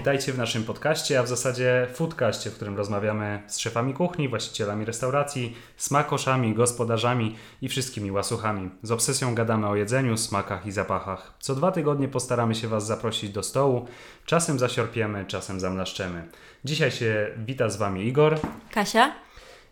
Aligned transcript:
Witajcie 0.00 0.32
w 0.32 0.38
naszym 0.38 0.64
podcaście, 0.64 1.20
a 1.20 1.22
w 1.22 1.28
zasadzie 1.28 1.86
foodcaście, 1.94 2.50
w 2.50 2.54
którym 2.54 2.76
rozmawiamy 2.76 3.42
z 3.46 3.58
szefami 3.58 3.94
kuchni, 3.94 4.28
właścicielami 4.28 4.84
restauracji, 4.84 5.56
smakoszami, 5.76 6.54
gospodarzami 6.54 7.36
i 7.62 7.68
wszystkimi 7.68 8.10
łasuchami. 8.10 8.70
Z 8.82 8.90
obsesją 8.90 9.34
gadamy 9.34 9.68
o 9.68 9.76
jedzeniu, 9.76 10.16
smakach 10.16 10.66
i 10.66 10.72
zapachach. 10.72 11.34
Co 11.40 11.54
dwa 11.54 11.72
tygodnie 11.72 12.08
postaramy 12.08 12.54
się 12.54 12.68
Was 12.68 12.86
zaprosić 12.86 13.30
do 13.30 13.42
stołu, 13.42 13.86
czasem 14.26 14.58
zasiorpiemy, 14.58 15.24
czasem 15.26 15.60
zamlaszczemy. 15.60 16.28
Dzisiaj 16.64 16.90
się 16.90 17.30
wita 17.36 17.68
z 17.68 17.76
Wami 17.76 18.06
Igor, 18.06 18.40
Kasia? 18.70 19.12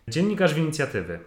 dziennikarz 0.07 0.53
w 0.53 0.57
inicjatywy 0.57 1.19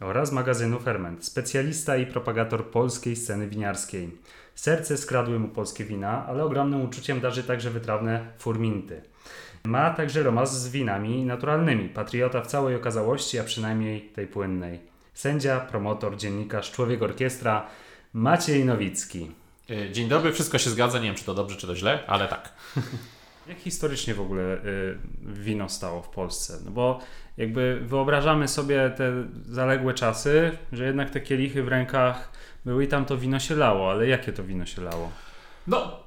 oraz 0.00 0.32
magazynu 0.32 0.80
Ferment, 0.80 1.24
specjalista 1.24 1.96
i 1.96 2.06
propagator 2.06 2.70
polskiej 2.70 3.16
sceny 3.16 3.48
winiarskiej. 3.48 4.10
Serce 4.58 4.96
skradły 4.96 5.38
mu 5.38 5.48
polskie 5.48 5.84
wina, 5.84 6.26
ale 6.26 6.44
ogromnym 6.44 6.82
uczuciem 6.84 7.20
darzy 7.20 7.42
także 7.42 7.70
wytrawne 7.70 8.26
furminty. 8.38 9.02
Ma 9.64 9.90
także 9.90 10.22
romans 10.22 10.52
z 10.52 10.68
winami 10.68 11.24
naturalnymi, 11.24 11.88
patriota 11.88 12.40
w 12.40 12.46
całej 12.46 12.76
okazałości, 12.76 13.38
a 13.38 13.44
przynajmniej 13.44 14.00
tej 14.00 14.26
płynnej. 14.26 14.80
Sędzia, 15.14 15.60
promotor, 15.60 16.16
dziennikarz, 16.16 16.72
człowiek 16.72 17.02
orkiestra 17.02 17.66
Maciej 18.12 18.64
Nowicki. 18.64 19.30
E, 19.70 19.92
Dzień 19.92 20.08
dobry, 20.08 20.32
wszystko 20.32 20.58
się 20.58 20.70
zgadza. 20.70 20.98
Nie 20.98 21.04
wiem, 21.04 21.14
czy 21.14 21.24
to 21.24 21.34
dobrze, 21.34 21.56
czy 21.56 21.66
to 21.66 21.76
źle, 21.76 22.04
ale 22.06 22.28
tak. 22.28 22.52
Jak 23.48 23.58
historycznie 23.58 24.14
w 24.14 24.20
ogóle 24.20 24.42
y, 24.42 24.98
wino 25.22 25.68
stało 25.68 26.02
w 26.02 26.08
Polsce? 26.08 26.58
No 26.64 26.70
bo 26.70 27.00
jakby 27.36 27.80
wyobrażamy 27.82 28.48
sobie 28.48 28.90
te 28.96 29.12
zaległe 29.48 29.94
czasy, 29.94 30.50
że 30.72 30.84
jednak 30.84 31.10
te 31.10 31.20
kielichy 31.20 31.62
w 31.62 31.68
rękach 31.68 32.32
były 32.68 32.84
i 32.84 32.88
tam 32.88 33.04
to 33.04 33.16
wino 33.18 33.40
się 33.40 33.54
lało, 33.54 33.90
ale 33.90 34.06
jakie 34.06 34.32
to 34.32 34.44
wino 34.44 34.66
się 34.66 34.82
lało? 34.82 35.10
No, 35.66 36.00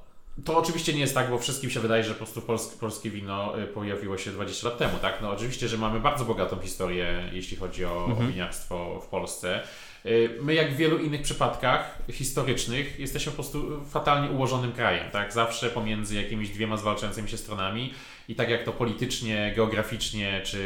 to 0.44 0.58
oczywiście 0.58 0.92
nie 0.92 1.00
jest 1.00 1.14
tak, 1.14 1.30
bo 1.30 1.38
wszystkim 1.38 1.70
się 1.70 1.80
wydaje, 1.80 2.04
że 2.04 2.10
po 2.10 2.16
prostu 2.16 2.42
polskie, 2.42 2.76
polskie 2.80 3.10
wino 3.10 3.60
y, 3.60 3.66
pojawiło 3.66 4.18
się 4.18 4.30
20 4.30 4.68
lat 4.68 4.78
temu, 4.78 4.98
tak? 4.98 5.18
No 5.22 5.30
oczywiście, 5.30 5.68
że 5.68 5.78
mamy 5.78 6.00
bardzo 6.00 6.24
bogatą 6.24 6.58
historię, 6.60 7.30
jeśli 7.32 7.56
chodzi 7.56 7.84
o, 7.84 8.04
o 8.04 8.14
winiarstwo 8.14 9.00
w 9.00 9.06
Polsce. 9.06 9.60
Y, 10.06 10.30
My, 10.40 10.54
jak 10.54 10.72
w 10.72 10.76
wielu 10.76 10.98
innych 10.98 11.22
przypadkach 11.22 11.98
historycznych, 12.12 12.98
jesteśmy 12.98 13.32
po 13.32 13.36
prostu 13.36 13.84
fatalnie 13.90 14.30
ułożonym 14.30 14.72
krajem, 14.72 15.10
tak? 15.10 15.32
Zawsze 15.32 15.70
pomiędzy 15.70 16.14
jakimiś 16.14 16.50
dwiema 16.50 16.76
zwalczającymi 16.76 17.28
się 17.28 17.36
stronami 17.36 17.94
i 18.28 18.34
tak 18.34 18.50
jak 18.50 18.64
to 18.64 18.72
politycznie, 18.72 19.52
geograficznie, 19.56 20.40
czy 20.44 20.58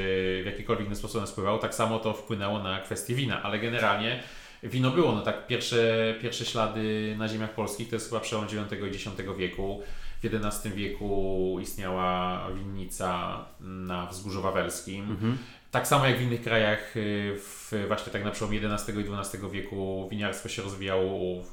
w 0.43 0.47
jakikolwiek 0.47 0.87
inny 0.87 0.97
sposób 0.97 1.21
nas 1.21 1.31
wpływało, 1.31 1.59
tak 1.59 1.75
samo 1.75 1.99
to 1.99 2.13
wpłynęło 2.13 2.59
na 2.59 2.81
kwestię 2.81 3.15
wina, 3.15 3.43
ale 3.43 3.59
generalnie 3.59 4.23
wino 4.69 4.91
było, 4.91 5.13
no 5.13 5.23
tak, 5.23 5.47
pierwsze, 5.47 6.15
pierwsze 6.23 6.45
ślady 6.45 7.15
na 7.19 7.29
ziemiach 7.29 7.55
polskich 7.55 7.89
to 7.89 7.97
jest 7.97 8.09
chyba 8.09 8.21
przełom 8.21 8.45
IX 8.45 8.73
i 8.73 9.09
X 9.09 9.19
wieku. 9.39 9.83
W 10.23 10.27
XI 10.27 10.71
wieku 10.71 11.59
istniała 11.63 12.41
winnica 12.55 13.39
na 13.61 14.07
Wzgórzu 14.07 14.43
Wawelskim. 14.43 15.17
Tak 15.71 15.87
samo 15.87 16.07
jak 16.07 16.19
w 16.19 16.23
innych 16.23 16.43
krajach, 16.43 16.97
y, 16.97 17.35
w, 17.39 17.85
właśnie 17.89 18.13
tak 18.13 18.25
na 18.25 18.31
przełomie 18.31 18.61
XI 18.75 18.93
i 18.93 18.95
XII 19.01 19.51
wieku 19.51 20.09
winiarstwo 20.11 20.49
się 20.49 20.63
rozwijało 20.63 21.41
y, 21.41 21.45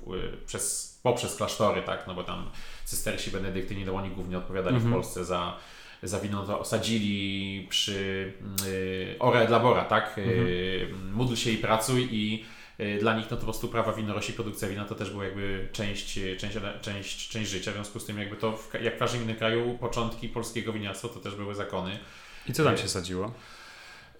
przez, 0.45 0.99
poprzez 1.03 1.35
klasztory, 1.35 1.81
tak, 1.81 2.07
no 2.07 2.13
bo 2.13 2.23
tam 2.23 2.49
cystersi 2.85 3.31
benedyktyni, 3.31 3.85
no 3.85 3.93
oni 3.93 4.09
głównie 4.09 4.37
odpowiadali 4.37 4.79
w 4.79 4.91
Polsce 4.91 5.25
za, 5.25 5.57
za 6.03 6.19
wino, 6.19 6.41
no 6.41 6.47
to 6.47 6.59
osadzili 6.59 7.67
przy 7.69 8.33
y, 8.67 9.15
ora 9.19 9.41
et 9.41 9.49
labora, 9.49 9.85
tak, 9.85 10.17
y, 10.17 10.87
módl 11.13 11.35
się 11.35 11.51
i 11.51 11.57
pracuj 11.57 12.07
i 12.11 12.43
y, 12.43 12.62
dla 12.99 13.17
nich 13.17 13.25
no 13.25 13.29
to 13.29 13.37
po 13.37 13.43
prostu 13.43 13.67
prawa 13.67 13.93
winorośli, 13.93 14.33
produkcja 14.33 14.67
wina 14.67 14.85
to 14.85 14.95
też 14.95 15.09
była 15.09 15.25
jakby 15.25 15.67
część, 15.71 16.19
część, 16.37 16.57
część, 16.81 17.29
część 17.29 17.51
życia, 17.51 17.71
w 17.71 17.73
związku 17.73 17.99
z 17.99 18.05
tym 18.05 18.19
jakby 18.19 18.35
to 18.35 18.57
w, 18.57 18.73
jak 18.81 18.95
w 18.95 18.99
każdym 18.99 19.23
innym 19.23 19.35
kraju 19.35 19.77
początki 19.79 20.29
polskiego 20.29 20.73
winiarstwa 20.73 21.07
to 21.07 21.19
też 21.19 21.35
były 21.35 21.55
zakony. 21.55 21.99
I 22.49 22.53
co 22.53 22.63
tam 22.63 22.77
się 22.77 22.87
sadziło? 22.87 23.33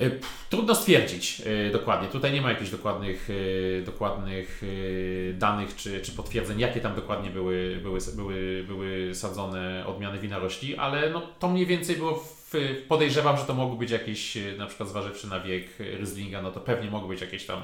Y, 0.01 0.19
Trudno 0.49 0.75
stwierdzić 0.75 1.41
y, 1.67 1.71
dokładnie. 1.71 2.07
Tutaj 2.07 2.33
nie 2.33 2.41
ma 2.41 2.49
jakichś 2.49 2.71
dokładnych, 2.71 3.29
y, 3.29 3.83
dokładnych 3.85 4.63
y, 4.63 5.35
danych 5.37 5.75
czy, 5.75 6.01
czy 6.01 6.11
potwierdzeń, 6.11 6.59
jakie 6.59 6.79
tam 6.79 6.95
dokładnie 6.95 7.29
były, 7.29 7.79
były, 7.83 7.99
były, 8.15 8.63
były 8.67 9.15
sadzone 9.15 9.83
odmiany 9.87 10.19
winorośli, 10.19 10.77
ale 10.77 11.09
no, 11.09 11.21
to 11.39 11.49
mniej 11.49 11.65
więcej 11.65 11.95
było 11.95 12.15
w, 12.15 12.53
podejrzewam, 12.87 13.37
że 13.37 13.43
to 13.43 13.53
mogły 13.53 13.77
być 13.77 13.91
jakieś 13.91 14.37
y, 14.37 14.55
na 14.57 14.67
przykład 14.67 14.89
zważywszy 14.89 15.27
na 15.27 15.39
wiek 15.39 15.81
y, 15.81 15.97
Ryzlinga, 15.97 16.41
no 16.41 16.51
to 16.51 16.59
pewnie 16.59 16.91
mogły 16.91 17.09
być 17.09 17.21
jakieś 17.21 17.45
tam 17.45 17.61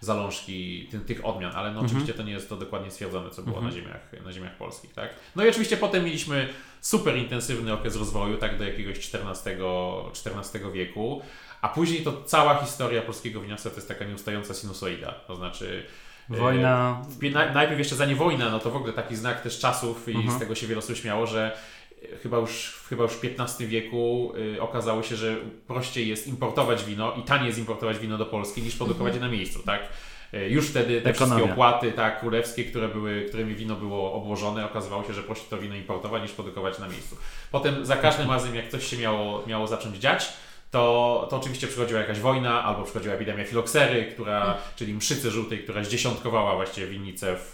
zalążki 0.00 0.88
ty, 0.90 1.00
tych 1.00 1.24
odmian, 1.26 1.52
ale 1.56 1.72
no 1.72 1.80
oczywiście 1.80 2.14
to 2.14 2.22
nie 2.22 2.32
jest 2.32 2.48
to 2.48 2.56
dokładnie 2.56 2.90
stwierdzone, 2.90 3.30
co 3.30 3.42
było 3.42 3.60
na, 3.60 3.70
ziemiach, 3.70 4.00
na 4.24 4.32
ziemiach 4.32 4.56
polskich, 4.56 4.92
tak? 4.94 5.10
No 5.36 5.44
i 5.44 5.48
oczywiście 5.48 5.76
potem 5.76 6.04
mieliśmy 6.04 6.48
super 6.80 7.16
intensywny 7.16 7.72
okres 7.72 7.96
rozwoju, 7.96 8.36
tak 8.36 8.58
do 8.58 8.64
jakiegoś 8.64 8.96
XIV, 8.98 9.56
XIV 10.26 10.72
wieku, 10.72 11.22
a 11.62 11.68
później 11.68 12.02
to 12.02 12.22
cała 12.22 12.54
historia 12.58 13.02
polskiego 13.02 13.40
winiarstwa 13.40 13.70
to 13.70 13.76
jest 13.76 13.88
taka 13.88 14.04
nieustająca 14.04 14.54
sinusoida, 14.54 15.12
to 15.12 15.36
znaczy 15.36 15.86
e, 16.30 16.36
Wojna. 16.36 17.02
najpierw 17.54 17.78
jeszcze 17.78 17.96
zanim 17.96 18.16
wojna, 18.18 18.50
no 18.50 18.58
to 18.58 18.70
w 18.70 18.76
ogóle 18.76 18.92
taki 18.92 19.16
znak 19.16 19.40
też 19.40 19.58
czasów 19.58 20.08
i 20.08 20.14
Mhm. 20.16 20.36
z 20.36 20.38
tego 20.38 20.54
się 20.54 20.66
wiele 20.66 20.78
osób 20.78 20.96
śmiało, 20.96 21.26
że 21.26 21.56
chyba 22.22 22.38
już, 22.38 22.80
chyba 22.88 23.02
już 23.02 23.12
w 23.12 23.24
XV 23.24 23.66
wieku 23.66 24.32
y, 24.56 24.62
okazało 24.62 25.02
się, 25.02 25.16
że 25.16 25.36
prościej 25.66 26.08
jest 26.08 26.28
importować 26.28 26.84
wino 26.84 27.14
i 27.14 27.22
taniej 27.22 27.46
jest 27.46 27.58
importować 27.58 27.98
wino 27.98 28.18
do 28.18 28.26
Polski 28.26 28.62
niż 28.62 28.76
produkować 28.76 29.14
je 29.14 29.20
na 29.20 29.28
miejscu, 29.28 29.62
tak? 29.66 29.80
Y, 30.34 30.48
Już 30.48 30.68
wtedy 30.68 31.00
te 31.00 31.10
Ekonomia. 31.10 31.34
wszystkie 31.34 31.52
opłaty 31.52 31.92
tak, 31.92 32.20
królewskie, 32.20 32.64
które 32.64 32.88
były, 32.88 33.24
którymi 33.28 33.54
wino 33.54 33.76
było 33.76 34.12
obłożone, 34.12 34.64
okazywało 34.64 35.04
się, 35.04 35.12
że 35.12 35.22
prościej 35.22 35.48
to 35.50 35.58
wino 35.58 35.74
importować 35.74 36.22
niż 36.22 36.32
produkować 36.32 36.78
na 36.78 36.88
miejscu. 36.88 37.16
Potem 37.50 37.86
za 37.86 37.96
każdym 37.96 38.30
razem, 38.30 38.54
jak 38.54 38.68
coś 38.68 38.86
się 38.86 38.96
miało, 38.96 39.46
miało 39.46 39.66
zacząć 39.66 39.96
dziać, 39.96 40.32
to, 40.70 41.26
to 41.30 41.36
oczywiście 41.36 41.66
przychodziła 41.66 42.00
jakaś 42.00 42.20
wojna, 42.20 42.64
albo 42.64 42.82
przychodziła 42.82 43.14
epidemia 43.14 43.44
filoksery, 43.44 44.04
która, 44.04 44.56
czyli 44.76 44.94
mszycy 44.94 45.30
żółtej, 45.30 45.58
która 45.58 45.84
zdziesiątkowała 45.84 46.54
właściwie 46.54 46.86
winnice 46.86 47.36
w, 47.36 47.50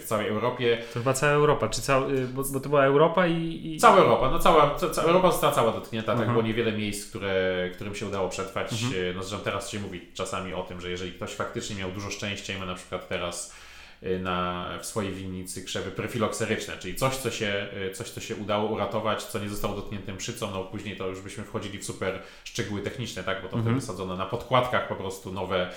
w 0.00 0.04
całej 0.04 0.28
Europie. 0.28 0.78
To 0.94 0.98
chyba 1.00 1.12
cała 1.12 1.32
Europa, 1.32 1.68
czy 1.68 1.82
cała, 1.82 2.08
y, 2.08 2.28
bo, 2.28 2.42
bo 2.52 2.60
to 2.60 2.68
była 2.68 2.84
Europa 2.84 3.26
i... 3.26 3.60
i... 3.74 3.78
Cała 3.80 3.96
Europa, 3.96 4.30
no 4.30 4.38
cała, 4.38 4.74
ca, 4.74 4.90
ca, 4.90 5.02
Europa 5.02 5.30
została 5.30 5.52
cała 5.52 5.72
dotknięta, 5.72 6.06
tak 6.06 6.16
Mhm. 6.16 6.32
było 6.32 6.46
niewiele 6.46 6.72
miejsc, 6.72 7.10
które, 7.10 7.70
którym 7.74 7.94
się 7.94 8.06
udało 8.06 8.28
przetrwać. 8.28 8.72
E, 8.72 9.14
No 9.14 9.22
zresztą 9.22 9.44
teraz 9.44 9.70
się 9.70 9.80
mówi 9.80 10.00
czasami 10.14 10.54
o 10.54 10.62
tym, 10.62 10.80
że 10.80 10.90
jeżeli 10.90 11.12
ktoś 11.12 11.34
faktycznie 11.34 11.76
miał 11.76 11.90
dużo 11.90 12.10
szczęścia 12.10 12.52
i 12.52 12.58
ma 12.58 12.66
na 12.66 12.74
przykład 12.74 13.08
teraz 13.08 13.54
na, 14.18 14.68
w 14.80 14.86
swojej 14.86 15.12
winnicy 15.12 15.64
krzewy 15.64 15.90
prefilokseryczne, 15.90 16.78
czyli 16.78 16.94
coś 16.94 17.16
co, 17.16 17.30
się, 17.30 17.68
e, 17.72 17.90
coś, 17.90 18.10
co 18.10 18.20
się 18.20 18.36
udało 18.36 18.68
uratować, 18.70 19.24
co 19.24 19.38
nie 19.38 19.48
zostało 19.48 19.76
dotknięte 19.76 20.12
mszycą, 20.14 20.50
no 20.50 20.64
później 20.64 20.96
to 20.96 21.06
już 21.08 21.20
byśmy 21.20 21.44
wchodzili 21.44 21.78
w 21.78 21.84
super 21.84 22.22
szczegóły 22.44 22.80
techniczne, 22.82 23.24
tak, 23.24 23.42
bo 23.42 23.48
to 23.48 23.56
Mhm. 23.56 23.74
wtedy 23.76 23.86
sadzono 23.86 24.16
na 24.16 24.26
podkładkach 24.26 24.88
po 24.88 24.94
prostu 24.94 25.32
nowe 25.32 25.70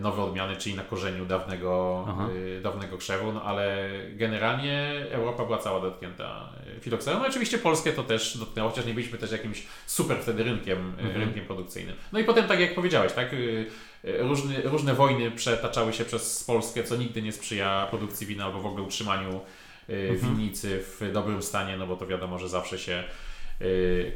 nowe 0.00 0.22
odmiany, 0.22 0.56
czyli 0.56 0.74
na 0.76 0.82
korzeniu 0.82 1.26
dawnego, 1.26 2.04
y, 2.36 2.60
dawnego 2.62 2.98
krzewu, 2.98 3.32
no 3.32 3.42
ale 3.42 3.88
generalnie 4.12 4.92
Europa 5.10 5.44
była 5.44 5.58
cała 5.58 5.80
dotknięta 5.80 6.52
y, 6.76 6.80
filokserą. 6.80 7.18
No 7.18 7.26
oczywiście 7.26 7.58
Polskę 7.58 7.92
to 7.92 8.02
też 8.02 8.36
dotknęło, 8.38 8.70
chociaż 8.70 8.86
nie 8.86 8.94
byliśmy 8.94 9.18
też 9.18 9.32
jakimś 9.32 9.66
super 9.86 10.16
wtedy 10.22 10.42
rynkiem, 10.44 10.78
y, 10.98 11.02
Mhm. 11.02 11.20
rynkiem 11.20 11.44
produkcyjnym. 11.44 11.96
No 12.12 12.18
i 12.18 12.24
potem, 12.24 12.46
tak 12.48 12.60
jak 12.60 12.74
powiedziałeś, 12.74 13.12
tak, 13.12 13.32
y, 13.32 13.66
y, 14.04 14.18
różne, 14.22 14.60
różne 14.62 14.94
wojny 14.94 15.30
przetaczały 15.30 15.92
się 15.92 16.04
przez 16.04 16.44
Polskę, 16.44 16.84
co 16.84 16.96
nigdy 16.96 17.22
nie 17.22 17.32
sprzyja 17.32 17.86
produkcji 17.90 18.26
wina 18.26 18.44
albo 18.44 18.60
w 18.60 18.66
ogóle 18.66 18.82
utrzymaniu 18.82 19.40
Mhm. 19.88 20.18
winnicy 20.18 20.82
w 21.00 21.12
dobrym 21.12 21.42
stanie, 21.42 21.76
no 21.76 21.86
bo 21.86 21.96
to 21.96 22.06
wiadomo, 22.06 22.38
że 22.38 22.48
zawsze 22.48 22.78
się 22.78 23.04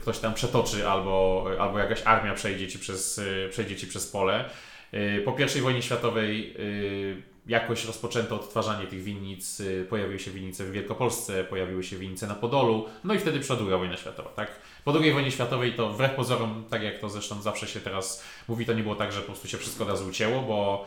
ktoś 0.00 0.18
tam 0.18 0.34
przetoczy 0.34 0.88
albo, 0.88 1.46
albo 1.60 1.78
jakaś 1.78 2.02
armia 2.04 2.34
przejdzie 2.34 2.68
ci 2.68 2.78
przez, 2.78 3.20
przejdzie 3.50 3.76
ci 3.76 3.86
przez 3.86 4.06
pole. 4.06 4.44
Y, 4.94 5.22
Po 5.24 5.36
I 5.58 5.60
wojnie 5.60 5.82
światowej 5.82 6.54
y, 6.58 7.22
jakoś 7.46 7.84
rozpoczęto 7.84 8.34
odtwarzanie 8.34 8.86
tych 8.86 9.02
winnic, 9.02 9.60
y, 9.60 9.86
pojawiły 9.90 10.18
się 10.18 10.30
winnice 10.30 10.64
w 10.64 10.70
Wielkopolsce, 10.70 11.44
pojawiły 11.44 11.84
się 11.84 11.96
winnice 11.96 12.26
na 12.26 12.34
Podolu, 12.34 12.88
no 13.04 13.14
i 13.14 13.18
wtedy 13.18 13.38
przyszła 13.38 13.56
druga 13.56 13.78
wojna 13.78 13.96
światowa, 13.96 14.30
tak? 14.30 14.50
Po 14.84 15.00
II 15.00 15.12
wojnie 15.12 15.30
światowej 15.30 15.72
to 15.72 15.92
wbrew 15.92 16.14
pozorom, 16.14 16.64
tak 16.70 16.82
jak 16.82 16.98
to 16.98 17.08
zresztą 17.08 17.42
zawsze 17.42 17.66
się 17.66 17.80
teraz 17.80 18.24
mówi, 18.48 18.66
to 18.66 18.72
nie 18.72 18.82
było 18.82 18.94
tak, 18.94 19.12
że 19.12 19.20
po 19.20 19.26
prostu 19.26 19.48
się 19.48 19.58
wszystko 19.58 19.84
od 19.84 19.90
razu 19.90 20.08
ucięło, 20.08 20.42
bo 20.42 20.86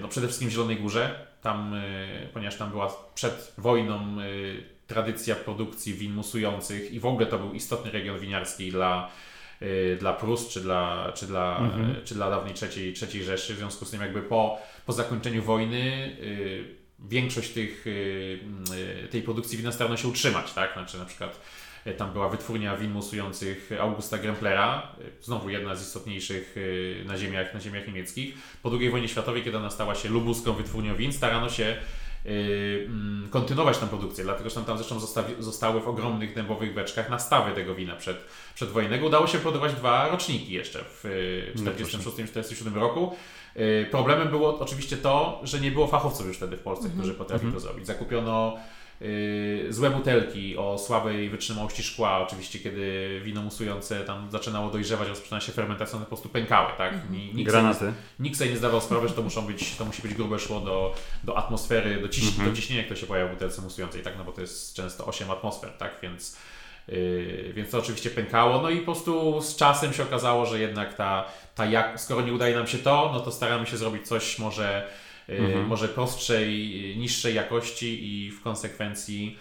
no 0.00 0.08
przede 0.08 0.26
wszystkim 0.26 0.48
w 0.48 0.52
Zielonej 0.52 0.76
Górze, 0.76 1.26
tam, 1.42 1.74
ponieważ 2.32 2.56
tam 2.56 2.70
była 2.70 2.96
przed 3.14 3.52
wojną 3.58 4.16
tradycja 4.86 5.34
produkcji 5.34 5.94
win 5.94 6.12
musujących 6.12 6.92
i 6.92 7.00
w 7.00 7.06
ogóle 7.06 7.26
to 7.26 7.38
był 7.38 7.52
istotny 7.52 7.90
region 7.90 8.18
winiarski 8.18 8.70
dla 8.70 9.10
dla 9.98 10.12
Prus 10.12 10.48
czy 10.48 10.60
dla, 10.60 11.12
czy 11.14 11.26
dla, 11.26 11.58
mhm. 11.58 11.96
czy 12.04 12.14
dla 12.14 12.30
dawnej 12.30 12.54
trzeciej, 12.54 12.92
trzeciej 12.92 13.24
Rzeszy. 13.24 13.54
W 13.54 13.56
związku 13.56 13.84
z 13.84 13.90
tym 13.90 14.00
jakby 14.00 14.22
po, 14.22 14.58
po 14.86 14.92
zakończeniu 14.92 15.42
wojny 15.42 16.16
większość 16.98 17.50
tych, 17.50 17.84
tej 19.10 19.22
produkcji 19.22 19.58
wina 19.58 19.72
starano 19.72 19.96
się 19.96 20.08
utrzymać, 20.08 20.52
tak? 20.52 20.72
Znaczy 20.72 20.98
na 20.98 21.04
przykład 21.04 21.40
tam 21.96 22.12
była 22.12 22.28
wytwórnia 22.28 22.76
win 22.76 22.90
musujących 22.90 23.70
Augusta 23.80 24.18
Gremplera, 24.18 24.92
znowu 25.22 25.50
jedna 25.50 25.76
z 25.76 25.82
istotniejszych 25.82 26.56
na 27.04 27.18
ziemiach, 27.18 27.54
na 27.54 27.60
ziemiach 27.60 27.86
niemieckich. 27.86 28.34
Po 28.62 28.70
II 28.80 28.90
wojnie 28.90 29.08
światowej, 29.08 29.42
kiedy 29.44 29.56
ona 29.56 29.70
stała 29.70 29.94
się 29.94 30.08
lubuską 30.08 30.52
wytwórnią 30.52 30.96
win, 30.96 31.12
starano 31.12 31.48
się 31.48 31.76
Y, 31.76 32.07
kontynuować 33.30 33.78
tę 33.78 33.86
produkcję, 33.86 34.24
dlatego 34.24 34.48
że 34.48 34.54
tam, 34.54 34.64
tam 34.64 34.76
zresztą 34.76 35.00
zostawi, 35.00 35.34
zostały 35.38 35.80
w 35.80 35.88
ogromnych 35.88 36.34
dębowych 36.34 36.74
beczkach 36.74 37.10
nastawy 37.10 37.52
tego 37.52 37.74
wina 37.74 37.96
przed, 37.96 38.16
przedwojennego. 38.54 39.06
Udało 39.06 39.26
się 39.26 39.38
produkować 39.38 39.74
dwa 39.74 40.08
roczniki 40.08 40.52
jeszcze 40.52 40.78
w 40.84 41.04
1946-1947 41.56 42.66
y, 42.66 42.70
no 42.70 42.80
roku. 42.80 43.16
Y, 43.56 43.86
problemem 43.90 44.28
było 44.28 44.58
oczywiście 44.58 44.96
to, 44.96 45.40
że 45.42 45.60
nie 45.60 45.70
było 45.70 45.86
fachowców 45.86 46.26
już 46.26 46.36
wtedy 46.36 46.56
w 46.56 46.60
Polsce, 46.60 46.84
mm 46.84 46.96
-hmm. 46.96 47.00
którzy 47.00 47.14
potrafili 47.14 47.48
mm 47.48 47.60
-hmm. 47.60 47.62
to 47.62 47.68
zrobić. 47.68 47.86
Zakupiono 47.86 48.56
złe 49.68 49.90
butelki 49.90 50.56
o 50.56 50.78
słabej 50.78 51.30
wytrzymałości 51.30 51.82
szkła, 51.82 52.18
oczywiście 52.18 52.58
kiedy 52.58 53.20
wino 53.24 53.42
musujące 53.42 54.00
tam 54.00 54.30
zaczynało 54.30 54.70
dojrzewać, 54.70 55.08
rozpoczyna 55.08 55.40
się 55.40 55.52
fermentacja, 55.52 55.96
one 55.96 56.04
po 56.04 56.08
prostu 56.08 56.28
pękały, 56.28 56.72
tak? 56.78 56.94
Mhm. 56.94 57.36
Nikt 57.36 57.50
Granaty. 57.50 57.78
Sobie, 57.78 57.92
nikt 58.20 58.38
sobie 58.38 58.50
nie 58.50 58.56
zdawał 58.56 58.80
sprawy, 58.80 59.08
że 59.08 59.14
to 59.14 59.22
muszą 59.22 59.46
być, 59.46 59.76
to 59.76 59.84
musi 59.84 60.02
być 60.02 60.14
grube 60.14 60.38
szło 60.38 60.60
do, 60.60 60.94
do 61.24 61.38
atmosfery, 61.38 62.00
do, 62.00 62.08
ciś, 62.08 62.28
mhm. 62.28 62.50
do 62.50 62.56
ciśnienia, 62.56 62.84
które 62.84 63.00
się 63.00 63.06
pojawia 63.06 63.28
w 63.28 63.34
butelce 63.34 63.62
musującej, 63.62 64.02
tak? 64.02 64.18
No 64.18 64.24
bo 64.24 64.32
to 64.32 64.40
jest 64.40 64.74
często 64.74 65.06
8 65.06 65.30
atmosfer, 65.30 65.70
tak? 65.78 65.92
Więc 66.02 66.36
Yy, 66.88 67.52
więc 67.52 67.70
to 67.70 67.78
oczywiście 67.78 68.10
pękało, 68.10 68.62
no 68.62 68.70
i 68.70 68.78
po 68.78 68.84
prostu 68.84 69.42
z 69.42 69.56
czasem 69.56 69.92
się 69.92 70.02
okazało, 70.02 70.46
że 70.46 70.58
jednak 70.58 70.94
ta, 70.94 71.24
ta 71.54 71.66
jak, 71.66 72.00
skoro 72.00 72.22
nie 72.22 72.32
udaje 72.32 72.56
nam 72.56 72.66
się 72.66 72.78
to, 72.78 73.10
no 73.12 73.20
to 73.20 73.32
staramy 73.32 73.66
się 73.66 73.76
zrobić 73.76 74.08
coś 74.08 74.38
może 74.38 74.88
Y, 74.88 75.07
mhm. 75.28 75.66
może 75.66 75.88
prostszej, 75.88 76.58
niższej 76.96 77.34
jakości 77.34 77.98
i 78.02 78.30
w 78.30 78.42
konsekwencji 78.42 79.38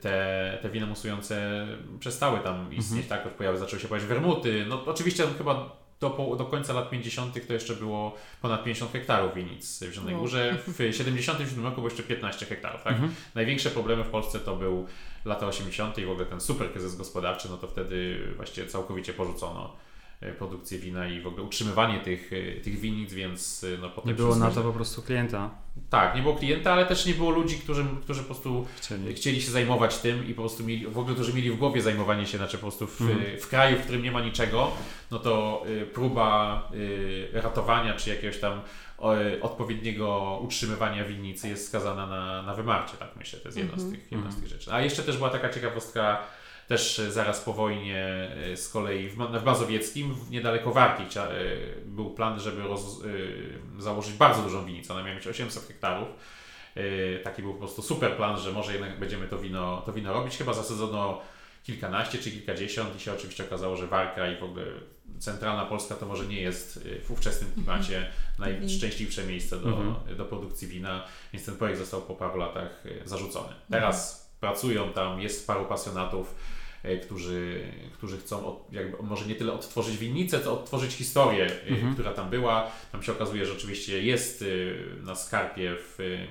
te, 0.00 0.58
te 0.62 0.70
wina 0.70 0.86
musujące 0.86 1.66
przestały 2.00 2.40
tam 2.40 2.72
istnieć, 2.72 3.02
mhm. 3.02 3.22
tak? 3.24 3.34
Pojawy, 3.34 3.58
zaczęły 3.58 3.82
się 3.82 3.88
pojawiać 3.88 4.08
wermuty. 4.08 4.66
No 4.68 4.84
oczywiście 4.86 5.24
chyba 5.38 5.76
do, 6.00 6.34
do 6.38 6.44
końca 6.44 6.72
lat 6.72 6.90
50. 6.90 7.46
to 7.46 7.52
jeszcze 7.52 7.74
było 7.74 8.16
ponad 8.42 8.64
50 8.64 8.92
hektarów 8.92 9.34
winic 9.34 9.84
w 9.84 9.92
Zielonej 9.92 10.14
no. 10.14 10.20
Górze. 10.20 10.56
W 10.66 10.94
77 10.96 11.64
roku 11.64 11.74
było 11.74 11.88
jeszcze 11.88 12.02
15 12.02 12.46
hektarów. 12.46 12.82
Tak? 12.82 12.92
Mhm. 12.92 13.14
Największe 13.34 13.70
problemy 13.70 14.04
w 14.04 14.08
Polsce 14.08 14.40
to 14.40 14.56
był 14.56 14.86
lata 15.24 15.46
80. 15.46 15.98
i 15.98 16.04
w 16.04 16.10
ogóle 16.10 16.26
ten 16.26 16.40
super 16.40 16.72
kryzys 16.72 16.96
gospodarczy, 16.96 17.48
no 17.50 17.56
to 17.56 17.68
wtedy 17.68 18.18
właściwie 18.36 18.66
całkowicie 18.66 19.12
porzucono 19.12 19.76
produkcję 20.38 20.78
wina 20.78 21.08
i 21.08 21.20
w 21.20 21.26
ogóle 21.26 21.42
utrzymywanie 21.42 22.00
tych, 22.00 22.32
e, 22.32 22.60
tych 22.60 22.80
winnic, 22.80 23.12
więc 23.12 23.64
e, 23.74 23.78
no 23.80 23.90
potem... 23.90 24.08
Nie 24.08 24.14
było 24.14 24.36
na 24.36 24.50
to 24.50 24.62
po 24.62 24.72
prostu 24.72 25.02
klienta. 25.02 25.50
Tak, 25.90 26.16
nie 26.16 26.22
było 26.22 26.34
klienta, 26.34 26.72
ale 26.72 26.86
też 26.86 27.06
nie 27.06 27.14
było 27.14 27.30
ludzi, 27.30 27.56
którzy, 27.58 27.86
którzy 28.02 28.20
po 28.20 28.26
prostu 28.26 28.66
chcieli. 28.76 29.14
chcieli 29.14 29.42
się 29.42 29.50
zajmować 29.50 29.98
tym 29.98 30.28
i 30.28 30.34
po 30.34 30.42
prostu 30.42 30.64
mieli, 30.64 30.86
w 30.86 30.98
ogóle 30.98 31.14
którzy 31.14 31.34
mieli 31.34 31.50
w 31.50 31.56
głowie 31.56 31.82
zajmowanie 31.82 32.26
się, 32.26 32.38
znaczy 32.38 32.58
po 32.58 32.62
prostu 32.62 32.86
w, 32.86 33.00
mhm. 33.00 33.40
w 33.40 33.48
kraju, 33.48 33.76
w 33.76 33.82
którym 33.82 34.02
nie 34.02 34.12
ma 34.12 34.20
niczego, 34.20 34.70
no 35.10 35.18
to 35.18 35.64
próba 35.94 36.62
ratowania 37.32 37.94
czy 37.94 38.10
jakiegoś 38.10 38.38
tam 38.38 38.60
odpowiedniego 39.42 40.38
utrzymywania 40.42 41.04
winnicy 41.04 41.48
jest 41.48 41.68
skazana 41.68 42.06
na, 42.06 42.42
na 42.42 42.54
wymarcie, 42.54 42.96
tak 42.96 43.08
myślę, 43.16 43.38
to 43.38 43.48
jest 43.48 43.58
jedna, 43.58 43.74
mhm. 43.74 43.90
z, 43.90 43.92
tych, 43.92 44.12
jedna 44.12 44.30
z 44.30 44.36
tych 44.36 44.48
rzeczy. 44.48 44.72
A 44.72 44.80
jeszcze 44.80 45.02
też 45.02 45.16
była 45.16 45.30
taka 45.30 45.48
ciekawostka 45.48 46.22
też 46.68 46.98
e, 46.98 47.12
zaraz 47.12 47.40
po 47.40 47.52
wojnie 47.52 48.04
e, 48.52 48.56
z 48.56 48.68
kolei 48.68 49.08
w, 49.08 49.16
w 49.16 49.44
Mazowieckim, 49.44 50.14
niedaleko 50.30 50.72
Warki, 50.72 51.18
e, 51.18 51.28
był 51.84 52.10
plan, 52.10 52.40
żeby 52.40 52.62
roz, 52.62 53.02
założyć 53.78 54.12
bardzo 54.14 54.42
dużą 54.42 54.64
winnicę. 54.64 54.94
Ona 54.94 55.02
miała 55.02 55.16
mieć 55.16 55.26
800 55.26 55.68
hektarów. 55.68 56.08
Taki 57.24 57.42
był 57.42 57.52
po 57.52 57.58
prostu 57.58 57.82
super 57.82 58.16
plan, 58.16 58.38
że 58.38 58.52
może 58.52 58.72
jednak 58.72 59.00
będziemy 59.00 59.28
to 59.28 59.38
wino, 59.38 59.82
to 59.86 59.92
wino 59.92 60.12
robić. 60.12 60.36
Chyba 60.36 60.52
zasadzono 60.52 61.20
kilkanaście 61.62 62.18
czy 62.18 62.30
kilkadziesiąt 62.30 62.96
i 62.96 63.00
się 63.00 63.12
oczywiście 63.12 63.44
okazało, 63.44 63.76
że 63.76 63.86
Warka 63.86 64.28
i 64.28 64.36
w 64.36 64.42
ogóle 64.42 64.64
centralna 65.18 65.66
Polska 65.66 65.94
to 65.94 66.06
może 66.06 66.26
nie 66.26 66.40
jest 66.40 66.88
w 67.04 67.10
ówczesnym 67.10 67.52
klimacie 67.52 67.96
mm 67.96 68.10
-hmm. 68.10 68.60
najszczęśliwsze 68.60 69.24
miejsce 69.24 69.56
do, 69.56 69.68
mm 69.68 69.94
-hmm. 69.94 70.16
do 70.16 70.24
produkcji 70.24 70.68
wina, 70.68 71.04
więc 71.32 71.46
ten 71.46 71.56
projekt 71.56 71.78
został 71.78 72.02
po 72.02 72.14
paru 72.14 72.38
latach 72.38 72.84
zarzucony. 73.04 73.54
Teraz 73.70 74.14
mm 74.14 74.26
-hmm. 74.26 74.40
pracują 74.40 74.92
tam, 74.92 75.20
jest 75.20 75.46
paru 75.46 75.64
pasjonatów, 75.64 76.34
którzy, 76.96 77.60
którzy 77.92 78.18
chcą 78.18 78.46
od, 78.46 78.72
jakby 78.72 79.02
może 79.02 79.26
nie 79.26 79.34
tyle 79.34 79.52
odtworzyć 79.52 79.96
winnicę, 79.96 80.40
co 80.40 80.52
odtworzyć 80.52 80.92
historię, 80.92 81.46
e, 81.46 81.68
mhm. 81.68 81.94
która 81.94 82.12
tam 82.12 82.30
była. 82.30 82.70
Tam 82.92 83.02
się 83.02 83.12
okazuje, 83.12 83.46
że 83.46 83.52
oczywiście 83.52 84.02
jest 84.02 84.42
e, 84.42 85.04
na 85.04 85.14
skarpie 85.14 85.74
w, 85.78 86.26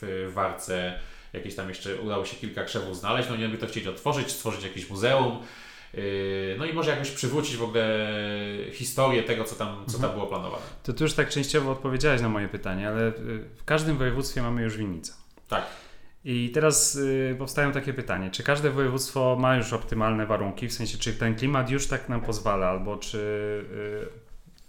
w 0.00 0.30
Warce 0.34 0.98
jakieś 1.32 1.54
tam 1.54 1.68
jeszcze 1.68 1.96
udało 1.96 2.24
się 2.24 2.36
kilka 2.36 2.64
krzewów 2.64 2.96
znaleźć, 2.96 3.28
no 3.30 3.36
nie 3.36 3.48
by 3.48 3.58
to 3.58 3.66
chcieć 3.66 3.86
otworzyć, 3.86 4.30
stworzyć 4.30 4.62
jakieś 4.62 4.90
muzeum, 4.90 5.38
no 6.58 6.64
i 6.64 6.72
może 6.72 6.90
jakoś 6.90 7.10
przywrócić 7.10 7.56
w 7.56 7.62
ogóle 7.62 8.08
historię 8.72 9.22
tego, 9.22 9.44
co 9.44 9.56
tam, 9.56 9.84
co 9.86 9.92
tam 9.92 9.94
mhm. 9.94 10.14
było 10.14 10.26
planowane. 10.26 10.62
To 10.82 10.92
ty 10.92 11.04
już 11.04 11.14
tak 11.14 11.28
częściowo 11.28 11.70
odpowiedziałeś 11.70 12.20
na 12.20 12.28
moje 12.28 12.48
pytanie, 12.48 12.88
ale 12.88 13.12
w 13.56 13.64
każdym 13.64 13.98
województwie 13.98 14.42
mamy 14.42 14.62
już 14.62 14.76
winnicę. 14.76 15.12
Tak. 15.48 15.66
I 16.30 16.50
teraz 16.50 16.96
y, 16.96 17.36
powstają 17.38 17.72
takie 17.72 17.94
pytanie, 17.94 18.30
czy 18.30 18.42
każde 18.42 18.70
województwo 18.70 19.36
ma 19.40 19.56
już 19.56 19.72
optymalne 19.72 20.26
warunki, 20.26 20.68
w 20.68 20.72
sensie 20.72 20.98
czy 20.98 21.12
ten 21.14 21.34
klimat 21.34 21.70
już 21.70 21.86
tak 21.86 22.08
nam 22.08 22.20
pozwala, 22.20 22.68
albo 22.68 22.96
czy 22.96 23.18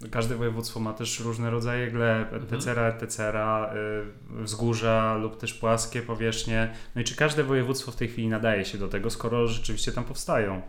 y, 0.03 0.09
każde 0.09 0.35
województwo 0.35 0.79
ma 0.79 0.93
też 0.93 1.19
różne 1.19 1.49
rodzaje 1.49 1.91
gleb, 1.91 2.33
etc., 2.33 2.87
etc., 2.87 3.23
y, 3.23 4.43
wzgórza 4.43 5.15
lub 5.15 5.37
też 5.37 5.53
płaskie 5.53 6.01
powierzchnie. 6.01 6.73
No 6.95 7.01
i 7.01 7.03
czy 7.03 7.15
każde 7.15 7.43
województwo 7.43 7.91
w 7.91 7.95
tej 7.95 8.07
chwili 8.07 8.27
nadaje 8.27 8.65
się 8.65 8.77
do 8.77 8.87
tego, 8.87 9.09
skoro 9.09 9.47
rzeczywiście 9.47 9.91
tam 9.91 10.03
powstają? 10.03 10.61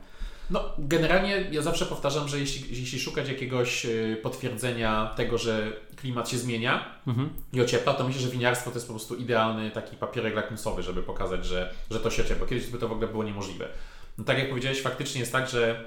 No, 0.50 0.64
generalnie 0.78 1.44
ja 1.50 1.62
zawsze 1.62 1.86
powtarzam, 1.86 2.28
że 2.28 2.38
jeśli, 2.38 2.80
jeśli 2.80 3.00
szukać 3.00 3.28
jakiegoś 3.28 3.84
y, 3.84 4.18
potwierdzenia 4.22 5.12
tego, 5.16 5.38
że 5.38 5.72
klimat 5.96 6.28
się 6.28 6.38
zmienia 6.38 6.84
mhm. 7.06 7.30
i 7.52 7.60
ociepla, 7.60 7.94
to 7.94 8.04
myślę, 8.04 8.22
że 8.22 8.28
winiarstwo 8.28 8.70
to 8.70 8.76
jest 8.76 8.86
po 8.86 8.92
prostu 8.92 9.16
idealny 9.16 9.70
taki 9.70 9.96
papierek 9.96 10.34
lakmusowy, 10.34 10.82
żeby 10.82 11.02
pokazać, 11.02 11.46
że, 11.46 11.72
że 11.90 12.00
to 12.00 12.10
się 12.10 12.22
ociepla. 12.22 12.46
Kiedyś 12.46 12.66
by 12.66 12.78
to 12.78 12.88
w 12.88 12.92
ogóle 12.92 13.08
było 13.08 13.24
niemożliwe. 13.24 13.68
No, 14.18 14.24
tak 14.24 14.38
jak 14.38 14.48
powiedziałeś, 14.48 14.82
faktycznie 14.82 15.20
jest 15.20 15.32
tak, 15.32 15.48
że 15.48 15.84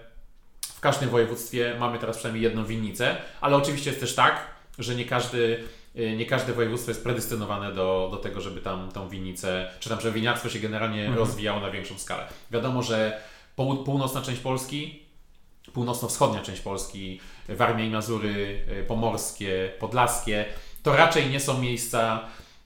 w 0.61 0.79
każdym 0.79 1.09
województwie 1.09 1.75
mamy 1.79 1.99
teraz 1.99 2.17
przynajmniej 2.17 2.43
jedną 2.43 2.65
winnicę, 2.65 3.15
ale 3.41 3.55
oczywiście 3.55 3.89
jest 3.89 3.99
też 3.99 4.15
tak, 4.15 4.47
że 4.79 4.95
nie 4.95 5.05
każdy 5.05 5.63
y, 5.95 6.15
nie 6.17 6.25
każde 6.25 6.53
województwo 6.53 6.91
jest 6.91 7.03
predestynowane 7.03 7.71
do, 7.71 8.09
do 8.11 8.17
tego, 8.17 8.41
żeby 8.41 8.61
tam 8.61 8.91
tą 8.91 9.09
winnicę, 9.09 9.69
czy 9.79 9.89
tam, 9.89 10.01
żeby 10.01 10.13
winiarstwo 10.13 10.49
się 10.49 10.59
generalnie 10.59 10.99
mhm. 10.99 11.17
rozwijało 11.17 11.59
na 11.59 11.71
większą 11.71 11.99
skalę. 11.99 12.27
Wiadomo, 12.51 12.83
że 12.83 13.21
północna 13.55 14.21
część 14.21 14.41
Polski, 14.41 15.03
północno-wschodnia 15.73 16.41
część 16.41 16.61
Polski, 16.61 17.19
Warmia 17.49 17.85
i 17.85 17.89
Mazury, 17.89 18.65
y, 18.81 18.83
pomorskie, 18.87 19.71
podlaskie, 19.79 20.45
to 20.83 20.95
raczej 20.95 21.29
nie 21.29 21.39
są 21.39 21.59
miejsca 21.59 22.19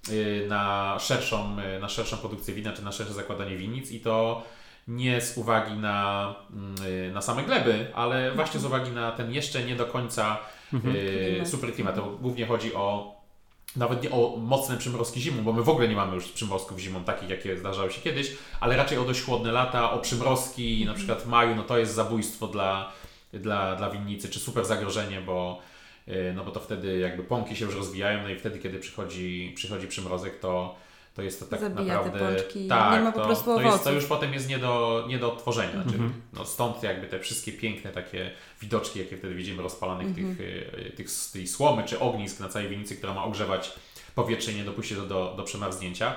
y, 0.09 0.45
na 0.49 0.95
szerszą, 0.99 1.57
y, 1.77 1.79
na 1.79 1.89
szerszą 1.89 2.17
produkcję 2.17 2.53
wina, 2.53 2.73
czy 2.73 2.83
na 2.83 2.91
szersze 2.91 3.13
zakładanie 3.13 3.57
winnic 3.57 3.91
i 3.91 3.99
to 3.99 4.43
nie 4.87 5.21
z 5.21 5.37
uwagi 5.37 5.73
na, 5.73 6.35
mm, 6.51 7.13
na 7.13 7.21
same 7.21 7.43
gleby, 7.43 7.87
ale 7.95 8.31
właśnie 8.31 8.59
z 8.59 8.65
uwagi 8.65 8.91
na 8.91 9.11
ten 9.11 9.33
jeszcze 9.33 9.63
nie 9.63 9.75
do 9.75 9.85
końca 9.85 10.37
mhm. 10.73 11.45
super 11.45 11.73
klimat. 11.73 11.95
To 11.95 12.01
głównie 12.01 12.45
chodzi 12.45 12.75
o 12.75 13.16
nawet 13.75 14.03
nie 14.03 14.11
o 14.11 14.37
mocne 14.37 14.77
przymrozki 14.77 15.21
zimą, 15.21 15.43
bo 15.43 15.53
my 15.53 15.63
w 15.63 15.69
ogóle 15.69 15.87
nie 15.87 15.95
mamy 15.95 16.15
już 16.15 16.31
przymrozków 16.31 16.79
zimą 16.79 17.03
takich, 17.03 17.29
jakie 17.29 17.57
zdarzały 17.57 17.91
się 17.91 18.01
kiedyś, 18.01 18.31
ale 18.59 18.77
raczej 18.77 18.97
o 18.97 19.03
dość 19.03 19.21
chłodne 19.21 19.51
lata, 19.51 19.91
o 19.91 19.99
przymrozki 19.99 20.85
na 20.85 20.93
przykład 20.93 21.21
w 21.21 21.27
maju, 21.27 21.55
no 21.55 21.63
to 21.63 21.77
jest 21.77 21.93
zabójstwo 21.93 22.47
dla, 22.47 22.91
dla, 23.33 23.75
dla 23.75 23.89
winnicy, 23.89 24.29
czy 24.29 24.39
super 24.39 24.65
zagrożenie, 24.65 25.21
bo, 25.21 25.61
y, 26.07 26.33
no 26.35 26.43
bo 26.43 26.51
to 26.51 26.59
wtedy 26.59 26.99
jakby 26.99 27.23
pąki 27.23 27.55
się 27.55 27.65
już 27.65 27.75
rozwijają, 27.75 28.23
no 28.23 28.29
i 28.29 28.35
wtedy, 28.35 28.59
kiedy 28.59 28.79
przychodzi, 28.79 29.53
przychodzi 29.55 29.87
przymrozek, 29.87 30.39
to 30.39 30.75
to 31.17 31.21
jest 31.21 31.39
to 31.39 31.45
tak 31.45 31.59
Zabija 31.59 31.93
naprawdę. 31.93 32.19
Te 32.19 32.35
pączki, 32.35 32.67
tak, 32.67 32.93
nie 32.93 32.99
ma 32.99 33.11
po 33.11 33.21
prostu 33.21 33.45
to, 33.45 33.55
to, 33.55 33.61
jest, 33.61 33.83
to 33.83 33.91
już 33.91 34.05
potem 34.05 34.33
jest 34.33 34.49
nie 34.49 34.57
do, 34.57 35.05
nie 35.07 35.19
do 35.19 35.33
odtworzenia. 35.33 35.83
-hmm. 35.83 36.09
no 36.33 36.45
stąd 36.45 36.83
jakby 36.83 37.07
te 37.07 37.19
wszystkie 37.19 37.51
piękne 37.51 37.91
takie 37.91 38.31
widoczki, 38.61 38.99
jakie 38.99 39.17
wtedy 39.17 39.35
widzimy 39.35 39.63
rozpalanych 39.63 40.07
-hmm. 40.07 40.15
tych, 40.15 40.39
y, 40.39 40.91
tych, 40.95 41.07
tej 41.33 41.47
słomy 41.47 41.83
czy 41.83 41.99
ognisk 41.99 42.39
na 42.39 42.49
całej 42.49 42.69
winnicy, 42.69 42.95
która 42.95 43.13
ma 43.13 43.23
ogrzewać 43.23 43.73
powietrze 44.15 44.51
i 44.51 44.55
nie 44.55 44.63
dopuścić 44.63 44.97
do, 44.97 45.05
do, 45.05 45.33
do 45.37 45.43
przemarznięcia. 45.43 46.13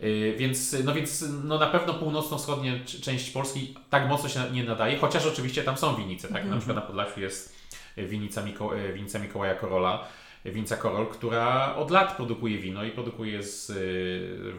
Yy, 0.00 0.34
więc, 0.38 0.76
no 0.84 0.94
więc 0.94 1.24
no 1.44 1.58
na 1.58 1.66
pewno 1.66 1.94
północno-wschodnia 1.94 2.72
część 3.02 3.30
Polski 3.30 3.74
tak 3.90 4.08
mocno 4.08 4.28
się 4.28 4.40
nie 4.52 4.64
nadaje, 4.64 4.98
chociaż 4.98 5.26
oczywiście 5.26 5.62
tam 5.62 5.76
są 5.76 5.96
winnice. 5.96 6.28
Tak? 6.28 6.36
Mm 6.36 6.48
-hmm. 6.48 6.50
Na 6.50 6.56
przykład 6.56 6.76
na 6.76 6.82
Podlasiu 6.82 7.20
jest 7.20 7.56
winica, 7.96 8.42
Miko, 8.42 8.70
winica 8.94 9.18
Mikołaja 9.18 9.54
Korola, 9.54 10.06
Winca 10.44 10.76
Korol, 10.76 11.06
która 11.06 11.74
od 11.76 11.90
lat 11.90 12.16
produkuje 12.16 12.58
wino 12.58 12.84
i 12.84 12.90
produkuje 12.90 13.42
z, 13.42 13.72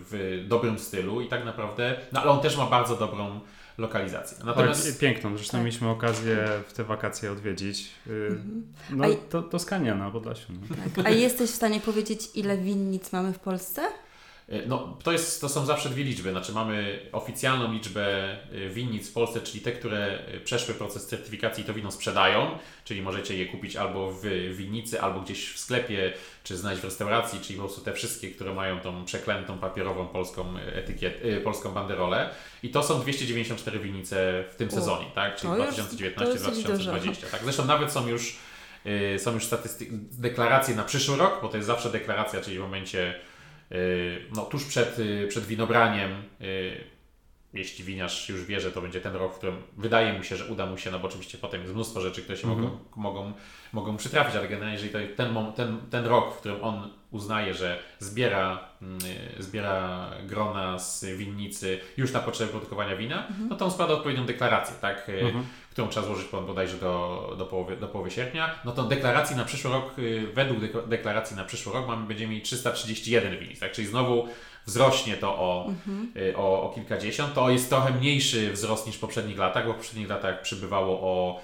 w 0.09 0.43
dobrym 0.47 0.79
stylu 0.79 1.21
i 1.21 1.27
tak 1.27 1.45
naprawdę, 1.45 1.97
no 2.11 2.21
ale 2.21 2.31
on 2.31 2.39
też 2.39 2.57
ma 2.57 2.65
bardzo 2.65 2.95
dobrą, 2.95 3.39
lokalizację. 3.77 4.37
Natomiast... 4.45 4.87
Tak, 4.87 4.99
piękną, 4.99 5.37
zresztą 5.37 5.51
tak. 5.51 5.65
mieliśmy 5.65 5.89
okazję 5.89 6.47
w 6.67 6.73
te 6.73 6.83
wakacje 6.83 7.31
odwiedzić. 7.31 7.91
Y, 8.07 8.27
mhm. 8.29 8.73
No 8.89 9.05
A... 9.05 9.07
to 9.29 9.41
Toskania 9.41 9.95
na 9.95 10.11
Podlasiu. 10.11 10.53
No. 10.53 10.75
Tak. 10.95 11.05
A 11.05 11.09
jesteś 11.09 11.49
w 11.49 11.55
stanie 11.55 11.79
powiedzieć, 11.79 12.29
ile 12.35 12.57
winnic 12.57 13.11
mamy 13.11 13.33
w 13.33 13.39
Polsce? 13.39 13.81
E, 14.51 14.65
no, 14.65 14.97
to, 15.03 15.11
jest, 15.11 15.41
to 15.41 15.49
są 15.49 15.65
zawsze 15.65 15.89
dwie 15.89 16.03
liczby. 16.03 16.31
Znaczy 16.31 16.51
mamy 16.51 16.99
oficjalną 17.11 17.73
liczbę 17.73 18.31
e, 18.31 18.69
winnic 18.69 19.09
w 19.09 19.13
Polsce, 19.13 19.41
czyli 19.41 19.61
te, 19.61 19.71
które 19.71 20.19
e, 20.27 20.39
przeszły 20.39 20.73
proces 20.73 21.07
certyfikacji 21.07 21.63
i 21.63 21.67
to 21.67 21.73
wino 21.73 21.91
sprzedają, 21.91 22.57
czyli 22.85 23.01
możecie 23.01 23.37
je 23.37 23.45
kupić 23.45 23.75
albo 23.75 24.11
w 24.11 24.25
winnicy, 24.55 25.01
albo 25.01 25.21
gdzieś 25.21 25.53
w 25.53 25.59
sklepie, 25.59 26.13
czy 26.43 26.57
znaleźć 26.57 26.81
w 26.81 26.85
restauracji, 26.85 27.39
czyli 27.39 27.59
po 27.59 27.65
prostu 27.65 27.81
te 27.81 27.93
wszystkie, 27.93 28.31
które 28.31 28.53
mają 28.53 28.79
tą 28.79 29.05
przeklętą 29.05 29.57
papierową 29.57 30.07
polską 30.07 30.57
etykiet, 30.57 31.23
polską 31.43 31.71
banderolę. 31.71 32.29
I 32.63 32.69
to 32.69 32.83
są 32.83 33.01
294 33.01 33.79
winnice 33.79 34.43
w 34.51 34.55
tym 34.55 34.67
o, 34.67 34.71
sezonie, 34.71 35.05
tak? 35.15 35.35
Czyli 35.35 35.53
2019-2020. 35.53 37.31
Tak? 37.31 37.43
Zresztą 37.43 37.65
nawet 37.65 37.91
są 37.91 38.07
już 38.07 38.37
są 39.17 39.33
już 39.33 39.45
statystyki, 39.45 39.91
deklaracje 40.11 40.75
na 40.75 40.83
przyszły 40.83 41.17
rok, 41.17 41.39
bo 41.41 41.47
to 41.47 41.57
jest 41.57 41.67
zawsze 41.67 41.89
deklaracja, 41.89 42.41
czyli 42.41 42.57
w 42.57 42.61
momencie 42.61 43.15
no, 44.35 44.45
tuż 44.45 44.65
przed, 44.65 44.99
y, 44.99 45.27
przed 45.29 45.45
winobraniem, 45.45 46.11
y, 46.41 46.83
jeśli 47.53 47.85
winiarz 47.85 48.29
już 48.29 48.45
wie, 48.45 48.59
że 48.59 48.71
to 48.71 48.81
będzie 48.81 49.01
ten 49.01 49.15
rok, 49.15 49.33
w 49.33 49.37
którym 49.37 49.55
wydaje 49.77 50.13
mu 50.13 50.23
się, 50.23 50.35
że 50.35 50.45
uda 50.45 50.65
mu 50.65 50.77
się, 50.77 50.91
no 50.91 50.99
bo 50.99 51.07
oczywiście 51.07 51.37
potem 51.37 51.61
jest 51.61 51.73
mnóstwo 51.73 52.01
rzeczy, 52.01 52.21
które 52.21 52.37
się 52.37 52.47
mm 52.47 52.59
-hmm. 52.59 52.61
mogą, 52.61 52.79
mogą, 52.95 53.33
mogą 53.73 53.97
przytrafić, 53.97 54.35
ale 54.35 54.47
generalnie 54.47 54.73
jeżeli 54.73 54.93
to 54.93 54.99
ten, 55.17 55.35
ten, 55.55 55.77
ten 55.89 56.05
rok, 56.05 56.35
w 56.35 56.37
którym 56.37 56.63
on 56.63 56.89
uznaje, 57.11 57.53
że 57.53 57.79
zbiera, 57.99 58.69
zbiera 59.39 60.09
grona 60.25 60.79
z 60.79 61.05
winnicy 61.05 61.79
już 61.97 62.13
na 62.13 62.19
potrzeby 62.19 62.51
produkowania 62.51 62.95
wina, 62.95 63.27
mm 63.27 63.39
-hmm. 63.39 63.49
no 63.49 63.55
to 63.55 63.65
on 63.65 63.71
składa 63.71 63.93
odpowiednią 63.93 64.25
deklarację, 64.25 64.75
tak? 64.81 65.09
Mm 65.09 65.35
-hmm 65.35 65.43
którą 65.71 65.87
trzeba 65.87 66.05
złożyć 66.05 66.27
bodajże 66.47 66.77
do, 66.77 67.35
do, 67.37 67.45
połowy, 67.45 67.77
do 67.77 67.87
połowy 67.87 68.11
sierpnia, 68.11 68.59
no 68.65 68.71
to 68.71 68.83
deklaracji 68.83 69.35
na 69.35 69.45
przyszły 69.45 69.71
rok, 69.71 69.99
y, 69.99 70.27
według 70.33 70.87
deklaracji 70.87 71.35
na 71.35 71.43
przyszły 71.43 71.73
rok 71.73 71.87
mamy, 71.87 72.07
będziemy 72.07 72.29
mieli 72.31 72.41
331 72.41 73.39
winnic, 73.39 73.59
tak? 73.59 73.71
Czyli 73.71 73.87
znowu 73.87 74.27
wzrośnie 74.65 75.17
to 75.17 75.35
o, 75.35 75.65
mhm. 75.67 76.11
Y, 76.17 76.37
o, 76.37 76.63
o 76.63 76.69
kilkadziesiąt. 76.75 77.33
To 77.33 77.49
jest 77.49 77.69
trochę 77.69 77.93
mniejszy 77.93 78.51
wzrost 78.51 78.87
niż 78.87 78.95
w 78.95 78.99
poprzednich 78.99 79.37
latach, 79.37 79.67
bo 79.67 79.73
w 79.73 79.75
poprzednich 79.75 80.09
latach 80.09 80.41
przybywało 80.41 81.01
o 81.01 81.41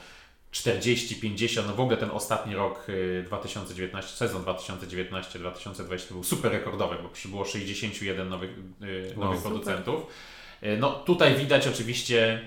40, 0.52 1.16
50, 1.16 1.68
no 1.68 1.74
w 1.74 1.80
ogóle 1.80 1.98
ten 1.98 2.12
ostatni 2.12 2.56
rok 2.56 2.88
2019, 3.26 4.14
y, 4.14 4.18
sezon 4.18 4.44
2019-2020 4.44 6.12
był 6.12 6.24
super 6.24 6.52
rekordowy, 6.52 6.96
bo 7.04 7.10
przybyło 7.10 7.46
61 7.46 8.30
nowych, 8.30 8.52
nowych 9.18 9.38
no, 9.38 9.50
producentów. 9.50 10.00
Super. 10.00 10.37
E, 10.62 10.78
no 10.78 10.92
tutaj 10.92 11.36
widać 11.36 11.68
oczywiście 11.68 12.40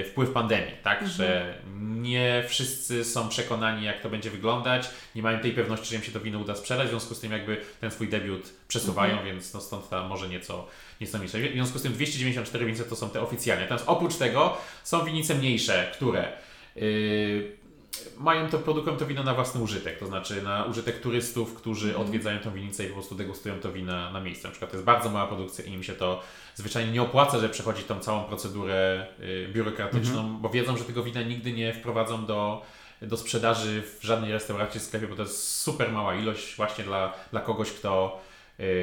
e, 0.00 0.04
wpływ 0.04 0.30
pandemii, 0.30 0.74
tak, 0.82 1.02
mhm. 1.02 1.10
że 1.10 1.58
nie 1.80 2.44
wszyscy 2.48 3.04
są 3.04 3.28
przekonani 3.28 3.84
jak 3.84 4.00
to 4.00 4.10
będzie 4.10 4.30
wyglądać, 4.30 4.90
nie 5.14 5.22
mają 5.22 5.38
tej 5.38 5.52
pewności, 5.52 5.86
że 5.90 5.96
im 5.96 6.02
się 6.02 6.12
to 6.12 6.20
wino 6.20 6.38
uda 6.38 6.54
sprzedać, 6.54 6.86
w 6.86 6.90
związku 6.90 7.14
z 7.14 7.20
tym 7.20 7.32
jakby 7.32 7.60
ten 7.80 7.90
swój 7.90 8.08
debiut 8.08 8.52
przesuwają, 8.68 9.12
mhm. 9.12 9.26
więc 9.26 9.54
no 9.54 9.60
stąd 9.60 9.88
ta 9.88 10.08
może 10.08 10.28
nieco, 10.28 10.66
nieco 11.00 11.18
mniejsza. 11.18 11.38
W 11.38 11.52
związku 11.52 11.78
z 11.78 11.82
tym 11.82 11.92
294 11.92 12.66
winice 12.66 12.84
to 12.84 12.96
są 12.96 13.10
te 13.10 13.20
oficjalne. 13.20 13.62
Natomiast 13.62 13.84
oprócz 13.88 14.16
tego 14.16 14.56
są 14.84 15.04
winice 15.04 15.34
mniejsze, 15.34 15.90
które 15.94 16.32
yy, 16.76 17.61
mają 18.18 18.48
to, 18.48 18.58
produkują 18.58 18.96
to 18.96 19.06
wino 19.06 19.22
na 19.22 19.34
własny 19.34 19.60
użytek, 19.60 19.98
to 19.98 20.06
znaczy 20.06 20.42
na 20.42 20.64
użytek 20.64 21.00
turystów, 21.00 21.54
którzy 21.54 21.88
mm. 21.88 22.00
odwiedzają 22.00 22.38
tą 22.38 22.52
winnicę 22.52 22.84
i 22.84 22.88
po 22.88 22.94
prostu 22.94 23.14
degustują 23.14 23.60
to 23.60 23.72
wina 23.72 24.10
na 24.10 24.20
miejscu. 24.20 24.46
Na 24.46 24.50
przykład 24.50 24.70
to 24.70 24.76
jest 24.76 24.86
bardzo 24.86 25.10
mała 25.10 25.26
produkcja 25.26 25.64
i 25.64 25.72
im 25.72 25.82
się 25.82 25.92
to 25.92 26.22
zwyczajnie 26.54 26.92
nie 26.92 27.02
opłaca, 27.02 27.38
że 27.38 27.48
przechodzi 27.48 27.82
tą 27.82 28.00
całą 28.00 28.24
procedurę 28.24 29.06
y, 29.20 29.48
biurokratyczną, 29.52 30.20
mm 30.20 30.36
-hmm. 30.36 30.40
bo 30.40 30.48
wiedzą, 30.48 30.76
że 30.76 30.84
tego 30.84 31.02
wina 31.02 31.22
nigdy 31.22 31.52
nie 31.52 31.74
wprowadzą 31.74 32.26
do, 32.26 32.62
do 33.02 33.16
sprzedaży 33.16 33.82
w 33.82 34.04
żadnej 34.04 34.32
restauracji, 34.32 34.80
sklepie, 34.80 35.06
bo 35.06 35.16
to 35.16 35.22
jest 35.22 35.56
super 35.56 35.92
mała 35.92 36.14
ilość 36.14 36.56
właśnie 36.56 36.84
dla, 36.84 37.12
dla 37.30 37.40
kogoś, 37.40 37.70
kto, 37.70 38.20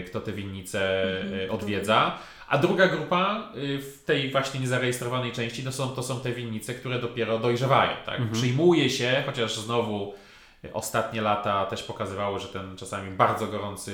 kto 0.07 0.21
te 0.21 0.31
winnice 0.31 1.03
mm 1.21 1.33
-hmm. 1.33 1.51
odwiedza. 1.51 2.19
A 2.49 2.57
druga 2.57 2.87
grupa 2.87 3.51
y, 3.55 3.79
w 3.81 4.03
tej 4.03 4.31
właśnie 4.31 4.59
niezarejestrowanej 4.59 5.31
części 5.31 5.63
to 5.63 5.71
są, 5.71 5.89
to 5.89 6.03
są 6.03 6.19
te 6.19 6.31
winnice, 6.31 6.73
które 6.73 6.99
dopiero 6.99 7.39
dojrzewają. 7.39 7.91
Tak? 8.05 8.15
Mhm. 8.15 8.31
Przyjmuje 8.31 8.89
się, 8.89 9.23
chociaż 9.25 9.59
znowu 9.59 10.13
y, 10.65 10.73
ostatnie 10.73 11.21
lata 11.21 11.65
też 11.65 11.83
pokazywały, 11.83 12.39
że 12.39 12.47
ten 12.47 12.77
czasami 12.77 13.11
bardzo 13.11 13.47
gorący, 13.47 13.91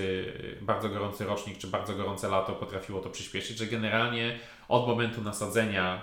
y, 0.62 0.66
bardzo 0.66 0.90
gorący 0.90 1.26
rocznik 1.26 1.58
czy 1.58 1.68
bardzo 1.68 1.96
gorące 1.96 2.30
lato 2.30 2.54
potrafiło 2.54 3.02
to 3.02 3.10
przyspieszyć, 3.10 3.58
że 3.58 3.66
generalnie 3.66 4.40
od 4.68 4.88
momentu 4.88 5.22
nasadzenia 5.22 6.02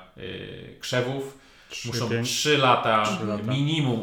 krzewów 0.81 1.39
3, 1.73 1.89
muszą 1.89 2.09
3 2.25 2.59
lata, 2.59 3.03
3 3.03 3.27
lata 3.27 3.53
minimum 3.53 4.01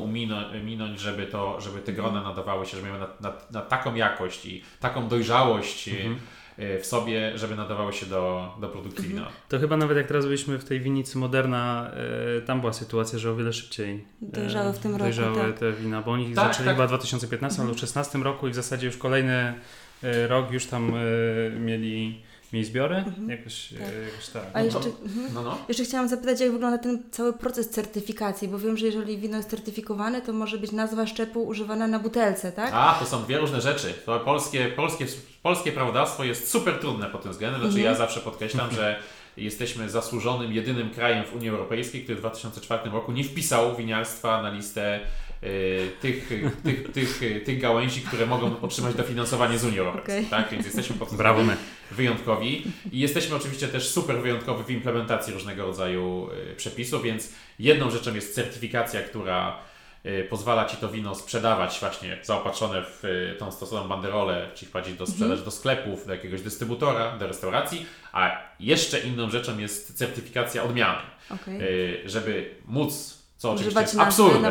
uminąć, 0.54 1.00
żeby, 1.00 1.26
to, 1.26 1.62
żeby 1.62 1.80
te 1.82 1.94
grona 1.94 2.18
mhm. 2.18 2.28
nadawały 2.28 2.66
się, 2.66 2.78
żeby 2.78 2.88
miały 2.88 3.00
na, 3.00 3.08
na, 3.30 3.34
na 3.52 3.62
taką 3.62 3.96
jakość 3.96 4.46
i 4.46 4.64
taką 4.80 5.08
dojrzałość. 5.08 5.88
Mhm 5.88 6.20
E, 6.60 6.80
w 6.80 6.86
sobie, 6.86 7.38
żeby 7.38 7.56
nadawały 7.56 7.94
się 7.94 8.06
do, 8.06 8.54
do 8.62 8.70
produkcji 8.70 9.06
mhm. 9.06 9.14
wina. 9.14 9.32
To 9.50 9.60
chyba 9.60 9.78
nawet 9.78 9.98
jak 9.98 10.08
teraz 10.08 10.26
byliśmy 10.26 10.58
w 10.58 10.66
tej 10.66 10.80
winnicy 10.80 11.18
Moderna, 11.18 11.92
e, 12.38 12.42
tam 12.42 12.60
była 12.60 12.74
sytuacja, 12.74 13.20
że 13.20 13.32
o 13.32 13.36
wiele 13.36 13.54
szybciej 13.54 14.06
dojrzały 14.22 14.74
w 14.74 14.80
tym 14.80 14.92
roku, 14.92 15.04
dojrzały 15.04 15.36
tak. 15.36 15.60
te 15.60 15.74
wina, 15.74 16.02
bo 16.02 16.12
oni 16.12 16.26
tak, 16.36 16.36
zaczęli 16.36 16.66
tak. 16.66 16.76
chyba 16.76 16.88
w 16.88 16.90
2015 16.90 17.62
albo 17.62 17.74
2016 17.74 18.18
mhm. 18.18 18.34
roku 18.34 18.48
i 18.48 18.52
w 18.52 18.56
zasadzie 18.56 18.88
już 18.88 18.98
kolejny 18.98 19.54
rok 20.28 20.52
już 20.52 20.66
tam 20.66 20.94
mieli 21.60 22.22
mieli 22.54 22.66
zbiory? 22.66 22.96
Mhm. 22.96 23.30
Jakoś, 23.30 23.70
tak. 23.70 23.80
jakoś 24.12 24.30
tak. 24.34 24.44
A 24.54 24.60
no 24.60 24.66
jeszcze, 24.66 24.90
mhm. 25.04 25.34
no, 25.34 25.42
no. 25.42 25.58
jeszcze 25.68 25.84
chciałam 25.84 26.08
zapytać, 26.08 26.40
jak 26.40 26.52
wygląda 26.52 26.78
ten 26.78 27.04
cały 27.12 27.34
proces 27.34 27.70
certyfikacji, 27.70 28.48
bo 28.48 28.60
wiem, 28.60 28.78
że 28.78 28.86
jeżeli 28.86 29.18
wino 29.18 29.38
jest 29.38 29.50
certyfikowane, 29.50 30.22
to 30.22 30.34
może 30.34 30.58
być 30.58 30.72
nazwa 30.72 31.08
szczepu 31.08 31.44
używana 31.44 31.88
na 31.88 32.00
butelce, 32.00 32.52
tak? 32.52 32.70
A, 32.74 32.98
to 33.00 33.06
są 33.06 33.24
dwie 33.24 33.38
różne 33.38 33.62
rzeczy. 33.62 33.94
To 34.06 34.20
polskie, 34.20 34.68
polskie, 34.68 35.06
polskie 35.44 35.72
prawodawstwo 35.72 36.24
jest 36.24 36.52
super 36.52 36.80
trudne 36.80 37.06
pod 37.06 37.24
tym 37.24 37.32
względem. 37.32 37.62
Znaczy 37.62 37.78
mhm. 37.78 37.94
ja 37.94 37.98
zawsze 37.98 38.20
podkreślam, 38.20 38.72
że 38.72 39.00
jesteśmy 39.38 39.90
zasłużonym 39.90 40.54
jedynym 40.54 40.90
krajem 40.90 41.26
w 41.26 41.36
Unii 41.36 41.50
Europejskiej, 41.50 42.04
który 42.04 42.16
w 42.16 42.20
2004 42.20 42.90
roku 42.90 43.12
nie 43.12 43.24
wpisał 43.24 43.76
winiarstwa 43.76 44.42
na 44.42 44.50
listę 44.50 45.00
tych, 46.02 46.30
tych, 46.64 46.92
tych, 46.92 47.44
tych 47.46 47.62
gałęzi, 47.62 48.02
które 48.02 48.26
mogą 48.26 48.62
otrzymać 48.62 48.96
dofinansowanie 48.96 49.58
z 49.58 49.66
Unii 49.66 49.80
Europejskiej. 49.80 50.26
Okay. 50.26 50.30
Tak? 50.30 50.52
Więc 50.52 50.66
jesteśmy 50.66 50.96
pod 50.96 51.10
tym 51.10 51.18
Brawo 51.18 51.44
my. 51.44 51.58
wyjątkowi. 51.92 52.64
I 52.92 53.00
jesteśmy 53.00 53.36
oczywiście 53.36 53.68
też 53.68 53.90
super 53.90 54.22
wyjątkowi 54.22 54.64
w 54.64 54.70
implementacji 54.70 55.34
różnego 55.34 55.66
rodzaju 55.66 56.30
y, 56.52 56.56
przepisów, 56.56 57.04
więc 57.04 57.30
jedną 57.60 57.92
rzeczą 57.92 58.16
jest 58.16 58.36
certyfikacja, 58.36 59.02
która 59.02 59.70
Y, 60.06 60.28
pozwala 60.30 60.66
Ci 60.66 60.78
to 60.78 60.90
wino 60.90 61.16
sprzedawać 61.16 61.78
właśnie 61.80 62.18
zaopatrzone 62.24 62.84
w 62.84 63.06
y, 63.06 63.36
tą 63.40 63.52
stosowną 63.52 63.90
banderolę, 63.90 64.50
czyli 64.56 64.70
wprowadzić 64.70 64.98
do 64.98 65.06
sprzedaży 65.06 65.32
mhm. 65.32 65.46
do 65.46 65.52
sklepów, 65.52 66.08
do 66.08 66.14
jakiegoś 66.14 66.42
dystrybutora, 66.42 67.18
do 67.18 67.28
restauracji, 67.28 67.86
a 68.12 68.42
jeszcze 68.60 69.00
inną 69.00 69.30
rzeczą 69.30 69.58
jest 69.58 69.98
certyfikacja 69.98 70.64
odmiany. 70.64 71.02
Okay. 71.30 71.60
Żeby 72.06 72.56
móc, 72.66 73.19
co 73.40 73.52
oczywiście 73.52 73.82
jest 73.82 74.00
absurdem, 74.00 74.42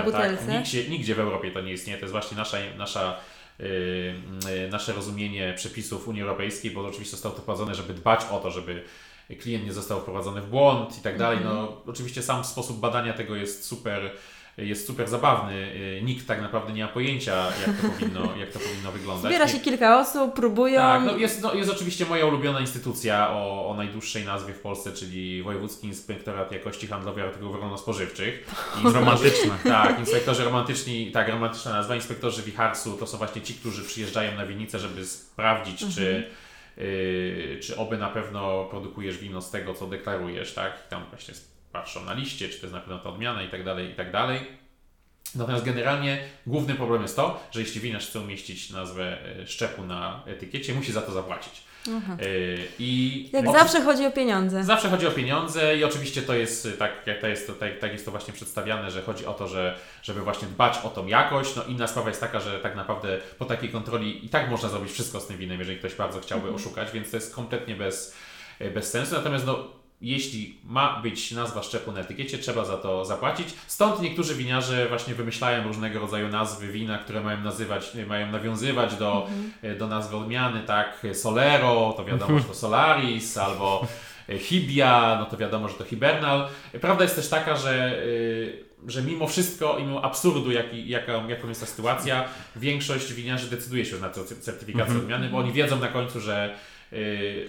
tak? 0.47 0.57
nigdzie, 0.57 0.91
nigdzie 0.91 1.15
w 1.15 1.21
Europie 1.21 1.51
to 1.51 1.61
nie 1.61 1.73
istnieje, 1.73 1.99
to 1.99 2.05
jest 2.05 2.13
właśnie 2.13 2.37
nasza, 2.37 2.59
nasza 2.79 3.17
Yy, 3.59 4.69
nasze 4.71 4.93
rozumienie 4.93 5.55
przepisów 5.57 6.09
Unii 6.09 6.23
Europejskiej, 6.23 6.71
bo 6.71 6.87
oczywiście 6.87 7.11
zostało 7.11 7.35
to 7.35 7.43
wprowadzone, 7.43 7.75
żeby 7.75 7.95
dbać 7.95 8.21
o 8.31 8.39
to, 8.39 8.51
żeby 8.51 8.85
klient 9.41 9.65
nie 9.65 9.73
został 9.73 10.01
wprowadzony 10.01 10.41
w 10.41 10.49
błąd 10.49 10.99
i 10.99 11.03
tak 11.03 11.19
dalej. 11.19 11.39
Mhm. 11.39 11.57
No, 11.57 11.83
oczywiście 11.87 12.23
sam 12.23 12.45
sposób 12.45 12.81
badania 12.81 13.13
tego 13.13 13.37
jest 13.37 13.65
super 13.65 14.11
jest 14.59 14.87
super 14.87 15.09
zabawny. 15.09 15.55
Y, 15.55 16.03
nikt 16.03 16.27
tak 16.27 16.43
naprawdę 16.43 16.73
nie 16.73 16.83
ma 16.85 16.89
pojęcia, 16.89 17.47
jak 17.67 17.77
to 17.77 17.89
powinno, 17.89 18.21
jak 18.41 18.51
to 18.51 18.59
powinno 18.59 18.93
wyglądać. 18.93 19.31
Zbiera 19.31 19.49
się 19.49 19.61
kilka 19.61 20.01
osób, 20.01 20.35
próbują. 20.35 20.81
Tak, 20.81 21.03
no 21.05 21.17
jest, 21.17 21.43
no 21.43 21.55
jest 21.55 21.71
oczywiście 21.71 22.07
moja 22.07 22.27
ulubiona 22.27 22.61
instytucja 22.61 23.31
o, 23.31 23.69
o 23.69 23.75
najdłuższej 23.75 24.25
nazwie 24.25 24.55
w 24.55 24.61
Polsce, 24.61 24.93
czyli 24.93 25.43
Wojewódzki 25.43 25.87
Inspektorat 25.87 26.53
Jakości 26.53 26.87
Handlowej 26.87 27.25
Artykułów 27.25 27.57
Rolno-Spożywczych. 27.57 28.55
Romantyczne. 28.85 29.59
Tak, 29.79 29.99
inspektorzy 29.99 30.45
romantyczni, 30.45 31.13
tak, 31.13 31.29
romantyczna 31.29 31.73
nazwa. 31.73 31.95
Inspektorzy 31.95 32.43
Wicharsu 32.43 32.97
to 32.97 33.07
są 33.07 33.19
właśnie 33.19 33.43
ci, 33.43 33.55
którzy 33.55 33.85
przyjeżdżają 33.85 34.37
na 34.37 34.47
winnicę, 34.47 34.79
żeby 34.79 35.07
sprawdzić, 35.07 35.83
mhm. 35.83 35.93
czy 35.93 36.31
Yy, 36.79 37.59
czy 37.63 37.77
oby 37.77 37.99
na 37.99 38.09
pewno 38.09 38.65
produkujesz 38.65 39.19
wino 39.19 39.43
z 39.43 39.51
tego, 39.51 39.75
co 39.75 39.87
deklarujesz, 39.87 40.55
tak? 40.55 40.83
I 40.87 40.91
tam 40.91 41.05
właśnie 41.11 41.35
patrzą 41.73 42.05
na 42.05 42.15
liście, 42.15 42.49
czy 42.49 42.55
to 42.55 42.67
jest 42.67 42.75
na 42.75 42.81
pewno 42.81 42.99
ta 42.99 43.09
odmiana 43.09 43.43
i 43.43 43.49
tak 43.49 43.65
dalej, 43.65 43.91
i 43.91 43.95
tak 43.95 44.13
dalej. 44.13 44.59
Natomiast 45.35 45.65
generalnie 45.65 46.19
główny 46.47 46.75
problem 46.75 47.03
jest 47.03 47.17
to, 47.17 47.41
że 47.51 47.61
jeśli 47.61 47.81
winiarz 47.81 48.09
chce 48.09 48.21
umieścić 48.21 48.71
nazwę 48.71 49.19
e, 49.41 49.47
szczepu 49.47 49.85
na 49.85 50.23
etykiecie, 50.27 50.75
musi 50.75 50.93
za 50.93 51.03
to 51.03 51.13
zapłacić. 51.13 51.63
Aha. 51.97 52.17
E, 52.21 52.27
I 52.79 53.31
jak 53.33 53.53
zawsze 53.53 53.83
chodzi 53.83 54.07
o 54.07 54.11
pieniądze. 54.11 54.65
Zawsze 54.65 54.91
chodzi 54.91 55.07
o 55.07 55.11
pieniądze 55.11 55.77
i 55.77 55.85
oczywiście 55.85 56.23
to 56.23 56.35
jest 56.35 56.69
tak, 56.79 56.93
jak 57.07 57.21
to 57.21 57.27
jest, 57.27 57.47
to, 57.47 57.53
tak, 57.53 57.79
tak 57.79 57.93
jest 57.93 58.05
to 58.05 58.11
właśnie 58.11 58.35
przedstawiane, 58.35 58.91
że 58.91 59.03
chodzi 59.03 59.27
o 59.27 59.35
to, 59.35 59.49
że, 59.49 59.79
żeby 60.03 60.21
właśnie 60.21 60.49
dbać 60.49 60.79
o 60.85 60.89
tą 60.89 61.07
jakość. 61.07 61.57
No 61.57 61.65
inna 61.65 61.87
sprawa 61.87 62.09
jest 62.09 62.21
taka, 62.21 62.41
że 62.41 62.59
tak 62.59 62.77
naprawdę 62.77 63.19
po 63.39 63.45
takiej 63.45 63.69
kontroli 63.69 64.27
i 64.27 64.29
tak 64.29 64.51
można 64.51 64.69
zrobić 64.69 64.93
wszystko 64.93 65.21
z 65.21 65.27
tym 65.27 65.37
winem, 65.37 65.59
jeżeli 65.59 65.79
ktoś 65.79 65.95
bardzo 65.95 66.21
chciałby 66.21 66.49
mhm. 66.49 66.55
oszukać, 66.57 66.91
więc 66.91 67.11
to 67.11 67.17
jest 67.17 67.35
kompletnie 67.35 67.75
bez, 67.77 68.17
bez 68.75 68.91
sensu. 68.91 69.15
Natomiast 69.15 69.47
no, 69.47 69.69
jeśli 70.01 70.59
ma 70.65 71.01
być 71.03 71.33
nazwa 71.33 71.63
szczepu 71.63 71.93
na 71.93 72.01
etykiecie, 72.01 72.39
trzeba 72.39 72.65
za 72.65 72.77
to 72.77 73.05
zapłacić. 73.05 73.49
Stąd 73.67 74.03
niektórzy 74.03 74.35
winiarze 74.35 74.89
właśnie 74.89 75.15
wymyślają 75.15 75.65
różnego 75.65 75.99
rodzaju 75.99 76.29
nazwy 76.29 76.73
wina, 76.73 76.99
które 76.99 77.21
mają 77.21 77.41
nazywać, 77.41 77.93
mają 78.07 78.33
nawiązywać 78.33 78.97
do, 78.97 79.27
do 79.79 79.87
nazwy 79.87 80.17
odmiany, 80.17 80.63
tak? 80.63 81.07
Solero, 81.13 81.95
to 81.97 82.05
wiadomo, 82.05 82.39
że 82.39 82.45
to 82.45 82.55
Solaris, 82.55 83.39
albo 83.47 83.87
Hibia, 84.39 85.17
no 85.21 85.27
to 85.27 85.37
wiadomo, 85.37 85.69
że 85.69 85.75
to 85.75 85.85
Hibernal. 85.85 86.49
Prawda 86.81 87.05
jest 87.05 87.17
też 87.17 87.29
taka, 87.29 87.57
że 87.57 88.03
y, 88.03 88.69
że 88.87 89.03
mimo 89.03 89.27
wszystko 89.27 89.79
i 89.79 89.83
mimo 89.83 90.05
absurdu, 90.05 90.51
jaki, 90.53 90.89
jaką, 90.89 91.29
jaką 91.29 91.49
jest 91.49 91.61
ta 91.61 91.67
sytuacja, 91.67 92.25
większość 92.57 93.13
winiarzy 93.13 93.51
decyduje 93.51 93.85
się 93.85 93.99
na 93.99 94.11
certyfikację 94.11 94.85
mm 94.85 94.97
-hmm. 94.97 95.03
odmiany, 95.03 95.29
bo 95.29 95.39
oni 95.39 95.53
wiedzą 95.53 95.79
na 95.79 95.89
końcu, 95.89 96.21
że 96.21 96.55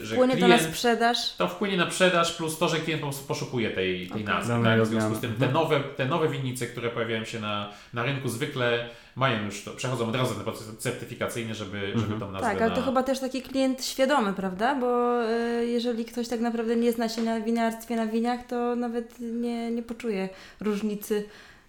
że 0.02 0.16
wpłynie 0.16 0.36
klient, 0.36 0.62
to 0.62 0.64
na 0.64 0.72
sprzedaż. 0.72 1.36
To 1.36 1.48
wpłynie 1.48 1.78
na 1.78 1.92
sprzedaż, 1.92 2.34
plus 2.34 2.58
to, 2.58 2.70
że 2.70 2.80
klient 2.80 3.02
po 3.02 3.08
prostu 3.08 3.28
poszukuje 3.28 3.70
tej, 3.70 4.08
tej 4.08 4.24
okay. 4.24 4.36
nazwy. 4.36 4.64
Tak? 4.64 4.82
W 4.82 4.86
związku 4.86 5.16
z 5.16 5.20
tym 5.20 5.34
te 5.36 5.52
nowe, 5.52 5.80
te 5.80 6.06
nowe 6.06 6.30
winnice, 6.30 6.68
które 6.68 6.90
pojawiają 6.90 7.26
się 7.26 7.40
na, 7.40 7.72
na 7.94 8.04
rynku 8.04 8.30
zwykle 8.30 8.90
mają 9.16 9.46
już 9.46 9.64
to, 9.64 9.72
przechodzą 9.72 10.08
od 10.10 10.16
razu 10.16 10.36
ten 10.36 10.44
proces 10.44 10.78
certyfikacyjny, 10.78 11.56
żeby, 11.56 11.78
mhm. 11.78 12.00
żeby 12.00 12.20
tą 12.20 12.32
nazwę 12.32 12.48
Tak, 12.48 12.62
ale 12.62 12.72
to 12.72 12.82
chyba 12.82 13.04
też 13.04 13.20
taki 13.20 13.42
klient 13.42 13.86
świadomy, 13.86 14.34
prawda? 14.34 14.76
Bo 14.76 15.22
y, 15.24 15.68
jeżeli 15.68 16.06
ktoś 16.06 16.28
tak 16.28 16.40
naprawdę 16.40 16.76
nie 16.76 16.92
zna 16.92 17.10
się 17.10 17.22
na 17.22 17.42
winiarstwie, 17.42 17.96
na 17.96 18.08
winiach, 18.08 18.48
to 18.48 18.76
nawet 18.76 19.20
nie, 19.20 19.72
nie 19.72 19.84
poczuje 19.84 20.30
różnicy 20.60 21.26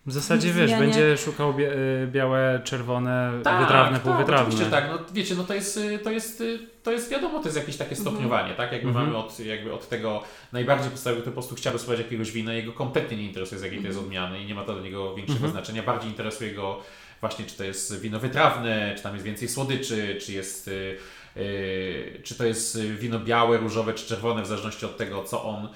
w 0.07 0.13
zasadzie 0.13 0.53
wiesz, 0.53 0.71
będzie 0.71 1.17
szukał 1.17 1.55
bia 1.55 1.67
y, 1.69 2.09
białe, 2.13 2.61
czerwone, 2.65 3.33
tak, 3.45 3.61
wytrawne, 3.61 3.93
tak, 3.93 4.03
półwytrawne. 4.03 4.49
Oczywiście 4.49 4.71
tak, 4.71 4.85
no 4.91 4.99
wiecie, 5.13 5.35
no 5.35 5.45
to 5.45 5.55
jest, 5.55 5.77
y, 5.77 5.99
to 5.99 6.11
jest, 6.11 6.41
y, 6.41 6.59
to 6.83 6.93
jest 6.93 7.11
wiadomo, 7.11 7.39
to 7.39 7.45
jest 7.45 7.57
jakieś 7.57 7.77
takie 7.77 7.97
mhm. 7.97 8.09
stopniowanie, 8.09 8.55
tak? 8.55 8.73
Jakby 8.73 8.89
mm 8.89 9.03
-hmm. 9.03 9.07
mamy 9.07 9.19
od, 9.19 9.41
jakby 9.41 9.73
od 9.73 9.89
tego 9.89 10.23
najbardziej 10.53 10.91
podstawowy, 10.91 11.21
który 11.21 11.35
po 11.35 11.41
prostu 11.41 11.55
chciałby 11.55 11.79
spróbować 11.79 12.05
jakiegoś 12.05 12.33
wina, 12.33 12.53
jego 12.53 12.73
kompletnie 12.73 13.17
nie 13.17 13.27
interesuje 13.27 13.59
z 13.59 13.63
jakiej 13.63 13.79
to 13.79 13.87
jest 13.87 13.99
mhm. 13.99 14.07
odmiany 14.07 14.43
i 14.43 14.47
nie 14.47 14.55
ma 14.55 14.65
to 14.65 14.75
dla 14.75 14.83
niego 14.83 15.15
większego 15.15 15.39
mm 15.39 15.51
-hmm. 15.51 15.53
znaczenia. 15.53 15.83
Bardziej 15.83 16.11
interesuje 16.11 16.55
go 16.55 16.81
właśnie, 17.21 17.45
czy 17.45 17.57
to 17.57 17.65
jest 17.65 18.01
wino 18.01 18.19
wytrawne, 18.19 18.95
czy 18.97 19.03
tam 19.03 19.13
jest 19.15 19.27
więcej 19.27 19.49
słodyczy, 19.49 20.19
czy 20.21 20.33
jest... 20.33 20.67
Yy, 20.67 22.21
czy 22.23 22.35
to 22.35 22.45
jest 22.45 22.81
wino 22.81 23.21
białe, 23.21 23.59
różowe 23.59 23.95
czy 23.95 24.07
czerwone, 24.07 24.43
w 24.43 24.47
zależności 24.47 24.87
od 24.87 24.97
tego, 24.97 25.25
co 25.25 25.45
on 25.45 25.69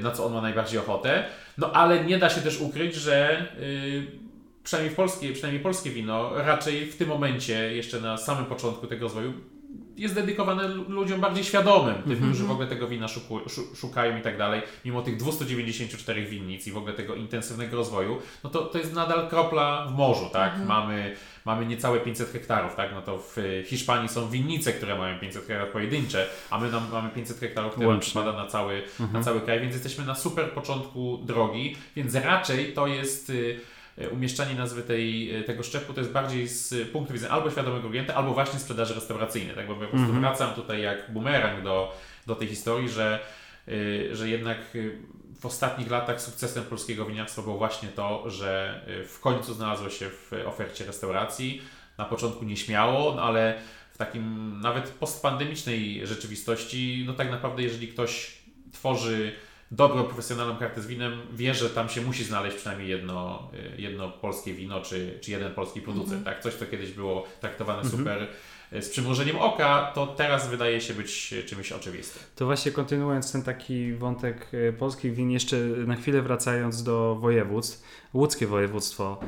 na 0.00 0.10
co 0.10 0.26
on 0.26 0.32
ma 0.32 0.40
najbardziej 0.40 0.80
ochotę. 0.80 1.24
No 1.58 1.72
ale 1.72 2.04
nie 2.04 2.18
da 2.18 2.30
się 2.30 2.40
też 2.40 2.60
ukryć, 2.60 2.94
że 2.94 3.46
y, 3.60 4.06
przynajmniej, 4.64 4.96
polskie, 4.96 5.32
przynajmniej 5.32 5.62
polskie 5.62 5.90
wino 5.90 6.30
raczej 6.34 6.86
w 6.86 6.96
tym 6.96 7.08
momencie, 7.08 7.74
jeszcze 7.74 8.00
na 8.00 8.16
samym 8.16 8.44
początku 8.44 8.86
tego 8.86 9.02
rozwoju, 9.02 9.32
jest 9.98 10.14
dedykowane 10.14 10.68
ludziom 10.68 11.20
bardziej 11.20 11.44
świadomym, 11.44 11.94
tym, 11.94 12.12
mm 12.12 12.18
-hmm. 12.18 12.28
którzy 12.28 12.44
w 12.44 12.50
ogóle 12.50 12.66
tego 12.66 12.88
wina 12.88 13.08
szuku, 13.08 13.40
szukają 13.76 14.18
i 14.18 14.22
tak 14.22 14.38
dalej, 14.38 14.62
mimo 14.84 15.02
tych 15.02 15.16
294 15.16 16.24
winnic 16.26 16.66
i 16.66 16.72
w 16.72 16.76
ogóle 16.76 16.92
tego 16.92 17.14
intensywnego 17.14 17.76
rozwoju, 17.76 18.18
no 18.44 18.50
to, 18.50 18.64
to 18.64 18.78
jest 18.78 18.94
nadal 18.94 19.28
kropla 19.28 19.86
w 19.86 19.96
morzu, 19.96 20.30
tak? 20.32 20.54
Mm 20.54 20.64
-hmm. 20.64 20.68
Mamy, 20.68 21.16
mamy 21.44 21.66
niecałe 21.66 22.00
500 22.00 22.32
hektarów, 22.32 22.74
tak? 22.74 22.90
No 22.94 23.02
to 23.02 23.18
w 23.18 23.36
Hiszpanii 23.66 24.08
są 24.08 24.28
winnice, 24.30 24.72
które 24.72 24.98
mają 24.98 25.18
500 25.18 25.46
hektarów 25.46 25.72
pojedyncze, 25.72 26.26
a 26.50 26.58
my 26.58 26.70
mamy 26.92 27.10
500 27.10 27.40
hektarów, 27.40 27.72
które 27.72 27.88
Łącznie. 27.88 28.06
przypada 28.06 28.32
na 28.32 28.46
cały, 28.46 28.74
mm 28.74 28.86
-hmm. 28.86 28.98
na 29.00 29.04
mhm. 29.04 29.24
cały 29.24 29.40
kraj, 29.40 29.60
więc 29.60 29.74
jesteśmy 29.74 30.04
na 30.04 30.14
super 30.14 30.50
początku 30.50 31.18
drogi, 31.22 31.76
więc 31.96 32.14
raczej 32.14 32.72
to 32.72 32.86
jest 32.86 33.30
y, 33.30 33.60
umieszczanie 34.12 34.54
nazwy 34.54 34.82
tej, 34.82 35.36
e, 35.36 35.44
tego 35.44 35.62
szczepu 35.62 35.92
to 35.92 36.00
jest 36.00 36.12
bardziej 36.12 36.48
z 36.48 36.90
punktu 36.90 37.12
widzenia 37.12 37.32
albo 37.32 37.50
świadomego 37.50 37.88
klienta, 37.90 38.14
albo 38.14 38.34
właśnie 38.34 38.58
sprzedaży 38.58 38.94
restauracyjnej. 38.94 39.56
Tak? 39.56 39.66
Bo 39.66 39.72
ja 39.72 39.78
po 39.78 39.86
prostu 39.86 39.98
mm 39.98 40.16
-hmm. 40.16 40.20
wracam 40.20 40.54
tutaj 40.54 40.82
jak 40.82 41.12
bumerang 41.12 41.64
do, 41.64 41.96
do 42.26 42.34
tej 42.34 42.48
historii, 42.48 42.88
że, 42.88 43.20
e, 43.68 44.16
że 44.16 44.28
jednak 44.28 44.58
w 45.40 45.46
ostatnich 45.46 45.90
latach 45.90 46.20
sukcesem 46.20 46.64
polskiego 46.64 47.04
winiarstwa 47.04 47.42
było 47.42 47.58
właśnie 47.58 47.88
to, 47.88 48.30
że 48.30 48.80
w 49.08 49.20
końcu 49.20 49.54
znalazło 49.54 49.90
się 49.90 50.10
w 50.10 50.32
ofercie 50.46 50.84
restauracji. 50.84 51.62
Na 51.98 52.04
początku 52.04 52.44
nieśmiało, 52.44 53.14
no 53.14 53.22
ale 53.22 53.58
w 53.92 53.98
takim 53.98 54.60
nawet 54.60 54.90
postpandemicznej 54.90 56.06
rzeczywistości, 56.06 57.04
no 57.06 57.12
tak 57.12 57.30
naprawdę 57.30 57.62
jeżeli 57.62 57.88
ktoś 57.88 58.38
tworzy 58.72 59.32
dobrą, 59.70 60.04
profesjonalną 60.04 60.56
kartę 60.56 60.80
z 60.80 60.86
winem, 60.86 61.12
wie, 61.32 61.54
że 61.54 61.70
tam 61.70 61.88
się 61.88 62.00
musi 62.00 62.24
znaleźć 62.24 62.56
przynajmniej 62.56 62.88
jedno, 62.88 63.48
y, 63.78 63.80
jedno 63.80 64.10
polskie 64.10 64.54
wino, 64.54 64.80
czy, 64.80 65.18
czy 65.20 65.30
jeden 65.30 65.54
polski 65.54 65.80
producent. 65.80 66.12
Mm 66.12 66.22
-hmm. 66.22 66.24
Tak? 66.24 66.42
Coś, 66.42 66.54
co 66.54 66.66
kiedyś 66.66 66.90
było 66.90 67.26
traktowane 67.40 67.80
mm 67.80 67.92
-hmm. 67.92 67.96
super 67.96 68.28
y, 68.72 68.82
z 68.82 68.88
przymrużeniem 68.88 69.36
oka, 69.36 69.92
to 69.94 70.06
teraz 70.06 70.50
wydaje 70.50 70.80
się 70.80 70.94
być 70.94 71.34
czymś 71.46 71.72
oczywistym. 71.72 72.22
To 72.36 72.46
właśnie 72.46 72.72
kontynuując 72.72 73.32
ten 73.32 73.42
taki 73.42 73.92
wątek 73.92 74.54
y, 74.54 74.74
polskich 74.78 75.14
win, 75.14 75.30
jeszcze 75.30 75.56
na 75.86 75.96
chwilę 75.96 76.22
wracając 76.22 76.82
do 76.82 77.14
województw, 77.14 77.82
łódzkie 78.14 78.46
województwo, 78.46 79.20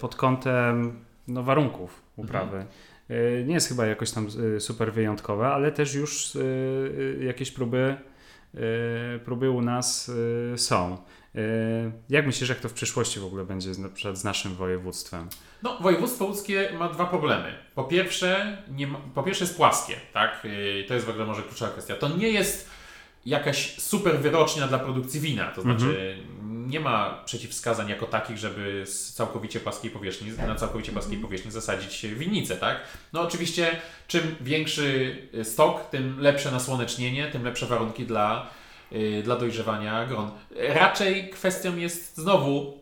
pod 0.00 0.16
kątem 0.16 1.04
no, 1.28 1.42
warunków 1.42 2.02
uprawy. 2.16 2.56
Mhm. 2.56 3.46
Nie 3.46 3.54
jest 3.54 3.68
chyba 3.68 3.86
jakoś 3.86 4.10
tam 4.10 4.28
super 4.58 4.92
wyjątkowe, 4.92 5.48
ale 5.48 5.72
też 5.72 5.94
już 5.94 6.38
jakieś 7.20 7.50
próby 7.50 7.96
próby 9.24 9.50
u 9.50 9.62
nas 9.62 10.10
e, 10.54 10.58
są. 10.58 10.98
E, 11.34 11.40
jak 12.08 12.26
myślisz, 12.26 12.48
jak 12.48 12.60
to 12.60 12.68
w 12.68 12.72
przyszłości 12.72 13.20
w 13.20 13.24
ogóle 13.24 13.44
będzie 13.44 13.70
na 13.78 13.88
przykład 13.88 14.18
z 14.18 14.24
naszym 14.24 14.54
województwem? 14.54 15.28
No, 15.62 15.78
województwo 15.80 16.24
łódzkie 16.24 16.70
ma 16.78 16.88
dwa 16.88 17.06
problemy. 17.06 17.54
Po 17.74 17.84
pierwsze, 17.84 18.62
ma, 18.88 18.98
po 19.14 19.22
pierwsze 19.22 19.44
jest 19.44 19.56
płaskie, 19.56 19.94
tak? 20.12 20.46
To 20.88 20.94
jest 20.94 21.06
w 21.06 21.10
ogóle 21.10 21.26
może 21.26 21.42
kluczowa 21.42 21.70
kwestia. 21.72 21.94
To 21.94 22.08
nie 22.08 22.28
jest 22.28 22.70
jakaś 23.26 23.78
super 23.78 24.18
wyrocznia 24.18 24.68
dla 24.68 24.78
produkcji 24.78 25.20
wina, 25.20 25.46
to 25.46 25.62
znaczy 25.62 25.84
mhm. 25.86 26.39
Nie 26.70 26.80
ma 26.80 27.22
przeciwwskazań 27.24 27.88
jako 27.88 28.06
takich, 28.06 28.38
żeby 28.38 28.82
z 28.86 29.12
całkowicie 29.12 29.60
płaskiej 29.60 29.90
powierzchni, 29.90 30.32
na 30.46 30.54
całkowicie 30.54 30.92
płaskiej 30.92 31.14
mhm. 31.14 31.28
powierzchni 31.28 31.50
zasadzić 31.50 32.06
winnicę, 32.06 32.56
tak? 32.56 32.80
No 33.12 33.20
oczywiście 33.20 33.80
czym 34.08 34.36
większy 34.40 35.16
stok, 35.42 35.90
tym 35.90 36.20
lepsze 36.20 36.50
nasłonecznienie, 36.50 37.28
tym 37.28 37.44
lepsze 37.44 37.66
warunki 37.66 38.06
dla, 38.06 38.46
yy, 38.90 39.22
dla 39.22 39.36
dojrzewania 39.36 40.06
gron. 40.06 40.30
Raczej 40.56 41.30
kwestią 41.30 41.76
jest 41.76 42.16
znowu 42.16 42.80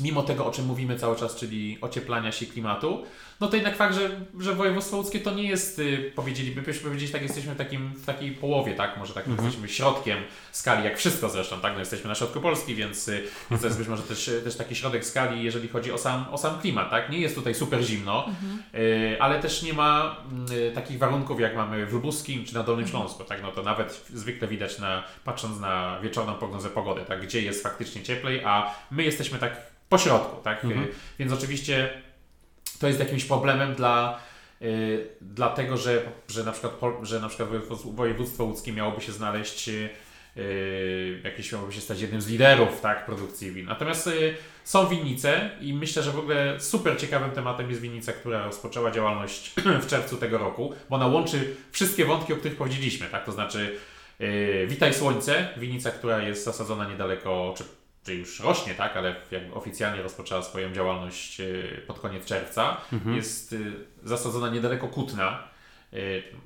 mimo 0.00 0.22
tego, 0.22 0.46
o 0.46 0.50
czym 0.50 0.66
mówimy 0.66 0.98
cały 0.98 1.16
czas, 1.16 1.36
czyli 1.36 1.78
ocieplania 1.80 2.32
się 2.32 2.46
klimatu, 2.46 3.04
no 3.40 3.48
to 3.48 3.56
jednak 3.56 3.76
fakt, 3.76 3.94
że, 3.94 4.10
że 4.40 4.54
województwo 4.54 4.96
łódzkie 4.96 5.20
to 5.20 5.34
nie 5.34 5.48
jest, 5.48 5.78
y, 5.78 6.12
powiedzieliby, 6.14 6.62
byśmy 6.62 6.82
powiedzieć, 6.82 7.10
tak 7.10 7.22
jesteśmy 7.22 7.54
w, 7.54 7.56
takim, 7.56 7.88
w 7.88 8.06
takiej 8.06 8.30
połowie, 8.30 8.74
tak, 8.74 8.96
może 8.98 9.14
tak, 9.14 9.28
mhm. 9.28 9.46
jesteśmy 9.46 9.68
środkiem 9.68 10.18
skali, 10.52 10.84
jak 10.84 10.98
wszystko 10.98 11.28
zresztą, 11.28 11.60
tak, 11.60 11.72
no 11.72 11.78
jesteśmy 11.78 12.08
na 12.08 12.14
środku 12.14 12.40
Polski, 12.40 12.74
więc, 12.74 13.08
y, 13.08 13.22
więc 13.50 13.62
to 13.62 13.68
jest 13.68 13.78
być 13.78 13.88
może 13.88 14.02
też, 14.02 14.30
też 14.44 14.56
taki 14.56 14.74
środek 14.74 15.04
skali, 15.04 15.44
jeżeli 15.44 15.68
chodzi 15.68 15.92
o 15.92 15.98
sam, 15.98 16.24
o 16.30 16.38
sam 16.38 16.60
klimat, 16.60 16.90
tak, 16.90 17.10
nie 17.10 17.18
jest 17.18 17.34
tutaj 17.34 17.54
super 17.54 17.82
zimno, 17.82 18.26
mhm. 18.26 18.62
y, 18.74 19.16
ale 19.20 19.40
też 19.40 19.62
nie 19.62 19.72
ma 19.72 20.16
y, 20.50 20.72
takich 20.74 20.98
warunków, 20.98 21.40
jak 21.40 21.56
mamy 21.56 21.86
w 21.86 21.92
Lubuskim 21.92 22.44
czy 22.44 22.54
na 22.54 22.62
Dolnym 22.62 22.84
mhm. 22.84 23.00
Śląsku, 23.00 23.24
tak, 23.24 23.42
no 23.42 23.52
to 23.52 23.62
nawet 23.62 24.06
zwykle 24.14 24.48
widać 24.48 24.78
na, 24.78 25.04
patrząc 25.24 25.60
na 25.60 26.00
wieczorną 26.00 26.34
prognozę 26.34 26.70
pogody, 26.70 27.00
tak, 27.08 27.22
gdzie 27.22 27.42
jest 27.42 27.62
faktycznie 27.62 28.02
cieplej, 28.02 28.44
a 28.44 28.74
my 28.90 29.04
jesteśmy 29.04 29.38
tak 29.38 29.76
pośrodku, 29.88 30.42
tak? 30.42 30.64
Mhm. 30.64 30.86
Więc 31.18 31.32
oczywiście 31.32 32.02
to 32.78 32.86
jest 32.86 33.00
jakimś 33.00 33.24
problemem 33.24 33.74
dla, 33.74 34.20
yy, 34.60 35.08
dlatego, 35.20 35.76
że, 35.76 36.02
że, 36.28 36.44
na 36.44 36.52
przykład, 36.52 36.74
że 37.02 37.20
na 37.20 37.28
przykład 37.28 37.48
województwo 37.84 38.44
łódzkie 38.44 38.72
miałoby 38.72 39.00
się 39.00 39.12
znaleźć, 39.12 39.68
yy, 39.68 39.90
jakieś 41.24 41.52
miałoby 41.52 41.72
się 41.72 41.80
stać 41.80 42.00
jednym 42.00 42.20
z 42.20 42.28
liderów 42.28 42.80
tak, 42.80 43.06
produkcji 43.06 43.52
win. 43.52 43.66
Natomiast 43.66 44.06
yy, 44.06 44.34
są 44.64 44.88
winnice 44.88 45.50
i 45.60 45.74
myślę, 45.74 46.02
że 46.02 46.12
w 46.12 46.18
ogóle 46.18 46.60
super 46.60 47.00
ciekawym 47.00 47.30
tematem 47.30 47.70
jest 47.70 47.82
winnica, 47.82 48.12
która 48.12 48.44
rozpoczęła 48.44 48.90
działalność 48.90 49.52
w 49.82 49.86
czerwcu 49.86 50.16
tego 50.16 50.38
roku, 50.38 50.74
bo 50.90 50.96
ona 50.96 51.06
łączy 51.06 51.56
wszystkie 51.72 52.04
wątki, 52.04 52.32
o 52.32 52.36
których 52.36 52.56
powiedzieliśmy, 52.56 53.06
tak? 53.06 53.24
To 53.24 53.32
znaczy 53.32 53.76
yy, 54.18 54.66
Witaj 54.66 54.94
Słońce, 54.94 55.48
winnica, 55.56 55.90
która 55.90 56.22
jest 56.22 56.44
zasadzona 56.44 56.88
niedaleko, 56.88 57.54
czy 57.56 57.64
czy 58.06 58.14
już 58.14 58.40
rośnie, 58.40 58.74
tak, 58.74 58.96
ale 58.96 59.14
jakby 59.30 59.54
oficjalnie 59.54 60.02
rozpoczęła 60.02 60.42
swoją 60.42 60.72
działalność 60.72 61.40
e, 61.40 61.44
pod 61.86 62.00
koniec 62.00 62.24
czerwca. 62.24 62.76
Mhm. 62.92 63.16
Jest 63.16 63.52
e, 63.52 63.56
zasadzona 64.08 64.48
niedaleko 64.50 64.88
Kutna, 64.88 65.48
e, 65.92 65.96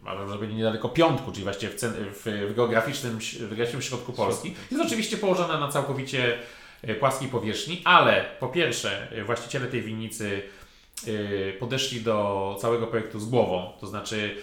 ale 0.04 0.26
może 0.26 0.38
być 0.38 0.52
niedaleko 0.52 0.88
Piątku, 0.88 1.32
czyli 1.32 1.44
właściwie 1.44 1.72
w, 1.72 1.80
w, 1.80 2.50
w, 2.50 2.54
geograficznym, 2.56 3.18
w 3.18 3.48
geograficznym 3.48 3.82
środku 3.82 4.12
Polski. 4.12 4.54
Jest 4.70 4.84
oczywiście 4.86 5.16
położona 5.16 5.60
na 5.60 5.68
całkowicie 5.68 6.38
płaskiej 7.00 7.28
powierzchni, 7.28 7.82
ale 7.84 8.24
po 8.40 8.48
pierwsze 8.48 9.08
właściciele 9.26 9.66
tej 9.66 9.82
winnicy 9.82 10.42
podeszli 11.58 12.00
do 12.00 12.56
całego 12.60 12.86
projektu 12.86 13.20
z 13.20 13.24
głową, 13.24 13.72
to 13.80 13.86
znaczy 13.86 14.36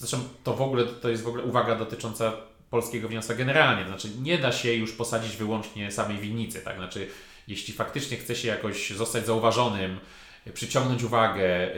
Zresztą 0.00 0.18
to 0.44 0.54
w 0.54 0.62
ogóle 0.62 0.84
to 0.84 1.08
jest 1.08 1.22
w 1.22 1.28
ogóle 1.28 1.44
uwaga 1.44 1.74
dotycząca 1.74 2.32
polskiego 2.70 3.08
winiarstwa 3.08 3.34
generalnie. 3.34 3.82
To 3.82 3.88
znaczy 3.88 4.08
nie 4.22 4.38
da 4.38 4.52
się 4.52 4.72
już 4.72 4.92
posadzić 4.92 5.36
wyłącznie 5.36 5.90
samej 5.90 6.18
winnicy. 6.18 6.60
Tak? 6.60 6.76
Znaczy, 6.76 7.08
jeśli 7.48 7.74
faktycznie 7.74 8.16
chce 8.16 8.36
się 8.36 8.48
jakoś 8.48 8.90
zostać 8.90 9.26
zauważonym, 9.26 9.98
przyciągnąć 10.54 11.02
uwagę, 11.02 11.76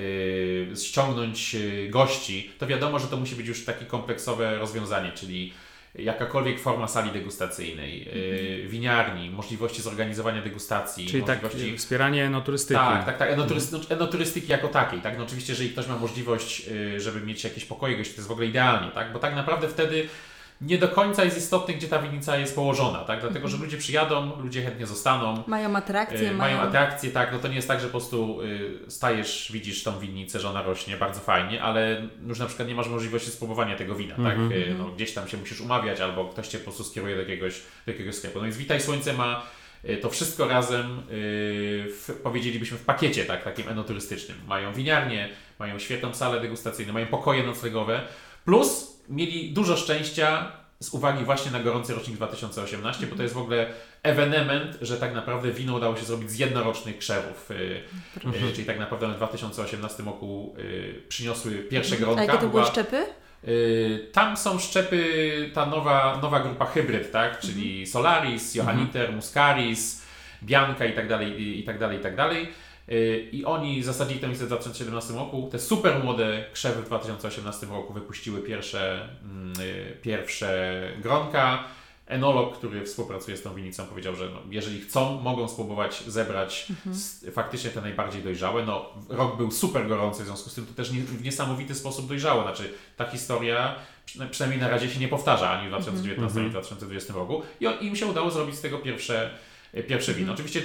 yy, 0.68 0.76
ściągnąć 0.76 1.54
yy, 1.54 1.88
gości, 1.88 2.50
to 2.58 2.66
wiadomo, 2.66 2.98
że 2.98 3.06
to 3.06 3.16
musi 3.16 3.34
być 3.34 3.46
już 3.46 3.64
takie 3.64 3.84
kompleksowe 3.84 4.58
rozwiązanie, 4.58 5.12
czyli 5.12 5.52
jakakolwiek 5.94 6.60
forma 6.60 6.88
sali 6.88 7.10
degustacyjnej, 7.10 8.08
mm 8.08 8.68
winiarni, 8.68 9.30
możliwości 9.30 9.82
zorganizowania 9.82 10.42
degustacji. 10.42 11.06
Czyli 11.06 11.22
tak, 11.22 11.42
możliwości... 11.42 11.70
tak, 11.70 11.80
wspieranie 11.80 12.24
enoturystyki. 12.24 12.80
Tak, 12.80 13.06
tak, 13.06 13.18
tak, 13.18 13.30
enoturystyki, 13.30 13.82
mhm. 13.82 14.00
enoturystyki 14.00 14.48
jako 14.48 14.68
takiej, 14.68 15.00
tak, 15.00 15.18
no 15.18 15.24
oczywiście 15.24 15.52
jeżeli 15.52 15.70
ktoś 15.70 15.86
ma 15.86 15.98
możliwość, 15.98 16.62
żeby 16.98 17.20
mieć 17.20 17.44
jakieś 17.44 17.64
pokoje 17.64 17.96
gości, 17.96 18.14
to 18.14 18.18
jest 18.18 18.28
w 18.28 18.32
ogóle 18.32 18.46
idealnie, 18.46 18.90
tak, 18.90 19.12
bo 19.12 19.18
tak 19.18 19.34
naprawdę 19.34 19.68
wtedy 19.68 20.08
nie 20.62 20.78
do 20.78 20.88
końca 20.88 21.24
jest 21.24 21.38
istotne, 21.38 21.74
gdzie 21.74 21.88
ta 21.88 21.98
winnica 21.98 22.36
jest 22.36 22.54
położona, 22.54 22.98
tak? 22.98 23.20
Dlatego, 23.20 23.48
że 23.48 23.56
ludzie 23.56 23.76
przyjadą, 23.76 24.40
ludzie 24.42 24.62
chętnie 24.62 24.86
zostaną. 24.86 25.42
Mają 25.46 25.76
atrakcje. 25.76 26.30
Y, 26.30 26.34
mają 26.34 26.60
atrakcje, 26.60 27.10
tak. 27.10 27.32
No 27.32 27.38
to 27.38 27.48
nie 27.48 27.54
jest 27.54 27.68
tak, 27.68 27.80
że 27.80 27.86
po 27.86 27.90
prostu 27.90 28.42
y, 28.42 28.90
stajesz, 28.90 29.50
widzisz 29.52 29.82
tą 29.82 29.98
winnicę, 29.98 30.40
że 30.40 30.50
ona 30.50 30.62
rośnie, 30.62 30.96
bardzo 30.96 31.20
fajnie, 31.20 31.62
ale 31.62 32.08
już 32.26 32.38
na 32.38 32.46
przykład 32.46 32.68
nie 32.68 32.74
masz 32.74 32.88
możliwości 32.88 33.30
spróbowania 33.30 33.76
tego 33.76 33.94
wina, 33.94 34.14
tak? 34.14 34.38
Mhm. 34.38 34.52
Y, 34.52 34.74
no, 34.78 34.84
gdzieś 34.84 35.12
tam 35.12 35.28
się 35.28 35.36
musisz 35.36 35.60
umawiać, 35.60 36.00
albo 36.00 36.24
ktoś 36.24 36.48
cię 36.48 36.58
po 36.58 36.64
prostu 36.64 36.84
skieruje 36.84 37.14
do 37.14 37.20
jakiegoś, 37.20 37.60
do 37.86 37.92
jakiegoś 37.92 38.14
sklepu. 38.14 38.38
No 38.38 38.44
więc 38.44 38.56
Witaj 38.56 38.80
Słońce 38.80 39.12
ma 39.12 39.42
to 40.02 40.10
wszystko 40.10 40.48
razem 40.48 41.02
w, 41.08 42.20
powiedzielibyśmy 42.22 42.78
w 42.78 42.84
pakiecie, 42.84 43.24
tak, 43.24 43.44
takim 43.44 43.68
enoturystycznym. 43.68 44.38
Mają 44.48 44.72
winiarnię, 44.72 45.28
mają 45.58 45.78
świetną 45.78 46.14
salę 46.14 46.40
degustacyjną, 46.40 46.92
mają 46.92 47.06
pokoje 47.06 47.42
noclegowe, 47.42 48.00
plus 48.44 48.92
mieli 49.12 49.52
dużo 49.52 49.76
szczęścia 49.76 50.52
z 50.80 50.94
uwagi 50.94 51.24
właśnie 51.24 51.50
na 51.50 51.60
gorący 51.60 51.94
rocznik 51.94 52.16
2018, 52.16 53.06
bo 53.06 53.16
to 53.16 53.22
jest 53.22 53.34
w 53.34 53.38
ogóle 53.38 53.66
ewenement, 54.02 54.78
że 54.80 54.96
tak 54.96 55.14
naprawdę 55.14 55.52
wino 55.52 55.74
udało 55.74 55.96
się 55.96 56.04
zrobić 56.04 56.30
z 56.30 56.38
jednorocznych 56.38 56.98
krzewów. 56.98 57.50
Y, 57.50 57.82
mhm. 58.24 58.52
Czyli 58.52 58.66
tak 58.66 58.78
naprawdę 58.78 59.08
w 59.08 59.16
2018 59.16 60.02
roku 60.02 60.54
y, 60.58 61.02
przyniosły 61.08 61.52
pierwsze 61.52 61.94
mhm. 61.94 62.04
gronka. 62.04 62.22
A 62.22 62.24
jakie 62.34 62.46
to 62.46 62.50
były 62.50 62.64
szczepy? 62.64 63.06
Tam 64.12 64.36
są 64.36 64.58
szczepy, 64.58 65.50
ta 65.54 65.66
nowa, 65.66 66.18
nowa 66.22 66.40
grupa 66.40 66.66
hybryd, 66.66 67.12
tak? 67.12 67.40
czyli 67.40 67.70
mhm. 67.70 67.86
Solaris, 67.86 68.54
Johanniter, 68.54 69.12
Muscaris, 69.12 70.02
Bianca 70.42 70.84
i 70.84 70.92
tak 70.92 71.08
dalej, 71.08 71.58
i 71.58 71.64
tak 71.64 71.78
dalej, 71.78 71.98
i 71.98 72.02
tak 72.02 72.16
dalej. 72.16 72.48
Y, 72.88 73.28
I 73.32 73.44
oni 73.44 73.82
zasadzili 73.82 74.20
tę 74.20 74.26
listę 74.26 74.44
w 74.44 74.48
2017 74.48 75.14
roku. 75.14 75.48
Te 75.52 75.58
super 75.58 76.04
młode 76.04 76.44
krzewy 76.52 76.82
w 76.82 76.86
2018 76.86 77.66
roku 77.66 77.92
wypuściły 77.92 78.40
pierwsze, 78.40 79.08
mm, 79.22 79.52
y, 79.60 79.96
pierwsze 80.02 80.82
gronka. 81.02 81.64
Enolog, 82.06 82.58
który 82.58 82.84
współpracuje 82.84 83.36
z 83.36 83.42
tą 83.42 83.54
winicą, 83.54 83.86
powiedział, 83.86 84.16
że 84.16 84.30
no, 84.30 84.38
jeżeli 84.50 84.80
chcą, 84.80 85.20
mogą 85.20 85.48
spróbować 85.48 86.04
zebrać 86.06 86.66
mhm. 86.70 86.96
faktycznie 87.32 87.70
te 87.70 87.80
najbardziej 87.80 88.22
dojrzałe. 88.22 88.66
No, 88.66 88.86
rok 89.08 89.36
był 89.36 89.50
super 89.50 89.88
gorący, 89.88 90.22
w 90.22 90.26
związku 90.26 90.50
z 90.50 90.54
tym 90.54 90.66
to 90.66 90.74
też 90.74 90.92
nie, 90.92 91.00
w 91.00 91.24
niesamowity 91.24 91.74
sposób 91.74 92.08
dojrzało. 92.08 92.42
Znaczy, 92.42 92.74
ta 92.96 93.06
historia 93.06 93.74
przynajmniej 94.30 94.60
na 94.60 94.68
razie 94.68 94.90
się 94.90 95.00
nie 95.00 95.08
powtarza 95.08 95.50
ani 95.50 95.66
w 95.66 95.70
2019, 95.70 96.24
mhm. 96.24 96.38
ani 96.40 96.48
w 96.48 96.52
2020 96.52 97.14
roku. 97.14 97.42
I 97.60 97.66
on, 97.66 97.78
im 97.80 97.96
się 97.96 98.06
udało 98.06 98.30
zrobić 98.30 98.54
z 98.54 98.60
tego 98.60 98.78
pierwsze, 98.78 99.30
pierwsze 99.88 100.14
wino. 100.14 100.32
Mhm. 100.32 100.34
Oczywiście 100.34 100.62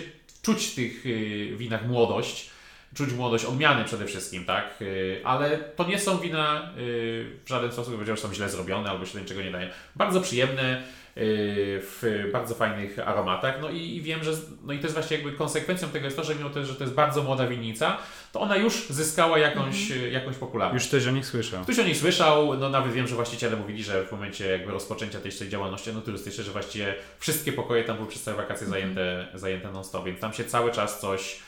czuć 0.47 0.65
w 0.65 0.75
tych 0.75 1.05
y, 1.05 1.55
winach 1.57 1.87
młodość, 1.87 2.49
czuć 2.95 3.13
młodość 3.13 3.45
odmiany 3.45 3.85
przede 3.85 4.05
wszystkim, 4.05 4.45
tak? 4.45 4.81
Y, 4.81 5.21
ale 5.23 5.57
to 5.57 5.87
nie 5.87 5.99
są 5.99 6.17
wina 6.17 6.71
y, 6.77 7.39
w 7.45 7.49
żaden 7.49 7.71
sposób, 7.71 7.93
powiedział, 7.93 8.15
że 8.15 8.21
są 8.21 8.33
źle 8.33 8.49
zrobione 8.49 8.89
albo 8.89 9.05
się 9.05 9.13
do 9.13 9.19
niczego 9.19 9.41
nie 9.41 9.51
dają. 9.51 9.69
Bardzo 9.95 10.21
przyjemne, 10.21 10.83
w 11.19 12.29
bardzo 12.33 12.55
fajnych 12.55 12.99
aromatach. 12.99 13.55
No 13.61 13.69
i, 13.69 13.95
i, 13.95 14.01
wiem, 14.01 14.23
że 14.23 14.31
no 14.63 14.73
i 14.73 14.79
to 14.79 14.83
jest 14.83 14.93
właśnie 14.93 15.17
jakby 15.17 15.31
konsekwencją 15.31 15.89
tego 15.89 16.05
jest 16.05 16.17
to, 16.17 16.23
że 16.23 16.35
mimo 16.35 16.49
to, 16.49 16.65
że 16.65 16.75
to 16.75 16.83
jest 16.83 16.93
bardzo 16.93 17.23
młoda 17.23 17.47
winnica, 17.47 17.97
to 18.31 18.41
ona 18.41 18.55
już 18.55 18.89
zyskała 18.89 19.39
jakąś, 19.39 19.91
mm. 19.91 20.13
jakąś 20.13 20.35
popularność. 20.35 20.85
Już 20.85 20.89
ktoś 20.89 21.07
o 21.07 21.11
nich 21.11 21.25
słyszał. 21.25 21.63
Ktoś 21.63 21.79
o 21.79 21.83
nich 21.83 21.97
słyszał, 21.97 22.57
no 22.57 22.69
nawet 22.69 22.93
wiem, 22.93 23.07
że 23.07 23.15
właściciele 23.15 23.55
mówili, 23.55 23.83
że 23.83 24.05
w 24.05 24.11
momencie 24.11 24.47
jakby 24.47 24.71
rozpoczęcia 24.71 25.19
tej, 25.19 25.31
tej 25.31 25.49
działalności 25.49 25.91
no, 25.93 26.01
turystycznej, 26.01 26.45
że 26.45 26.51
właściwie 26.51 26.95
wszystkie 27.19 27.53
pokoje 27.53 27.83
tam 27.83 27.95
były 27.95 28.09
przez 28.09 28.23
całe 28.23 28.37
wakacje 28.37 28.67
mm. 28.67 28.79
zajęte, 28.79 29.27
zajęte 29.33 29.71
non-stop, 29.71 30.05
więc 30.05 30.19
tam 30.19 30.33
się 30.33 30.43
cały 30.43 30.71
czas 30.71 30.99
coś 30.99 31.39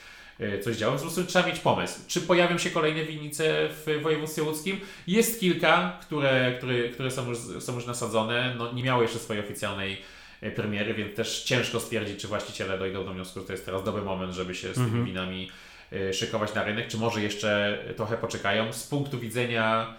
coś 0.62 0.78
działo. 0.78 0.96
Po 0.96 1.02
prostu 1.02 1.26
trzeba 1.26 1.48
mieć 1.48 1.60
pomysł. 1.60 2.00
Czy 2.08 2.22
pojawią 2.22 2.58
się 2.58 2.70
kolejne 2.70 3.06
winnice 3.06 3.70
w 3.70 4.00
województwie 4.04 4.44
łódzkim? 4.44 4.80
Jest 5.08 5.40
kilka, 5.40 5.98
które, 6.02 6.54
które, 6.58 6.90
które 6.90 7.12
są, 7.12 7.30
już, 7.30 7.38
są 7.60 7.76
już 7.76 7.86
nasadzone. 7.86 8.56
No, 8.58 8.74
nie 8.74 8.84
miały 8.84 9.04
jeszcze 9.04 9.20
swojej 9.20 9.44
oficjalnej 9.44 10.02
e, 10.42 10.52
premiery, 10.52 10.94
więc 10.94 11.16
też 11.16 11.44
ciężko 11.44 11.80
stwierdzić, 11.80 12.22
czy 12.22 12.28
właściciele 12.28 12.78
dojdą 12.78 13.06
do 13.06 13.14
wniosku, 13.14 13.40
że 13.40 13.46
to 13.46 13.54
jest 13.54 13.66
teraz 13.66 13.84
dobry 13.84 14.02
moment, 14.02 14.34
żeby 14.34 14.56
się 14.56 14.72
z 14.72 14.74
tymi 14.74 14.86
mhm. 14.86 15.06
winami 15.06 15.52
e, 15.92 16.14
szykować 16.14 16.54
na 16.54 16.64
rynek, 16.64 16.88
czy 16.88 16.98
może 16.98 17.22
jeszcze 17.22 17.80
trochę 17.98 18.18
poczekają. 18.18 18.74
Z 18.74 18.88
punktu 18.88 19.20
widzenia 19.20 19.96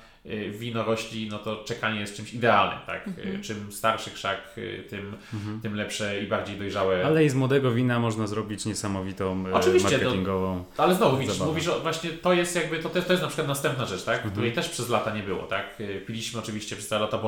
wino 0.50 0.84
rośli, 0.84 1.28
no 1.28 1.38
to 1.38 1.64
czekanie 1.64 2.00
jest 2.00 2.16
czymś 2.16 2.34
idealnym, 2.34 2.78
tak? 2.86 3.08
Y, 3.08 3.10
mhm. 3.10 3.42
Czym 3.42 3.72
starszy 3.72 4.10
krzak, 4.10 4.38
y, 4.58 4.84
tym, 4.90 5.16
mhm. 5.34 5.60
tym 5.60 5.74
lepsze 5.74 6.22
i 6.22 6.26
bardziej 6.26 6.56
dojrzałe. 6.56 7.06
Ale 7.06 7.24
i 7.24 7.28
z 7.28 7.34
młodego 7.34 7.72
wina 7.72 8.00
można 8.00 8.26
zrobić 8.26 8.66
niesamowitą 8.66 9.44
Oczywiście, 9.52 9.90
marketingową 9.90 10.64
to, 10.76 10.82
Ale 10.82 10.94
znowu 10.94 11.16
widzisz, 11.16 11.38
mówisz, 11.38 11.64
że 11.64 11.78
właśnie 11.78 12.10
to 12.10 12.32
jest 12.32 12.56
jakby, 12.56 12.78
to, 12.78 12.88
to 12.88 12.98
jest 12.98 13.22
na 13.22 13.28
przykład 13.28 13.48
następna 13.48 13.86
rzecz, 13.86 14.04
tak? 14.04 14.14
Mhm. 14.14 14.32
Której 14.32 14.52
też 14.52 14.68
przez 14.68 14.88
lata 14.88 15.14
nie 15.14 15.22
było, 15.22 15.42
tak? 15.42 15.76
Piliśmy 16.06 16.40
oczywiście 16.40 16.76
przez 16.76 16.88
te 16.88 16.98
lata. 16.98 17.20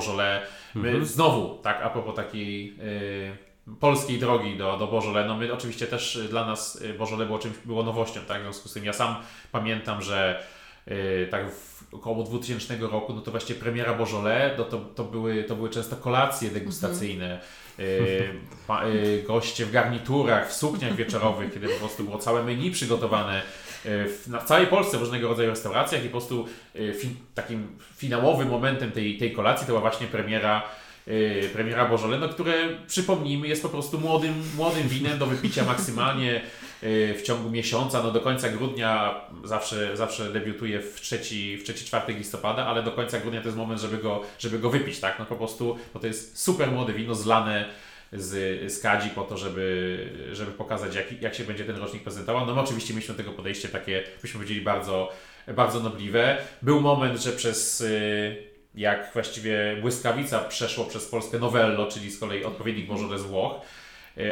My 0.74 0.88
mhm. 0.88 1.04
znowu, 1.04 1.58
tak, 1.62 1.82
a 1.82 1.90
propos 1.90 2.16
takiej 2.16 2.76
polskiej 3.80 4.18
drogi 4.18 4.56
do, 4.56 4.76
do 4.76 4.86
Beaujolais, 4.86 5.28
no 5.28 5.36
my 5.36 5.52
oczywiście 5.52 5.86
też 5.86 6.18
dla 6.30 6.46
nas 6.46 6.82
Beaujolais 6.98 7.26
było 7.26 7.38
czymś, 7.38 7.56
było 7.64 7.82
nowością, 7.82 8.20
tak? 8.28 8.40
W 8.40 8.44
związku 8.44 8.68
z 8.68 8.72
tym 8.72 8.84
ja 8.84 8.92
sam 8.92 9.16
pamiętam, 9.52 10.02
że 10.02 10.46
tak 11.30 11.52
w 11.52 11.71
około 11.92 12.24
2000 12.24 12.76
roku, 12.76 13.14
no 13.14 13.20
to 13.20 13.30
właśnie 13.30 13.54
premiera 13.54 13.94
Beaujolais, 13.94 14.52
no 14.58 14.64
to, 14.64 14.78
to, 14.78 15.04
były, 15.04 15.44
to 15.44 15.56
były 15.56 15.70
często 15.70 15.96
kolacje 15.96 16.50
degustacyjne, 16.50 17.40
mhm. 17.78 18.40
pa, 18.66 18.86
y, 18.86 19.24
goście 19.26 19.66
w 19.66 19.72
garniturach, 19.72 20.50
w 20.50 20.52
sukniach 20.52 20.94
wieczorowych, 20.94 21.54
kiedy 21.54 21.68
po 21.68 21.78
prostu 21.78 22.04
było 22.04 22.18
całe 22.18 22.44
menu 22.44 22.70
przygotowane 22.70 23.38
y, 23.40 23.42
w, 23.84 24.24
na 24.28 24.38
całej 24.38 24.66
Polsce 24.66 24.98
w 24.98 25.00
różnego 25.00 25.28
rodzaju 25.28 25.50
restauracjach 25.50 26.04
i 26.04 26.08
po 26.08 26.10
prostu 26.10 26.46
y, 26.76 26.94
fi, 26.94 27.08
takim 27.34 27.68
finałowym 27.96 28.48
momentem 28.48 28.92
tej, 28.92 29.18
tej 29.18 29.32
kolacji 29.32 29.66
to 29.66 29.70
była 29.70 29.80
właśnie 29.80 30.06
premiera 30.06 30.62
premiera 31.52 31.88
Bożole, 31.88 32.18
no 32.18 32.28
które 32.28 32.54
przypomnijmy 32.86 33.48
jest 33.48 33.62
po 33.62 33.68
prostu 33.68 34.00
młodym, 34.00 34.34
młodym 34.56 34.88
winem 34.88 35.18
do 35.18 35.26
wypicia 35.26 35.64
maksymalnie 35.64 36.40
w 37.18 37.22
ciągu 37.24 37.50
miesiąca, 37.50 38.02
no 38.02 38.10
do 38.10 38.20
końca 38.20 38.48
grudnia 38.48 39.20
zawsze, 39.44 39.96
zawsze 39.96 40.32
debiutuje 40.32 40.80
w 40.80 41.00
3-4 41.00 42.16
listopada, 42.16 42.66
ale 42.66 42.82
do 42.82 42.92
końca 42.92 43.20
grudnia 43.20 43.40
to 43.40 43.46
jest 43.46 43.58
moment, 43.58 43.80
żeby 43.80 43.98
go, 43.98 44.22
żeby 44.38 44.58
go 44.58 44.70
wypić, 44.70 45.00
tak? 45.00 45.18
No 45.18 45.26
po 45.26 45.36
prostu, 45.36 45.78
bo 45.94 46.00
to 46.00 46.06
jest 46.06 46.38
super 46.38 46.72
młode 46.72 46.92
wino 46.92 47.14
zlane 47.14 47.68
z, 48.12 48.72
z 48.72 48.80
kadzi 48.80 49.10
po 49.10 49.22
to, 49.22 49.36
żeby, 49.36 50.08
żeby 50.32 50.52
pokazać 50.52 50.94
jak, 50.94 51.22
jak 51.22 51.34
się 51.34 51.44
będzie 51.44 51.64
ten 51.64 51.76
rocznik 51.76 52.02
prezentował. 52.02 52.46
No 52.46 52.54
my 52.54 52.60
oczywiście 52.60 52.94
mieliśmy 52.94 53.14
do 53.14 53.22
tego 53.22 53.36
podejście 53.36 53.68
takie, 53.68 54.02
byśmy 54.22 54.38
powiedzieli, 54.38 54.60
bardzo, 54.60 55.12
bardzo 55.56 55.80
nobliwe. 55.80 56.38
Był 56.62 56.80
moment, 56.80 57.20
że 57.20 57.32
przez 57.32 57.80
y, 57.80 58.36
jak 58.74 59.12
właściwie 59.12 59.76
błyskawica 59.80 60.38
przeszło 60.38 60.84
przez 60.84 61.06
Polskę 61.06 61.38
Novello, 61.38 61.86
czyli 61.86 62.10
z 62.10 62.20
kolei 62.20 62.44
odpowiednik 62.44 62.88
może 62.88 63.18
z 63.18 63.22
Włoch, 63.22 63.60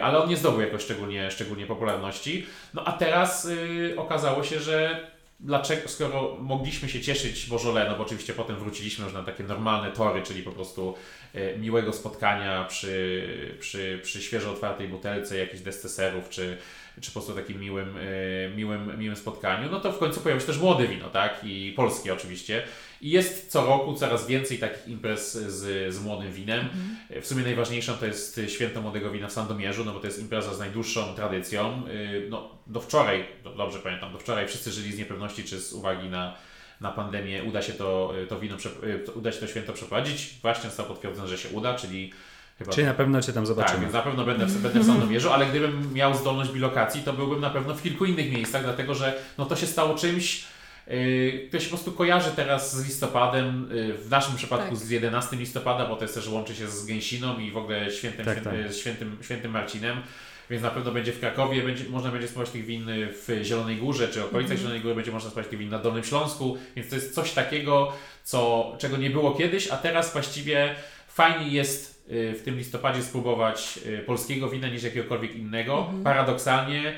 ale 0.02 0.22
on 0.22 0.28
nie 0.28 0.36
zdobył 0.36 0.60
jakoś 0.60 0.82
szczególnie, 0.82 1.30
szczególnie 1.30 1.66
popularności. 1.66 2.46
No 2.74 2.84
a 2.84 2.92
teraz 2.92 3.44
y, 3.44 3.94
okazało 3.96 4.44
się, 4.44 4.60
że 4.60 5.06
dlaczego, 5.40 5.88
skoro 5.88 6.36
mogliśmy 6.40 6.88
się 6.88 7.00
cieszyć 7.00 7.46
Bożole, 7.46 7.86
no 7.90 7.96
bo 7.96 8.02
oczywiście 8.02 8.32
potem 8.32 8.56
wróciliśmy 8.56 9.04
już 9.04 9.14
na 9.14 9.22
takie 9.22 9.44
normalne 9.44 9.90
tory, 9.90 10.22
czyli 10.22 10.42
po 10.42 10.52
prostu 10.52 10.94
y, 11.34 11.58
miłego 11.58 11.92
spotkania 11.92 12.64
przy, 12.64 13.56
przy, 13.60 14.00
przy 14.02 14.22
świeżo 14.22 14.50
otwartej 14.50 14.88
butelce 14.88 15.38
jakichś 15.38 15.62
desteserów, 15.62 16.28
czy, 16.28 16.56
czy 17.00 17.10
po 17.10 17.20
prostu 17.20 17.32
takim 17.32 17.60
miłym, 17.60 17.96
y, 17.96 18.52
miłym, 18.56 18.98
miłym 18.98 19.16
spotkaniu, 19.16 19.70
no 19.70 19.80
to 19.80 19.92
w 19.92 19.98
końcu 19.98 20.20
pojawiło 20.20 20.40
się 20.40 20.46
też 20.46 20.58
młode 20.58 20.86
wino, 20.86 21.10
tak? 21.10 21.40
I 21.44 21.72
polskie 21.76 22.12
oczywiście. 22.12 22.62
I 23.00 23.10
jest 23.10 23.50
co 23.50 23.66
roku 23.66 23.94
coraz 23.94 24.26
więcej 24.26 24.58
takich 24.58 24.88
imprez 24.88 25.32
z, 25.32 25.94
z 25.94 26.00
młodym 26.00 26.32
winem. 26.32 26.60
Mm. 26.60 27.22
W 27.22 27.26
sumie 27.26 27.42
najważniejszą 27.42 27.92
to 27.92 28.06
jest 28.06 28.40
Święto 28.48 28.80
Młodego 28.82 29.10
Wina 29.10 29.28
w 29.28 29.32
Sandomierzu, 29.32 29.84
no 29.84 29.92
bo 29.92 30.00
to 30.00 30.06
jest 30.06 30.18
impreza 30.18 30.54
z 30.54 30.58
najdłuższą 30.58 31.14
tradycją. 31.14 31.82
Y, 31.88 32.26
no, 32.30 32.58
do 32.66 32.80
wczoraj, 32.80 33.24
dobrze 33.56 33.78
pamiętam, 33.78 34.12
do 34.12 34.18
wczoraj 34.18 34.48
wszyscy 34.48 34.72
żyli 34.72 34.92
z 34.92 34.98
niepewności, 34.98 35.44
czy 35.44 35.60
z 35.60 35.72
uwagi 35.72 36.08
na 36.08 36.36
na 36.80 36.90
pandemię 36.90 37.44
uda 37.44 37.62
się 37.62 37.72
to, 37.72 38.12
to 38.28 38.40
wino, 38.40 38.56
y, 38.84 39.12
uda 39.14 39.32
się 39.32 39.40
to 39.40 39.46
święto 39.46 39.72
przeprowadzić. 39.72 40.34
Właśnie 40.42 40.64
zostało 40.64 40.88
potwierdzone, 40.88 41.28
że 41.28 41.38
się 41.38 41.48
uda, 41.48 41.74
czyli 41.74 42.12
Chyba 42.60 42.72
Czyli 42.72 42.86
na 42.86 42.94
pewno 42.94 43.22
Cię 43.22 43.32
tam 43.32 43.46
zobaczymy. 43.46 43.84
Tak, 43.84 43.92
na 43.92 44.02
pewno 44.02 44.24
będę, 44.24 44.46
będę 44.46 44.80
w 44.80 44.86
Sandomierzu, 44.86 45.30
ale 45.30 45.46
gdybym 45.46 45.94
miał 45.94 46.14
zdolność 46.14 46.50
bilokacji, 46.50 47.02
to 47.02 47.12
byłbym 47.12 47.40
na 47.40 47.50
pewno 47.50 47.74
w 47.74 47.82
kilku 47.82 48.04
innych 48.04 48.32
miejscach, 48.32 48.62
dlatego 48.62 48.94
że 48.94 49.22
no, 49.38 49.46
to 49.46 49.56
się 49.56 49.66
stało 49.66 49.94
czymś, 49.94 50.44
to 51.50 51.60
się 51.60 51.64
po 51.64 51.70
prostu 51.70 51.92
kojarzy 51.92 52.30
teraz 52.36 52.76
z 52.76 52.86
listopadem, 52.86 53.68
yy, 53.72 53.94
w 53.94 54.10
naszym 54.10 54.36
przypadku 54.36 54.74
tak. 54.74 54.76
z 54.76 54.90
11 54.90 55.36
listopada, 55.36 55.86
bo 55.86 55.96
to 55.96 56.02
jest 56.02 56.14
też 56.14 56.28
łączy 56.28 56.54
się 56.54 56.68
z 56.68 56.86
Gęsiną 56.86 57.38
i 57.38 57.50
w 57.50 57.56
ogóle 57.56 57.90
świętym, 57.90 58.24
tak, 58.24 58.38
święty, 58.38 58.64
tak. 58.64 58.76
świętym, 58.76 59.18
świętym 59.22 59.50
Marcinem 59.50 60.02
więc 60.50 60.62
na 60.62 60.70
pewno 60.70 60.92
będzie 60.92 61.12
w 61.12 61.20
Krakowie, 61.20 61.62
będzie, 61.62 61.84
można 61.88 62.10
będzie 62.10 62.28
spróbować 62.28 62.52
tych 62.52 62.64
win 62.64 62.86
w 63.12 63.40
Zielonej 63.42 63.76
Górze, 63.76 64.08
czy 64.08 64.24
okolicach 64.24 64.50
mm. 64.50 64.58
Zielonej 64.58 64.80
Góry 64.80 64.94
będzie 64.94 65.12
można 65.12 65.30
spróbować 65.30 65.50
tych 65.50 65.58
win 65.58 65.68
na 65.68 65.78
Dolnym 65.78 66.04
Śląsku, 66.04 66.58
więc 66.76 66.88
to 66.88 66.94
jest 66.94 67.14
coś 67.14 67.32
takiego, 67.32 67.92
co, 68.24 68.72
czego 68.78 68.96
nie 68.96 69.10
było 69.10 69.34
kiedyś, 69.34 69.68
a 69.68 69.76
teraz 69.76 70.12
właściwie 70.12 70.74
fajnie 71.08 71.48
jest 71.48 72.04
w 72.08 72.40
tym 72.44 72.56
listopadzie 72.56 73.02
spróbować 73.02 73.78
polskiego 74.06 74.48
wina 74.48 74.68
niż 74.68 74.82
jakiegokolwiek 74.82 75.34
innego. 75.34 75.78
Mhm. 75.78 76.02
Paradoksalnie 76.02 76.94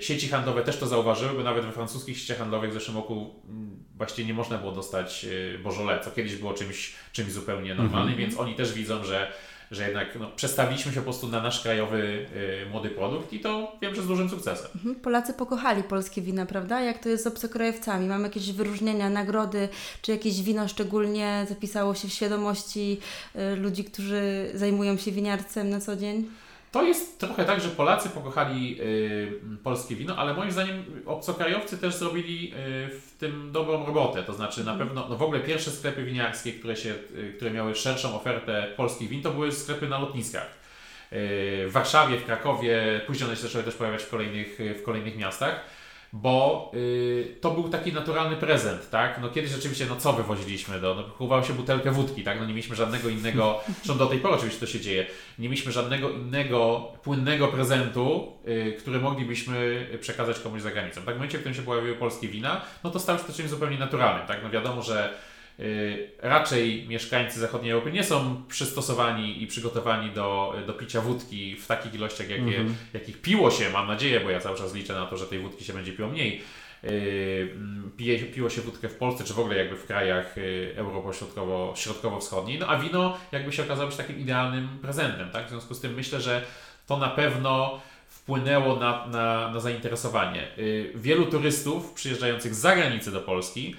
sieci 0.00 0.28
handlowe 0.28 0.62
też 0.62 0.76
to 0.78 0.86
zauważyły, 0.86 1.32
bo 1.32 1.42
nawet 1.42 1.64
we 1.64 1.72
francuskich 1.72 2.18
sieciach 2.18 2.38
handlowych 2.38 2.70
w 2.70 2.74
zeszłym 2.74 2.96
roku 2.96 3.34
mm, 3.48 3.84
właściwie 3.96 4.28
nie 4.28 4.34
można 4.34 4.58
było 4.58 4.72
dostać 4.72 5.26
Beaujolais, 5.62 6.04
co 6.04 6.10
kiedyś 6.10 6.36
było 6.36 6.54
czymś, 6.54 6.94
czymś 7.12 7.32
zupełnie 7.32 7.74
normalnym, 7.74 8.12
mhm. 8.12 8.18
więc 8.18 8.40
oni 8.40 8.54
też 8.54 8.72
widzą, 8.72 9.04
że 9.04 9.32
że 9.70 9.86
jednak 9.86 10.18
no, 10.20 10.30
przestawiliśmy 10.36 10.92
się 10.92 10.96
po 10.96 11.04
prostu 11.04 11.28
na 11.28 11.42
nasz 11.42 11.60
krajowy 11.60 12.26
y, 12.66 12.70
młody 12.70 12.90
produkt 12.90 13.32
i 13.32 13.40
to 13.40 13.76
wiem, 13.82 13.94
że 13.94 14.02
z 14.02 14.06
dużym 14.06 14.30
sukcesem. 14.30 14.70
Mhm. 14.74 14.94
Polacy 14.94 15.34
pokochali 15.34 15.82
polskie 15.82 16.22
wina, 16.22 16.46
prawda? 16.46 16.80
Jak 16.80 16.98
to 16.98 17.08
jest 17.08 17.24
z 17.24 17.26
obcokrajowcami? 17.26 18.06
Mamy 18.06 18.24
jakieś 18.24 18.52
wyróżnienia, 18.52 19.10
nagrody, 19.10 19.68
czy 20.02 20.12
jakieś 20.12 20.42
wino 20.42 20.68
szczególnie 20.68 21.46
zapisało 21.48 21.94
się 21.94 22.08
w 22.08 22.12
świadomości 22.12 22.98
y, 23.36 23.56
ludzi, 23.56 23.84
którzy 23.84 24.50
zajmują 24.54 24.96
się 24.96 25.12
winiarstwem 25.12 25.70
na 25.70 25.80
co 25.80 25.96
dzień? 25.96 26.28
To 26.76 26.82
jest 26.82 27.20
trochę 27.20 27.44
tak, 27.44 27.60
że 27.60 27.68
Polacy 27.68 28.08
pokochali 28.08 28.80
y, 28.80 29.58
polskie 29.64 29.96
wino, 29.96 30.16
ale 30.16 30.34
moim 30.34 30.50
zdaniem 30.50 30.84
obcokrajowcy 31.06 31.78
też 31.78 31.94
zrobili 31.94 32.52
y, 32.52 32.54
w 32.88 33.18
tym 33.18 33.52
dobrą 33.52 33.86
robotę. 33.86 34.22
To 34.22 34.32
znaczy 34.32 34.64
na 34.64 34.72
mhm. 34.72 34.88
pewno, 34.88 35.06
no 35.08 35.16
w 35.16 35.22
ogóle 35.22 35.40
pierwsze 35.40 35.70
sklepy 35.70 36.04
winiarskie, 36.04 36.52
które, 36.52 36.76
się, 36.76 36.94
y, 37.16 37.32
które 37.36 37.50
miały 37.50 37.74
szerszą 37.74 38.16
ofertę 38.16 38.66
polskich 38.76 39.08
win, 39.08 39.22
to 39.22 39.30
były 39.30 39.52
sklepy 39.52 39.88
na 39.88 39.98
lotniskach. 39.98 40.46
Y, 40.46 41.66
w 41.68 41.70
Warszawie, 41.72 42.18
w 42.18 42.24
Krakowie, 42.24 43.00
później 43.06 43.26
one 43.26 43.36
się 43.36 43.42
zaczęły 43.42 43.64
też 43.64 43.74
pojawiać 43.74 44.02
w 44.02 44.08
kolejnych, 44.10 44.58
w 44.78 44.82
kolejnych 44.82 45.16
miastach 45.16 45.60
bo 46.22 46.70
y, 46.74 47.36
to 47.40 47.50
był 47.50 47.68
taki 47.68 47.92
naturalny 47.92 48.36
prezent, 48.36 48.90
tak? 48.90 49.20
No 49.22 49.28
kiedyś 49.28 49.50
rzeczywiście, 49.50 49.86
no 49.88 49.96
co 49.96 50.12
wywoziliśmy 50.12 50.80
do, 50.80 50.94
no 50.94 51.02
kupowało 51.02 51.42
się 51.42 51.52
butelkę 51.52 51.90
wódki, 51.90 52.22
tak? 52.24 52.40
No 52.40 52.46
nie 52.46 52.52
mieliśmy 52.52 52.76
żadnego 52.76 53.08
innego, 53.08 53.60
zresztą 53.76 53.98
do 53.98 54.06
tej 54.06 54.18
pory 54.18 54.34
oczywiście 54.34 54.60
to 54.60 54.66
się 54.66 54.80
dzieje, 54.80 55.06
nie 55.38 55.48
mieliśmy 55.48 55.72
żadnego 55.72 56.10
innego 56.10 56.88
płynnego 57.02 57.48
prezentu, 57.48 58.32
y, 58.48 58.76
który 58.78 58.98
moglibyśmy 58.98 59.86
przekazać 60.00 60.38
komuś 60.38 60.62
za 60.62 60.70
granicą. 60.70 61.00
Tak 61.02 61.14
w 61.14 61.18
momencie, 61.18 61.38
w 61.38 61.40
którym 61.40 61.56
się 61.56 61.62
pojawiły 61.62 61.94
polskie 61.94 62.28
wina, 62.28 62.60
no 62.84 62.90
to 62.90 63.00
stało 63.00 63.18
się 63.18 63.24
to 63.24 63.32
czymś 63.32 63.50
zupełnie 63.50 63.78
naturalnym, 63.78 64.26
tak? 64.26 64.42
No 64.42 64.50
wiadomo, 64.50 64.82
że 64.82 65.14
raczej 66.18 66.88
mieszkańcy 66.88 67.40
zachodniej 67.40 67.72
Europy 67.72 67.92
nie 67.92 68.04
są 68.04 68.42
przystosowani 68.48 69.42
i 69.42 69.46
przygotowani 69.46 70.10
do, 70.10 70.54
do 70.66 70.72
picia 70.72 71.00
wódki 71.00 71.56
w 71.56 71.66
takich 71.66 71.94
ilościach, 71.94 72.28
jakie, 72.30 72.42
-hmm. 72.42 72.72
jakich 72.94 73.20
piło 73.20 73.50
się, 73.50 73.70
mam 73.70 73.86
nadzieję, 73.86 74.20
bo 74.20 74.30
ja 74.30 74.40
cały 74.40 74.58
czas 74.58 74.74
liczę 74.74 74.94
na 74.94 75.06
to, 75.06 75.16
że 75.16 75.26
tej 75.26 75.38
wódki 75.38 75.64
się 75.64 75.72
będzie 75.72 75.92
piło 75.92 76.08
mniej. 76.08 76.42
Y, 76.84 77.48
pije, 77.96 78.18
piło 78.18 78.50
się 78.50 78.62
wódkę 78.62 78.88
w 78.88 78.94
Polsce, 78.94 79.24
czy 79.24 79.34
w 79.34 79.38
ogóle 79.38 79.56
jakby 79.56 79.76
w 79.76 79.86
krajach 79.86 80.38
y, 80.38 80.74
Europo-Środkowo-Wschodniej, 80.76 82.58
no 82.58 82.66
a 82.66 82.78
wino 82.78 83.18
jakby 83.32 83.52
się 83.52 83.62
okazało 83.62 83.88
być 83.88 83.96
takim 83.96 84.18
idealnym 84.18 84.68
prezentem, 84.82 85.30
tak? 85.30 85.46
W 85.46 85.50
związku 85.50 85.74
z 85.74 85.80
tym 85.80 85.94
myślę, 85.94 86.20
że 86.20 86.42
to 86.86 86.96
na 86.96 87.08
pewno 87.08 87.80
wpłynęło 88.08 88.76
na, 88.76 89.06
na, 89.06 89.50
na 89.50 89.60
zainteresowanie. 89.60 90.48
Wielu 90.94 91.26
turystów 91.26 91.92
przyjeżdżających 91.92 92.54
z 92.54 92.58
zagranicy 92.58 93.12
do 93.12 93.20
Polski 93.20 93.76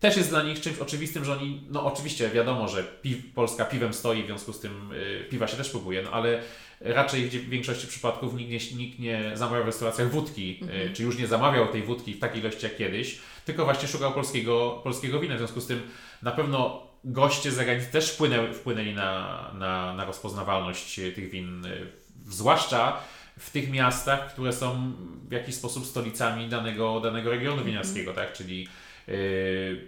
też 0.00 0.16
jest 0.16 0.28
dla 0.28 0.42
nich 0.42 0.60
czymś 0.60 0.78
oczywistym, 0.78 1.24
że 1.24 1.32
oni, 1.32 1.62
no 1.70 1.84
oczywiście 1.84 2.28
wiadomo, 2.30 2.68
że 2.68 2.84
piw, 2.84 3.32
Polska 3.34 3.64
piwem 3.64 3.94
stoi, 3.94 4.22
w 4.22 4.26
związku 4.26 4.52
z 4.52 4.60
tym 4.60 4.92
y, 4.92 5.26
piwa 5.30 5.48
się 5.48 5.56
też 5.56 5.70
próbuje, 5.70 6.02
no 6.02 6.10
ale 6.10 6.42
raczej 6.80 7.28
w 7.28 7.48
większości 7.48 7.86
przypadków 7.86 8.34
nikt 8.34 8.50
nie, 8.50 8.76
nikt 8.76 8.98
nie 8.98 9.30
zamawiał 9.34 9.62
w 9.62 9.66
restauracjach 9.66 10.10
wódki, 10.10 10.60
y, 10.86 10.92
czy 10.92 11.02
już 11.02 11.18
nie 11.18 11.26
zamawiał 11.26 11.68
tej 11.68 11.82
wódki 11.82 12.14
w 12.14 12.20
takiej 12.20 12.40
ilości 12.40 12.64
jak 12.64 12.76
kiedyś, 12.76 13.18
tylko 13.44 13.64
właśnie 13.64 13.88
szukał 13.88 14.12
polskiego, 14.12 14.80
polskiego 14.84 15.20
wina, 15.20 15.34
w 15.34 15.38
związku 15.38 15.60
z 15.60 15.66
tym 15.66 15.82
na 16.22 16.30
pewno 16.30 16.86
goście 17.04 17.50
z 17.50 17.54
zagranicy 17.54 17.92
też 17.92 18.10
wpłynęli, 18.10 18.54
wpłynęli 18.54 18.94
na, 18.94 19.50
na, 19.54 19.94
na 19.94 20.04
rozpoznawalność 20.04 20.94
tych 20.94 21.30
win, 21.30 21.64
y, 21.66 21.86
zwłaszcza 22.26 22.96
w 23.38 23.50
tych 23.50 23.70
miastach, 23.70 24.32
które 24.32 24.52
są 24.52 24.92
w 25.28 25.32
jakiś 25.32 25.54
sposób 25.54 25.86
stolicami 25.86 26.48
danego, 26.48 27.00
danego 27.00 27.30
regionu 27.30 27.64
winiarskiego, 27.64 28.12
tak, 28.12 28.32
czyli 28.32 28.68
Y, 28.68 28.87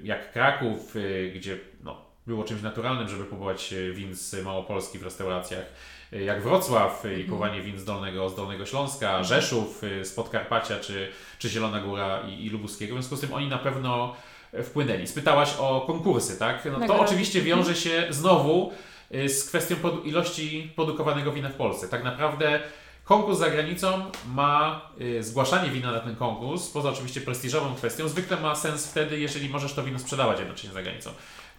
jak 0.03 0.33
Kraków, 0.33 0.97
y, 0.97 1.33
gdzie 1.35 1.59
no, 1.85 1.97
było 2.27 2.45
czymś 2.45 2.63
naturalnym, 2.63 3.09
żeby 3.09 3.25
próbować 3.25 3.73
y, 3.73 3.93
win 3.93 4.15
z 4.15 4.45
Małopolski 4.45 4.99
w 4.99 5.03
restauracjach, 5.03 5.65
jak 6.13 6.43
Wrocław 6.43 7.05
i 7.19 7.33
mhm. 7.33 7.63
win 7.63 7.79
z 7.79 7.85
Dolnego, 7.85 8.29
z 8.29 8.37
Dolnego 8.37 8.67
Śląska, 8.67 9.25
Rzeszów 9.25 9.83
z 10.03 10.13
Podkarpacia 10.13 10.79
czy, 10.79 11.09
czy 11.39 11.49
Zielona 11.49 11.81
Góra 11.81 12.23
i, 12.29 12.47
i 12.47 12.51
Lubuskiego. 12.51 12.95
W 12.95 12.99
związku 12.99 13.17
z 13.17 13.21
tym 13.21 13.33
oni 13.33 13.49
na 13.49 13.59
pewno 13.59 14.17
wpłynęli. 14.65 15.07
Spytałaś 15.07 15.55
o 15.59 15.81
konkursy, 15.81 16.39
tak? 16.39 16.69
No, 16.79 16.87
to 16.87 17.01
oczywiście 17.01 17.43
wiąże 17.43 17.75
się 17.75 18.07
znowu 18.11 18.73
z 19.11 19.45
kwestią 19.49 19.77
ilości 20.05 20.73
produkowanego 20.77 21.33
wina 21.33 21.49
w 21.49 21.55
Polsce. 21.55 21.89
Tak 21.89 22.05
naprawdę 22.05 22.61
Konkurs 23.05 23.39
za 23.39 23.51
granicą 23.51 24.11
ma 24.27 24.81
y, 25.01 25.23
zgłaszanie 25.23 25.71
wina 25.71 25.93
na 25.93 26.01
ten 26.01 26.17
konkurs, 26.17 26.71
poza 26.71 26.91
oczywiście 26.91 27.21
prestiżową 27.21 27.75
kwestią, 27.75 28.09
zwykle 28.09 28.37
ma 28.37 28.57
sens 28.57 28.87
wtedy, 28.87 29.21
jeżeli 29.21 29.49
możesz 29.49 29.73
to 29.75 29.83
wino 29.83 29.99
sprzedawać 29.99 30.39
jednocześnie 30.39 30.73
za 30.73 30.83
granicą. 30.83 31.11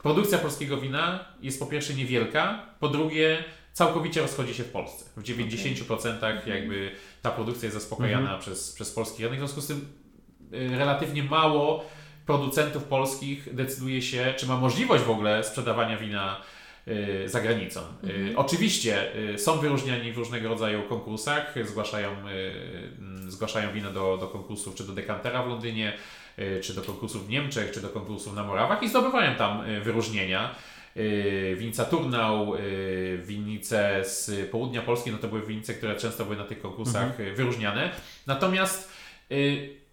Produkcja 0.03 0.37
polskiego 0.37 0.77
wina 0.77 1.25
jest 1.41 1.59
po 1.59 1.65
pierwsze 1.65 1.93
niewielka, 1.93 2.65
po 2.79 2.87
drugie 2.87 3.43
całkowicie 3.73 4.21
rozchodzi 4.21 4.53
się 4.53 4.63
w 4.63 4.71
Polsce. 4.71 5.05
W 5.17 5.23
90% 5.23 6.17
okay. 6.17 6.41
jakby 6.45 6.91
ta 7.21 7.31
produkcja 7.31 7.65
jest 7.67 7.77
zaspokajana 7.77 8.27
mm 8.27 8.39
-hmm. 8.39 8.41
przez, 8.41 8.73
przez 8.73 8.91
polski 8.91 9.23
rynek, 9.23 9.39
w 9.39 9.41
związku 9.41 9.61
z 9.61 9.67
tym 9.67 9.87
y, 10.53 10.77
relatywnie 10.77 11.23
mało 11.23 11.85
producentów 12.25 12.83
polskich 12.83 13.55
decyduje 13.55 14.01
się, 14.01 14.33
czy 14.37 14.47
ma 14.47 14.57
możliwość 14.57 15.03
w 15.03 15.09
ogóle 15.09 15.43
sprzedawania 15.43 15.97
wina 15.97 16.41
za 17.25 17.41
granicą. 17.41 17.79
Y, 17.79 18.13
mhm. 18.13 18.37
Oczywiście 18.37 19.15
y, 19.33 19.39
są 19.39 19.57
wyróżniani 19.57 20.11
w 20.11 20.17
różnego 20.17 20.49
rodzaju 20.49 20.83
konkursach, 20.83 21.55
zgłaszają, 21.65 22.09
mm, 22.09 23.31
zgłaszają 23.31 23.73
wina 23.73 23.89
do, 23.89 24.17
do 24.17 24.27
konkursów 24.27 24.75
czy 24.75 24.83
do 24.83 24.93
dekantera 24.93 25.43
w 25.43 25.47
Londynie, 25.47 25.93
czy 26.61 26.73
do 26.73 26.81
konkursów 26.81 27.27
w 27.27 27.29
Niemczech, 27.29 27.71
czy 27.71 27.81
do 27.81 27.89
konkursów 27.89 28.35
na 28.35 28.43
Morawach 28.43 28.83
i 28.83 28.89
zdobywają 28.89 29.35
tam 29.35 29.63
wyróżnienia. 29.83 30.55
Winnica 31.57 31.85
Turnał, 31.85 32.53
winnice 33.23 34.01
z 34.05 34.49
południa 34.49 34.81
Polski, 34.81 35.11
no 35.11 35.17
to 35.17 35.27
były 35.27 35.41
winnice, 35.41 35.73
które 35.73 35.95
często 35.95 36.25
były 36.25 36.37
na 36.37 36.43
tych 36.43 36.61
konkursach 36.61 37.03
mhm. 37.03 37.35
wyróżniane. 37.35 37.91
Natomiast 38.27 38.91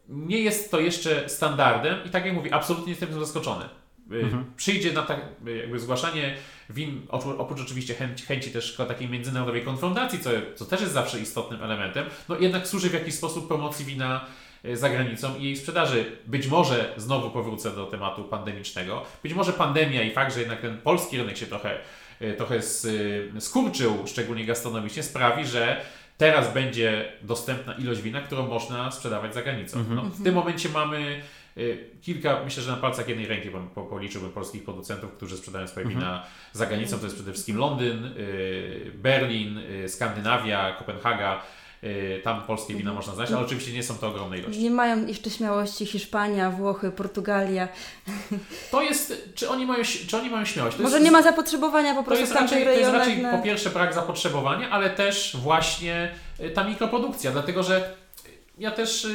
nie 0.09 0.41
jest 0.41 0.71
to 0.71 0.81
jeszcze 0.81 1.29
standardem 1.29 1.99
i 2.07 2.11
tak 2.11 2.25
jak 2.25 2.35
mówię, 2.35 2.55
absolutnie 2.55 2.91
jestem 2.91 3.21
zaskoczony. 3.21 3.65
Mhm. 4.11 4.45
Przyjdzie 4.57 4.93
na 4.93 5.03
tak, 5.03 5.21
jakby 5.61 5.79
zgłaszanie 5.79 6.35
win, 6.71 7.07
oprócz 7.11 7.61
oczywiście 7.61 7.95
chęci, 7.95 8.27
chęci 8.27 8.51
też 8.51 8.77
takiej 8.89 9.09
międzynarodowej 9.09 9.63
konfrontacji, 9.63 10.19
co, 10.19 10.31
co 10.55 10.65
też 10.65 10.81
jest 10.81 10.93
zawsze 10.93 11.21
istotnym 11.21 11.63
elementem, 11.63 12.07
no 12.29 12.39
jednak 12.39 12.67
służy 12.67 12.91
w 12.91 12.95
jakiś 12.95 13.15
sposób 13.15 13.49
promocji 13.49 13.85
wina 13.85 14.25
e, 14.65 14.77
za 14.77 14.89
granicą 14.89 15.37
i 15.37 15.45
jej 15.45 15.57
sprzedaży. 15.57 16.05
Być 16.27 16.47
może 16.47 16.95
znowu 16.97 17.31
powrócę 17.31 17.71
do 17.71 17.87
tematu 17.87 18.25
pandemicznego. 18.25 19.05
Być 19.23 19.35
może 19.35 19.53
pandemia 19.53 20.03
i 20.03 20.11
fakt, 20.11 20.35
że 20.35 20.41
jednak 20.41 20.61
ten 20.61 20.79
polski 20.79 21.19
rynek 21.19 21.37
się 21.37 21.47
trochę, 21.47 21.79
trochę 22.37 22.61
skurczył, 23.39 24.07
szczególnie 24.07 24.47
gastronomicznie, 24.47 25.03
sprawi, 25.03 25.47
że 25.47 25.81
teraz 26.19 26.55
będzie 26.55 27.13
dostępna 27.23 27.75
ilość 27.75 28.03
wina, 28.03 28.21
którą 28.21 28.47
można 28.47 28.91
sprzedawać 28.91 29.35
za 29.35 29.43
granicą. 29.43 29.79
Mhm. 29.79 29.97
No, 29.97 30.03
w 30.03 30.25
tym 30.25 30.35
momencie 30.35 30.69
mamy 30.69 31.23
Y, 31.48 31.48
kilka, 32.03 32.45
myślę, 32.45 32.63
że 32.63 32.71
na 32.71 32.77
palcach 32.77 33.09
jednej 33.09 33.27
ręki 33.27 33.51
policzyłbym 33.91 34.31
polskich 34.31 34.65
producentów, 34.65 35.13
którzy 35.13 35.37
sprzedają 35.37 35.69
swoje 35.69 35.87
mhm. 35.87 36.01
wina 36.01 36.27
za 36.53 36.67
granicą. 36.67 36.99
To 36.99 37.05
jest 37.05 37.17
przede 37.17 37.33
wszystkim 37.33 37.57
Londyn, 37.57 38.05
y, 38.05 38.93
Berlin, 38.95 39.59
y, 39.59 39.89
Skandynawia, 39.89 40.73
Kopenhaga. 40.79 41.43
Tam 42.25 42.43
polskie 42.43 42.75
wina 42.75 42.93
można 42.93 43.15
znaleźć, 43.15 43.33
ale 43.33 43.47
oczywiście 43.47 43.73
nie 43.73 43.83
są 43.83 43.95
to 43.95 44.09
ogromne 44.09 44.39
ilości. 44.39 44.63
Nie 44.63 44.71
mają 44.71 45.07
jeszcze 45.07 45.31
śmiałości 45.31 45.87
Hiszpania, 45.87 46.51
Włochy, 46.51 46.91
Portugalia. 46.91 47.69
To 48.71 48.83
jest, 48.83 49.33
czy 49.35 49.51
oni 49.51 49.67
mają, 49.67 49.85
czy 50.09 50.17
oni 50.17 50.31
mają 50.31 50.45
śmiałość? 50.45 50.77
To 50.77 50.83
Może 50.83 50.97
jest, 50.97 51.05
nie 51.05 51.11
ma 51.11 51.23
zapotrzebowania 51.23 51.95
po 51.95 52.03
prostu 52.03 52.17
to 52.17 52.21
jest 52.21 52.41
raczej, 52.41 52.65
To 52.65 52.71
jest 52.71 52.93
raczej 52.93 53.23
na... 53.23 53.37
po 53.37 53.43
pierwsze 53.43 53.71
brak 53.71 53.95
zapotrzebowania, 53.95 54.71
ale 54.71 54.91
też 54.91 55.37
właśnie 55.43 56.15
ta 56.55 56.65
mikroprodukcja, 56.65 57.31
dlatego 57.31 57.63
że 57.63 57.95
ja 58.59 58.71
też 58.71 59.07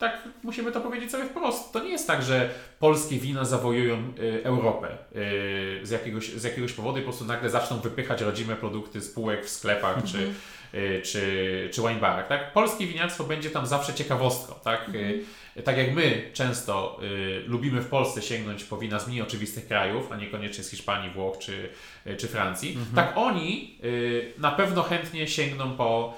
tak 0.00 0.28
musimy 0.42 0.72
to 0.72 0.80
powiedzieć 0.80 1.10
sobie 1.10 1.24
wprost. 1.24 1.72
To 1.72 1.84
nie 1.84 1.90
jest 1.90 2.06
tak, 2.06 2.22
że 2.22 2.50
polskie 2.78 3.16
wina 3.16 3.44
zawojują 3.44 4.12
y, 4.18 4.44
Europę 4.44 4.88
y, 4.88 5.86
z, 5.86 5.90
jakiegoś, 5.90 6.28
z 6.28 6.44
jakiegoś 6.44 6.72
powodu 6.72 6.98
i 6.98 7.00
po 7.00 7.08
prostu 7.08 7.24
nagle 7.24 7.50
zaczną 7.50 7.80
wypychać 7.80 8.20
rodzime 8.20 8.56
produkty 8.56 9.00
z 9.00 9.10
półek 9.10 9.46
w 9.46 9.48
sklepach 9.48 10.04
czy, 10.04 10.18
mhm. 10.18 10.34
y, 10.74 11.02
czy, 11.02 11.68
czy 11.72 11.80
wine 11.80 12.00
barach. 12.00 12.28
Tak? 12.28 12.52
Polskie 12.52 12.86
winiarstwo 12.86 13.24
będzie 13.24 13.50
tam 13.50 13.66
zawsze 13.66 13.94
ciekawostką. 13.94 14.54
Tak? 14.64 14.88
Mhm. 14.88 15.24
Tak 15.64 15.76
jak 15.76 15.94
my 15.94 16.30
często 16.32 17.00
lubimy 17.46 17.80
w 17.80 17.86
Polsce 17.86 18.22
sięgnąć 18.22 18.64
po 18.64 18.78
wina 18.78 18.98
z 18.98 19.08
mniej 19.08 19.22
oczywistych 19.22 19.66
krajów, 19.66 20.12
a 20.12 20.16
niekoniecznie 20.16 20.64
z 20.64 20.70
Hiszpanii, 20.70 21.10
Włoch 21.10 21.38
czy, 21.38 21.68
czy 22.18 22.28
Francji, 22.28 22.68
mhm. 22.68 22.94
tak 22.94 23.16
oni 23.16 23.78
na 24.38 24.50
pewno 24.50 24.82
chętnie 24.82 25.28
sięgną 25.28 25.76
po 25.76 26.14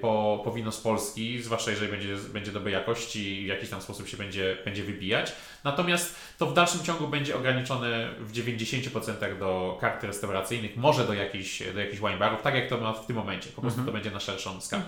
po, 0.00 0.40
po 0.44 0.52
wino 0.52 0.72
z 0.72 0.80
Polski, 0.80 1.42
zwłaszcza 1.42 1.70
jeżeli 1.70 1.90
będzie, 1.90 2.16
będzie 2.32 2.52
dobrej 2.52 2.74
jakości 2.74 3.42
i 3.42 3.44
w 3.44 3.48
jakiś 3.48 3.70
tam 3.70 3.82
sposób 3.82 4.08
się 4.08 4.16
będzie, 4.16 4.56
będzie 4.64 4.82
wybijać. 4.84 5.32
Natomiast 5.64 6.14
to 6.38 6.46
w 6.46 6.54
dalszym 6.54 6.80
ciągu 6.84 7.08
będzie 7.08 7.36
ograniczone 7.36 8.08
w 8.20 8.32
90% 8.32 9.38
do 9.38 9.78
kart 9.80 10.04
restauracyjnych, 10.04 10.76
może 10.76 11.04
do 11.06 11.14
jakichś, 11.14 11.62
do 11.74 11.80
jakichś 11.80 11.98
wine 12.00 12.18
barów, 12.18 12.42
tak 12.42 12.54
jak 12.54 12.68
to 12.68 12.78
ma 12.78 12.92
w 12.92 13.06
tym 13.06 13.16
momencie. 13.16 13.50
Po 13.56 13.60
prostu 13.62 13.80
Mhm. 13.80 13.86
to 13.86 13.92
będzie 13.92 14.10
na 14.10 14.20
szerszą 14.20 14.60
skalę. 14.60 14.82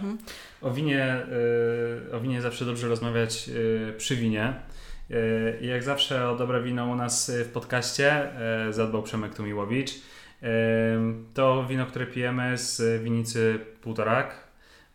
O 0.63 0.71
winie, 0.71 1.17
y, 2.11 2.17
o 2.17 2.21
winie 2.21 2.43
zawsze 2.43 2.65
dobrze 2.65 2.89
rozmawiać 2.89 3.49
y, 3.49 3.95
przy 3.99 4.17
winie. 4.17 4.55
Y, 5.11 5.59
I 5.61 5.67
jak 5.67 5.83
zawsze 5.83 6.29
o 6.31 6.37
dobre 6.37 6.63
wino 6.63 6.87
u 6.87 6.95
nas 6.95 7.29
y, 7.29 7.45
w 7.45 7.49
podcaście 7.53 8.29
y, 8.69 8.73
zadbał 8.73 9.03
Przemek 9.03 9.35
Tumiłowicz. 9.35 9.91
Y, 9.91 9.97
To 11.35 11.65
wino, 11.69 11.87
które 11.87 12.07
pijemy 12.07 12.59
z 12.59 13.03
winicy 13.03 13.59
Półtorak. 13.81 14.40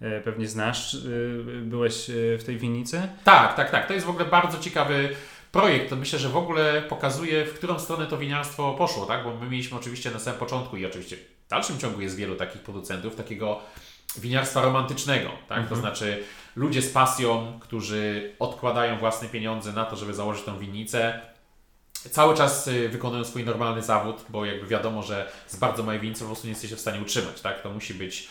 Y, 0.02 0.22
Pewnie 0.24 0.48
znasz. 0.48 0.94
Y, 0.94 1.62
Byłeś 1.64 2.10
y, 2.10 2.38
w 2.42 2.44
tej 2.44 2.58
winicy? 2.58 3.08
Tak, 3.24 3.56
tak, 3.56 3.72
tak. 3.72 3.88
To 3.88 3.94
jest 3.94 4.06
w 4.06 4.10
ogóle 4.10 4.26
bardzo 4.26 4.60
ciekawy 4.60 5.10
projekt. 5.52 5.92
Myślę, 5.92 6.20
że 6.20 6.30
w 6.30 6.38
ogóle 6.38 6.82
pokazuje, 6.82 7.46
w 7.46 7.54
którą 7.54 7.80
stronę 7.80 8.06
to 8.06 8.18
winiarstwo 8.18 8.74
poszło, 8.74 9.06
tak? 9.06 9.24
Bo 9.24 9.36
my 9.36 9.50
mieliśmy 9.50 9.78
oczywiście 9.78 10.12
na 10.12 10.20
samym 10.20 10.40
początku 10.40 10.78
i 10.78 10.86
oczywiście 10.86 11.18
w 11.46 11.50
dalszym 11.50 11.80
ciągu 11.80 12.02
jest 12.02 12.16
wielu 12.16 12.36
takich 12.36 12.62
producentów, 12.62 13.16
takiego 13.16 13.60
winiarstwa 14.18 14.62
romantycznego, 14.62 15.30
tak? 15.50 15.70
To 15.70 15.76
znaczy 15.76 16.24
ludzie 16.56 16.82
z 16.82 16.90
pasją, 16.92 17.60
którzy 17.62 18.34
odkładają 18.40 18.98
własne 18.98 19.30
pieniądze 19.30 19.72
na 19.72 19.86
to, 19.86 19.96
żeby 19.96 20.14
założyć 20.14 20.44
tą 20.46 20.60
winnicę. 20.60 21.22
Cały 22.12 22.36
czas 22.36 22.68
y, 22.68 22.90
wykonują 22.90 23.24
swój 23.24 23.44
normalny 23.44 23.82
zawód, 23.82 24.26
bo 24.30 24.46
jakby 24.46 24.68
wiadomo, 24.68 25.04
że 25.04 25.32
z 25.48 25.56
bardzo 25.56 25.84
małej 25.84 26.00
winnicy 26.00 26.22
po 26.22 26.26
prostu 26.26 26.48
nie 26.48 26.54
jesteś 26.54 26.74
w 26.74 26.80
stanie 26.80 27.02
utrzymać, 27.02 27.42
tak? 27.42 27.62
To 27.62 27.70
musi 27.70 27.94
być 27.94 28.28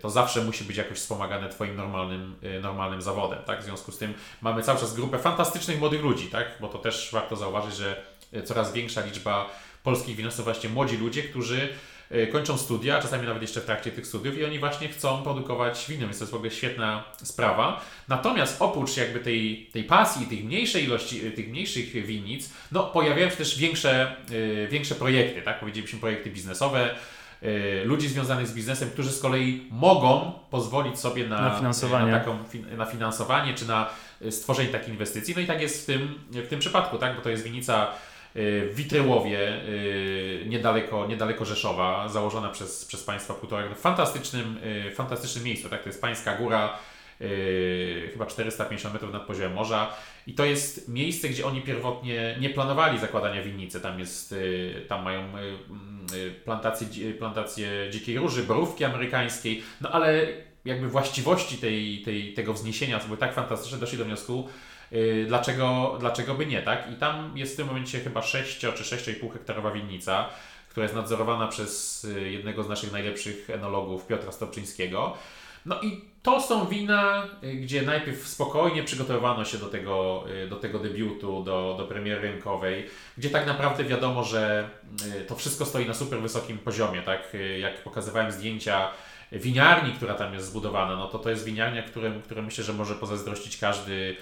to 0.00 0.10
zawsze 0.10 0.44
musi 0.44 0.64
być 0.64 0.76
jakoś 0.76 0.98
wspomagane 0.98 1.48
Twoim 1.48 1.76
normalnym, 1.76 2.36
y, 2.58 2.60
normalnym 2.60 3.02
zawodem, 3.02 3.38
tak? 3.46 3.60
W 3.60 3.64
związku 3.64 3.92
z 3.92 3.98
tym 3.98 4.14
mamy 4.42 4.62
cały 4.62 4.80
czas 4.80 4.94
grupę 4.94 5.18
fantastycznych 5.18 5.78
młodych 5.78 6.02
ludzi, 6.02 6.26
tak? 6.26 6.46
Bo 6.60 6.68
to 6.68 6.78
też 6.78 7.10
warto 7.12 7.36
zauważyć, 7.36 7.76
że 7.76 8.02
y, 8.34 8.42
coraz 8.42 8.72
większa 8.72 9.00
liczba 9.00 9.50
polskich 9.82 10.16
to 10.36 10.42
właśnie 10.42 10.70
młodzi 10.70 10.96
ludzie, 10.96 11.22
którzy 11.22 11.68
y, 12.12 12.26
kończą 12.26 12.58
studia, 12.58 13.02
czasami 13.02 13.26
nawet 13.26 13.42
jeszcze 13.42 13.60
w 13.60 13.64
trakcie 13.64 13.90
tych 13.90 14.06
studiów 14.06 14.38
i 14.38 14.44
oni 14.44 14.58
właśnie 14.58 14.88
chcą 14.88 15.22
produkować 15.22 15.86
wino, 15.88 16.00
więc 16.06 16.18
to 16.18 16.24
jest 16.24 16.32
w 16.32 16.36
ogóle 16.36 16.50
świetna 16.50 17.04
sprawa. 17.22 17.80
Natomiast 18.08 18.62
oprócz 18.62 18.96
jakby 18.96 19.20
tej, 19.20 19.70
tej 19.72 19.84
pasji 19.84 20.26
tych 20.26 20.44
mniejszej 20.44 20.84
ilości, 20.84 21.26
y, 21.26 21.30
tych 21.30 21.48
mniejszych 21.48 22.06
winnic, 22.06 22.50
no 22.72 22.82
pojawiają 22.84 23.30
się 23.30 23.36
też 23.36 23.58
większe, 23.58 24.16
y, 24.30 24.68
większe 24.70 24.94
projekty, 24.94 25.42
tak? 25.42 25.60
Powiedzielibyśmy 25.60 26.00
projekty 26.00 26.30
biznesowe, 26.30 26.90
y, 26.90 26.96
ludzi 27.84 28.08
związanych 28.08 28.46
z 28.46 28.52
biznesem, 28.54 28.90
którzy 28.90 29.12
z 29.12 29.20
kolei 29.20 29.66
mogą 29.70 30.32
pozwolić 30.50 30.98
sobie 30.98 31.26
na, 31.28 31.40
Na 31.40 31.50
finansowanie. 31.50 32.12
na, 32.12 32.18
taką, 32.18 32.38
na 32.76 32.84
finansowanie 32.84 33.54
czy 33.54 33.68
na 33.68 33.90
y, 34.22 34.32
stworzenie 34.32 34.68
takiej 34.68 34.90
inwestycji. 34.90 35.34
No 35.36 35.40
i 35.40 35.46
tak 35.46 35.60
jest 35.60 35.82
w 35.82 35.86
tym, 35.86 36.18
w 36.30 36.48
tym 36.48 36.60
przypadku, 36.60 36.98
tak? 36.98 37.16
bo 37.16 37.22
to 37.22 37.30
jest 37.30 37.42
winica 37.42 37.86
w 38.36 38.72
Witryłowie, 38.74 39.62
y, 39.68 40.44
niedaleko, 40.48 41.06
niedaleko 41.06 41.44
Rzeszowa, 41.44 42.08
założona 42.08 42.48
przez, 42.48 42.84
przez 42.84 43.02
Państwa 43.04 43.34
półtora 43.34 43.68
w 43.74 43.80
fantastycznym, 43.80 44.58
fantastycznym 44.94 45.44
miejscu. 45.44 45.68
Tak? 45.68 45.82
To 45.82 45.88
jest 45.88 46.00
Pańska 46.00 46.36
Góra, 46.36 46.78
y, 47.24 48.08
chyba 48.12 48.26
450 48.26 48.94
metrów 48.94 49.12
nad 49.12 49.22
poziomem 49.22 49.52
morza. 49.52 49.94
I 50.26 50.34
to 50.34 50.44
jest 50.44 50.88
miejsce, 50.88 51.28
gdzie 51.28 51.46
oni 51.46 51.62
pierwotnie 51.62 52.36
nie 52.40 52.50
planowali 52.50 52.98
zakładania 52.98 53.42
winnicy. 53.42 53.80
Tam, 53.80 53.98
jest, 53.98 54.32
y, 54.32 54.86
tam 54.88 55.04
mają 55.04 55.20
y, 55.20 55.40
mm, 55.40 56.06
y, 56.14 56.30
plantacje, 56.44 56.86
dzi- 56.86 57.14
plantacje 57.14 57.68
dzikiej 57.90 58.18
róży, 58.18 58.42
borówki 58.42 58.84
amerykańskiej, 58.84 59.62
no 59.80 59.90
ale 59.90 60.26
jakby 60.64 60.88
właściwości 60.88 61.56
tej, 61.56 62.02
tej, 62.02 62.34
tego 62.34 62.52
wzniesienia 62.52 62.98
były 62.98 63.16
tak 63.16 63.34
fantastyczne, 63.34 63.78
doszli 63.78 63.98
do 63.98 64.04
wniosku, 64.04 64.48
y, 64.92 65.24
dlaczego, 65.28 65.96
dlaczego 66.00 66.34
by 66.34 66.46
nie, 66.46 66.62
tak? 66.62 66.92
I 66.92 66.96
tam 66.96 67.38
jest 67.38 67.52
w 67.52 67.56
tym 67.56 67.66
momencie 67.66 68.00
chyba 68.00 68.22
6 68.22 68.58
czy 68.58 68.68
6,5 68.68 69.32
hektarowa 69.32 69.70
winnica, 69.70 70.28
która 70.68 70.84
jest 70.84 70.94
nadzorowana 70.94 71.48
przez 71.48 72.04
y, 72.04 72.30
jednego 72.30 72.62
z 72.62 72.68
naszych 72.68 72.92
najlepszych 72.92 73.50
enologów, 73.50 74.06
Piotra 74.06 74.32
Stopczyńskiego. 74.32 75.16
No 75.66 75.80
i 75.80 76.00
to 76.22 76.40
są 76.40 76.66
wina, 76.66 77.28
y, 77.44 77.54
gdzie 77.54 77.82
najpierw 77.82 78.28
spokojnie 78.28 78.82
przygotowywano 78.82 79.44
się 79.44 79.58
do 79.58 79.66
tego, 79.66 80.24
y, 80.44 80.48
do 80.48 80.56
tego 80.56 80.78
debiutu, 80.78 81.42
do, 81.42 81.74
do 81.78 81.84
premiery 81.84 82.20
rynkowej, 82.20 82.86
gdzie 83.18 83.30
tak 83.30 83.46
naprawdę 83.46 83.84
wiadomo, 83.84 84.24
że 84.24 84.68
y, 85.20 85.24
to 85.24 85.36
wszystko 85.36 85.64
stoi 85.64 85.86
na 85.86 85.94
super 85.94 86.20
wysokim 86.20 86.58
poziomie, 86.58 87.02
tak? 87.02 87.36
Jak 87.60 87.82
pokazywałem 87.82 88.32
zdjęcia 88.32 88.88
winiarni, 89.32 89.92
która 89.92 90.14
tam 90.14 90.34
jest 90.34 90.46
zbudowana, 90.46 90.96
no 90.96 91.08
to 91.08 91.18
to 91.18 91.30
jest 91.30 91.44
winiarnia, 91.44 91.82
którym, 91.82 92.22
które 92.22 92.42
myślę, 92.42 92.64
że 92.64 92.72
może 92.72 92.94
pozazdrościć 92.94 93.56
każdy, 93.56 94.16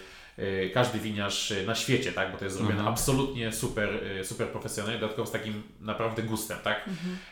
każdy 0.74 0.98
winiarz 0.98 1.50
y, 1.50 1.66
na 1.66 1.74
świecie, 1.74 2.12
tak? 2.12 2.32
Bo 2.32 2.38
to 2.38 2.44
jest 2.44 2.56
zrobione 2.56 2.78
Mhm. 2.78 2.92
absolutnie 2.94 3.52
super, 3.52 3.88
y, 4.20 4.24
super 4.24 4.48
profesjonalnie, 4.48 5.00
dodatkowo 5.00 5.26
z 5.28 5.32
takim 5.32 5.62
naprawdę 5.80 6.22
gustem, 6.22 6.58
tak? 6.64 6.88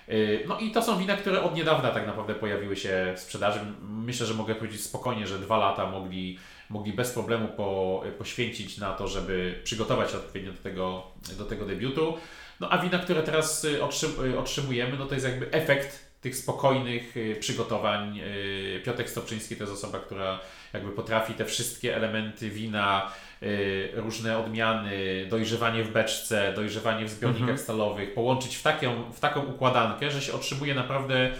Y, 0.08 0.44
No 0.48 0.58
i 0.58 0.70
to 0.70 0.82
są 0.82 0.98
wina, 0.98 1.16
które 1.16 1.42
od 1.42 1.54
niedawna 1.54 1.90
tak 1.90 2.06
naprawdę 2.06 2.34
pojawiły 2.34 2.76
się 2.76 3.12
w 3.16 3.20
sprzedaży. 3.20 3.60
Myślę, 3.82 4.26
że 4.26 4.34
mogę 4.34 4.54
powiedzieć 4.54 4.80
spokojnie, 4.84 5.26
że 5.26 5.38
dwa 5.38 5.58
lata 5.58 5.86
mogli, 5.90 6.38
mogli 6.70 6.92
bez 6.92 7.10
problemu 7.12 7.48
po, 7.48 8.02
poświęcić 8.18 8.78
na 8.78 8.92
to, 8.92 9.08
żeby 9.08 9.60
przygotować 9.64 10.10
się 10.10 10.16
odpowiednio 10.16 10.52
do 10.52 10.58
tego, 10.58 11.06
do 11.38 11.44
tego 11.44 11.64
debiutu. 11.66 12.14
No 12.60 12.68
a 12.72 12.78
wina, 12.78 12.98
które 12.98 13.22
teraz 13.22 13.66
otrzym, 13.80 14.10
otrzymujemy, 14.38 14.96
no 14.98 15.06
to 15.06 15.14
jest 15.14 15.26
jakby 15.26 15.50
efekt 15.52 16.09
tych 16.20 16.36
spokojnych 16.36 17.16
y, 17.16 17.36
przygotowań. 17.40 18.18
Y, 18.18 18.82
Piotrek 18.84 19.10
Stopczyński 19.10 19.56
to 19.56 19.62
jest 19.64 19.74
osoba, 19.74 19.98
która 19.98 20.38
jakby 20.72 20.92
potrafi 20.92 21.34
te 21.34 21.44
wszystkie 21.44 21.96
elementy 21.96 22.50
wina, 22.50 23.10
y, 23.42 23.90
różne 23.94 24.38
odmiany, 24.38 25.26
dojrzewanie 25.30 25.84
w 25.84 25.92
beczce, 25.92 26.52
dojrzewanie 26.56 27.04
w 27.04 27.10
zbiornikach 27.10 27.40
Mhm. 27.40 27.58
stalowych, 27.58 28.14
połączyć 28.14 28.56
w, 28.56 28.62
taką, 28.62 29.12
w 29.12 29.20
taką 29.20 29.40
układankę, 29.40 30.10
że 30.10 30.22
się 30.22 30.32
otrzymuje 30.32 30.74
naprawdę 30.74 31.30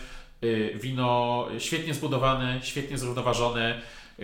wino 0.75 1.47
świetnie 1.59 1.95
zbudowane, 1.95 2.61
świetnie 2.63 2.99
zrównoważone, 2.99 3.81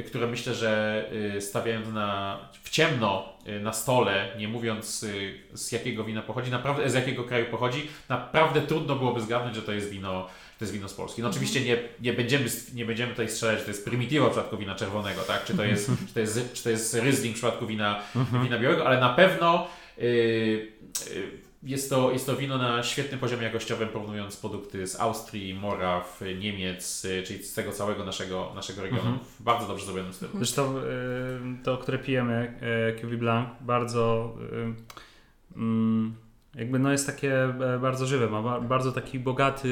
które 0.07 0.27
myślę, 0.27 0.55
że 0.55 1.05
stawiając 1.41 1.89
na, 1.89 2.39
w 2.63 2.71
ciemno 2.71 3.33
na 3.61 3.73
stole, 3.73 4.29
nie 4.39 4.49
mówiąc 4.49 5.07
z 5.53 5.73
jakiego 5.73 6.05
wina 6.05 6.23
pochodzi, 6.23 6.51
naprawdę 6.51 6.91
z 6.91 6.95
jakiego 6.95 7.25
kraju 7.25 7.47
pochodzi, 7.51 7.89
naprawdę 8.09 8.61
trudno 8.63 8.97
byłoby 8.97 9.21
zgadnąć, 9.21 9.57
że 9.57 9.63
to 9.63 9.73
jest 9.73 9.91
wino, 9.91 10.27
to 10.59 10.65
jest 10.65 10.73
wino 10.73 10.89
z 10.89 10.95
Polski. 10.95 11.23
No 11.23 11.29
oczywiście 11.29 11.61
nie, 11.61 11.79
nie, 12.01 12.13
będziemy, 12.13 12.45
nie 12.75 12.85
będziemy 12.85 13.11
tutaj 13.11 13.29
strzelać, 13.29 13.59
że 13.59 13.65
to 13.65 13.71
jest 13.71 13.85
Primitivo 13.85 14.27
w 14.27 14.31
przypadku 14.31 14.57
wina 14.57 14.75
czerwonego, 14.75 15.21
tak? 15.23 15.45
czy, 15.45 15.57
to 15.57 15.65
jest, 15.65 15.91
czy, 16.09 16.15
to 16.15 16.21
jest, 16.21 16.53
czy 16.53 16.63
to 16.63 16.71
jest 16.71 16.95
Riesling 16.95 17.35
w 17.35 17.39
przypadku 17.39 17.67
wina, 17.67 18.01
wina 18.43 18.59
białego, 18.59 18.87
ale 18.87 19.01
na 19.01 19.09
pewno 19.15 19.69
y, 19.99 20.03
y, 20.03 21.47
jest 21.63 21.91
to, 21.91 22.13
jest 22.13 22.27
to 22.27 22.37
wino 22.37 22.59
na 22.59 22.83
świetnym 22.83 23.21
poziomie 23.21 23.43
jakościowym, 23.45 23.89
porównując 23.89 24.37
produkty 24.37 24.87
z 24.87 25.01
Austrii, 25.01 25.55
Moraw, 25.55 26.21
Niemiec, 26.39 27.05
y, 27.05 27.23
czyli 27.27 27.45
z 27.45 27.55
tego 27.55 27.73
całego 27.73 28.05
naszego, 28.05 28.53
naszego 28.55 28.83
regionu, 28.83 29.03
Mhm. 29.03 29.19
w 29.39 29.43
bardzo 29.43 29.67
dobrze 29.67 29.85
zrobionym 29.85 30.13
stylu. 30.13 30.33
Zresztą 30.35 30.79
y, 30.79 30.83
to, 31.65 31.79
które 31.79 31.99
pijemy, 31.99 32.55
y, 32.99 33.03
Cuvée 33.03 33.17
Blanc, 33.17 33.49
bardzo 33.61 34.35
y, 34.53 35.57
mm, 35.57 36.15
jakby 36.57 36.79
no 36.79 36.93
jest 36.93 37.07
takie 37.07 37.45
e, 37.45 37.79
bardzo 37.83 38.07
żywe, 38.07 38.27
ma 38.27 38.43
ba- 38.43 38.61
bardzo 38.61 38.93
taki 38.93 39.19
bogaty, 39.19 39.69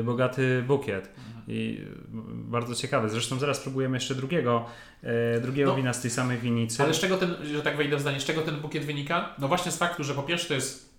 y, 0.00 0.02
bogaty 0.04 0.64
bukiet 0.66 1.10
i 1.48 1.78
y, 1.80 1.86
bardzo 2.50 2.74
ciekawy. 2.74 3.08
Zresztą 3.10 3.38
zaraz 3.38 3.60
próbujemy 3.60 3.96
jeszcze 3.96 4.14
drugiego, 4.14 4.64
e, 5.02 5.40
drugiego 5.40 5.70
No. 5.70 5.76
wina 5.76 5.92
z 5.92 6.00
tej 6.02 6.10
samej 6.10 6.38
winicy. 6.38 6.82
Ale 6.82 6.94
z 6.94 6.98
czego 7.00 7.16
ten, 7.16 7.34
że 7.54 7.62
tak 7.62 7.76
wejdę 7.76 7.96
w 7.96 8.00
zdanie, 8.00 8.20
z 8.20 8.24
czego 8.24 8.42
ten 8.42 8.56
bukiet 8.56 8.84
wynika? 8.84 9.34
No 9.38 9.48
właśnie 9.48 9.72
z 9.72 9.76
faktu, 9.78 10.04
że 10.04 10.14
po 10.14 10.22
pierwsze 10.22 10.48
to 10.48 10.54
jest 10.54 10.94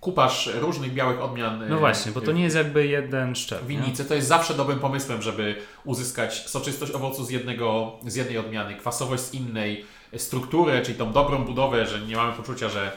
kupasz 0.00 0.50
różnych 0.54 0.92
białych 0.94 1.20
odmian 1.22 1.62
No 1.68 1.78
właśnie, 1.78 2.12
bo 2.12 2.20
to 2.20 2.32
nie 2.32 2.42
jest 2.42 2.56
jakby 2.56 2.86
jeden 2.86 3.34
szczep. 3.34 3.62
nie? 3.62 3.68
winnicy. 3.68 4.04
To 4.04 4.14
jest 4.14 4.28
zawsze 4.28 4.54
dobrym 4.54 4.78
pomysłem, 4.78 5.22
żeby 5.22 5.56
uzyskać 5.84 6.48
soczystość 6.50 6.92
owocu 6.92 7.24
z, 7.24 7.30
jednego, 7.30 7.92
z 8.06 8.14
jednej 8.14 8.38
odmiany, 8.38 8.74
kwasowość 8.74 9.22
z 9.22 9.34
innej, 9.34 9.84
strukturę, 10.16 10.82
czyli 10.82 10.98
tą 10.98 11.12
dobrą 11.12 11.44
budowę, 11.44 11.86
że 11.86 12.00
nie 12.00 12.16
mamy 12.16 12.32
poczucia, 12.32 12.68
że, 12.68 12.92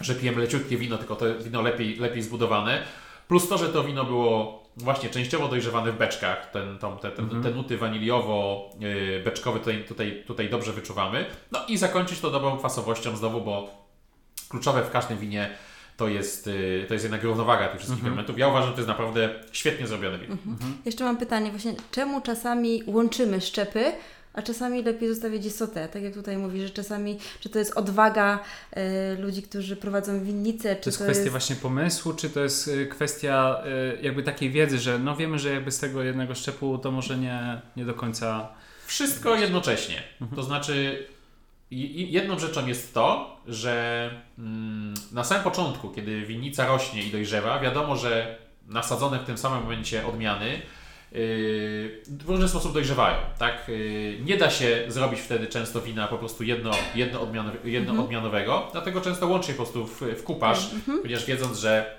że 0.00 0.14
pijemy 0.14 0.38
leciutkie 0.38 0.76
wino, 0.76 0.98
tylko 0.98 1.16
to 1.16 1.24
wino 1.38 1.62
lepiej, 1.62 1.96
lepiej 1.96 2.22
zbudowane. 2.22 2.82
Plus 3.28 3.48
to, 3.48 3.58
że 3.58 3.68
to 3.68 3.84
wino 3.84 4.04
było 4.04 4.62
właśnie 4.76 5.08
częściowo 5.10 5.48
dojrzewane 5.48 5.92
w 5.92 5.98
beczkach, 5.98 6.50
ten, 6.50 6.78
tą, 6.78 6.98
te, 6.98 7.10
te, 7.10 7.22
Mhm. 7.22 7.42
te 7.42 7.50
nuty 7.50 7.78
waniliowo-beczkowe 7.78 9.58
tutaj, 9.58 9.84
tutaj, 9.88 10.24
tutaj 10.26 10.50
dobrze 10.50 10.72
wyczuwamy. 10.72 11.26
No 11.52 11.58
i 11.68 11.76
zakończyć 11.76 12.20
to 12.20 12.30
dobrą 12.30 12.58
kwasowością 12.58 13.16
znowu, 13.16 13.40
bo 13.40 13.70
kluczowe 14.48 14.82
w 14.84 14.90
każdym 14.90 15.18
winie 15.18 15.50
to 15.96 16.08
jest, 16.08 16.46
y, 16.46 16.84
to 16.88 16.94
jest 16.94 17.04
jednak 17.04 17.22
równowaga 17.24 17.68
tych 17.68 17.78
wszystkich 17.78 17.98
Mhm. 17.98 18.12
elementów. 18.12 18.38
Ja 18.38 18.48
uważam, 18.48 18.66
że 18.68 18.72
to 18.74 18.78
jest 18.80 18.88
naprawdę 18.88 19.30
świetnie 19.52 19.86
zrobione 19.86 20.18
wino. 20.18 20.36
Jeszcze 20.84 21.04
mam 21.04 21.16
pytanie 21.16 21.50
właśnie, 21.50 21.74
czemu 21.90 22.20
czasami 22.20 22.82
łączymy 22.86 23.40
szczepy, 23.40 23.92
a 24.38 24.42
czasami 24.42 24.82
lepiej 24.82 25.08
zostawić 25.08 25.44
je 25.44 25.50
sotę, 25.50 25.88
tak 25.88 26.02
jak 26.02 26.14
tutaj 26.14 26.38
mówi, 26.38 26.62
że 26.62 26.70
czasami, 26.70 27.18
czy 27.40 27.48
to 27.48 27.58
jest 27.58 27.76
odwaga 27.76 28.38
y, 28.76 29.22
ludzi, 29.22 29.42
którzy 29.42 29.76
prowadzą 29.76 30.24
winnicę, 30.24 30.76
czy 30.76 30.82
to 30.82 30.90
jest 30.90 30.98
to 30.98 31.04
kwestia 31.04 31.22
jest... 31.22 31.30
właśnie 31.30 31.56
pomysłu, 31.56 32.14
czy 32.14 32.30
to 32.30 32.40
jest 32.40 32.68
y, 32.68 32.86
kwestia 32.86 33.62
y, 33.98 34.02
jakby 34.02 34.22
takiej 34.22 34.50
wiedzy, 34.50 34.78
że 34.78 34.98
no 34.98 35.16
wiemy, 35.16 35.38
że 35.38 35.50
jakby 35.50 35.72
z 35.72 35.78
tego 35.78 36.02
jednego 36.02 36.34
szczepu 36.34 36.78
to 36.78 36.90
może 36.90 37.18
nie, 37.18 37.60
nie 37.76 37.84
do 37.84 37.94
końca... 37.94 38.48
Wszystko 38.86 39.36
jednocześnie. 39.36 40.02
To 40.36 40.42
znaczy, 40.42 41.06
jedną 41.70 42.38
rzeczą 42.38 42.66
jest 42.66 42.94
to, 42.94 43.36
że 43.46 44.10
mm, 44.38 44.94
na 45.12 45.24
samym 45.24 45.44
początku, 45.44 45.90
kiedy 45.90 46.22
winnica 46.22 46.66
rośnie 46.66 47.02
i 47.02 47.10
dojrzewa, 47.10 47.60
wiadomo, 47.60 47.96
że 47.96 48.38
nasadzone 48.66 49.18
w 49.18 49.24
tym 49.24 49.38
samym 49.38 49.62
momencie 49.62 50.06
odmiany 50.06 50.62
w 51.12 52.24
różny 52.26 52.48
sposób 52.48 52.72
dojrzewają. 52.72 53.16
Tak? 53.38 53.68
Yy, 53.68 54.18
nie 54.24 54.36
da 54.36 54.50
się 54.50 54.84
zrobić 54.88 55.20
wtedy 55.20 55.46
często 55.46 55.80
wina 55.80 56.08
po 56.08 56.18
prostu 56.18 56.44
jedno, 56.44 56.70
jedno, 56.94 57.20
odmian, 57.20 57.50
jedno 57.64 57.90
mhm. 57.90 58.04
odmianowego, 58.04 58.68
dlatego 58.72 59.00
często 59.00 59.26
łączy 59.26 59.50
je 59.50 59.56
po 59.56 59.62
prostu 59.62 59.86
w, 59.86 60.00
w 60.00 60.22
kupasz, 60.22 60.72
mhm. 60.74 61.02
ponieważ 61.02 61.24
wiedząc, 61.24 61.58
że 61.58 61.98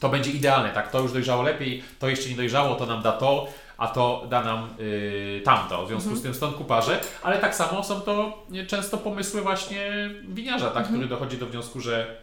to 0.00 0.08
będzie 0.08 0.30
idealne, 0.30 0.70
tak? 0.70 0.90
to 0.90 1.00
już 1.00 1.12
dojrzało 1.12 1.42
lepiej, 1.42 1.82
to 1.98 2.08
jeszcze 2.08 2.28
nie 2.28 2.36
dojrzało, 2.36 2.74
to 2.74 2.86
nam 2.86 3.02
da 3.02 3.12
to, 3.12 3.48
a 3.76 3.88
to 3.88 4.26
da 4.30 4.42
nam 4.42 4.68
yy, 4.78 5.40
tamto. 5.44 5.84
W 5.84 5.88
związku 5.88 6.08
mhm. 6.08 6.18
z 6.18 6.22
tym 6.22 6.34
stąd 6.34 6.56
kuparze, 6.56 7.00
ale 7.22 7.38
tak 7.38 7.54
samo 7.54 7.84
są 7.84 8.00
to 8.00 8.46
często 8.66 8.98
pomysły 8.98 9.42
właśnie 9.42 10.10
winiarza, 10.28 10.70
tak? 10.70 10.86
który 10.86 11.06
dochodzi 11.06 11.38
do 11.38 11.46
wniosku, 11.46 11.80
że 11.80 12.16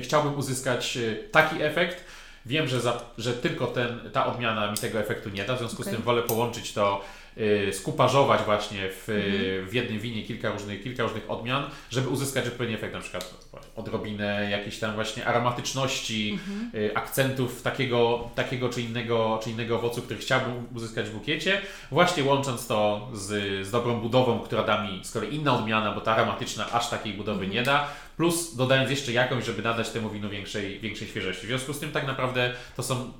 chciałbym 0.00 0.38
uzyskać 0.38 0.98
taki 1.32 1.62
efekt, 1.62 2.04
Wiem, 2.46 2.68
że, 2.68 2.80
za, 2.80 3.00
że 3.18 3.32
tylko 3.32 3.66
ten, 3.66 4.00
ta 4.12 4.26
odmiana 4.26 4.70
mi 4.70 4.76
tego 4.76 5.00
efektu 5.00 5.30
nie 5.30 5.44
da, 5.44 5.56
w 5.56 5.58
związku 5.58 5.82
okay. 5.82 5.92
z 5.92 5.96
tym 5.96 6.04
wolę 6.04 6.22
połączyć 6.22 6.72
to, 6.72 7.04
y, 7.38 7.72
skuparzować 7.72 8.42
właśnie 8.42 8.88
w, 8.90 9.08
mm. 9.08 9.68
w 9.68 9.74
jednym 9.74 10.00
winie 10.00 10.22
kilka 10.22 10.50
różnych, 10.50 10.82
kilka 10.82 11.02
różnych 11.02 11.30
odmian, 11.30 11.64
żeby 11.90 12.08
uzyskać 12.08 12.46
odpowiedni 12.46 12.74
efekt, 12.74 12.94
na 12.94 13.00
przykład 13.00 13.34
odrobinę 13.76 14.50
jakiejś 14.50 14.78
tam 14.78 14.94
właśnie 14.94 15.26
aromatyczności, 15.26 16.38
mm-hmm. 16.38 16.76
y, 16.76 16.96
akcentów 16.96 17.62
takiego, 17.62 18.30
takiego 18.34 18.68
czy, 18.68 18.82
innego, 18.82 19.40
czy 19.44 19.50
innego 19.50 19.76
owocu, 19.76 20.02
który 20.02 20.20
chciałbym 20.20 20.66
uzyskać 20.74 21.06
w 21.08 21.12
bukiecie, 21.12 21.60
właśnie 21.90 22.24
łącząc 22.24 22.66
to 22.66 23.08
z, 23.12 23.66
z 23.66 23.70
dobrą 23.70 24.00
budową, 24.00 24.40
która 24.40 24.62
da 24.62 24.84
mi 24.84 25.04
z 25.04 25.10
kolei 25.10 25.34
inna 25.34 25.58
odmiana, 25.58 25.92
bo 25.92 26.00
ta 26.00 26.12
aromatyczna 26.16 26.72
aż 26.72 26.90
takiej 26.90 27.14
budowy 27.14 27.46
mm-hmm. 27.46 27.50
nie 27.50 27.62
da, 27.62 27.88
plus 28.22 28.56
dodając 28.56 28.90
jeszcze 28.90 29.12
jakąś, 29.12 29.44
żeby 29.44 29.62
nadać 29.62 29.90
temu 29.90 30.10
winu 30.10 30.30
większej, 30.30 30.80
większej 30.80 31.08
świeżości. 31.08 31.46
W 31.46 31.48
związku 31.48 31.72
z 31.72 31.78
tym 31.78 31.92
tak 31.92 32.06
naprawdę 32.06 32.54
to 32.76 32.82
są 32.82 33.12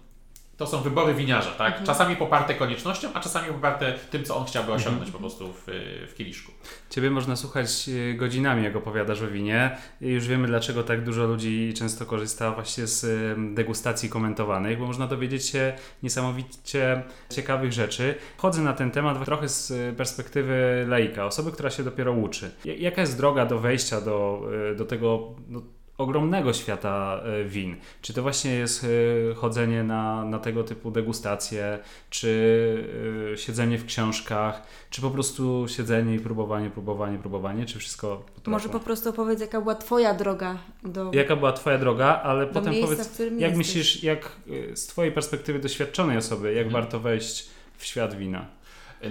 to 0.62 0.68
są 0.68 0.82
wybory 0.82 1.14
winiarza, 1.14 1.50
tak? 1.50 1.68
Mhm. 1.68 1.86
Czasami 1.86 2.16
poparte 2.16 2.54
koniecznością, 2.54 3.08
a 3.14 3.20
czasami 3.20 3.48
poparte 3.48 3.94
tym, 4.10 4.24
co 4.24 4.36
on 4.36 4.44
chciałby 4.44 4.72
osiągnąć 4.72 5.08
mhm. 5.08 5.12
po 5.12 5.18
prostu 5.18 5.52
w, 5.52 5.62
w 6.10 6.14
kieliszku. 6.14 6.52
Ciebie 6.90 7.10
można 7.10 7.36
słuchać 7.36 7.88
e, 7.88 8.14
godzinami, 8.14 8.64
jak 8.64 8.76
opowiadasz 8.76 9.22
o 9.22 9.26
winie. 9.26 9.76
I 10.00 10.08
już 10.08 10.28
wiemy, 10.28 10.48
dlaczego 10.48 10.82
tak 10.82 11.04
dużo 11.04 11.26
ludzi 11.26 11.74
często 11.76 12.06
korzysta 12.06 12.50
właśnie 12.50 12.86
z 12.86 13.06
degustacji 13.54 14.08
komentowanych, 14.08 14.78
bo 14.78 14.86
można 14.86 15.06
dowiedzieć 15.06 15.46
się 15.46 15.72
niesamowicie 16.02 17.02
ciekawych 17.30 17.72
rzeczy. 17.72 18.14
Chodzę 18.36 18.62
na 18.62 18.72
ten 18.72 18.90
temat 18.90 19.24
trochę 19.24 19.48
z 19.48 19.96
perspektywy 19.96 20.84
laika, 20.88 21.26
osoby, 21.26 21.52
która 21.52 21.70
się 21.70 21.84
dopiero 21.84 22.12
uczy. 22.12 22.50
Jaka 22.64 23.00
jest 23.00 23.16
droga 23.16 23.46
do 23.46 23.58
wejścia 23.58 24.00
do, 24.00 24.42
do 24.76 24.84
tego 24.84 25.34
no, 25.48 25.62
ogromnego 26.02 26.52
świata 26.52 27.20
e, 27.24 27.44
win. 27.44 27.76
Czy 28.02 28.12
to 28.12 28.22
właśnie 28.22 28.50
jest 28.54 28.84
e, 29.30 29.34
chodzenie 29.34 29.82
na, 29.82 30.24
na 30.24 30.38
tego 30.38 30.64
typu 30.64 30.90
degustacje, 30.90 31.78
czy 32.10 32.88
e, 33.32 33.36
siedzenie 33.36 33.78
w 33.78 33.86
książkach, 33.86 34.62
czy 34.90 35.00
po 35.00 35.10
prostu 35.10 35.66
siedzenie 35.68 36.14
i 36.14 36.20
próbowanie, 36.20 36.70
próbowanie, 36.70 37.18
próbowanie, 37.18 37.66
czy 37.66 37.78
wszystko 37.78 38.24
po 38.44 38.50
Może 38.50 38.68
po 38.68 38.80
prostu 38.80 39.10
opowiedz, 39.10 39.40
jaka 39.40 39.60
była 39.60 39.74
Twoja 39.74 40.14
droga 40.14 40.58
do. 40.82 41.10
Jaka 41.14 41.36
była 41.36 41.52
Twoja 41.52 41.78
droga, 41.78 42.20
ale 42.22 42.46
potem 42.46 42.72
miejsca, 42.72 42.90
powiedz, 42.90 43.18
jak 43.18 43.30
jesteś. 43.30 43.58
myślisz, 43.58 44.02
jak 44.02 44.32
z 44.74 44.86
Twojej 44.86 45.12
perspektywy 45.12 45.58
doświadczonej 45.58 46.16
osoby, 46.16 46.54
jak 46.54 46.66
hmm. 46.66 46.72
warto 46.72 47.00
wejść 47.00 47.48
w 47.76 47.84
świat 47.84 48.14
wina? 48.14 48.46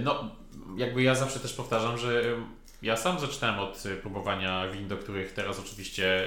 No, 0.04 0.30
jakby 0.76 1.02
ja 1.02 1.14
zawsze 1.14 1.40
też 1.40 1.52
powtarzam, 1.52 1.98
że 1.98 2.22
ja 2.82 2.96
sam 2.96 3.18
zaczynałem 3.18 3.60
od 3.60 3.86
y, 3.86 3.96
próbowania 3.96 4.68
win, 4.68 4.88
do 4.88 4.96
których 4.96 5.32
teraz 5.32 5.60
oczywiście 5.60 6.24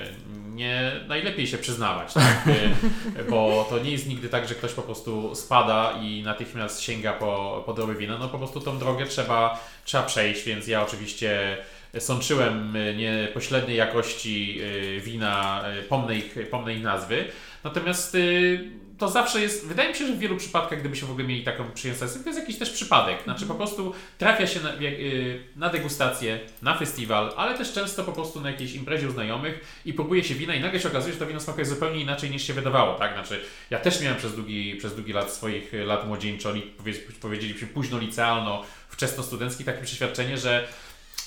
nie 0.54 0.92
najlepiej 1.08 1.48
się 1.48 1.58
przyznawać, 1.58 2.14
tak? 2.14 2.48
Y, 2.48 3.24
bo 3.30 3.68
to 3.70 3.80
nie 3.80 3.92
jest 3.92 4.08
nigdy 4.08 4.30
tak, 4.30 4.48
że 4.48 4.56
ktoś 4.56 4.74
po 4.74 4.82
prostu 4.82 5.36
spada 5.36 5.92
i 6.02 6.24
natychmiast 6.24 6.82
sięga 6.82 7.14
po, 7.14 7.64
po 7.66 7.74
dobre 7.74 7.96
wina. 7.96 8.18
No 8.18 8.30
po 8.30 8.38
prostu 8.38 8.62
tą 8.62 8.80
drogę 8.80 9.06
trzeba, 9.06 9.60
trzeba 9.86 10.04
przejść, 10.04 10.44
więc 10.44 10.68
ja 10.68 10.84
oczywiście 10.84 11.58
sączyłem 12.00 12.76
y, 12.76 12.96
niepośredniej 12.96 13.78
jakości 13.78 14.62
wina, 15.02 15.64
pomnej 15.90 16.22
pomnej 16.52 16.82
nazwy. 16.82 17.26
Natomiast 17.64 18.18
to 18.98 19.10
zawsze 19.10 19.42
jest, 19.42 19.68
wydaje 19.68 19.90
mi 19.90 19.96
się, 19.96 20.08
że 20.08 20.14
w 20.14 20.20
wielu 20.20 20.38
przypadkach, 20.38 20.80
gdybyśmy 20.80 21.08
w 21.08 21.12
ogóle 21.12 21.28
mieli 21.28 21.44
taką 21.44 21.72
przyjemność, 21.72 22.14
to 22.14 22.30
jest 22.30 22.40
jakiś 22.40 22.58
też 22.58 22.70
przypadek. 22.70 23.24
Znaczy 23.24 23.46
po 23.46 23.56
prostu 23.56 23.94
trafia 24.18 24.48
się 24.48 24.60
na, 24.60 24.74
y, 24.74 25.44
na 25.56 25.70
degustację, 25.70 26.40
na 26.62 26.78
festiwal, 26.78 27.34
ale 27.38 27.58
też 27.58 27.74
często 27.74 28.04
po 28.04 28.12
prostu 28.12 28.42
na 28.42 28.52
jakiejś 28.52 28.76
imprezie 28.76 29.08
u 29.08 29.12
znajomych 29.12 29.82
i 29.86 29.94
próbuje 29.94 30.24
się 30.24 30.36
wina 30.36 30.56
i 30.56 30.60
nagle 30.60 30.80
się 30.80 30.88
okazuje, 30.88 31.14
że 31.14 31.20
to 31.20 31.26
wino 31.26 31.40
smakuje 31.40 31.66
zupełnie 31.66 32.02
inaczej 32.02 32.30
niż 32.30 32.48
się 32.48 32.54
wydawało, 32.54 32.96
tak? 32.96 33.14
Znaczy 33.14 33.42
ja 33.70 33.80
też 33.80 34.02
miałem 34.02 34.18
przez 34.18 34.36
długi, 34.36 34.76
przez 34.76 34.96
długi 34.96 35.14
lat 35.14 35.32
swoich 35.32 35.72
lat 35.86 36.08
młodzieńczo, 36.08 36.54
powiedzielibyśmy 37.22 37.68
późno 37.68 38.00
licealno, 38.00 38.64
wczesno 38.90 39.24
studencki, 39.24 39.64
takie 39.64 39.84
przeświadczenie, 39.84 40.38
że 40.38 40.68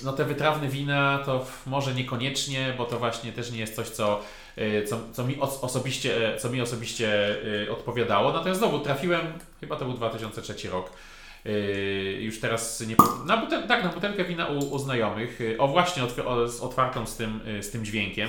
no 0.05 0.13
te 0.13 0.25
wytrawne 0.25 0.69
wina 0.69 1.19
to 1.27 1.47
może 1.67 1.95
niekoniecznie, 1.95 2.75
bo 2.79 2.85
to 2.85 2.99
właśnie 2.99 3.33
też 3.33 3.51
nie 3.51 3.59
jest 3.59 3.77
coś, 3.77 3.89
co 3.89 4.23
co, 4.87 5.01
co, 5.13 5.25
mi 5.25 5.37
osobiście, 5.41 6.35
e, 6.35 6.39
co 6.39 6.51
mi 6.51 6.61
osobiście 6.61 7.37
e, 7.67 7.71
odpowiadało. 7.71 8.33
Natomiast 8.33 8.61
znowu 8.61 8.81
trafiłem, 8.81 9.21
chyba 9.61 9.77
to 9.77 9.85
był 9.85 9.95
2003 9.95 10.69
rok, 10.71 10.93
już 12.19 12.41
teraz 12.41 12.81
nie, 12.81 12.97
na 13.27 13.37
butel, 13.37 13.69
tak, 13.69 13.85
na 13.85 13.89
butelkę 13.91 14.25
wina 14.25 14.47
u, 14.47 14.59
u 14.59 14.79
znajomych, 14.79 15.39
o 15.59 15.69
właśnie 15.69 16.03
o, 16.25 16.49
z 16.49 16.61
otwartą 16.61 17.07
z 17.07 17.17
tym, 17.17 17.41
z 17.61 17.71
tym 17.71 17.85
dźwiękiem 17.85 18.29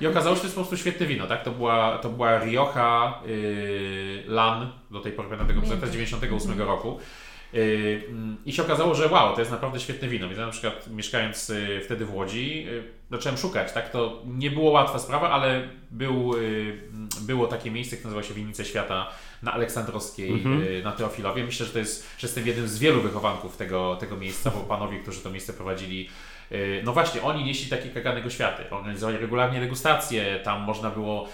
i 0.00 0.06
okazało 0.06 0.36
się, 0.36 0.36
że 0.36 0.40
to 0.40 0.46
jest 0.46 0.54
po 0.54 0.60
prostu 0.60 0.76
świetne 0.76 1.06
wino, 1.06 1.26
tak? 1.26 1.44
To 1.44 1.50
była, 1.50 1.98
to 1.98 2.10
była 2.10 2.38
Rioja 2.38 3.22
Lan, 4.26 4.72
do 4.90 5.00
tej 5.00 5.12
pory 5.12 5.28
pamiętam 5.28 5.66
tego 5.66 5.86
z 5.86 5.90
98 5.90 6.62
roku. 6.62 6.98
Yy, 7.54 8.02
I 8.46 8.52
się 8.52 8.62
okazało, 8.62 8.94
że 8.94 9.08
wow, 9.08 9.34
to 9.34 9.40
jest 9.40 9.50
naprawdę 9.50 9.80
świetne 9.80 10.08
wino. 10.08 10.26
Więc 10.26 10.38
ja 10.38 10.46
na 10.46 10.52
przykład 10.52 10.86
mieszkając 10.90 11.50
y, 11.50 11.80
wtedy 11.84 12.06
w 12.06 12.14
Łodzi, 12.14 12.66
y, 12.68 12.82
zacząłem 13.10 13.38
szukać, 13.38 13.72
tak? 13.72 13.90
To 13.90 14.22
nie 14.26 14.50
było 14.50 14.70
łatwa 14.70 14.98
sprawa, 14.98 15.30
ale 15.30 15.68
był, 15.90 16.36
y, 16.36 16.78
było 17.20 17.46
takie 17.46 17.70
miejsce, 17.70 17.96
które 17.96 18.14
nazywa 18.14 18.28
się 18.28 18.34
Winnice 18.34 18.64
Świata 18.64 19.10
na 19.42 19.52
Aleksandrowskiej, 19.52 20.30
mhm. 20.30 20.82
na 20.82 20.92
Teofilowie. 20.92 21.44
Myślę, 21.44 21.66
że 21.66 21.72
to 21.72 21.78
jest, 21.78 22.06
że 22.18 22.26
jestem 22.26 22.46
jednym 22.46 22.68
z 22.68 22.78
wielu 22.78 23.00
wychowanków 23.00 23.56
tego, 23.56 23.96
tego 23.96 24.16
miejsca, 24.16 24.50
bo 24.50 24.60
panowie, 24.60 24.98
którzy 24.98 25.20
to 25.20 25.30
miejsce 25.30 25.52
prowadzili, 25.52 26.08
no 26.84 26.92
właśnie, 26.92 27.22
oni 27.22 27.44
nieśli 27.44 27.70
takie 27.70 27.90
kaganego 27.90 28.30
światy. 28.30 28.70
Organizowali 28.70 29.18
regularnie 29.18 29.60
degustacje, 29.60 30.40
tam 30.44 30.62
można 30.62 30.90
było 30.90 31.28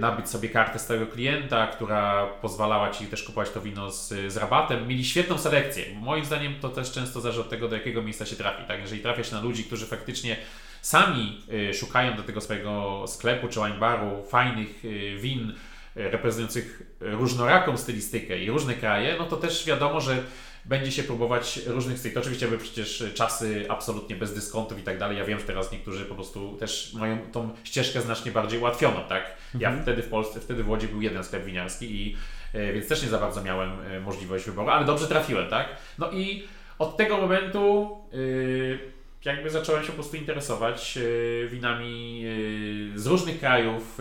nabyć 0.00 0.28
sobie 0.28 0.48
kartę 0.48 0.78
stałego 0.78 1.06
klienta, 1.06 1.66
która 1.66 2.26
pozwalała 2.26 2.90
Ci 2.90 3.06
też 3.06 3.22
kupować 3.22 3.50
to 3.50 3.60
wino 3.60 3.90
z, 3.90 4.08
z 4.32 4.36
rabatem. 4.36 4.88
Mieli 4.88 5.04
świetną 5.04 5.38
selekcję. 5.38 5.84
Moim 6.00 6.24
zdaniem 6.24 6.54
to 6.60 6.68
też 6.68 6.92
często 6.92 7.20
zależy 7.20 7.40
od 7.40 7.48
tego, 7.48 7.68
do 7.68 7.76
jakiego 7.76 8.02
miejsca 8.02 8.26
się 8.26 8.36
trafi. 8.36 8.64
Tak? 8.68 8.80
Jeżeli 8.80 9.02
trafia 9.02 9.24
się 9.24 9.34
na 9.34 9.42
ludzi, 9.42 9.64
którzy 9.64 9.86
faktycznie 9.86 10.36
sami 10.82 11.42
y, 11.70 11.74
szukają 11.74 12.16
do 12.16 12.22
tego 12.22 12.40
swojego 12.40 13.04
sklepu 13.06 13.48
czy 13.48 13.60
wine 13.60 13.78
baru 13.78 14.22
fajnych 14.28 14.84
y, 14.84 15.16
win, 15.20 15.54
reprezentujących 15.94 16.82
różnoraką 17.00 17.76
stylistykę 17.76 18.38
i 18.38 18.50
różne 18.50 18.74
kraje, 18.74 19.16
no 19.18 19.24
to 19.24 19.36
też 19.36 19.66
wiadomo, 19.66 20.00
że 20.00 20.22
będzie 20.64 20.92
się 20.92 21.02
próbować 21.02 21.60
różnych. 21.66 22.12
To 22.14 22.20
oczywiście 22.20 22.46
były 22.46 22.58
przecież 22.58 23.04
czasy 23.14 23.66
absolutnie 23.68 24.16
bez 24.16 24.34
dyskontów 24.34 24.78
i 24.78 24.82
tak 24.82 24.98
dalej. 24.98 25.18
Ja 25.18 25.24
wiem, 25.24 25.38
że 25.38 25.44
teraz 25.44 25.72
niektórzy 25.72 26.04
po 26.04 26.14
prostu 26.14 26.56
też 26.56 26.94
mają 26.94 27.18
tą 27.32 27.50
ścieżkę 27.64 28.00
znacznie 28.00 28.32
bardziej 28.32 28.60
ułatwioną, 28.60 29.00
tak? 29.08 29.36
Ja 29.58 29.68
mhm. 29.68 29.82
wtedy 29.82 30.02
w 30.02 30.08
Polsce, 30.08 30.40
wtedy 30.40 30.64
w 30.64 30.68
Łodzi 30.68 30.88
był 30.88 31.02
jeden 31.02 31.24
sklep 31.24 31.44
winiarski 31.44 32.02
i 32.02 32.16
e, 32.52 32.72
więc 32.72 32.88
też 32.88 33.02
nie 33.02 33.08
za 33.08 33.18
bardzo 33.18 33.42
miałem 33.42 33.70
e, 33.80 34.00
możliwość 34.00 34.44
wyboru, 34.44 34.68
ale 34.68 34.86
dobrze 34.86 35.06
trafiłem, 35.06 35.50
tak? 35.50 35.68
No 35.98 36.10
i 36.12 36.44
od 36.78 36.96
tego 36.96 37.16
momentu 37.16 37.96
yy, 38.12 38.78
jakby 39.24 39.50
zacząłem 39.50 39.82
się 39.82 39.88
po 39.88 39.94
prostu 39.94 40.16
interesować 40.16 40.96
yy, 40.96 41.48
winami 41.50 42.20
yy, 42.20 42.98
z 42.98 43.06
różnych 43.06 43.40
krajów, 43.40 43.98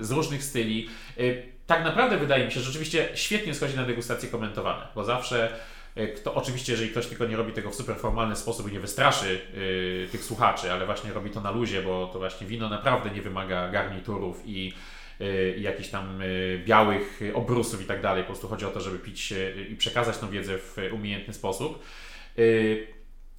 z 0.00 0.10
różnych 0.10 0.44
styli 0.44 0.88
tak 1.70 1.84
naprawdę 1.84 2.18
wydaje 2.18 2.46
mi 2.46 2.52
się, 2.52 2.60
że 2.60 2.70
oczywiście 2.70 3.08
świetnie 3.14 3.54
schodzi 3.54 3.76
na 3.76 3.84
degustacje 3.84 4.28
komentowane, 4.28 4.86
bo 4.94 5.04
zawsze 5.04 5.52
e, 5.94 6.06
kto, 6.08 6.34
oczywiście, 6.34 6.72
jeżeli 6.72 6.90
ktoś 6.90 7.06
tylko 7.06 7.26
nie 7.26 7.36
robi 7.36 7.52
tego 7.52 7.70
w 7.70 7.74
super 7.74 7.96
formalny 7.96 8.36
sposób 8.36 8.68
i 8.68 8.72
nie 8.72 8.80
wystraszy 8.80 9.40
yy, 9.54 10.08
tych 10.12 10.24
słuchaczy, 10.24 10.72
ale 10.72 10.86
właśnie 10.86 11.12
robi 11.12 11.30
to 11.30 11.40
na 11.40 11.50
luzie, 11.50 11.82
bo 11.82 12.06
to 12.06 12.18
właśnie 12.18 12.46
wino 12.46 12.68
naprawdę 12.68 13.10
nie 13.10 13.22
wymaga 13.22 13.68
garniturów 13.68 14.42
i, 14.46 14.74
yy, 15.20 15.54
jakichś 15.58 15.88
tam 15.88 16.20
yy, 16.20 16.62
białych 16.66 17.20
obrusów 17.34 17.82
i 17.82 17.84
tak 17.84 18.02
dalej. 18.02 18.22
Po 18.22 18.26
prostu 18.26 18.48
chodzi 18.48 18.64
o 18.64 18.70
to, 18.70 18.80
żeby 18.80 18.98
pić 18.98 19.34
i 19.70 19.76
przekazać 19.76 20.18
tą 20.18 20.30
wiedzę 20.30 20.58
w 20.58 20.76
umiejętny 20.92 21.34
sposób. 21.34 21.84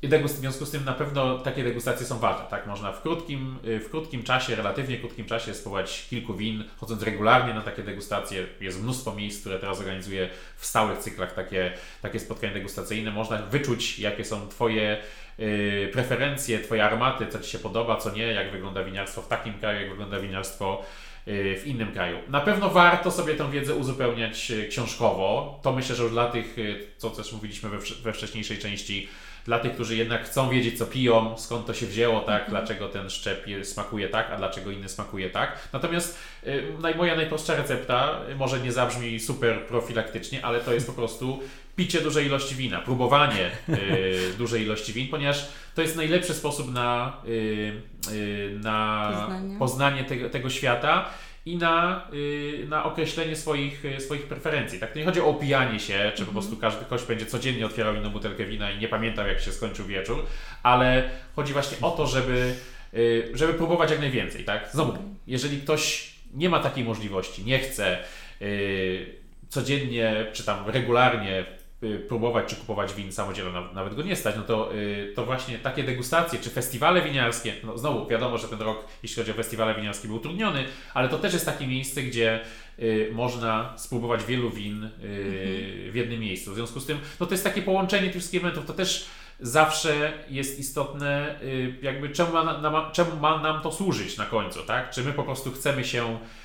I 0.01 0.07
w 0.07 0.29
związku 0.29 0.65
z 0.65 0.71
tym 0.71 0.85
na 0.85 0.93
pewno 0.93 1.39
takie 1.39 1.63
degustacje 1.63 2.05
są 2.05 2.19
ważne. 2.19 2.45
Tak? 2.49 2.67
Można 2.67 2.91
w 2.91 3.01
krótkim, 3.01 3.57
w 3.63 3.89
krótkim 3.89 4.23
czasie, 4.23 4.55
relatywnie 4.55 4.97
krótkim 4.97 5.25
czasie 5.25 5.53
spróbować 5.53 6.07
kilku 6.09 6.33
win, 6.33 6.63
chodząc 6.77 7.03
regularnie 7.03 7.53
na 7.53 7.61
takie 7.61 7.83
degustacje. 7.83 8.45
Jest 8.61 8.83
mnóstwo 8.83 9.15
miejsc, 9.15 9.41
które 9.41 9.59
teraz 9.59 9.79
organizuje 9.79 10.29
w 10.57 10.65
stałych 10.65 10.99
cyklach 10.99 11.33
takie, 11.33 11.71
takie 12.01 12.19
spotkania 12.19 12.53
degustacyjne. 12.53 13.11
Można 13.11 13.37
wyczuć, 13.37 13.99
jakie 13.99 14.25
są 14.25 14.47
Twoje 14.47 14.97
y, 15.39 15.89
preferencje, 15.93 16.59
Twoje 16.59 16.85
armaty, 16.85 17.27
co 17.27 17.39
Ci 17.39 17.51
się 17.51 17.59
podoba, 17.59 17.95
co 17.95 18.11
nie, 18.11 18.27
jak 18.27 18.51
wygląda 18.51 18.83
winiarstwo 18.83 19.21
w 19.21 19.27
takim 19.27 19.53
kraju, 19.53 19.79
jak 19.79 19.89
wygląda 19.89 20.19
winiarstwo 20.19 20.85
y, 21.27 21.59
w 21.63 21.67
innym 21.67 21.91
kraju. 21.91 22.17
Na 22.27 22.39
pewno 22.39 22.69
warto 22.69 23.11
sobie 23.11 23.35
tę 23.35 23.51
wiedzę 23.51 23.75
uzupełniać 23.75 24.51
y, 24.51 24.67
książkowo. 24.67 25.59
To 25.63 25.71
myślę, 25.71 25.95
że 25.95 26.03
już 26.03 26.11
dla 26.11 26.31
tych, 26.31 26.55
co 26.97 27.09
też 27.09 27.33
mówiliśmy 27.33 27.69
we, 27.69 27.77
we 28.03 28.13
wcześniejszej 28.13 28.57
części, 28.57 29.09
dla 29.45 29.59
tych, 29.59 29.73
którzy 29.73 29.95
jednak 29.95 30.25
chcą 30.25 30.49
wiedzieć, 30.49 30.77
co 30.77 30.85
piją, 30.85 31.37
skąd 31.37 31.65
to 31.65 31.73
się 31.73 31.85
wzięło, 31.85 32.19
tak, 32.19 32.41
mhm. 32.41 32.49
dlaczego 32.49 32.89
ten 32.89 33.09
szczep 33.09 33.45
smakuje 33.63 34.09
tak, 34.09 34.31
a 34.31 34.37
dlaczego 34.37 34.71
inny 34.71 34.89
smakuje 34.89 35.29
tak. 35.29 35.69
Natomiast 35.73 36.19
y, 36.47 36.95
moja 36.97 37.15
najprostsza 37.15 37.55
recepta 37.55 38.19
y, 38.29 38.35
może 38.35 38.59
nie 38.59 38.71
zabrzmi 38.71 39.19
super 39.19 39.67
profilaktycznie, 39.67 40.45
ale 40.45 40.59
to 40.59 40.73
jest 40.73 40.87
po 40.87 40.93
prostu 40.93 41.39
picie 41.75 42.01
dużej 42.01 42.25
ilości 42.25 42.55
wina, 42.55 42.79
próbowanie 42.79 43.51
y, 43.69 44.33
dużej 44.37 44.61
ilości 44.61 44.93
win, 44.93 45.07
ponieważ 45.07 45.47
to 45.75 45.81
jest 45.81 45.95
najlepszy 45.95 46.33
sposób 46.33 46.73
na, 46.73 47.17
y, 47.27 47.81
y, 48.11 48.59
na 48.63 49.11
poznanie, 49.11 49.59
poznanie 49.59 50.03
tego, 50.03 50.29
tego 50.29 50.49
świata 50.49 51.09
i 51.45 51.57
na, 51.57 52.07
yy, 52.11 52.67
na 52.67 52.83
określenie 52.83 53.35
swoich, 53.35 53.83
yy, 53.83 54.01
swoich 54.01 54.23
preferencji. 54.23 54.79
Tak? 54.79 54.93
To 54.93 54.99
nie 54.99 55.05
chodzi 55.05 55.21
o 55.21 55.27
opijanie 55.27 55.79
się, 55.79 55.93
czy 55.93 55.99
mm 55.99 56.11
-hmm. 56.11 56.15
po 56.15 56.21
mhm. 56.21 56.33
prostu 56.33 56.57
każdy 56.57 56.85
ktoś 56.85 57.03
będzie 57.03 57.25
codziennie 57.25 57.65
otwierał 57.65 57.95
inną 57.95 58.09
butelkę 58.09 58.45
wina 58.45 58.71
i 58.71 58.79
nie 58.79 58.87
pamiętał 58.87 59.27
jak 59.27 59.39
się 59.39 59.51
skończył 59.51 59.85
wieczór, 59.85 60.25
ale 60.63 61.09
chodzi 61.35 61.53
właśnie 61.53 61.77
o 61.81 61.91
to, 61.91 62.07
żeby, 62.07 62.55
yy, 62.93 63.31
żeby 63.33 63.53
próbować 63.53 63.91
jak 63.91 63.99
najwięcej. 63.99 64.43
Tak? 64.43 64.69
Znowu, 64.71 64.97
jeżeli 65.27 65.61
ktoś 65.61 66.11
nie 66.33 66.49
ma 66.49 66.59
takiej 66.59 66.83
możliwości, 66.83 67.45
nie 67.45 67.59
chce 67.59 67.97
y, 68.41 69.15
codziennie 69.49 70.25
czy 70.33 70.43
tam 70.43 70.69
regularnie 70.69 71.45
Y, 71.60 71.60
próbować 72.07 72.49
czy 72.49 72.55
kupować 72.55 72.93
win 72.93 73.11
samodzielnie, 73.11 73.51
nawet 73.73 73.95
go 73.95 74.01
nie 74.01 74.15
stać, 74.15 74.35
no 74.35 74.41
to, 74.41 74.75
y, 74.75 75.13
to 75.15 75.25
właśnie 75.25 75.59
takie 75.59 75.83
degustacje 75.83 76.39
czy 76.39 76.49
festiwale 76.49 77.01
winiarskie, 77.01 77.53
no 77.63 77.77
znowu 77.77 78.07
wiadomo, 78.07 78.37
że 78.37 78.47
ten 78.47 78.61
rok, 78.61 78.85
jeśli 79.03 79.15
chodzi 79.15 79.31
o 79.31 79.33
festiwale 79.33 79.75
winiarskie, 79.75 80.07
był 80.07 80.17
utrudniony, 80.17 80.65
ale 80.93 81.09
to 81.09 81.19
też 81.19 81.33
jest 81.33 81.45
takie 81.45 81.67
miejsce, 81.67 82.03
gdzie 82.03 82.39
y, 82.79 83.09
można 83.13 83.73
spróbować 83.77 84.25
wielu 84.25 84.49
win 84.49 84.89
w 84.99 85.91
jednym 85.93 86.19
miejscu. 86.19 86.51
W 86.51 86.55
związku 86.55 86.79
z 86.79 86.85
tym, 86.85 86.97
no 87.19 87.25
to 87.25 87.33
jest 87.33 87.43
takie 87.43 87.61
połączenie 87.61 88.03
tych 88.03 88.11
wszystkich 88.11 88.41
elementów, 88.41 88.65
to 88.65 88.73
też 88.73 89.05
zawsze 89.39 90.13
jest 90.29 90.59
istotne, 90.59 91.39
jakby 91.81 92.09
czemu 92.09 92.33
ma, 92.33 92.43
nam, 92.57 92.91
czemu 92.91 93.15
ma 93.15 93.41
nam 93.41 93.61
to 93.61 93.71
służyć 93.71 94.17
na 94.17 94.25
końcu, 94.25 94.63
tak? 94.63 94.91
Czy 94.91 95.03
my 95.03 95.13
po 95.13 95.23
prostu 95.23 95.51
chcemy 95.51 95.83
się 95.83 96.17
Y, 96.17 96.40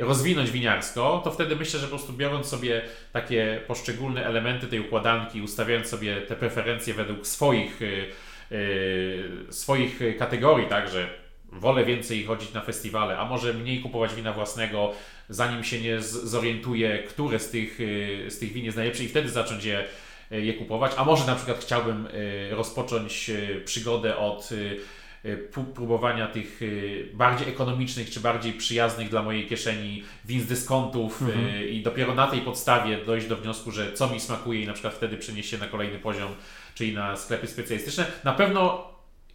rozwinąć 0.00 0.50
winiarsko, 0.50 1.20
to 1.24 1.30
wtedy 1.30 1.56
myślę, 1.56 1.80
że 1.80 1.86
po 1.86 1.96
prostu 1.96 2.12
biorąc 2.12 2.46
sobie 2.46 2.82
takie 3.12 3.60
poszczególne 3.66 4.26
elementy 4.26 4.66
tej 4.66 4.80
układanki, 4.80 5.42
ustawiając 5.42 5.86
sobie 5.86 6.16
te 6.16 6.36
preferencje 6.36 6.94
według 6.94 7.26
swoich, 7.26 7.82
y, 7.82 8.06
y, 8.52 9.46
swoich 9.50 10.00
kategorii, 10.18 10.68
tak, 10.68 10.88
że 10.88 11.08
wolę 11.52 11.84
więcej 11.84 12.24
chodzić 12.24 12.52
na 12.52 12.60
festiwale, 12.60 13.18
a 13.18 13.24
może 13.24 13.54
mniej 13.54 13.80
kupować 13.80 14.14
wina 14.14 14.32
własnego, 14.32 14.92
zanim 15.28 15.64
się 15.64 15.80
nie 15.80 16.02
zorientuję, 16.02 16.98
które 16.98 17.38
z 17.38 17.50
tych, 17.50 17.78
z 18.28 18.38
tych 18.38 18.52
win 18.52 18.64
jest 18.64 18.76
najlepsze 18.76 19.04
i 19.04 19.08
wtedy 19.08 19.28
zacząć 19.28 19.64
je, 19.64 19.84
je 20.30 20.54
kupować, 20.54 20.92
a 20.96 21.04
może 21.04 21.26
na 21.26 21.34
przykład 21.34 21.58
chciałbym 21.58 22.08
rozpocząć 22.50 23.30
przygodę 23.64 24.16
od 24.16 24.52
Y, 24.52 24.80
próbowania 25.74 26.26
tych 26.26 26.62
y, 26.62 27.08
bardziej 27.14 27.48
ekonomicznych 27.48 28.10
czy 28.10 28.20
bardziej 28.20 28.52
przyjaznych 28.52 29.08
dla 29.08 29.22
mojej 29.22 29.46
kieszeni 29.46 30.02
win 30.24 30.40
z 30.40 30.46
dyskontów 30.46 31.22
y, 31.22 31.24
mhm. 31.24 31.68
i 31.68 31.82
dopiero 31.82 32.14
na 32.14 32.26
tej 32.26 32.40
podstawie 32.40 33.04
dojść 33.04 33.26
do 33.26 33.36
wniosku, 33.36 33.70
że 33.70 33.92
co 33.92 34.08
mi 34.08 34.20
smakuje 34.20 34.62
i 34.62 34.66
na 34.66 34.72
przykład 34.72 34.94
wtedy 34.94 35.16
przenieść 35.16 35.50
się 35.50 35.58
na 35.58 35.66
kolejny 35.66 35.98
poziom, 35.98 36.28
czyli 36.74 36.94
na 36.94 37.16
sklepy 37.16 37.46
specjalistyczne. 37.46 38.06
Na 38.24 38.32
pewno 38.32 38.88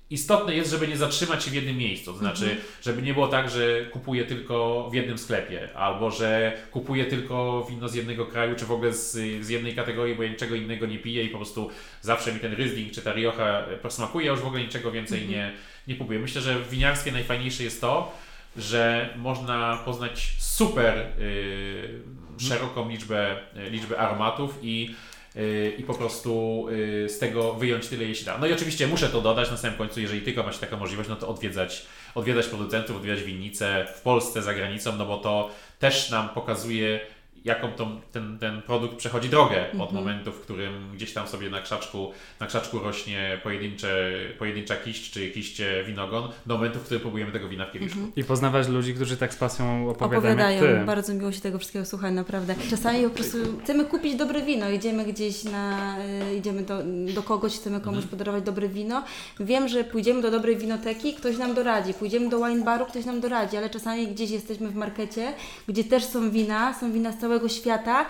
istotne 0.10 0.56
jest, 0.56 0.72
żeby 0.72 0.88
nie 0.88 0.98
zatrzymać 0.98 1.44
się 1.44 1.52
w 1.52 1.54
jednym 1.54 1.78
miejscu. 1.78 2.12
To 2.12 2.18
znaczy, 2.18 2.44
mhm. 2.44 2.62
żeby 2.82 3.02
nie 3.02 3.14
było 3.14 3.28
tak, 3.28 3.50
że 3.50 3.86
kupuję 3.86 4.26
tylko 4.26 4.90
w 4.92 4.94
jednym 4.94 5.18
sklepie, 5.18 5.70
albo 5.76 6.12
że 6.12 6.58
kupuję 6.72 7.06
tylko 7.06 7.68
wino 7.70 7.90
z 7.90 7.96
jednego 7.96 8.26
kraju, 8.26 8.56
czy 8.56 8.66
w 8.66 8.72
ogóle 8.72 8.94
z, 8.94 9.12
z 9.46 9.50
jednej 9.50 9.76
kategorii, 9.76 10.16
bo 10.16 10.24
ja 10.24 10.30
niczego 10.30 10.56
innego 10.56 10.86
nie 10.86 11.00
piję 11.00 11.24
i 11.24 11.30
po 11.30 11.38
prostu 11.38 11.70
zawsze 12.02 12.34
mi 12.34 12.40
ten 12.40 12.56
Riesling 12.56 12.92
czy 12.92 13.02
ta 13.02 13.14
Rioja 13.14 13.66
posmakuje, 13.82 14.28
już 14.28 14.40
w 14.40 14.48
ogóle 14.48 14.64
niczego 14.64 14.92
więcej 14.92 15.24
mhm. 15.24 15.40
nie, 15.40 15.54
nie 15.88 15.96
kupuję. 15.96 16.20
Myślę, 16.20 16.42
że 16.42 16.60
w 16.60 16.70
winiarstwie 16.70 17.12
najfajniejsze 17.12 17.64
jest 17.64 17.82
to, 17.82 18.12
że 18.58 19.14
można 19.18 19.78
poznać 19.86 20.34
super 20.38 20.98
y, 20.98 22.02
szeroką 22.40 22.90
liczbę, 22.90 23.40
liczbę 23.70 24.00
aromatów 24.00 24.60
i 24.62 24.96
Y, 25.36 25.76
i 25.78 25.84
po 25.84 25.94
prostu 25.94 26.66
y, 26.70 27.10
z 27.10 27.20
tego 27.20 27.54
wyjąć 27.54 27.88
tyle, 27.88 28.04
jeśli 28.04 28.26
da. 28.26 28.38
No 28.38 28.48
i 28.48 28.54
oczywiście 28.54 28.88
muszę 28.88 29.10
to 29.10 29.22
dodać 29.22 29.52
na 29.52 29.58
samym 29.58 29.78
końcu, 29.78 30.00
jeżeli 30.00 30.22
tylko 30.22 30.44
macie 30.44 30.60
taką 30.60 30.78
możliwość, 30.78 31.10
no 31.10 31.16
to 31.16 31.28
odwiedzać, 31.28 31.86
odwiedzać 32.16 32.46
producentów, 32.46 32.98
odwiedzać 32.98 33.24
winnice 33.24 33.88
w 33.96 34.02
Polsce, 34.02 34.42
za 34.42 34.54
granicą, 34.54 34.96
no 34.98 35.06
bo 35.06 35.18
to 35.18 35.52
też 35.80 36.10
nam 36.10 36.30
pokazuje 36.30 37.00
jaką 37.46 37.72
to, 37.72 37.88
ten, 38.12 38.38
ten 38.40 38.62
produkt 38.62 38.96
przechodzi 38.96 39.30
drogę 39.30 39.66
od 39.68 39.74
mhm. 39.74 39.94
momentu, 39.94 40.32
w 40.32 40.42
którym 40.42 40.92
gdzieś 40.94 41.14
tam 41.14 41.28
sobie 41.28 41.50
na 41.50 41.62
krzaczku, 41.62 42.12
na 42.40 42.48
krzaczku 42.48 42.80
rośnie 42.80 43.40
pojedyncze, 43.44 44.12
pojedyncza 44.40 44.76
kiść 44.76 45.12
czy 45.12 45.30
kiście 45.30 45.84
winogon, 45.88 46.30
do 46.46 46.56
momentu, 46.56 46.80
w 46.80 46.84
którym 46.84 47.02
próbujemy 47.02 47.32
tego 47.32 47.50
wina 47.50 47.66
w 47.66 47.72
kieliszku. 47.72 48.00
Mhm. 48.00 48.16
I 48.16 48.24
poznawać 48.24 48.68
ludzi, 48.68 48.94
którzy 48.94 49.18
tak 49.18 49.34
z 49.34 49.38
pasją 49.38 49.90
opowiadają. 49.90 50.58
Opowiadają, 50.58 50.86
bardzo 50.86 51.14
miło 51.14 51.32
się 51.32 51.42
tego 51.42 51.60
wszystkiego 51.60 51.86
słuchać, 51.86 52.14
naprawdę. 52.14 52.56
Czasami 52.70 53.04
po 53.04 53.10
prostu 53.10 53.38
chcemy 53.64 53.86
kupić 53.86 54.16
dobre 54.16 54.42
wino, 54.42 54.70
idziemy 54.70 55.06
gdzieś 55.06 55.44
na, 55.44 55.98
y, 56.32 56.36
idziemy 56.36 56.62
do, 56.62 56.80
do 57.16 57.24
kogoś, 57.24 57.56
chcemy 57.56 57.80
komuś 57.80 58.04
mhm. 58.04 58.10
podarować 58.10 58.44
dobre 58.44 58.70
wino. 58.70 59.04
Wiem, 59.40 59.68
że 59.68 59.84
pójdziemy 59.84 60.22
do 60.22 60.32
dobrej 60.32 60.58
winoteki, 60.58 61.14
ktoś 61.14 61.38
nam 61.38 61.54
doradzi, 61.54 61.94
pójdziemy 61.94 62.30
do 62.30 62.46
wine 62.46 62.64
baru, 62.64 62.86
ktoś 62.86 63.06
nam 63.06 63.22
doradzi, 63.22 63.58
ale 63.58 63.70
czasami 63.70 64.08
gdzieś 64.08 64.32
jesteśmy 64.32 64.70
w 64.70 64.76
markecie, 64.76 65.34
gdzie 65.68 65.84
też 65.84 66.04
są 66.06 66.32
wina, 66.32 66.74
są 66.74 66.92
wina 66.92 67.12
z 67.12 67.18
całego 67.18 67.33
całego 67.34 67.50
świata. 67.50 68.06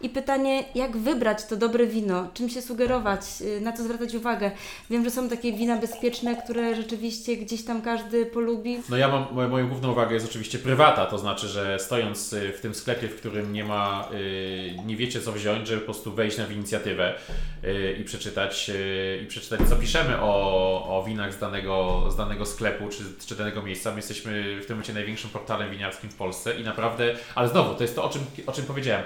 I 0.00 0.08
pytanie, 0.08 0.64
jak 0.74 0.96
wybrać 0.96 1.46
to 1.46 1.56
dobre 1.56 1.86
wino? 1.86 2.28
Czym 2.34 2.48
się 2.48 2.62
sugerować? 2.62 3.20
Y, 3.40 3.60
na 3.60 3.72
co 3.72 3.82
zwracać 3.82 4.14
uwagę? 4.14 4.50
Wiem, 4.90 5.04
że 5.04 5.10
są 5.10 5.28
takie 5.28 5.52
wina 5.52 5.76
bezpieczne, 5.76 6.42
które 6.42 6.74
rzeczywiście 6.74 7.36
gdzieś 7.36 7.64
tam 7.64 7.82
każdy 7.82 8.26
polubi. 8.26 8.78
No 8.88 8.96
ja 8.96 9.08
mam, 9.08 9.50
moją 9.50 9.68
główną 9.68 9.92
uwagę 9.92 10.14
jest 10.14 10.26
oczywiście 10.26 10.58
prywata, 10.58 11.06
to 11.06 11.18
znaczy, 11.18 11.48
że 11.48 11.78
stojąc 11.78 12.32
y, 12.32 12.52
w 12.52 12.60
tym 12.60 12.74
sklepie, 12.74 13.08
w 13.08 13.16
którym 13.16 13.52
nie 13.52 13.64
ma, 13.64 14.08
y, 14.12 14.74
nie 14.86 14.96
wiecie 14.96 15.20
co 15.20 15.32
wziąć, 15.32 15.68
żeby 15.68 15.80
po 15.80 15.84
prostu 15.84 16.12
wejść 16.12 16.38
na 16.38 16.46
inicjatywę 16.46 17.14
i 18.00 18.04
przeczytać, 18.04 18.70
i 19.22 19.26
przeczytać 19.26 19.60
co 19.68 19.76
piszemy 19.76 20.20
o, 20.20 20.98
o 20.98 21.04
winach 21.04 21.34
z 21.34 21.38
danego, 21.38 22.04
z 22.10 22.16
danego 22.16 22.46
sklepu 22.46 22.88
czy, 22.88 23.26
czy 23.26 23.36
danego 23.36 23.62
miejsca. 23.62 23.90
My 23.90 23.96
jesteśmy 23.96 24.60
w 24.62 24.66
tym 24.66 24.76
momencie 24.76 24.92
największym 24.92 25.30
portalem 25.30 25.70
winiarskim 25.70 26.10
w 26.10 26.14
Polsce 26.14 26.60
i 26.60 26.64
naprawdę, 26.64 27.14
ale 27.34 27.48
znowu, 27.48 27.74
to 27.74 27.82
jest 27.82 27.96
to, 27.96 28.04
o 28.04 28.08
czym, 28.08 28.22
o 28.46 28.52
czym 28.52 28.64
powiedziałem 28.64 29.02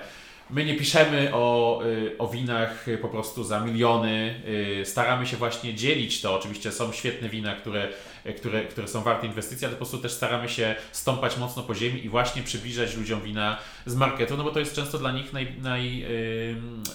My 0.53 0.65
nie 0.65 0.75
piszemy 0.75 1.31
o, 1.35 1.81
y, 1.87 2.19
o 2.19 2.29
winach 2.29 2.87
po 3.03 3.09
prostu 3.09 3.45
za 3.45 3.61
miliony. 3.61 4.35
Y, 4.81 4.87
staramy 4.87 5.27
się 5.27 5.37
właśnie 5.37 5.75
dzielić 5.75 6.21
to. 6.21 6.35
Oczywiście 6.35 6.73
są 6.73 6.93
świetne 6.93 7.29
wina, 7.29 7.55
które, 7.55 7.89
które, 8.37 8.65
które 8.65 8.89
są 8.89 9.03
warte 9.03 9.27
inwestycji, 9.27 9.67
ale 9.67 9.73
po 9.73 9.77
prostu 9.77 9.99
też 9.99 10.13
staramy 10.13 10.49
się 10.49 10.75
stąpać 10.93 11.39
mocno 11.39 11.63
po 11.63 11.75
ziemi 11.75 12.05
i 12.05 12.09
właśnie 12.09 12.43
przybliżać 12.43 12.97
ludziom 12.97 13.23
wina 13.23 13.59
z 13.87 13.95
marketu, 13.95 14.37
no 14.37 14.45
bo 14.45 14.51
to 14.51 14.59
jest 14.59 14.75
często 14.75 14.99
dla 14.99 15.13
nich 15.13 15.33
naj, 15.33 15.47
naj, 15.63 16.07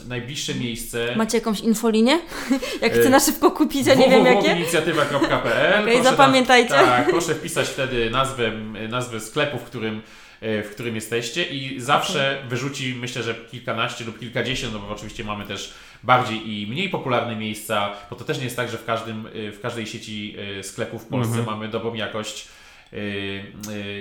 najbliższe 0.07 0.55
miejsce. 0.55 1.15
Macie 1.15 1.37
jakąś 1.37 1.59
infolinię? 1.59 2.19
Jak 2.81 2.93
chcę 2.93 3.09
na 3.09 3.19
szybko 3.19 3.51
kupić, 3.51 3.87
a 3.87 3.93
nie 3.93 4.09
wiem 4.09 4.25
jakie? 4.25 4.41
www.inicjatywa.pl 4.41 5.83
okay, 5.83 6.03
zapamiętajcie. 6.03 6.69
tak, 6.69 7.09
proszę 7.09 7.35
wpisać 7.35 7.67
wtedy 7.67 8.09
nazwę, 8.09 8.51
nazwę 8.89 9.19
sklepu, 9.19 9.57
w 9.57 9.63
którym 9.63 10.01
w 10.41 10.69
którym 10.71 10.95
jesteście 10.95 11.43
i 11.43 11.81
zawsze 11.81 12.43
wyrzuci 12.49 12.95
myślę, 12.95 13.23
że 13.23 13.35
kilkanaście 13.35 14.05
lub 14.05 14.19
kilkadziesiąt, 14.19 14.73
no 14.73 14.79
bo 14.79 14.89
oczywiście 14.89 15.23
mamy 15.23 15.45
też 15.45 15.73
bardziej 16.03 16.51
i 16.51 16.67
mniej 16.67 16.89
popularne 16.89 17.35
miejsca, 17.35 17.93
bo 18.09 18.15
to 18.15 18.25
też 18.25 18.37
nie 18.37 18.43
jest 18.43 18.55
tak, 18.55 18.69
że 18.69 18.77
w, 18.77 18.85
każdym, 18.85 19.27
e, 19.27 19.51
w 19.51 19.61
każdej 19.61 19.87
sieci 19.87 20.35
e, 20.59 20.63
sklepów 20.63 21.03
w 21.03 21.07
Polsce 21.07 21.39
mhm. 21.39 21.45
mamy 21.45 21.67
dobrą 21.67 21.93
jakość 21.93 22.47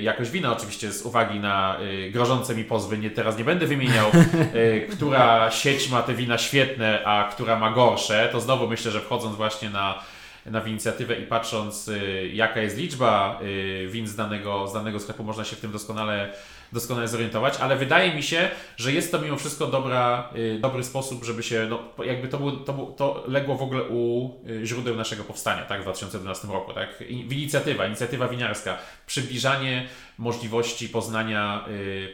jakość 0.03 0.30
wina, 0.30 0.57
oczywiście 0.57 0.93
z 0.93 1.03
uwagi 1.03 1.41
na 1.41 1.78
grożące 2.11 2.55
mi 2.55 2.64
pozwy, 2.64 2.99
nie, 2.99 3.11
teraz 3.11 3.39
nie 3.39 3.45
będę 3.45 3.66
wymieniał, 3.66 4.11
która 4.93 5.51
sieć 5.51 5.91
ma 5.91 6.03
te 6.03 6.14
wina 6.14 6.39
świetne, 6.39 7.05
a 7.05 7.28
która 7.32 7.59
ma 7.59 7.70
gorsze, 7.70 8.28
to 8.32 8.41
znowu 8.41 8.68
myślę, 8.68 8.91
że 8.91 9.01
wchodząc 9.01 9.37
właśnie 9.37 9.70
na 9.70 10.03
na 10.51 10.61
inicjatywę 10.61 11.17
i 11.17 11.27
patrząc 11.27 11.91
jaka 12.33 12.61
jest 12.61 12.77
liczba 12.77 13.41
win 13.89 14.07
z 14.07 14.17
danego, 14.17 14.69
z 14.69 14.73
danego 14.73 15.01
sklepu, 15.01 15.25
można 15.25 15.45
się 15.45 15.57
w 15.57 15.61
tym 15.61 15.73
doskonale 15.73 16.33
doskonale 16.73 17.09
zorientować, 17.09 17.57
ale 17.61 17.77
wydaje 17.77 18.15
mi 18.15 18.23
się, 18.23 18.51
że 18.77 18.93
jest 18.93 19.13
to 19.13 19.19
mimo 19.19 19.37
wszystko 19.37 19.67
dobra, 19.67 20.31
y, 20.37 20.59
dobry 20.61 20.85
sposób, 20.85 21.25
żeby 21.25 21.43
się, 21.43 21.67
no, 21.71 22.05
jakby 22.05 22.29
to, 22.29 22.39
było, 22.39 22.53
to, 22.53 22.73
to 22.97 23.25
legło 23.29 23.57
w 23.57 23.63
ogóle 23.63 23.83
u 23.83 24.31
y, 24.49 24.67
źródeł 24.67 24.97
naszego 24.97 25.25
powstania, 25.25 25.63
tak, 25.63 25.81
w 25.81 25.83
2012 25.83 26.49
roku, 26.49 26.73
tak, 26.73 27.01
inicjatywa, 27.09 27.87
inicjatywa 27.87 28.29
winiarska, 28.29 28.79
przybliżanie 29.07 29.89
możliwości 30.19 30.89
poznania, 30.89 31.65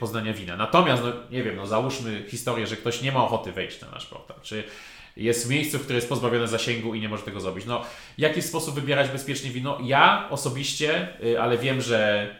poznania 0.01 0.33
wina. 0.33 0.57
Natomiast, 0.57 1.03
no, 1.03 1.13
nie 1.31 1.43
wiem, 1.43 1.57
no, 1.57 1.67
załóżmy 1.67 2.25
historię, 2.29 2.67
że 2.67 2.77
ktoś 2.77 3.03
nie 3.03 3.13
ma 3.13 3.25
ochoty 3.25 3.53
wejść 3.53 3.81
na 3.81 3.91
nasz 3.91 4.07
portal, 4.07 4.37
czy 4.43 4.65
jest 5.17 5.47
w 5.47 5.51
miejscu, 5.51 5.79
które 5.79 5.97
jest 5.97 6.09
pozbawione 6.09 6.49
zasięgu 6.49 6.95
i 6.95 7.01
nie 7.01 7.09
może 7.09 7.23
tego 7.23 7.41
zrobić. 7.41 7.67
No, 7.67 7.83
jaki 8.19 8.43
sposób 8.43 8.75
wybierać 8.75 9.11
bezpiecznie 9.11 9.51
wino? 9.51 9.79
Ja 9.85 10.29
osobiście, 10.31 11.09
yy, 11.23 11.41
ale 11.41 11.59
wiem, 11.59 11.81
że, 11.81 12.31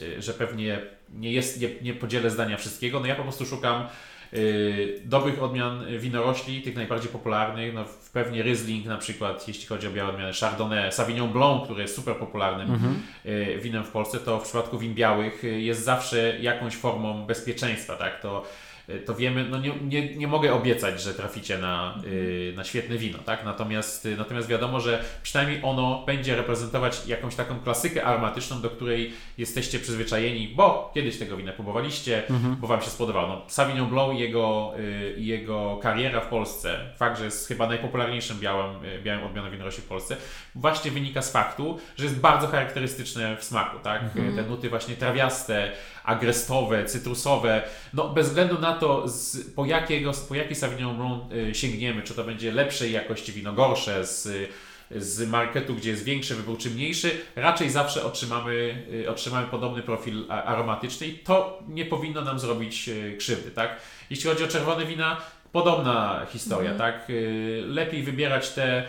yy, 0.00 0.22
że 0.22 0.34
pewnie 0.34 0.78
nie, 1.14 1.32
jest, 1.32 1.60
nie, 1.60 1.68
nie 1.82 1.94
podzielę 1.94 2.30
zdania 2.30 2.56
wszystkiego. 2.56 3.00
No 3.00 3.06
ja 3.06 3.14
po 3.14 3.22
prostu 3.22 3.46
szukam 3.46 3.86
y, 4.32 5.00
dobrych 5.04 5.42
odmian 5.42 5.98
winorośli, 5.98 6.62
tych 6.62 6.76
najbardziej 6.76 7.10
popularnych. 7.10 7.74
No, 7.74 7.84
pewnie 8.12 8.42
Riesling 8.42 8.86
na 8.86 8.98
przykład, 8.98 9.48
jeśli 9.48 9.66
chodzi 9.66 9.86
o 9.86 9.90
białe 9.90 10.10
odmiany, 10.10 10.32
Chardonnay, 10.32 10.92
Sauvignon 10.92 11.32
Blanc, 11.32 11.64
który 11.64 11.82
jest 11.82 11.96
super 11.96 12.16
popularnym 12.16 12.70
mhm. 12.74 13.02
y, 13.26 13.58
winem 13.62 13.84
w 13.84 13.90
Polsce, 13.90 14.18
to 14.18 14.38
w 14.38 14.44
przypadku 14.44 14.78
win 14.78 14.94
białych 14.94 15.44
y, 15.44 15.60
jest 15.60 15.84
zawsze 15.84 16.38
jakąś 16.40 16.76
formą 16.76 17.26
bezpieczeństwa. 17.26 17.96
Tak? 17.96 18.20
To 18.20 18.44
Y, 18.71 18.71
to 18.98 19.14
wiemy, 19.14 19.44
no 19.44 19.58
nie, 19.58 19.72
nie, 19.82 20.16
nie 20.16 20.26
mogę 20.26 20.54
obiecać, 20.54 21.02
że 21.02 21.14
traficie 21.14 21.58
na, 21.58 21.98
yy, 22.04 22.52
na 22.56 22.64
świetne 22.64 22.98
wino, 22.98 23.18
tak? 23.18 23.44
Natomiast, 23.44 24.04
yy, 24.04 24.16
natomiast 24.16 24.48
wiadomo, 24.48 24.80
że 24.80 25.04
przynajmniej 25.22 25.60
ono 25.62 26.02
będzie 26.06 26.36
reprezentować 26.36 27.06
jakąś 27.06 27.34
taką 27.34 27.60
klasykę 27.60 28.04
aromatyczną, 28.04 28.60
do 28.60 28.70
której 28.70 29.12
jesteście 29.38 29.78
przyzwyczajeni, 29.78 30.48
bo 30.48 30.90
kiedyś 30.94 31.18
tego 31.18 31.36
wina 31.36 31.52
próbowaliście, 31.52 32.28
mhm. 32.28 32.56
bo 32.56 32.66
Wam 32.66 32.82
się 32.82 32.90
spodobało. 32.90 33.28
No, 33.28 33.42
Sauvignon 33.46 33.90
Blanc 33.90 34.14
i 34.14 34.18
jego, 34.18 34.72
yy, 34.76 35.22
jego 35.22 35.76
kariera 35.82 36.20
w 36.20 36.26
Polsce, 36.26 36.78
fakt, 36.96 37.18
że 37.18 37.24
jest 37.24 37.48
chyba 37.48 37.66
najpopularniejszym 37.66 38.40
białym, 38.40 38.84
yy, 38.84 39.02
białym 39.02 39.24
odmianą 39.24 39.50
winorośli 39.50 39.82
w 39.82 39.86
Polsce, 39.86 40.16
właśnie 40.54 40.90
wynika 40.90 41.22
z 41.22 41.32
faktu, 41.32 41.78
że 41.96 42.04
jest 42.04 42.20
bardzo 42.20 42.46
charakterystyczne 42.46 43.36
w 43.36 43.44
smaku, 43.44 43.78
tak? 43.78 44.02
Mhm. 44.02 44.36
Te 44.36 44.42
nuty 44.42 44.70
właśnie 44.70 44.96
trawiaste, 44.96 45.72
agrestowe, 46.04 46.84
cytrusowe, 46.84 47.62
no 47.94 48.08
bez 48.08 48.28
względu 48.28 48.58
na 48.58 48.72
to, 48.72 49.08
z, 49.08 49.50
po, 49.50 49.66
jakiego, 49.66 50.12
po 50.28 50.34
jaki 50.34 50.54
Sauvignon 50.54 50.96
Blanc 50.96 51.32
y, 51.32 51.54
sięgniemy, 51.54 52.02
czy 52.02 52.14
to 52.14 52.24
będzie 52.24 52.52
lepszej 52.52 52.92
jakości 52.92 53.32
wino, 53.32 53.52
gorsze, 53.52 54.06
z, 54.06 54.50
z 54.96 55.28
marketu, 55.28 55.74
gdzie 55.74 55.90
jest 55.90 56.04
większy 56.04 56.34
wybór, 56.34 56.58
czy 56.58 56.70
mniejszy, 56.70 57.10
raczej 57.36 57.70
zawsze 57.70 58.04
otrzymamy, 58.04 58.84
y, 58.92 59.10
otrzymamy 59.10 59.46
podobny 59.46 59.82
profil 59.82 60.24
aromatyczny 60.28 61.06
i 61.06 61.18
to 61.18 61.62
nie 61.68 61.84
powinno 61.84 62.22
nam 62.22 62.38
zrobić 62.38 62.88
y, 62.88 63.16
krzywdy, 63.18 63.50
tak? 63.50 63.76
Jeśli 64.10 64.30
chodzi 64.30 64.44
o 64.44 64.48
czerwone 64.48 64.86
wina, 64.86 65.16
podobna 65.52 66.26
historia, 66.32 66.70
mhm. 66.70 66.92
tak? 66.92 67.08
Lepiej 67.66 68.02
wybierać 68.02 68.50
te 68.50 68.88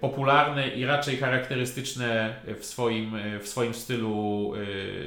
popularne 0.00 0.68
i 0.68 0.84
raczej 0.84 1.16
charakterystyczne 1.16 2.34
w 2.60 2.64
swoim, 2.64 3.16
w 3.40 3.48
swoim 3.48 3.74
stylu 3.74 4.52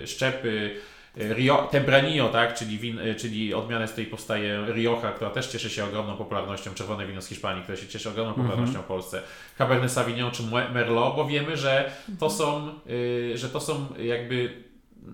szczepy, 0.06 0.76
Rio, 1.18 1.68
Tempranillo, 1.72 2.30
tak, 2.30 2.53
czyli, 2.53 2.80
win, 2.80 2.99
czyli 3.18 3.53
odmianę, 3.53 3.88
z 3.88 3.91
której 3.91 4.09
powstaje 4.09 4.66
Rioja, 4.74 5.11
która 5.11 5.30
też 5.30 5.47
cieszy 5.47 5.70
się 5.70 5.86
ogromną 5.86 6.18
popularnością, 6.18 6.74
czerwone 6.74 7.07
wino 7.07 7.22
z 7.22 7.28
Hiszpanii, 7.28 7.64
które 7.64 7.78
się 7.78 7.88
cieszy 7.88 8.09
ogromną 8.09 8.30
mhm. 8.30 8.47
popularnością 8.47 8.80
mm 8.80 8.82
-hmm. 8.82 8.86
w 8.86 8.88
Polsce, 8.88 9.22
Cabernet 9.57 9.91
Sauvignon 9.91 10.32
czy 10.32 10.43
Merlot, 10.74 11.16
bo 11.16 11.26
wiemy, 11.26 11.57
że 11.57 11.91
to 12.20 12.30
są, 12.30 12.70
y, 12.89 13.38
że 13.38 13.49
to 13.49 13.59
są 13.59 13.88
jakby 13.99 14.64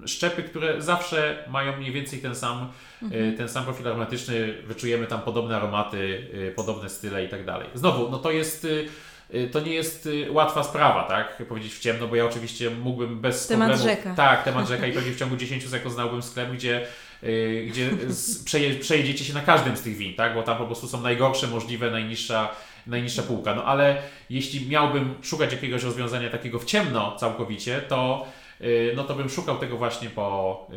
szczepy, 0.05 0.43
które 0.43 0.81
zawsze 0.81 1.43
mają 1.49 1.77
mniej 1.77 1.91
więcej 1.91 2.19
ten 2.19 2.35
sam, 2.35 2.71
-hmm. 3.03 3.37
ten 3.37 3.49
sam 3.49 3.63
profil 3.63 3.87
aromatyczny, 3.87 4.53
wyczujemy 4.63 5.07
tam 5.07 5.21
podobne 5.21 5.55
aromaty, 5.57 6.27
podobne 6.55 6.89
style 6.89 7.25
i 7.25 7.29
tak 7.29 7.45
dalej. 7.45 7.67
Znowu, 7.73 8.09
no 8.09 8.17
to 8.17 8.31
jest 8.31 8.67
to 9.51 9.59
nie 9.59 9.73
jest 9.73 10.05
y, 10.05 10.32
łatwa 10.32 10.63
sprawa, 10.63 11.03
tak? 11.03 11.43
Powiedzieć 11.47 11.73
w 11.73 11.80
ciemno, 11.80 12.07
bo 12.07 12.15
ja 12.15 12.25
oczywiście 12.25 12.69
mógłbym 12.69 13.19
bez 13.19 13.47
temat 13.47 13.69
problemu... 13.69 13.89
Rzeka. 13.89 14.13
Tak, 14.15 14.43
temat 14.43 14.67
rzeka 14.67 14.88
i 14.88 14.91
pewnie 14.97 15.11
w 15.11 15.19
ciągu 15.19 15.36
10 15.36 15.69
sekund 15.69 15.93
znałbym 15.93 16.21
sklep, 16.21 16.51
gdzie, 16.51 16.88
y, 17.23 17.67
gdzie 17.69 17.89
przeje, 18.45 18.75
przejedziecie 18.75 19.25
się 19.25 19.34
na 19.34 19.41
każdym 19.41 19.77
z 19.77 19.82
tych 19.82 19.97
win, 19.97 20.15
tak? 20.15 20.34
Bo 20.34 20.43
tam 20.43 20.57
po 20.57 20.65
prostu 20.65 20.88
są 20.88 21.01
najgorsze 21.01 21.47
możliwe, 21.47 21.91
najniższa, 21.91 22.55
najniższa 22.88 23.23
półka. 23.23 23.55
No 23.55 23.63
ale 23.63 24.01
jeśli 24.30 24.69
miałbym 24.69 25.13
szukać 25.21 25.51
jakiegoś 25.51 25.84
rozwiązania 25.84 26.30
takiego 26.30 26.59
w 26.59 26.65
ciemno 26.65 27.15
całkowicie, 27.19 27.82
to 27.82 28.27
Y, 28.27 28.38
no 28.95 29.03
to 29.03 29.16
bym 29.16 29.30
szukał 29.30 29.57
tego 29.57 29.78
właśnie 29.78 30.10
po, 30.10 30.68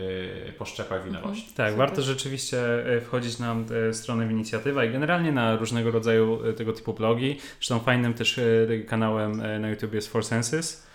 y, 0.48 0.52
po 0.52 0.64
szczepach 0.64 1.04
winorośli. 1.04 1.42
Tak, 1.42 1.70
Super. 1.70 1.76
warto 1.76 2.02
rzeczywiście 2.02 2.58
y, 2.96 3.00
wchodzić 3.00 3.38
na 3.38 3.56
stronę 3.92 4.26
w 4.26 4.30
inicjatywę 4.30 4.86
i 4.86 4.90
generalnie 4.90 5.32
na 5.32 5.56
różnego 5.56 5.90
rodzaju 5.90 6.52
tego 6.52 6.72
typu 6.72 6.92
blogi. 6.94 7.38
Zresztą 7.60 7.80
fajnym 7.80 8.14
też 8.14 8.40
kanałem 8.86 9.60
na 9.60 9.70
YouTube 9.70 9.94
jest 9.94 10.12
Four 10.12 10.24
Senses 10.24 10.91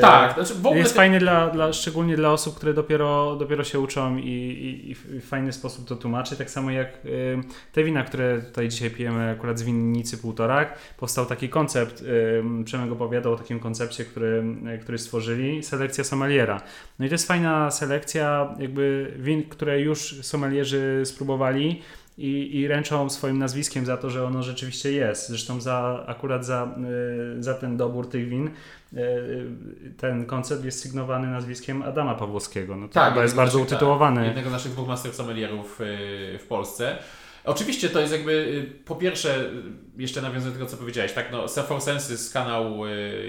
tak, 0.00 0.34
znaczy 0.34 0.54
w 0.54 0.66
ogóle 0.66 0.78
jest 0.78 0.92
te... 0.92 0.96
fajny 0.96 1.18
dla, 1.18 1.50
dla, 1.50 1.72
szczególnie 1.72 2.16
dla 2.16 2.32
osób, 2.32 2.56
które 2.56 2.74
dopiero, 2.74 3.36
dopiero 3.36 3.64
się 3.64 3.80
uczą 3.80 4.16
i, 4.16 4.22
i, 4.22 4.90
i 4.90 4.94
w 4.94 5.24
fajny 5.28 5.52
sposób 5.52 5.88
to 5.88 5.96
tłumaczy. 5.96 6.36
Tak 6.36 6.50
samo 6.50 6.70
jak 6.70 6.88
y, 7.04 7.38
te 7.72 7.84
wina, 7.84 8.04
które 8.04 8.42
tutaj 8.42 8.68
dzisiaj 8.68 8.90
pijemy 8.90 9.30
akurat 9.30 9.58
z 9.58 9.62
winnicy 9.62 10.18
Półtorak, 10.18 10.78
powstał 10.96 11.26
taki 11.26 11.48
koncept, 11.48 12.02
y, 12.02 12.64
Przemek 12.64 12.92
opowiadał 12.92 13.32
o 13.32 13.36
takim 13.36 13.60
koncepcie, 13.60 14.04
który, 14.04 14.44
y, 14.74 14.78
który 14.78 14.98
stworzyli, 14.98 15.62
selekcja 15.62 16.04
sommeliera. 16.04 16.60
No 16.98 17.06
i 17.06 17.08
to 17.08 17.14
jest 17.14 17.28
fajna 17.28 17.70
selekcja 17.70 18.54
jakby 18.58 19.14
win, 19.18 19.48
które 19.48 19.80
już 19.80 20.14
sommelierzy 20.22 21.02
spróbowali, 21.04 21.82
i, 22.18 22.56
i 22.56 22.68
ręczą 22.68 23.10
swoim 23.10 23.38
nazwiskiem 23.38 23.86
za 23.86 23.96
to, 23.96 24.10
że 24.10 24.26
ono 24.26 24.42
rzeczywiście 24.42 24.92
jest. 24.92 25.28
Zresztą 25.28 25.60
za, 25.60 26.04
akurat 26.06 26.44
za, 26.44 26.74
za 27.38 27.54
ten 27.54 27.76
dobór 27.76 28.08
tych 28.08 28.28
win 28.28 28.50
E, 28.96 29.00
ten 29.96 30.26
koncept 30.26 30.64
jest 30.64 30.80
sygnowany 30.80 31.26
nazwiskiem 31.26 31.82
Adama 31.82 32.14
Pawłowskiego. 32.14 32.76
No 32.76 32.88
to 32.88 32.94
tak, 32.94 33.16
jest 33.16 33.34
bardzo 33.34 33.58
naszych, 33.58 33.72
utytułowany. 33.72 34.16
Tak, 34.16 34.26
jednego 34.26 34.50
z 34.50 34.52
naszych 34.52 34.72
dwóch 34.72 34.88
master 34.88 35.12
sommelierów 35.12 35.78
w 36.38 36.46
Polsce. 36.48 36.98
Oczywiście 37.44 37.88
to 37.88 38.00
jest 38.00 38.12
jakby, 38.12 38.66
po 38.84 38.96
pierwsze, 38.96 39.50
jeszcze 39.96 40.22
nawiązując 40.22 40.58
do 40.58 40.58
tego, 40.58 40.70
co 40.70 40.76
powiedziałeś, 40.76 41.12
tak, 41.12 41.32
no, 41.32 41.48
For 41.48 41.80
Senses, 41.80 42.30
kanał 42.30 42.80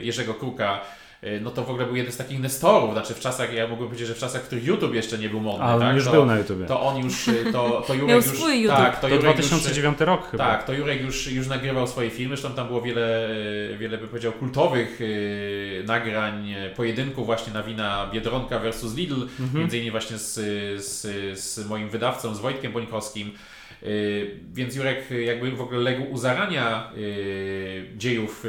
Jerzego 0.02 0.34
Kruka, 0.34 0.82
Y, 0.82 1.07
no 1.42 1.52
to 1.52 1.64
w 1.64 1.70
ogóle 1.70 1.86
był 1.86 1.96
jeden 1.96 2.12
z 2.12 2.18
takich 2.18 2.40
nestorów, 2.40 2.94
znaczy 2.94 3.14
w 3.14 3.20
czasach, 3.20 3.54
ja 3.54 3.68
mogłem 3.68 3.88
powiedzieć, 3.88 4.08
że 4.08 4.16
w 4.16 4.18
czasach, 4.18 4.42
w 4.42 4.46
których 4.46 4.66
YouTube 4.66 4.94
jeszcze 4.94 5.18
nie 5.18 5.30
był 5.30 5.40
modny, 5.40 5.66
A, 5.66 5.80
tak? 5.80 5.96
już 5.96 6.06
to, 6.06 6.12
był 6.12 6.26
na 6.26 6.38
YouTube. 6.38 6.68
To 6.68 6.82
on 6.82 7.04
już, 7.04 7.28
y, 7.28 7.46
to, 7.52 7.84
to 7.88 7.94
Jurek 7.94 8.10
Miał 8.10 8.18
już... 8.18 8.26
swój 8.26 8.62
YouTube. 8.62 8.78
Tak, 8.78 9.02
to, 9.02 9.10
to 9.10 9.18
2009 9.18 10.00
już, 10.00 10.08
rok 10.08 10.32
chyba. 10.32 10.48
Tak, 10.48 10.64
to 10.64 10.74
Jurek 10.74 11.02
już, 11.02 11.28
już 11.28 11.48
nagrywał 11.48 11.88
swoje 11.88 12.10
filmy, 12.10 12.38
zresztą 12.38 12.56
tam 12.56 12.68
było 12.68 12.82
wiele, 12.82 13.30
y, 13.30 13.78
wiele 13.78 13.98
by 13.98 14.08
powiedział, 14.08 14.32
kultowych 14.32 15.00
yy, 15.00 15.84
nagrań, 15.86 16.56
pojedynków 16.76 17.26
właśnie 17.26 17.54
na 17.54 17.64
wina 17.64 18.10
Biedronka 18.14 18.60
versus 18.60 18.96
Lidl, 18.96 19.22
mhm. 19.22 19.60
między 19.60 19.78
innymi 19.78 19.92
właśnie 19.92 20.18
z, 20.18 20.34
z, 20.86 21.40
z 21.40 21.68
moim 21.68 21.90
wydawcą, 21.90 22.36
z 22.36 22.40
Wojtkiem 22.40 22.72
Bońkowskim. 22.72 23.32
Yy, 23.82 24.40
więc 24.54 24.76
Jurek 24.76 25.12
jakby 25.26 25.52
w 25.52 25.62
ogóle 25.62 25.80
legł 25.80 26.04
u 26.12 26.18
zarania 26.18 26.92
yy, 26.96 27.86
dziejów 27.98 28.46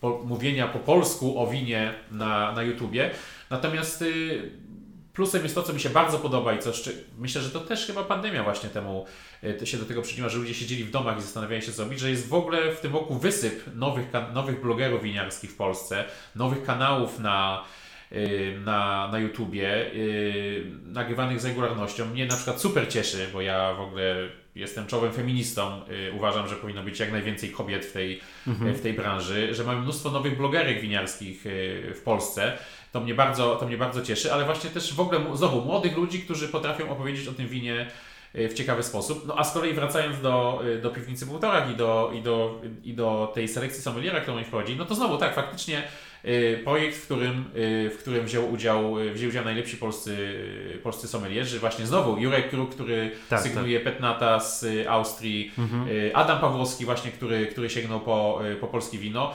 po, 0.00 0.22
mówienia 0.24 0.68
po 0.68 0.78
polsku 0.78 1.40
o 1.40 1.46
winie 1.46 1.94
na, 2.10 2.52
na 2.52 2.62
YouTubie. 2.62 3.10
Natomiast 3.50 4.02
y, 4.02 4.52
plusem 5.12 5.42
jest 5.42 5.54
to, 5.54 5.62
co 5.62 5.72
mi 5.72 5.80
się 5.80 5.90
bardzo 5.90 6.18
podoba 6.18 6.54
i 6.54 6.58
co 6.58 6.72
myślę, 7.18 7.42
że 7.42 7.50
to 7.50 7.60
też 7.60 7.86
chyba 7.86 8.04
pandemia 8.04 8.42
właśnie 8.44 8.68
temu 8.68 9.06
y, 9.62 9.66
się 9.66 9.76
do 9.76 9.84
tego 9.84 10.02
przyczyniła, 10.02 10.28
że 10.28 10.38
ludzie 10.38 10.54
siedzieli 10.54 10.84
w 10.84 10.90
domach 10.90 11.18
i 11.18 11.22
zastanawiali 11.22 11.62
się 11.62 11.72
co 11.72 11.84
robić, 11.84 12.00
że 12.00 12.10
jest 12.10 12.28
w 12.28 12.34
ogóle 12.34 12.72
w 12.72 12.80
tym 12.80 12.92
roku 12.92 13.14
wysyp 13.14 13.74
nowych, 13.74 14.06
nowych 14.34 14.62
blogerów 14.62 15.02
winiarskich 15.02 15.50
w 15.50 15.56
Polsce, 15.56 16.04
nowych 16.36 16.62
kanałów 16.62 17.18
na 17.18 17.64
y, 18.12 18.60
na, 18.64 19.08
na 19.12 19.18
YouTubie, 19.18 19.90
yy, 19.94 20.64
nagrywanych 20.84 21.40
z 21.40 21.44
regularnością. 21.44 22.06
Mnie 22.06 22.26
na 22.26 22.36
przykład 22.36 22.60
super 22.60 22.88
cieszy, 22.88 23.28
bo 23.32 23.40
ja 23.40 23.74
w 23.74 23.80
ogóle 23.80 24.28
jestem 24.58 24.86
czołowym 24.86 25.12
feministą, 25.12 25.80
yy, 25.88 26.12
uważam, 26.12 26.48
że 26.48 26.56
powinno 26.56 26.82
być 26.82 27.00
jak 27.00 27.12
najwięcej 27.12 27.50
kobiet 27.50 27.86
w 27.86 27.92
tej, 27.92 28.20
mhm. 28.46 28.74
w 28.74 28.80
tej 28.80 28.92
branży, 28.92 29.54
że 29.54 29.64
mamy 29.64 29.80
mnóstwo 29.80 30.10
nowych 30.10 30.36
blogerek 30.36 30.80
winiarskich 30.80 31.44
yy, 31.44 31.94
w 31.94 32.00
Polsce. 32.04 32.58
To 32.92 33.00
mnie, 33.00 33.14
bardzo, 33.14 33.56
to 33.56 33.66
mnie 33.66 33.76
bardzo 33.76 34.02
cieszy, 34.02 34.32
ale 34.32 34.44
właśnie 34.44 34.70
też 34.70 34.94
w 34.94 35.00
ogóle 35.00 35.20
znowu 35.34 35.60
młodych 35.60 35.96
ludzi, 35.96 36.20
którzy 36.20 36.48
potrafią 36.48 36.90
opowiedzieć 36.90 37.28
o 37.28 37.32
tym 37.32 37.48
winie 37.48 37.86
y, 38.34 38.48
w 38.48 38.54
ciekawy 38.54 38.82
sposób. 38.82 39.26
No 39.26 39.34
a 39.38 39.44
z 39.44 39.52
kolei 39.52 39.74
wracając 39.74 40.20
do, 40.20 40.60
y, 40.66 40.78
do 40.78 40.90
piwnicy 40.90 41.26
półtorak 41.26 41.70
i 41.70 41.74
do, 41.76 42.12
i, 42.14 42.22
do, 42.22 42.60
i 42.84 42.94
do 42.94 43.32
tej 43.34 43.48
selekcji 43.48 43.82
sommeliera, 43.82 44.20
którą 44.20 44.38
mi 44.38 44.44
wchodzi, 44.44 44.76
no 44.76 44.84
to 44.84 44.94
znowu 44.94 45.18
tak, 45.18 45.34
faktycznie 45.34 45.82
Y, 45.82 46.07
projekt, 46.64 46.96
w 46.96 47.04
którym, 47.04 47.44
y, 47.56 47.90
w 47.90 47.98
którym 47.98 48.24
wziął 48.24 48.52
udział, 48.52 49.00
y, 49.00 49.12
wziął 49.12 49.28
udział 49.28 49.44
najlepsi 49.44 49.76
polscy, 49.76 50.44
polscy 50.82 51.08
sommelierzy. 51.08 51.58
Właśnie 51.58 51.86
znowu 51.86 52.18
Jurek 52.18 52.50
Kruk, 52.50 52.74
który 52.74 53.10
tak, 53.28 53.40
sygnuje 53.40 53.80
tak. 53.80 53.92
Petnata 53.92 54.40
z 54.40 54.66
Austrii, 54.88 55.52
mhm. 55.58 55.88
Adam 56.14 56.40
Pawłowski 56.40 56.84
właśnie, 56.84 57.10
który, 57.10 57.46
który 57.46 57.70
sięgnął 57.70 58.00
po, 58.00 58.40
po 58.60 58.66
polskie 58.66 58.98
wino. 58.98 59.34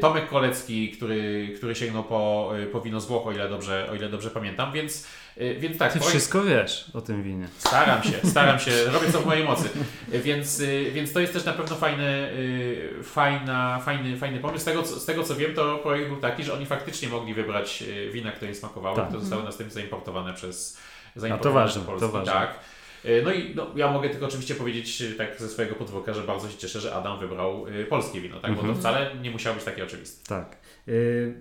Tomek 0.00 0.28
Kolecki, 0.28 0.90
który, 0.90 1.52
który 1.56 1.74
sięgnął 1.74 2.04
po, 2.04 2.52
po 2.72 2.80
wino 2.80 3.00
z 3.00 3.06
Włoch, 3.06 3.26
o 3.26 3.32
ile 3.32 3.48
dobrze, 3.48 3.88
o 3.90 3.94
ile 3.94 4.08
dobrze 4.08 4.30
pamiętam, 4.30 4.72
więc, 4.72 5.06
więc 5.36 5.78
tak. 5.78 5.92
Ty 5.92 5.98
projekt- 5.98 6.08
wszystko 6.10 6.42
wiesz 6.44 6.90
o 6.94 7.00
tym 7.00 7.22
winie. 7.22 7.48
Staram 7.58 8.02
się, 8.02 8.12
staram 8.30 8.58
się, 8.58 8.84
robię 8.84 9.12
co 9.12 9.20
w 9.20 9.26
mojej 9.26 9.44
mocy. 9.44 9.68
Więc, 10.08 10.60
y, 10.60 10.90
więc 10.92 11.12
to 11.12 11.20
jest 11.20 11.32
też 11.32 11.44
na 11.44 11.52
pewno 11.52 11.76
fajny, 11.76 12.30
y, 12.32 13.02
fajna, 13.02 13.80
fajny, 13.84 14.16
fajny 14.16 14.38
pomysł. 14.40 14.62
Z 14.62 14.64
tego, 14.64 14.82
co, 14.82 15.00
z 15.00 15.04
tego 15.04 15.22
co 15.22 15.36
wiem, 15.36 15.54
to 15.54 15.78
projekt 15.78 16.08
był 16.08 16.16
taki, 16.16 16.44
że 16.44 16.54
oni 16.54 16.66
faktycznie 16.66 17.08
mogli 17.08 17.34
wybrać 17.34 17.82
y, 17.88 18.10
wina, 18.10 18.32
które 18.32 18.48
im 18.50 18.54
smakowały, 18.54 18.96
Tak. 18.96 19.04
które 19.06 19.20
zostały 19.20 19.42
następnie 19.44 19.74
zaimportowane 19.74 20.34
przez 20.34 20.78
to 21.14 21.20
zaimportowane 21.20 21.66
ważne, 21.66 21.80
do 21.82 21.86
Polski. 21.86 22.06
to 22.06 22.12
ważne. 22.12 22.32
Tak. 22.32 22.58
Y, 23.04 23.22
No 23.24 23.32
i 23.32 23.54
no, 23.54 23.66
ja 23.76 23.90
mogę 23.92 24.10
tylko 24.10 24.26
oczywiście 24.26 24.54
powiedzieć 24.54 25.00
y, 25.02 25.12
tak 25.14 25.40
ze 25.40 25.48
swojego 25.48 25.74
podwórka, 25.74 26.14
że 26.14 26.22
bardzo 26.22 26.50
się 26.50 26.56
cieszę, 26.58 26.80
że 26.80 26.94
Adam 26.94 27.18
wybrał 27.20 27.66
y, 27.68 27.84
polskie 27.84 28.20
wino, 28.20 28.40
tak? 28.40 28.50
bo 28.50 28.56
Mhm. 28.60 28.74
to 28.74 28.80
wcale 28.80 29.10
nie 29.22 29.30
musiało 29.30 29.54
być 29.56 29.64
takie 29.64 29.84
oczywiste. 29.84 30.26
Tak. 30.28 30.56
Y, 30.88 31.34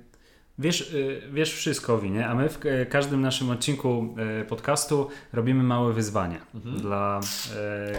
Wiesz, 0.62 0.82
y, 0.93 1.22
wiesz 1.34 1.53
wszystko 1.53 1.93
o 1.93 1.97
winie, 1.99 2.28
a 2.28 2.36
my 2.36 2.49
w 2.49 2.59
k- 2.59 2.70
każdym 2.89 3.22
naszym 3.22 3.49
odcinku 3.49 4.16
y, 4.41 4.45
podcastu 4.45 5.09
robimy 5.34 5.64
małe 5.64 5.93
wyzwania 5.93 6.38
dla 6.53 7.20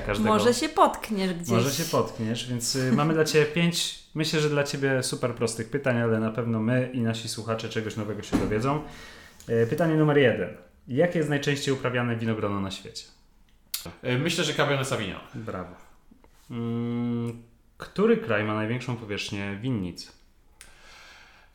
y, 0.01 0.07
każdego. 0.07 0.29
Może 0.31 0.55
się 0.55 0.69
potkniesz 0.69 1.35
gdzieś. 1.35 1.49
Może 1.49 1.71
się 1.71 1.85
potkniesz, 1.85 2.49
więc 2.51 2.77
y, 2.77 2.93
mamy 2.93 3.15
dla 3.15 3.25
Ciebie 3.25 3.47
pięć, 3.47 3.99
myślę, 4.15 4.41
że 4.41 4.49
dla 4.51 4.65
Ciebie 4.65 5.03
super 5.03 5.35
prostych 5.35 5.71
pytań, 5.71 6.01
ale 6.01 6.21
na 6.21 6.31
pewno 6.31 6.61
my 6.61 6.91
i 6.93 7.01
nasi 7.01 7.29
słuchacze 7.29 7.69
czegoś 7.69 7.97
nowego 7.97 8.23
się 8.23 8.37
dowiedzą. 8.37 8.81
Y, 9.49 9.67
Pytanie 9.71 9.95
numer 9.95 10.19
jeden. 10.19 10.49
Jakie 10.89 11.19
jest 11.19 11.31
najczęściej 11.31 11.75
uprawiane 11.75 12.17
winogrono 12.17 12.61
na 12.61 12.71
świecie? 12.71 13.05
Y, 14.05 14.19
Myślę, 14.19 14.45
że 14.45 14.53
Cabernet 14.55 14.87
Sauvignon. 14.89 15.21
Brawo. 15.35 15.75
Mm, 16.51 17.43
który 17.79 18.17
kraj 18.17 18.45
ma 18.45 18.55
największą 18.55 18.97
powierzchnię 18.97 19.59
winnic? 19.63 20.13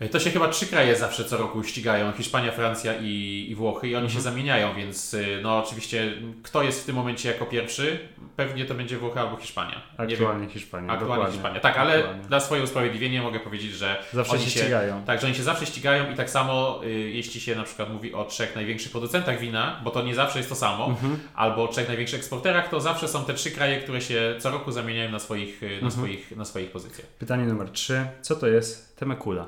Y, 0.01 0.09
To 0.09 0.19
się 0.19 0.31
chyba 0.31 0.47
trzy 0.47 0.67
kraje 0.67 0.95
zawsze 0.95 1.25
co 1.25 1.37
roku 1.37 1.63
ścigają, 1.63 2.11
Hiszpania, 2.11 2.51
Francja 2.51 2.93
i, 3.01 3.45
i 3.49 3.55
Włochy 3.55 3.87
i 3.87 3.95
oni 3.95 4.09
się 4.09 4.21
zamieniają, 4.21 4.75
więc 4.75 5.13
y, 5.13 5.39
no 5.43 5.57
oczywiście 5.65 6.13
kto 6.43 6.63
jest 6.63 6.81
w 6.83 6.85
tym 6.85 6.95
momencie 6.95 7.31
jako 7.31 7.45
pierwszy? 7.45 7.99
Pewnie 8.35 8.65
to 8.65 8.73
będzie 8.73 8.97
Włochy 8.97 9.19
albo 9.19 9.37
Hiszpania. 9.37 9.81
Aktualnie 9.97 10.47
Hiszpania. 10.49 10.93
Aktualnie 10.93 11.15
dokładnie. 11.15 11.33
Hiszpania. 11.33 11.59
Tak, 11.59 11.77
ale 11.77 11.97
Dokładnie. 11.99 12.23
dla 12.23 12.39
swojego 12.39 12.63
usprawiedliwienia 12.63 13.23
mogę 13.23 13.39
powiedzieć, 13.39 13.71
że 13.71 14.03
Zawsze 14.13 14.33
oni 14.33 14.43
się 14.43 14.49
ścigają. 14.49 15.03
Tak, 15.05 15.21
że 15.21 15.27
oni 15.27 15.35
się 15.35 15.43
zawsze 15.43 15.65
ścigają 15.65 16.11
i 16.11 16.15
tak 16.15 16.29
samo 16.29 16.81
y, 16.85 16.89
jeśli 16.91 17.41
się 17.41 17.55
na 17.55 17.63
przykład 17.63 17.89
mówi 17.93 18.13
o 18.13 18.25
trzech 18.25 18.55
największych 18.55 18.91
producentach 18.91 19.39
wina, 19.39 19.81
bo 19.83 19.91
to 19.91 20.01
nie 20.03 20.15
zawsze 20.15 20.39
jest 20.39 20.49
to 20.49 20.55
samo, 20.55 20.85
Mhm. 20.85 21.19
albo 21.35 21.63
o 21.63 21.67
trzech 21.67 21.87
największych 21.87 22.19
eksporterach, 22.19 22.69
to 22.69 22.81
zawsze 22.81 23.07
są 23.07 23.25
te 23.25 23.33
trzy 23.33 23.51
kraje, 23.51 23.79
które 23.81 24.01
się 24.01 24.35
co 24.39 24.51
roku 24.51 24.71
zamieniają 24.71 25.11
na 25.11 25.19
swoich, 25.19 25.63
y, 25.63 25.65
Mhm. 25.65 25.83
na 25.83 25.91
swoich, 25.91 26.35
na 26.37 26.45
swoich 26.45 26.71
pozycjach. 26.71 27.07
Pytanie 27.07 27.45
numer 27.45 27.69
trzy. 27.71 28.05
Co 28.21 28.35
to 28.35 28.47
jest 28.47 28.97
Temecula? 28.99 29.47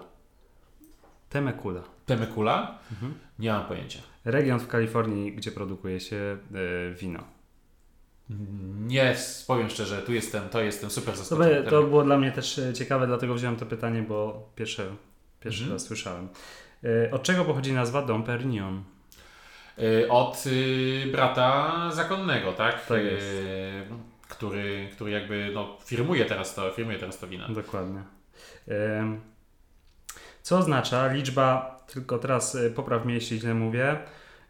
Temecula. 1.29 1.81
Temecula? 2.05 2.77
Mhm. 2.91 3.13
Nie 3.39 3.51
mam 3.51 3.65
pojęcia. 3.65 3.99
Region 4.25 4.59
w 4.59 4.67
Kalifornii, 4.67 5.31
gdzie 5.33 5.51
produkuje 5.51 5.99
się 5.99 6.15
e, 6.89 6.93
wino. 6.93 7.23
Nie, 8.87 9.15
powiem 9.47 9.69
szczerze, 9.69 10.01
tu 10.01 10.13
jestem, 10.13 10.49
to 10.49 10.61
jestem 10.61 10.89
super 10.89 11.13
To, 11.13 11.19
zaskoczony. 11.19 11.63
by, 11.63 11.69
to 11.69 11.83
było 11.83 12.03
dla 12.03 12.17
mnie 12.17 12.31
też 12.31 12.59
e, 12.59 12.73
ciekawe, 12.73 13.07
dlatego 13.07 13.33
wziąłem 13.33 13.55
to 13.57 13.65
pytanie, 13.65 14.01
bo 14.01 14.49
pierwsze, 14.55 14.83
pierwszy 15.41 15.61
Mhm. 15.61 15.73
raz 15.75 15.83
słyszałem. 15.87 16.27
E, 16.83 17.11
Od 17.11 17.23
czego 17.23 17.45
pochodzi 17.45 17.73
nazwa 17.73 18.01
Dom 18.01 18.23
Perignon? 18.23 18.83
Y, 19.79 20.09
Od 20.11 20.43
y, 20.47 21.05
brata 21.11 21.73
zakonnego, 21.91 22.53
tak? 22.53 22.85
Tak 22.85 23.03
jest. 23.03 23.25
Y, 23.25 23.83
Który, 24.29 24.89
który 24.91 25.11
jakby 25.11 25.51
no, 25.53 25.77
firmuje, 25.85 26.25
teraz 26.25 26.55
to, 26.55 26.71
firmuje 26.71 26.99
teraz 26.99 27.19
to 27.19 27.27
wina. 27.27 27.47
Dokładnie. 27.49 28.03
E, 30.49 30.51
Co 30.51 30.57
oznacza 30.57 31.07
liczba, 31.07 31.79
tylko 31.93 32.17
teraz 32.17 32.55
e, 32.55 32.69
popraw 32.69 33.05
mnie, 33.05 33.15
jeśli 33.15 33.39
źle 33.39 33.53
mówię, 33.53 33.97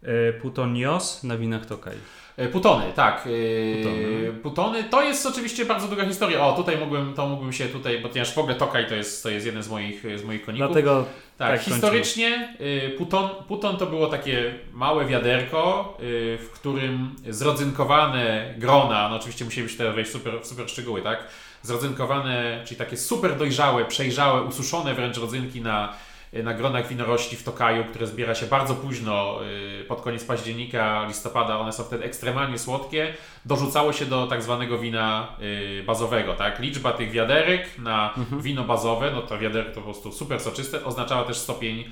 e, 0.04 0.34
putonios 0.34 1.24
na 1.24 1.38
winach 1.38 1.66
Tokaj. 1.66 1.97
E, 2.38 2.47
Putony, 2.47 2.93
tak. 2.95 3.28
e, 3.28 3.84
Putony. 3.84 4.34
Putony 4.43 4.84
to 4.84 5.04
jest 5.04 5.26
oczywiście 5.26 5.66
bardzo 5.66 5.88
długa 5.88 6.06
historia. 6.06 6.45
O, 6.45 6.54
tutaj 6.54 6.78
mógłbym, 6.78 7.14
to 7.14 7.28
mógłbym 7.28 7.54
się 7.54 7.66
tutaj, 7.66 8.00
bo 8.02 8.10
ponieważ 8.10 8.34
w 8.34 8.38
ogóle 8.38 8.56
Tokaj 8.56 8.88
to 8.88 8.95
jest, 8.95 9.24
to 9.24 9.30
jest 9.30 9.45
jeden 9.45 9.64
z 9.64 9.70
moich, 9.70 10.04
z 10.20 10.24
moich 10.24 10.45
koników. 10.45 10.68
Dlatego 10.68 11.06
tak, 11.38 11.52
tak, 11.52 11.62
historycznie 11.62 12.56
y, 12.62 12.95
Puton, 12.97 13.30
Puton 13.47 13.78
to 13.78 13.86
było 13.86 14.08
takie 14.08 14.54
małe 14.74 15.06
wiaderko, 15.06 15.97
y, 16.00 16.38
w 16.41 16.50
którym 16.52 17.16
zrodzynkowane 17.30 18.54
grona, 18.58 19.10
no 19.10 19.16
oczywiście 19.16 19.64
być 19.64 19.78
teraz 19.78 19.95
wejść 19.95 20.12
super, 20.12 20.41
w 20.41 20.47
super 20.47 20.70
szczegóły, 20.70 21.02
tak? 21.02 21.28
Zrodzynkowane, 21.62 22.62
czyli 22.66 22.78
takie 22.78 22.97
super 22.97 23.38
dojrzałe, 23.38 23.86
przejrzałe, 23.86 24.41
ususzone 24.41 24.93
wręcz 24.93 25.18
rodzynki 25.18 25.62
na, 25.62 25.93
na 26.34 26.53
gronach 26.53 26.88
winorośli 26.88 27.38
w 27.38 27.43
Tokaju, 27.43 27.86
które 27.86 28.07
zbiera 28.07 28.36
się 28.36 28.45
bardzo 28.45 28.76
późno, 28.76 29.39
y, 29.82 29.86
pod 29.86 30.01
koniec 30.01 30.24
października, 30.24 31.05
listopada, 31.07 31.60
one 31.60 31.74
są 31.74 31.84
wtedy 31.84 32.03
ekstremalnie 32.03 32.60
słodkie, 32.60 33.14
dorzucało 33.45 33.93
się 33.93 34.05
do 34.05 34.28
tak 34.28 34.43
zwanego 34.43 34.78
wina 34.78 35.28
y, 35.41 35.84
bazowego, 35.88 36.34
tak? 36.34 36.60
Liczba 36.60 36.91
tych 36.91 37.12
wiaderek 37.12 37.78
na 37.78 38.14
wino 38.32 38.64
bazowe, 38.64 39.12
no 39.12 39.22
to 39.22 39.38
wiaderko 39.39 39.70
to 39.72 39.76
po 39.76 39.82
prostu 39.82 40.12
super 40.12 40.39
soczyste, 40.39 40.86
oznaczała 40.86 41.24
też 41.24 41.38
stopień 41.38 41.91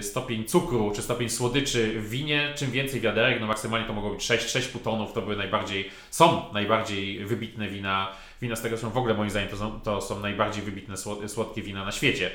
stopień 0.00 0.44
cukru 0.44 0.92
czy 0.96 1.02
stopień 1.02 1.28
słodyczy 1.28 2.00
w 2.00 2.08
winie. 2.10 2.52
Czym 2.56 2.70
więcej 2.70 3.00
wiaderek, 3.00 3.40
no 3.40 3.46
maksymalnie 3.46 3.86
to 3.86 3.92
mogło 3.92 4.10
być 4.10 4.24
6, 4.24 4.48
6 4.50 4.68
putonów, 4.68 5.12
to 5.12 5.22
były 5.22 5.36
najbardziej, 5.36 5.90
są 6.10 6.42
najbardziej 6.52 7.24
wybitne 7.26 7.68
wina. 7.68 8.08
Wina 8.42 8.56
z 8.56 8.62
tego 8.62 8.78
są 8.78 8.90
w 8.90 8.96
ogóle 8.98 9.14
moim 9.14 9.30
zdaniem 9.30 9.48
to 9.48 9.56
są, 9.56 9.80
to 9.80 10.00
są 10.00 10.20
najbardziej 10.20 10.62
wybitne 10.62 10.94
słod- 10.96 11.28
słodkie 11.28 11.62
wina 11.62 11.84
na 11.84 11.92
świecie. 11.92 12.30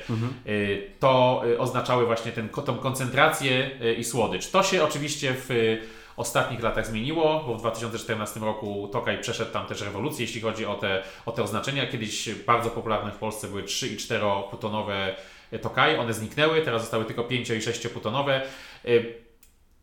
Y, 0.46 0.90
To 1.00 1.42
y, 1.46 1.58
oznaczały 1.58 2.06
właśnie 2.06 2.32
ten, 2.32 2.48
tą 2.48 2.76
koncentrację 2.78 3.70
y, 3.82 3.94
i 3.94 4.04
słodycz. 4.04 4.50
To 4.50 4.62
się 4.62 4.84
oczywiście 4.84 5.34
w 5.34 5.50
y, 5.50 5.80
ostatnich 6.16 6.62
latach 6.62 6.86
zmieniło, 6.86 7.44
bo 7.46 7.54
w 7.54 7.58
2014 7.60 8.40
roku 8.40 8.88
Tokaj 8.92 9.20
przeszedł 9.20 9.52
tam 9.52 9.66
też 9.66 9.80
rewolucję, 9.80 10.24
jeśli 10.26 10.40
chodzi 10.40 10.66
o 10.66 10.74
te, 10.74 11.02
o 11.26 11.32
te 11.32 11.42
oznaczenia. 11.42 11.86
Kiedyś 11.86 12.28
bardzo 12.46 12.70
popularne 12.70 13.10
w 13.12 13.16
Polsce 13.16 13.48
były 13.48 13.62
3 13.62 13.88
i 13.88 13.96
4 13.96 14.24
putonowe 14.50 15.14
Tokaj, 15.62 15.98
one 15.98 16.14
zniknęły, 16.14 16.62
teraz 16.62 16.82
zostały 16.82 17.04
tylko 17.04 17.24
5 17.24 17.50
i 17.50 17.62
6 17.62 17.88
putonowe. 17.88 18.42
Y, 18.84 19.14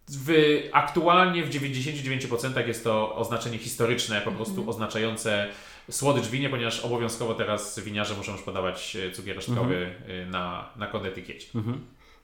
W, 0.08 0.30
aktualnie 0.72 1.44
w 1.44 1.50
99% 1.50 2.68
jest 2.68 2.84
to 2.84 3.16
oznaczenie 3.16 3.58
historyczne, 3.58 4.22
po 4.22 4.32
prostu 4.32 4.70
oznaczające 4.70 5.48
słodycz 5.92 6.28
winie, 6.28 6.50
ponieważ 6.50 6.80
obowiązkowo 6.80 7.34
teraz 7.34 7.80
winiarze 7.80 8.16
muszą 8.16 8.32
już 8.32 8.42
podawać 8.42 8.96
e, 8.96 9.12
cukier 9.12 9.36
resztkowy 9.36 9.96
y, 10.10 10.26
na, 10.26 10.70
na 10.76 10.88
kod 10.88 11.06
etykiecie. 11.06 11.48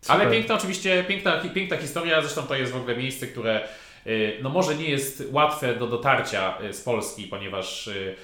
Ale 0.07 0.23
Super. 0.23 0.31
piękna 0.31 0.55
oczywiście, 0.55 1.03
piękna, 1.03 1.37
piękna 1.53 1.77
historia, 1.77 2.21
zresztą 2.21 2.41
to 2.43 2.55
jest 2.55 2.71
w 2.71 2.75
ogóle 2.75 2.97
miejsce, 2.97 3.27
które 3.27 3.67
y, 4.07 4.37
no 4.41 4.49
może 4.49 4.75
nie 4.75 4.89
jest 4.89 5.23
łatwe 5.31 5.75
do 5.75 5.87
dotarcia 5.87 6.57
y, 6.61 6.73
z 6.73 6.81
Polski, 6.81 7.23
ponieważ 7.23 7.87
y, 7.87 8.15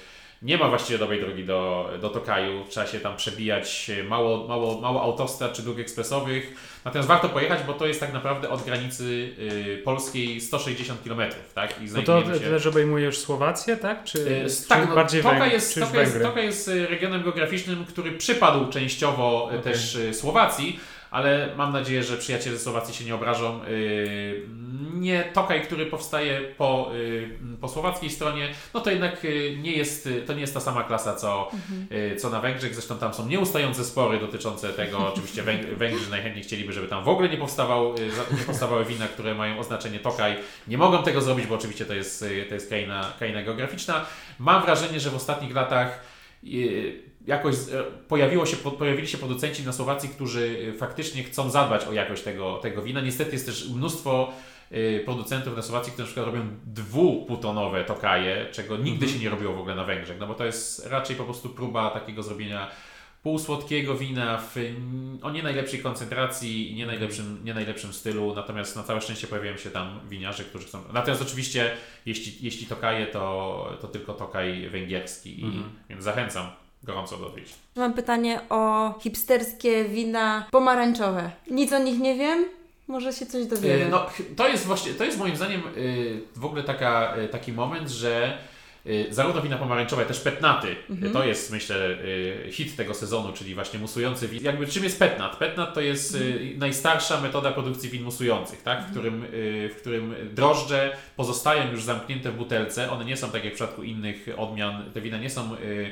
nie 0.42 0.58
ma 0.58 0.68
właściwie 0.68 0.98
dobrej 0.98 1.20
drogi 1.20 1.44
do, 1.44 1.90
do 2.00 2.08
Tokaju, 2.10 2.64
trzeba 2.68 2.86
się 2.86 3.00
tam 3.00 3.16
przebijać, 3.16 3.90
y, 3.98 4.04
mało, 4.04 4.48
mało, 4.48 4.80
mało 4.80 5.02
autostrad 5.02 5.52
czy 5.52 5.62
dróg 5.62 5.78
ekspresowych, 5.78 6.54
natomiast 6.84 7.08
warto 7.08 7.28
pojechać, 7.28 7.60
bo 7.66 7.72
to 7.72 7.86
jest 7.86 8.00
tak 8.00 8.12
naprawdę 8.12 8.48
od 8.50 8.62
granicy 8.62 9.04
y, 9.38 9.82
polskiej 9.84 10.40
160 10.40 11.00
km, 11.04 11.20
tak? 11.54 11.82
I 11.82 11.84
No 11.84 12.02
to 12.02 12.34
się... 12.34 12.40
też 12.40 12.66
obejmuje 12.66 13.04
już 13.04 13.18
Słowację, 13.18 13.76
tak? 13.76 14.04
Czy, 14.04 14.18
Y, 14.18 14.46
czy 14.62 14.68
Tak, 14.68 14.88
no, 14.88 14.94
bardziej 14.94 15.22
Toka, 15.22 15.38
Węg- 15.38 15.52
jest, 15.52 15.80
Toka, 15.80 16.00
jest? 16.00 16.22
Toka 16.22 16.40
jest 16.40 16.68
regionem 16.68 17.22
geograficznym, 17.22 17.84
który 17.84 18.12
przypadł 18.12 18.70
częściowo 18.72 19.50
y, 19.54 19.58
Okej. 19.58 19.72
też 19.72 19.98
Słowacji, 20.12 20.80
ale 21.10 21.48
mam 21.56 21.72
nadzieję, 21.72 22.02
że 22.02 22.16
przyjaciele 22.16 22.56
ze 22.56 22.62
Słowacji 22.64 22.94
się 22.94 23.04
nie 23.04 23.14
obrażą. 23.14 23.60
Y, 23.64 24.42
Nie 24.98 25.24
Tokaj, 25.24 25.62
który 25.62 25.86
powstaje 25.86 26.40
po, 26.40 26.90
y, 26.94 27.28
po 27.60 27.68
słowackiej 27.68 28.10
stronie, 28.10 28.48
no 28.74 28.80
to 28.80 28.90
jednak 28.90 29.24
y, 29.24 29.56
nie 29.62 29.72
jest, 29.72 30.08
to 30.26 30.32
nie 30.34 30.40
jest 30.40 30.54
ta 30.54 30.60
sama 30.60 30.82
klasa, 30.84 31.14
co, 31.14 31.50
y, 31.92 32.16
co 32.16 32.30
na 32.30 32.40
Węgrzech. 32.40 32.74
Zresztą 32.74 32.98
tam 32.98 33.14
są 33.14 33.26
nieustające 33.28 33.84
spory 33.84 34.20
dotyczące 34.20 34.68
tego. 34.72 34.98
Oczywiście 35.12 35.42
Węg- 35.42 35.74
Węgrzy 35.74 36.10
najchętniej 36.10 36.44
chcieliby, 36.44 36.72
żeby 36.72 36.88
tam 36.88 37.04
w 37.04 37.08
ogóle 37.08 37.28
nie, 37.28 37.36
powstawał, 37.36 37.94
nie 38.38 38.44
powstawały 38.46 38.84
wina, 38.84 39.08
które 39.08 39.34
mają 39.34 39.58
oznaczenie 39.58 39.98
Tokaj. 39.98 40.36
Nie 40.68 40.78
mogą 40.78 41.02
tego 41.02 41.20
zrobić, 41.20 41.46
bo 41.46 41.54
oczywiście 41.54 41.84
to 41.84 41.94
jest, 41.94 42.24
to 42.48 42.54
jest 42.54 42.68
kraina, 42.68 43.12
kraina 43.18 43.42
geograficzna. 43.42 44.06
Mam 44.38 44.62
wrażenie, 44.62 45.00
że 45.00 45.10
w 45.10 45.16
ostatnich 45.16 45.54
latach 45.54 46.00
jakoś 47.28 47.54
y, 47.54 47.58
pojawiło 48.08 48.46
się, 48.46 48.56
po- 48.56 48.70
pojawili 48.70 49.08
się 49.08 49.18
producenci 49.18 49.62
na 49.62 49.72
Słowacji, 49.72 50.08
którzy 50.08 50.40
y, 50.40 50.78
faktycznie 50.78 51.22
chcą 51.24 51.50
zadbać 51.50 51.84
o 51.84 51.92
jakość 51.92 52.22
tego, 52.22 52.56
tego 52.58 52.82
wina. 52.82 53.00
Niestety 53.00 53.32
jest 53.32 53.46
też 53.46 53.68
mnóstwo 53.68 54.32
y, 54.72 55.02
producentów 55.04 55.56
na 55.56 55.62
Słowacji, 55.62 55.92
którzy 55.92 56.02
na 56.02 56.06
przykład 56.12 56.26
robią 56.26 56.48
dwuputonowe 56.66 57.84
tokaje, 57.84 58.46
czego 58.52 58.76
nigdy 58.76 59.08
się 59.08 59.18
nie 59.18 59.30
robiło 59.30 59.54
w 59.54 59.58
ogóle 59.58 59.74
na 59.74 59.84
Węgrzech, 59.84 60.16
no 60.20 60.26
bo 60.26 60.34
to 60.34 60.44
jest 60.44 60.86
raczej 60.86 61.16
po 61.16 61.24
prostu 61.24 61.48
próba 61.48 61.90
takiego 61.90 62.22
zrobienia 62.22 62.70
półsłodkiego 63.22 63.94
wina 63.94 64.38
w, 64.38 64.56
o 65.22 65.30
nie 65.30 65.42
najlepszej 65.42 65.80
koncentracji 65.80 66.70
i 66.72 66.74
nie 66.74 66.86
najlepszym, 66.86 67.40
nie 67.44 67.54
najlepszym 67.54 67.92
stylu, 67.92 68.34
natomiast 68.34 68.76
na 68.76 68.82
całe 68.82 69.00
szczęście 69.00 69.26
pojawiają 69.26 69.56
się 69.56 69.70
tam 69.70 70.00
winiarze, 70.08 70.44
którzy 70.44 70.66
chcą... 70.66 70.82
Natomiast 70.92 71.22
oczywiście, 71.22 71.70
jeśli, 72.06 72.32
jeśli 72.40 72.66
tokaje, 72.66 73.06
to, 73.06 73.76
to 73.80 73.88
tylko 73.88 74.14
tokaj 74.14 74.68
węgierski, 74.70 75.40
i, 75.40 75.44
Mhm. 75.44 75.64
więc 75.88 76.04
zachęcam. 76.04 76.46
Gorąco 76.82 77.16
do 77.16 77.26
odwiedzin. 77.26 77.54
Mam 77.76 77.94
pytanie 77.94 78.40
o 78.50 78.94
hipsterskie 79.02 79.84
wina 79.84 80.46
pomarańczowe. 80.50 81.30
Nic 81.50 81.72
o 81.72 81.78
nich 81.78 81.98
nie 81.98 82.14
wiem. 82.14 82.44
Może 82.88 83.12
się 83.12 83.26
coś 83.26 83.46
dowiemy. 83.46 83.84
E, 83.84 83.88
No, 83.88 84.06
to 84.36 84.48
jest 84.48 84.66
właśnie, 84.66 84.92
to 84.94 85.04
jest 85.04 85.18
moim 85.18 85.36
zdaniem 85.36 85.62
y, 85.76 86.20
w 86.36 86.44
ogóle 86.44 86.62
taka, 86.62 87.16
y, 87.16 87.28
taki 87.28 87.52
moment, 87.52 87.88
że 87.88 88.38
y, 88.86 89.06
zarówno 89.10 89.42
wina 89.42 89.56
pomarańczowe, 89.56 90.04
też 90.06 90.20
petnaty, 90.20 90.76
Mhm. 90.90 91.10
y, 91.10 91.14
to 91.14 91.24
jest 91.24 91.52
myślę 91.52 91.76
y, 91.90 92.48
hit 92.52 92.76
tego 92.76 92.94
sezonu, 92.94 93.32
czyli 93.32 93.54
właśnie 93.54 93.78
musujący 93.78 94.28
win. 94.28 94.44
Jakby 94.44 94.66
czym 94.66 94.84
jest 94.84 94.98
petnat? 94.98 95.36
Petnat 95.36 95.74
to 95.74 95.80
jest 95.80 96.14
y, 96.14 96.18
Mhm. 96.18 96.58
najstarsza 96.58 97.20
metoda 97.20 97.52
produkcji 97.52 97.90
win 97.90 98.02
musujących, 98.02 98.62
tak? 98.62 98.82
w, 98.86 98.90
którym, 98.90 99.24
y, 99.24 99.70
w 99.76 99.80
którym 99.80 100.14
drożdże 100.34 100.96
pozostają 101.16 101.70
już 101.72 101.82
zamknięte 101.84 102.30
w 102.30 102.36
butelce, 102.36 102.90
one 102.90 103.04
nie 103.04 103.16
są 103.16 103.30
tak 103.30 103.44
jak 103.44 103.52
w 103.52 103.56
przypadku 103.56 103.82
innych 103.82 104.26
odmian, 104.36 104.90
te 104.94 105.00
wina 105.00 105.18
nie 105.18 105.30
są 105.30 105.54
y, 105.54 105.90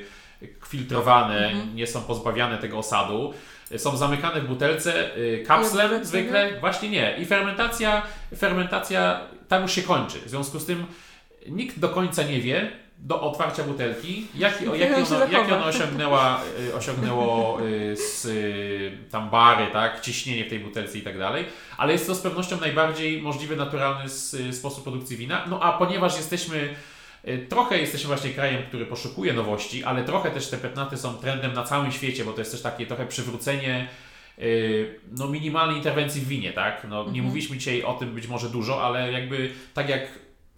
filtrowane, 0.69 1.47
Mhm. 1.49 1.75
nie 1.77 1.87
są 1.87 2.03
pozbawiane 2.03 2.59
tego 2.59 2.79
osadu. 2.79 3.35
Są 3.77 3.97
zamykane 3.97 4.41
w 4.41 4.47
butelce 4.49 5.17
y, 5.17 5.45
kapslem 5.47 6.05
zwykle. 6.05 6.61
Właśnie 6.61 6.89
nie. 6.89 7.17
I 7.19 7.25
fermentacja, 7.27 8.03
fermentacja 8.37 9.21
tam 9.49 9.63
już 9.63 9.73
się 9.73 9.83
kończy. 9.83 10.19
W 10.19 10.29
związku 10.31 10.59
z 10.59 10.67
tym 10.67 10.87
nikt 11.49 11.79
do 11.79 11.89
końca 11.89 12.23
nie 12.23 12.41
wie 12.41 12.71
do 12.99 13.21
otwarcia 13.21 13.63
butelki, 13.63 14.27
jaki, 14.35 14.69
o, 14.69 14.75
jaki, 14.75 14.93
ono, 14.95 15.01
jaki 15.21 15.33
zachowa. 15.33 15.57
ono 15.57 15.67
osiągnęła, 15.67 16.41
y, 16.69 16.75
osiągnęło 16.75 17.59
z, 17.95 18.25
y, 18.25 18.99
tam 19.11 19.31
bary, 19.31 19.67
tak, 19.73 20.01
ciśnienie 20.01 20.45
w 20.45 20.49
tej 20.49 20.61
butelce 20.61 20.99
i 20.99 21.03
tak 21.03 21.19
dalej, 21.19 21.45
ale 21.77 21.93
jest 21.93 22.07
to 22.07 22.15
z 22.15 22.21
pewnością 22.21 22.61
najbardziej 22.61 23.23
możliwy, 23.23 23.57
naturalny 23.57 24.09
sposób 24.53 24.83
produkcji 24.85 25.17
wina. 25.17 25.45
No 25.51 25.61
a 25.63 25.73
ponieważ 25.79 26.17
jesteśmy 26.17 26.75
Trochę 27.49 27.79
jesteśmy 27.79 28.09
właśnie 28.09 28.31
krajem, 28.31 28.63
który 28.63 28.87
poszukuje 28.87 29.33
nowości, 29.33 29.85
ale 29.85 30.05
trochę 30.05 30.31
też 30.31 30.49
te 30.49 30.57
petnaty 30.59 30.97
są 30.97 31.15
trendem 31.15 31.53
na 31.53 31.63
całym 31.65 31.93
świecie, 31.93 32.25
bo 32.25 32.33
to 32.33 32.39
jest 32.41 32.53
też 32.53 32.63
takie 32.63 32.87
trochę 32.87 33.07
przywrócenie 33.07 33.89
y, 34.39 35.01
no, 35.19 35.29
minimalnej 35.29 35.77
interwencji 35.77 36.21
w 36.21 36.29
winie, 36.29 36.53
tak? 36.53 36.87
No, 36.89 36.97
Nie 37.03 37.09
Mhm. 37.09 37.25
mówiliśmy 37.25 37.57
dzisiaj 37.57 37.83
o 37.83 37.95
tym 37.95 38.15
być 38.15 38.27
może 38.27 38.49
dużo, 38.49 38.83
ale 38.85 39.13
jakby 39.13 39.51
tak 39.75 39.89
jak 39.89 40.09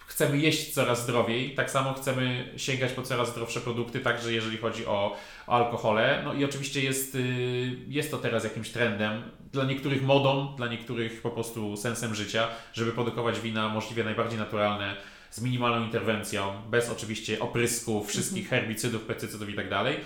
chcemy 0.07 0.39
jeść 0.39 0.73
coraz 0.75 1.03
zdrowiej, 1.03 1.55
tak 1.55 1.71
samo 1.71 1.95
chcemy 1.95 2.53
sięgać 2.57 2.93
po 2.93 3.03
coraz 3.03 3.29
zdrowsze 3.31 3.61
produkty, 3.61 4.01
także 4.01 4.33
jeżeli 4.33 4.57
chodzi 4.59 4.87
o, 4.87 5.17
o 5.47 5.53
alkohole. 5.53 6.23
No 6.25 6.35
i 6.35 6.45
oczywiście 6.45 6.81
jest, 6.83 7.15
y, 7.15 7.77
jest 7.89 8.11
to 8.11 8.19
teraz 8.19 8.45
jakimś 8.45 8.71
trendem, 8.71 9.23
dla 9.53 9.65
niektórych 9.65 10.03
modą, 10.03 10.57
dla 10.57 10.67
niektórych 10.69 11.23
po 11.23 11.31
prostu 11.31 11.77
sensem 11.77 12.15
życia, 12.15 12.49
żeby 12.73 12.93
produkować 12.93 13.41
wina 13.41 13.69
możliwie 13.69 14.05
najbardziej 14.05 14.39
naturalne, 14.39 14.97
z 15.31 15.41
minimalną 15.41 15.85
interwencją, 15.87 16.53
bez 16.71 16.91
oczywiście 16.91 17.41
oprysków, 17.41 18.09
wszystkich 18.09 18.49
herbicydów, 18.49 19.03
pestycydów 19.03 19.51
i 19.51 19.55
tak 19.55 19.71
dalej. 19.71 19.97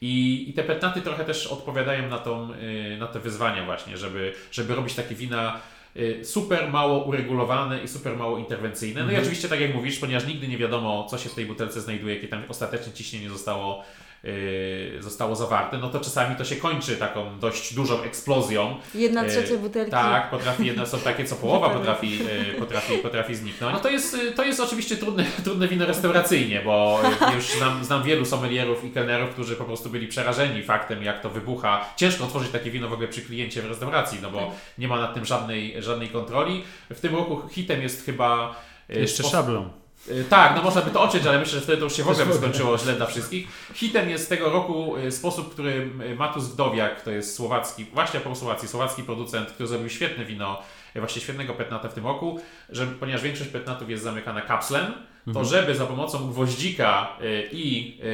I, 0.00 0.44
I 0.50 0.52
te 0.52 0.64
petnaty 0.64 1.00
trochę 1.00 1.24
też 1.24 1.46
odpowiadają 1.46 2.08
na, 2.08 2.18
tą, 2.18 2.52
y, 2.54 2.96
na 3.00 3.06
te 3.06 3.20
wyzwania 3.20 3.64
właśnie, 3.64 3.96
żeby, 3.96 4.32
żeby 4.52 4.74
robić 4.74 4.94
takie 4.94 5.14
wina 5.14 5.60
y, 5.96 6.24
super 6.24 6.70
mało 6.70 7.04
uregulowane 7.04 7.82
i 7.82 7.88
super 7.88 8.16
mało 8.16 8.38
interwencyjne. 8.38 9.04
No 9.04 9.12
i 9.12 9.16
oczywiście 9.16 9.48
tak 9.48 9.60
jak 9.60 9.74
mówisz, 9.74 9.98
ponieważ 9.98 10.26
nigdy 10.26 10.48
nie 10.48 10.58
wiadomo 10.58 11.06
co 11.10 11.18
się 11.18 11.28
w 11.28 11.34
tej 11.34 11.46
butelce 11.46 11.80
znajduje, 11.80 12.14
jakie 12.14 12.28
tam 12.28 12.42
ostateczne 12.48 12.92
ciśnienie 12.92 13.30
zostało, 13.30 13.84
zostało 15.00 15.36
zawarte, 15.36 15.78
no 15.78 15.88
to 15.88 16.00
czasami 16.00 16.36
to 16.36 16.44
się 16.44 16.56
kończy 16.56 16.96
taką 16.96 17.38
dość 17.38 17.74
dużą 17.74 18.02
eksplozją. 18.02 18.76
Jedna 18.94 19.24
E, 19.24 19.28
trzecia 19.28 19.56
butelki. 19.56 19.90
Tak, 19.90 20.30
potrafi 20.30 20.66
jedne 20.66 20.86
są 20.86 20.98
takie, 20.98 21.24
co 21.24 21.36
połowa 21.36 21.70
potrafi, 21.70 22.18
e, 22.50 22.54
potrafi, 22.54 22.98
potrafi 22.98 23.34
zniknąć. 23.34 23.74
No 23.74 23.80
to 23.80 23.90
jest, 23.90 24.16
to 24.36 24.44
jest 24.44 24.60
oczywiście 24.60 24.96
trudne, 24.96 25.24
trudne 25.44 25.68
wino 25.68 25.86
restauracyjnie, 25.86 26.62
bo 26.64 27.00
już 27.34 27.44
znam, 27.50 27.84
znam 27.84 28.02
wielu 28.02 28.24
sommelierów 28.24 28.84
i 28.84 28.90
kelnerów, 28.90 29.30
którzy 29.30 29.56
po 29.56 29.64
prostu 29.64 29.90
byli 29.90 30.08
przerażeni 30.08 30.62
faktem, 30.62 31.02
jak 31.02 31.20
to 31.22 31.30
wybucha. 31.30 31.84
Ciężko 31.96 32.24
otworzyć 32.24 32.50
takie 32.50 32.70
wino 32.70 32.88
w 32.88 32.92
ogóle 32.92 33.08
przy 33.08 33.22
kliencie 33.22 33.62
w 33.62 33.66
restauracji, 33.66 34.18
no 34.22 34.30
bo 34.30 34.38
Tak. 34.38 34.48
nie 34.78 34.88
ma 34.88 35.00
nad 35.00 35.14
tym 35.14 35.24
żadnej, 35.24 35.82
żadnej 35.82 36.08
kontroli. 36.08 36.64
W 36.90 37.00
tym 37.00 37.14
roku 37.14 37.48
hitem 37.48 37.82
jest 37.82 38.04
chyba... 38.04 38.54
Jeszcze. 38.88 39.22
Y, 39.22 39.81
Tak, 40.28 40.56
no 40.56 40.62
można 40.62 40.82
by 40.82 40.90
to 40.90 41.02
ociąć, 41.02 41.26
ale 41.26 41.38
myślę, 41.38 41.54
że 41.54 41.60
wtedy 41.60 41.78
to 41.78 41.84
już 41.84 41.96
się 41.96 42.02
w 42.02 42.08
ogóle 42.08 42.26
by 42.26 42.34
skończyło 42.34 42.78
źle 42.78 42.92
dla 42.92 43.06
wszystkich. 43.06 43.48
Hitem 43.74 44.10
jest 44.10 44.28
tego 44.28 44.50
roku 44.50 44.96
y, 44.96 45.12
sposób, 45.12 45.52
który 45.52 45.90
y, 46.10 46.14
Matus 46.16 46.44
Wdowiak, 46.44 47.02
to 47.02 47.10
jest 47.10 47.34
słowacki, 47.36 47.84
właśnie 47.92 48.20
po 48.20 48.34
Słowacji, 48.34 48.68
słowacki 48.68 49.02
producent, 49.02 49.50
który 49.50 49.66
zrobił 49.66 49.88
świetne 49.88 50.24
wino, 50.24 50.62
y, 50.96 51.00
właśnie 51.00 51.22
świetnego 51.22 51.54
petnata 51.54 51.88
w 51.88 51.94
tym 51.94 52.06
roku, 52.06 52.40
że 52.68 52.86
ponieważ 52.86 53.22
większość 53.22 53.50
petnatów 53.50 53.90
jest 53.90 54.04
zamykana 54.04 54.40
kapslem, 54.40 54.92
to 55.24 55.30
Mhm. 55.40 55.46
żeby 55.46 55.74
za 55.74 55.86
pomocą 55.86 56.30
gwoździka 56.30 57.16
y, 57.22 57.48
i 57.52 57.98
y, 58.00 58.06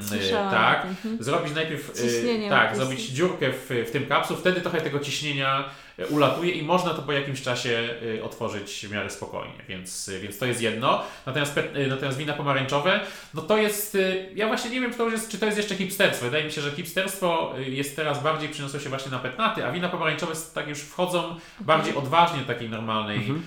y, 0.00 0.02
Słyszałam 0.08 0.48
o 0.48 0.50
tak, 0.50 0.82
tym. 0.82 0.90
Mhm. 0.90 1.22
zrobić 1.22 1.54
najpierw 1.54 1.90
y, 1.90 1.92
Ciśnienie 1.94 2.48
tak, 2.50 2.76
zrobić 2.76 3.00
dziurkę 3.00 3.52
w, 3.52 3.84
w 3.88 3.90
tym 3.90 4.06
kapsu, 4.06 4.36
wtedy 4.36 4.60
trochę 4.60 4.80
tego 4.80 4.98
ciśnienia 5.00 5.64
y, 5.64 5.64
ulatuje 6.10 6.50
i 6.52 6.62
można 6.62 6.94
to 6.94 7.02
po 7.02 7.12
jakimś 7.12 7.42
czasie 7.42 7.88
y, 8.02 8.24
otworzyć 8.24 8.86
w 8.86 8.92
miarę 8.92 9.10
spokojnie, 9.10 9.54
więc, 9.68 10.08
y, 10.08 10.20
więc 10.20 10.38
to 10.38 10.46
jest 10.46 10.62
jedno. 10.62 11.02
Natomiast, 11.26 11.60
natomiast 11.88 12.18
wina 12.18 12.32
pomarańczowe, 12.32 13.00
no 13.34 13.42
to 13.42 13.56
jest, 13.56 13.96
ja 14.34 14.46
właśnie 14.48 14.70
nie 14.70 14.80
wiem, 14.80 14.92
czy 14.92 14.98
to, 14.98 15.08
jest, 15.08 15.30
czy 15.30 15.38
to 15.38 15.46
jest 15.46 15.58
jeszcze 15.58 15.74
hipsterstwo. 15.74 16.24
Wydaje 16.24 16.44
mi 16.44 16.52
się, 16.52 16.60
że 16.60 16.70
hipsterstwo 16.70 17.54
jest 17.66 17.96
teraz 17.96 18.22
bardziej 18.22 18.48
przyniosło 18.48 18.80
się 18.80 18.88
właśnie 18.88 19.10
na 19.10 19.18
petnaty, 19.18 19.64
a 19.66 19.72
wina 19.72 19.88
pomarańczowe 19.88 20.32
tak 20.54 20.68
już 20.68 20.78
wchodzą 20.78 21.36
bardziej 21.60 21.94
odważnie 21.96 22.40
do 22.40 22.46
takiej 22.46 22.68
normalnej 22.70 23.16
Mhm. 23.16 23.42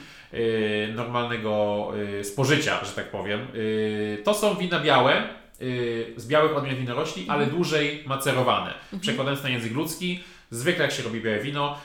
normalnego 0.95 1.87
spożycia, 2.23 2.85
że 2.85 2.91
tak 2.91 3.11
powiem. 3.11 3.47
To 4.23 4.33
są 4.33 4.55
wina 4.55 4.79
białe, 4.79 5.23
z 6.15 6.27
białych 6.27 6.57
odmian 6.57 6.75
winorośli, 6.75 7.25
ale 7.29 7.45
dłużej 7.45 8.03
macerowane. 8.05 8.73
Przekładając 9.01 9.43
na 9.43 9.49
język 9.49 9.73
ludzki, 9.73 10.19
zwykle 10.51 10.83
jak 10.85 10.93
się 10.93 11.03
robi 11.03 11.21
białe 11.21 11.39
wino, 11.39 11.77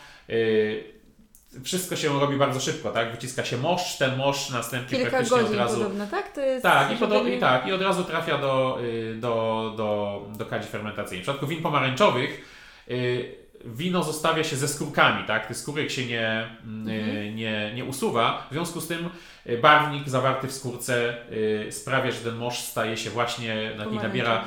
wszystko 1.64 1.96
się 1.96 2.20
robi 2.20 2.36
bardzo 2.36 2.60
szybko, 2.60 2.90
tak? 2.90 3.12
Wyciska 3.12 3.44
się 3.44 3.56
moszcz, 3.56 3.98
ten 3.98 4.16
moszcz 4.16 4.50
następnie 4.50 4.98
Kilka 4.98 5.10
praktycznie 5.10 5.38
godzin 5.38 5.52
od 5.54 5.58
razu... 5.60 5.76
podobno, 5.76 6.06
tak? 6.06 6.32
To 6.32 6.40
jest 6.40 6.62
Tak, 6.62 7.00
i, 7.00 7.08
nie- 7.24 7.36
i 7.36 7.40
tak, 7.40 7.66
i 7.66 7.72
od 7.72 7.82
razu 7.82 8.04
trafia 8.04 8.38
do, 8.38 8.78
y, 8.82 9.14
do, 9.14 9.74
do, 9.76 10.20
do 10.38 10.46
kadzi 10.46 10.68
fermentacyjnej. 10.68 11.20
W 11.22 11.22
przypadku 11.26 11.46
win 11.46 11.62
pomarańczowych 11.62 12.44
y, 12.90 13.34
wino 13.64 14.02
zostawia 14.02 14.44
się 14.44 14.56
ze 14.56 14.68
skórkami, 14.68 15.24
tak? 15.26 15.46
Tych 15.46 15.56
skórek 15.56 15.90
się 15.90 16.06
nie, 16.06 16.48
mm, 16.64 16.88
y, 16.88 16.92
Mhm. 17.02 17.36
nie, 17.36 17.72
nie 17.74 17.84
usuwa. 17.84 18.46
W 18.50 18.52
związku 18.54 18.80
z 18.80 18.88
tym 18.88 19.08
y, 19.46 19.58
barwnik 19.58 20.08
zawarty 20.08 20.46
w 20.48 20.52
skórce 20.52 21.14
y, 21.32 21.72
sprawia, 21.72 22.10
że 22.10 22.18
ten 22.20 22.34
moszcz 22.36 22.60
staje 22.62 22.96
się 22.96 23.10
właśnie, 23.10 23.70
taki 23.78 23.96
nabiera. 24.02 24.44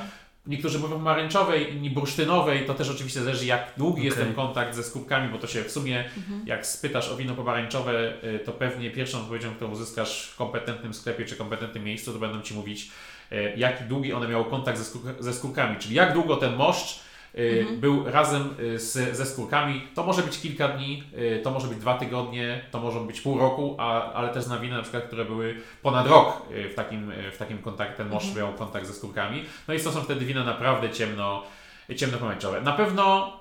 Niektórzy 0.47 0.79
mówią 0.79 0.93
pomarańczowej, 0.93 1.73
inni 1.73 1.89
bursztynowej. 1.89 2.65
To 2.65 2.73
też 2.73 2.89
oczywiście 2.89 3.21
zależy, 3.23 3.45
jak 3.45 3.73
długi 3.77 4.03
jest 4.05 4.17
Okej. 4.17 4.25
ten 4.27 4.35
kontakt 4.35 4.75
ze 4.75 4.83
skórkami, 4.83 5.29
bo 5.29 5.37
to 5.37 5.47
się 5.47 5.63
w 5.63 5.71
sumie, 5.71 6.03
Mhm. 6.17 6.47
jak 6.47 6.65
spytasz 6.65 7.09
o 7.09 7.17
wino 7.17 7.35
pomarańczowe, 7.35 8.13
y, 8.23 8.39
to 8.39 8.51
pewnie 8.51 8.91
pierwszą 8.91 9.17
odpowiedzią, 9.21 9.55
którą 9.55 9.71
uzyskasz 9.71 10.29
w 10.29 10.35
kompetentnym 10.35 10.93
sklepie 10.93 11.25
czy 11.25 11.35
kompetentnym 11.35 11.83
miejscu, 11.83 12.13
to 12.13 12.19
będą 12.19 12.41
ci 12.41 12.53
mówić, 12.53 12.91
y, 13.31 13.53
jaki 13.57 13.83
długi 13.83 14.13
one 14.13 14.27
miały 14.27 14.45
kontakt 14.45 14.77
ze, 14.77 14.83
skórk- 14.83 15.15
ze 15.23 15.33
skórkami, 15.33 15.77
czyli 15.79 15.95
jak 15.95 16.13
długo 16.13 16.35
ten 16.37 16.55
moszcz 16.55 16.99
Mhm. 17.34 17.79
był 17.79 18.05
razem 18.11 18.49
y, 18.59 18.79
z, 18.79 19.17
ze 19.17 19.25
skórkami. 19.25 19.81
To 19.95 20.03
może 20.03 20.21
być 20.21 20.39
kilka 20.41 20.67
dni, 20.67 21.03
y, 21.17 21.41
to 21.43 21.51
może 21.51 21.67
być 21.67 21.77
dwa 21.77 21.97
tygodnie, 21.97 22.65
to 22.71 22.79
może 22.79 22.99
być 22.99 23.21
pół 23.21 23.39
roku, 23.39 23.75
a, 23.79 24.13
ale 24.13 24.29
też 24.29 24.47
na 24.47 24.57
wina 24.59 24.77
na 24.77 24.81
przykład, 24.84 25.03
które 25.03 25.25
były 25.25 25.55
ponad 25.81 26.07
rok 26.07 26.41
y, 26.51 26.69
w 26.69 26.75
takim, 26.75 27.11
y, 27.11 27.31
w 27.31 27.38
takim 27.38 27.57
kontakcie, 27.57 27.97
ten 27.97 28.09
moszcz 28.09 28.27
Mhm. 28.27 28.45
miał 28.47 28.57
kontakt 28.57 28.88
ze 28.88 28.93
skórkami. 28.93 29.43
No 29.67 29.73
i 29.73 29.79
to 29.79 29.91
są 29.91 30.01
wtedy 30.01 30.25
wina 30.25 30.43
naprawdę 30.43 30.89
ciemno, 30.89 31.43
ciemnopomarańczowe. 31.95 32.61
Na 32.61 32.71
pewno 32.73 33.34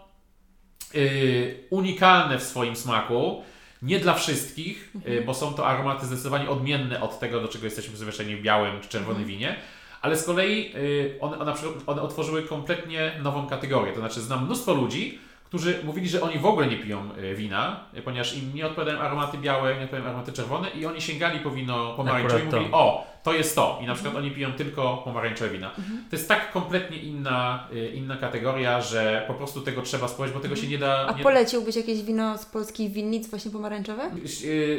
y, 0.94 1.64
unikalne 1.70 2.38
w 2.38 2.42
swoim 2.42 2.76
smaku. 2.76 3.42
Nie 3.82 3.98
dla 4.00 4.14
wszystkich, 4.14 4.90
Mhm. 4.94 5.18
y, 5.18 5.22
bo 5.22 5.34
są 5.34 5.54
to 5.54 5.66
aromaty 5.66 6.06
zdecydowanie 6.06 6.48
odmienne 6.50 7.00
od 7.00 7.18
tego, 7.18 7.40
do 7.40 7.48
czego 7.48 7.64
jesteśmy 7.64 7.92
przyzwyczajeni 7.94 8.36
w 8.36 8.42
białym 8.42 8.80
czy 8.80 8.88
czerwonym 8.88 9.22
Mhm. 9.22 9.28
winie. 9.28 9.56
Ale 10.02 10.16
z 10.16 10.24
kolei 10.24 10.72
y, 10.76 11.16
one, 11.20 11.36
one, 11.36 11.44
na 11.44 11.52
przykład, 11.52 11.74
one 11.86 12.02
otworzyły 12.02 12.42
kompletnie 12.42 13.12
nową 13.22 13.46
kategorię. 13.46 13.92
To 13.92 14.00
znaczy, 14.00 14.20
znam 14.20 14.44
mnóstwo 14.44 14.74
ludzi, 14.74 15.18
którzy 15.44 15.80
mówili, 15.84 16.08
że 16.08 16.22
oni 16.22 16.38
w 16.38 16.46
ogóle 16.46 16.66
nie 16.66 16.76
piją 16.76 17.08
y, 17.18 17.34
wina, 17.34 17.80
ponieważ 18.04 18.36
im 18.36 18.54
nie 18.54 18.66
odpowiadają 18.66 18.98
aromaty 18.98 19.38
białe, 19.38 19.76
nie 19.76 19.84
odpowiadają 19.84 20.10
aromaty 20.10 20.32
czerwone 20.32 20.70
i 20.70 20.86
oni 20.86 21.00
sięgali 21.00 21.40
po 21.40 21.50
wino 21.50 21.94
pomarańczowe 21.96 22.40
i 22.40 22.44
mówili, 22.44 22.68
o, 22.72 23.06
to 23.22 23.34
jest 23.34 23.54
to. 23.54 23.78
I 23.82 23.86
na 23.86 23.94
przykład 23.94 24.16
oni 24.16 24.30
piją 24.30 24.52
tylko 24.52 25.02
pomarańczowe 25.04 25.50
wina. 25.50 25.70
Mhm. 25.78 26.04
To 26.10 26.16
jest 26.16 26.28
tak 26.28 26.52
kompletnie 26.52 26.96
inna, 26.96 27.68
y, 27.72 27.88
inna 27.88 28.16
kategoria, 28.16 28.80
że 28.80 29.24
po 29.26 29.34
prostu 29.34 29.60
tego 29.60 29.82
trzeba 29.82 30.08
spróbować, 30.08 30.32
bo 30.32 30.40
tego 30.40 30.56
się 30.56 30.66
nie 30.66 30.78
da... 30.78 30.92
Mhm. 30.92 31.14
A 31.14 31.18
nie, 31.18 31.24
poleciłbyś 31.24 31.76
jakieś 31.76 32.02
wino 32.02 32.38
z 32.38 32.46
polskich 32.46 32.92
winnic 32.92 33.30
właśnie 33.30 33.50
pomarańczowe? 33.50 34.10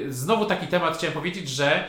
Znowu 0.10 0.46
taki 0.46 0.68
temat 0.68 0.98
chciałem 0.98 1.14
powiedzieć, 1.14 1.50
że 1.50 1.84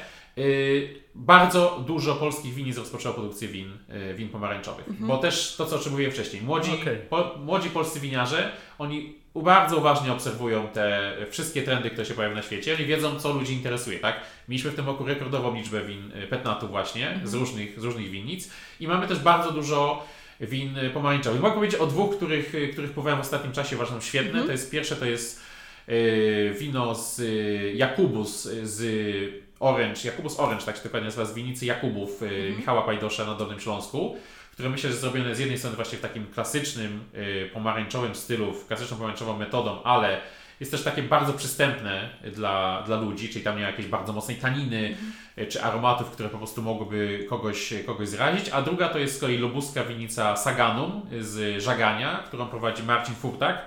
bardzo 1.14 1.84
dużo 1.86 2.14
polskich 2.14 2.54
winic 2.54 2.78
rozpoczęło 2.78 3.14
produkcję 3.14 3.48
win, 3.48 3.72
y, 4.10 4.14
win 4.14 4.28
pomarańczowych. 4.28 4.88
Mhm. 4.88 5.08
Bo 5.08 5.18
też 5.18 5.54
to, 5.56 5.66
co 5.66 5.78
czy 5.78 5.90
mówiłem 5.90 6.12
wcześniej, 6.12 6.42
młodzi, 6.42 6.70
Okej. 6.82 6.96
po, 7.10 7.34
młodzi 7.38 7.70
polscy 7.70 8.00
winiarze, 8.00 8.52
oni 8.78 9.14
bardzo 9.34 9.76
uważnie 9.76 10.12
obserwują 10.12 10.68
te 10.68 11.16
wszystkie 11.30 11.62
trendy, 11.62 11.90
które 11.90 12.06
się 12.06 12.14
pojawiają 12.14 12.36
na 12.36 12.42
świecie. 12.42 12.74
Oni 12.74 12.84
wiedzą, 12.86 13.20
co 13.20 13.32
ludzi 13.32 13.52
interesuje, 13.52 13.98
tak? 13.98 14.20
Mieliśmy 14.48 14.70
w 14.70 14.74
tym 14.74 14.86
roku 14.86 15.04
rekordową 15.04 15.54
liczbę 15.54 15.84
win 15.84 16.12
y, 16.24 16.26
petnatu 16.26 16.68
właśnie, 16.68 17.08
Mhm. 17.08 17.26
z, 17.28 17.34
różnych, 17.34 17.80
z 17.80 17.84
różnych 17.84 18.10
winnic 18.10 18.50
i 18.80 18.88
mamy 18.88 19.08
też 19.08 19.18
bardzo 19.18 19.50
dużo 19.50 20.04
win 20.40 20.76
pomarańczowych. 20.94 21.40
Mogę 21.40 21.54
powiedzieć 21.54 21.80
o 21.80 21.86
dwóch, 21.86 22.16
których, 22.16 22.48
których 22.72 22.90
próbowałem 22.90 23.18
w 23.18 23.22
ostatnim 23.22 23.52
czasie, 23.52 23.76
uważam 23.76 24.00
świetne. 24.02 24.28
Mhm. 24.30 24.46
To 24.46 24.52
jest 24.52 24.70
pierwsze, 24.70 24.96
to 24.96 25.04
jest 25.04 25.40
y, 25.88 26.54
wino 26.58 26.94
z 26.94 27.18
y, 27.20 27.72
Jakubus 27.76 28.48
z 28.62 29.43
Orange, 29.60 30.00
Jakubus 30.04 30.40
Orange, 30.40 30.64
tak 30.64 30.76
się 30.76 30.82
dokładnie 30.82 31.06
nazywa, 31.06 31.24
z 31.24 31.34
winicy 31.34 31.66
Jakubów 31.66 32.22
y, 32.22 32.26
Mhm. 32.26 32.56
Michała 32.56 32.82
Pajdosza 32.82 33.24
na 33.24 33.34
Dolnym 33.34 33.60
Śląsku, 33.60 34.16
które 34.52 34.68
myślę, 34.68 34.90
że 34.90 34.96
zrobione 34.96 35.34
z 35.34 35.38
jednej 35.38 35.58
strony 35.58 35.76
właśnie 35.76 35.98
w 35.98 36.00
takim 36.00 36.26
klasycznym 36.26 37.04
y, 37.14 37.50
pomarańczowym 37.52 38.14
stylu, 38.14 38.52
w 38.52 38.66
klasyczną 38.66 38.96
pomarańczową 38.96 39.36
metodą, 39.36 39.82
ale 39.82 40.20
jest 40.60 40.72
też 40.72 40.82
takie 40.82 41.02
bardzo 41.02 41.32
przystępne 41.32 42.08
dla, 42.34 42.82
dla 42.86 43.00
ludzi, 43.00 43.28
czyli 43.28 43.44
tam 43.44 43.56
nie 43.56 43.62
ma 43.62 43.68
jakiejś 43.68 43.88
bardzo 43.88 44.12
mocnej 44.12 44.36
taniny 44.36 44.96
y, 45.38 45.46
czy 45.46 45.62
aromatów, 45.62 46.10
które 46.10 46.28
po 46.28 46.38
prostu 46.38 46.62
mogłyby 46.62 47.26
kogoś, 47.28 47.74
kogoś 47.86 48.08
zrazić. 48.08 48.48
A 48.48 48.62
druga 48.62 48.88
to 48.88 48.98
jest 48.98 49.16
z 49.16 49.20
kolei 49.20 49.36
lubuska 49.38 49.84
winica 49.84 50.36
Saganum 50.36 51.02
z 51.20 51.62
Żagania, 51.62 52.22
którą 52.26 52.46
prowadzi 52.46 52.82
Marcin 52.82 53.14
Furtak. 53.14 53.58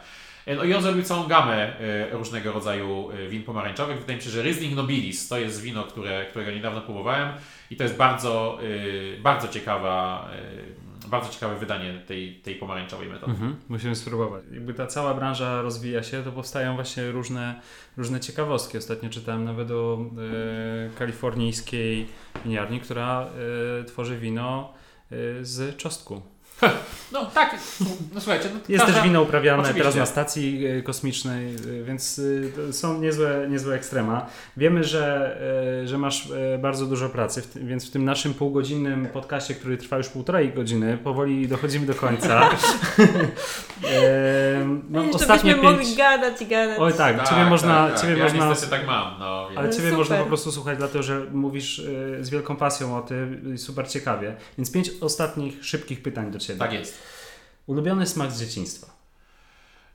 E, 0.47 0.55
No 0.55 0.63
i 0.63 0.73
on 0.73 0.81
zrobił 0.81 1.03
całą 1.03 1.27
gamę 1.27 1.79
e, 1.79 2.09
różnego 2.09 2.51
rodzaju 2.51 3.11
e, 3.11 3.27
win 3.27 3.43
pomarańczowych. 3.43 3.99
Wydaje 3.99 4.17
mi 4.17 4.23
się, 4.23 4.29
że 4.29 4.41
Riesling 4.41 4.75
Nobilis 4.75 5.27
to 5.27 5.39
jest 5.39 5.61
wino, 5.61 5.83
które, 5.83 6.25
którego 6.25 6.51
niedawno 6.51 6.81
próbowałem 6.81 7.29
i 7.71 7.75
to 7.75 7.83
jest 7.83 7.95
bardzo, 7.95 8.59
bardzo 9.21 9.47
ciekawa, 9.47 10.29
bardzo 11.07 11.29
ciekawe 11.29 11.55
wydanie 11.55 12.01
tej, 12.07 12.35
tej 12.35 12.55
pomarańczowej 12.55 13.09
metody. 13.09 13.31
Mhm, 13.31 13.55
musimy 13.69 13.95
spróbować. 13.95 14.43
Jakby 14.51 14.73
ta 14.73 14.87
cała 14.87 15.13
branża 15.13 15.61
rozwija 15.61 16.03
się, 16.03 16.23
to 16.23 16.31
powstają 16.31 16.75
właśnie 16.75 17.11
różne, 17.11 17.61
różne 17.97 18.19
ciekawostki. 18.19 18.77
Ostatnio 18.77 19.09
czytałem 19.09 19.43
nawet 19.43 19.71
o 19.71 19.99
e, 19.99 20.97
kalifornijskiej 20.97 22.07
winiarni, 22.45 22.79
która 22.79 23.27
e, 23.81 23.83
tworzy 23.83 24.17
wino 24.17 24.73
e, 25.11 25.15
z 25.45 25.77
czosnku. 25.77 26.21
No 27.11 27.25
tak, 27.25 27.55
no 28.13 28.21
słuchajcie. 28.21 28.49
No, 28.53 28.59
Jest 28.69 28.85
każda- 28.85 28.99
też 28.99 29.03
wino 29.09 29.21
uprawiane 29.21 29.63
Oczywiście. 29.63 29.81
teraz 29.83 29.95
na 29.95 30.05
stacji 30.05 30.65
e, 30.65 30.81
kosmicznej, 30.81 31.55
e, 31.55 31.83
więc 31.83 32.19
e, 32.19 32.49
to 32.67 32.73
są 32.73 33.01
niezłe, 33.01 33.47
niezłe 33.49 33.75
ekstrema. 33.75 34.25
Wiemy, 34.57 34.83
że, 34.83 35.37
że 35.85 35.97
masz 35.97 36.31
bardzo 36.59 36.85
dużo 36.85 37.09
pracy, 37.09 37.41
więc 37.55 37.87
w 37.87 37.91
tym 37.91 38.05
naszym 38.05 38.33
półgodzinnym 38.33 39.05
podcaście, 39.05 39.53
który 39.53 39.77
trwa 39.77 39.97
już 39.97 40.09
półtorej 40.09 40.53
godziny, 40.53 40.97
powoli 40.97 41.47
dochodzimy 41.47 41.85
do 41.85 41.95
końca. 41.95 42.49
no, 44.89 45.03
Jeszcze 45.03 45.15
ostatnie 45.15 45.55
byśmy 45.55 45.69
pięć... 45.69 45.77
mogli 45.79 45.95
gadać 45.95 46.41
i 46.41 46.45
gadać. 46.47 46.79
Oj 46.79 46.93
tak, 46.93 47.17
Tak, 47.17 47.29
ciebie 47.29 47.45
można, 47.45 47.87
tak, 47.89 48.01
ciebie 48.01 48.17
ja 48.17 48.23
można, 48.23 48.49
niestety 48.49 48.71
tak 48.71 48.87
mam. 48.87 49.19
No, 49.19 49.47
ale 49.55 49.63
więc- 49.63 49.75
ciebie 49.75 49.89
Super. 49.89 49.97
można 49.97 50.17
po 50.17 50.25
prostu 50.25 50.51
słuchać, 50.51 50.77
dlatego 50.77 51.03
że 51.03 51.25
mówisz 51.31 51.81
z 52.21 52.29
wielką 52.29 52.55
pasją 52.55 52.97
o 52.97 53.01
tym, 53.01 53.57
super 53.57 53.89
ciekawie. 53.89 54.35
Więc 54.57 54.71
pięć 54.71 54.91
ostatnich 55.01 55.65
szybkich 55.65 56.01
pytań 56.01 56.31
do 56.31 56.39
ciebie. 56.39 56.46
Tak 56.55 56.73
jest. 56.73 56.97
Ulubiony 57.67 58.07
smak 58.07 58.31
z 58.31 58.39
dzieciństwa. 58.39 58.87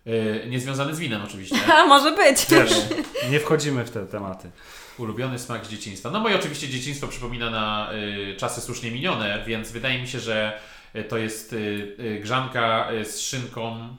E, 0.07 0.47
niezwiązany 0.47 0.95
z 0.95 0.99
winem 0.99 1.23
oczywiście. 1.23 1.57
A 1.75 1.87
może 1.87 2.13
być. 2.17 2.47
Wiesz, 2.51 2.73
nie 3.31 3.41
wchodzimy 3.41 3.85
w 3.85 3.91
te 3.91 4.07
tematy. 4.07 4.51
Ulubiony 4.99 5.39
smak 5.39 5.67
z 5.67 5.69
dzieciństwa. 5.69 6.11
No 6.11 6.21
moje 6.21 6.37
oczywiście 6.37 6.69
dzieciństwo 6.69 7.09
przypomina 7.09 7.51
na 7.51 7.93
y, 7.93 8.37
czasy 8.37 8.61
słusznie 8.61 8.91
minione, 8.91 9.45
więc 9.47 9.71
wydaje 9.71 10.03
mi 10.03 10.09
się, 10.09 10.21
że 10.21 10.61
to 11.09 11.19
jest 11.19 11.53
y, 11.53 11.57
y, 12.01 12.21
grzanka 12.23 12.89
z 13.05 13.19
szynką 13.21 13.97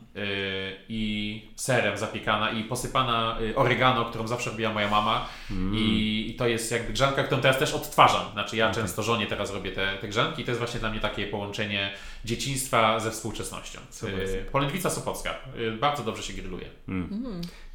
i 0.90 1.42
serem 1.56 1.98
zapiekana 1.98 2.52
i 2.52 2.64
posypana 2.64 3.38
oregano, 3.56 4.06
którą 4.06 4.28
zawsze 4.28 4.50
robiła 4.50 4.74
moja 4.74 4.90
mama. 4.90 5.30
I, 5.74 6.26
I 6.30 6.36
to 6.36 6.48
jest 6.48 6.72
jakby 6.72 6.94
grzanka, 6.94 7.24
którą 7.24 7.42
teraz 7.42 7.60
też 7.60 7.74
odtwarzam. 7.74 8.32
Znaczy 8.34 8.58
ja 8.58 8.72
często 8.72 9.04
żonie 9.04 9.28
teraz 9.28 9.52
robię 9.52 9.72
te, 9.72 9.98
te 9.98 10.08
grzanki 10.08 10.42
i 10.42 10.46
to 10.46 10.52
jest 10.52 10.60
właśnie 10.60 10.80
dla 10.80 10.90
mnie 10.90 11.00
takie 11.00 11.28
połączenie 11.28 11.92
dzieciństwa 12.26 13.00
ze 13.00 13.12
współczesnością. 13.12 13.80
Super. 13.90 14.20
Y, 14.20 14.46
Polędwica 14.52 14.90
Sopocka. 14.90 15.36
Bardzo 15.80 16.04
dobrze 16.04 16.24
się 16.24 16.34
grilluje. 16.34 16.66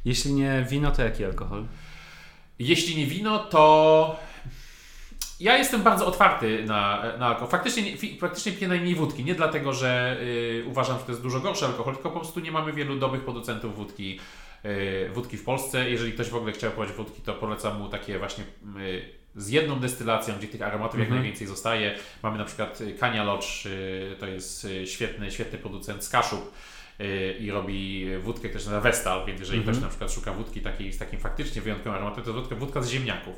Jeśli 0.05 0.33
nie 0.33 0.65
wino, 0.69 0.91
to 0.91 1.01
jaki 1.01 1.25
alkohol? 1.25 1.65
Jeśli 2.59 2.97
nie 2.97 3.05
wino, 3.05 3.39
to 3.39 4.19
ja 5.39 5.57
jestem 5.57 5.83
bardzo 5.83 6.05
otwarty 6.05 6.63
na, 6.65 7.03
na 7.19 7.25
alkohol. 7.27 7.49
Faktycznie, 7.49 7.83
nie- 7.83 7.97
fi- 7.97 8.19
faktycznie 8.19 8.51
piję 8.51 8.67
najmniej 8.67 8.95
wódki. 8.95 9.23
Nie 9.25 9.35
dlatego, 9.35 9.73
że 9.73 10.17
y, 10.21 10.63
uważam, 10.67 10.97
że 10.99 11.03
to 11.05 11.11
jest 11.11 11.21
dużo 11.21 11.39
gorszy 11.39 11.65
alkohol, 11.65 11.93
tylko 11.93 12.09
po 12.11 12.19
prostu 12.19 12.39
nie 12.39 12.51
mamy 12.51 12.73
wielu 12.73 12.95
dobrych 12.99 13.23
producentów 13.23 13.75
wódki, 13.75 14.19
y, 14.65 15.09
wódki 15.13 15.37
w 15.37 15.43
Polsce. 15.43 15.89
Jeżeli 15.89 16.13
ktoś 16.13 16.29
w 16.29 16.35
ogóle 16.35 16.51
chciał 16.51 16.71
prowadzić 16.71 16.95
wódki, 16.95 17.21
to 17.21 17.33
polecam 17.33 17.77
mu 17.79 17.89
takie 17.89 18.19
właśnie 18.19 18.43
y, 18.79 19.19
z 19.35 19.49
jedną 19.49 19.79
destylacją, 19.79 20.33
gdzie 20.37 20.47
tych 20.47 20.61
aromatów 20.61 20.99
jak 20.99 21.07
Mhm. 21.07 21.21
najwięcej 21.21 21.47
zostaje. 21.47 21.95
Mamy 22.23 22.37
na 22.37 22.45
przykład 22.45 22.79
Kania 22.99 23.23
Lodge, 23.23 23.45
to 24.19 24.27
jest 24.27 24.67
świetny, 24.85 25.31
świetny 25.31 25.57
producent 25.59 26.03
z 26.03 26.09
Kaszub 26.09 26.51
i 27.39 27.51
robi 27.51 28.05
wódkę, 28.23 28.47
się 28.49 28.53
nazywa 28.55 28.81
Vestal, 28.81 29.25
więc 29.25 29.39
jeżeli 29.39 29.57
Mhm. 29.59 29.75
ktoś 29.75 29.83
na 29.83 29.89
przykład 29.89 30.11
szuka 30.11 30.33
wódki 30.33 30.61
takiej, 30.61 30.93
z 30.93 30.97
takim 30.97 31.19
faktycznie 31.19 31.61
wyjątkowym 31.61 31.93
aromatem, 31.93 32.23
to 32.23 32.33
wódka, 32.33 32.55
wódka 32.55 32.81
z 32.81 32.89
ziemniaków. 32.89 33.35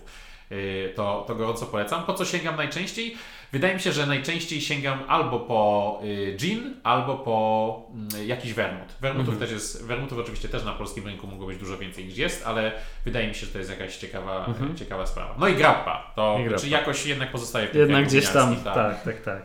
Y, 0.51 0.93
To, 0.95 1.23
to 1.27 1.35
gorąco 1.35 1.65
polecam. 1.65 2.03
Po 2.03 2.13
co 2.13 2.25
sięgam 2.25 2.55
najczęściej? 2.55 3.15
Wydaje 3.51 3.73
mi 3.73 3.79
się, 3.79 3.91
że 3.91 4.05
najczęściej 4.05 4.61
sięgam 4.61 4.99
albo 5.07 5.39
po 5.39 5.99
y, 6.03 6.35
gin, 6.37 6.73
albo 6.83 7.15
po 7.15 7.89
mm, 7.93 8.27
jakiś 8.27 8.53
wermut. 8.53 8.87
Wermutów 9.01 9.33
Mhm. 9.33 9.39
też 9.39 9.51
jest, 9.51 9.85
wermutów 9.85 10.19
oczywiście 10.19 10.49
też 10.49 10.63
na 10.65 10.71
polskim 10.71 11.05
rynku 11.05 11.27
mogło 11.27 11.47
być 11.47 11.57
dużo 11.57 11.77
więcej 11.77 12.05
niż 12.05 12.17
jest, 12.17 12.47
ale 12.47 12.71
wydaje 13.05 13.27
mi 13.27 13.35
się, 13.35 13.45
że 13.45 13.51
to 13.51 13.57
jest 13.57 13.69
jakaś 13.69 13.97
ciekawa, 13.97 14.45
Mhm. 14.45 14.75
ciekawa 14.75 15.05
sprawa. 15.05 15.35
No 15.39 15.47
i 15.47 15.55
grappa, 15.55 16.11
to 16.15 16.37
I 16.39 16.43
grappa. 16.43 16.61
czy 16.61 16.69
jakoś 16.69 17.05
jednak 17.05 17.31
pozostaje 17.31 17.67
w 17.67 17.71
tym 17.71 17.81
Jednak 17.81 18.05
gdzieś 18.05 18.29
tam, 18.29 18.49
winiarskim, 18.49 18.73
tak, 18.73 19.03
tak, 19.03 19.21
tak. 19.21 19.41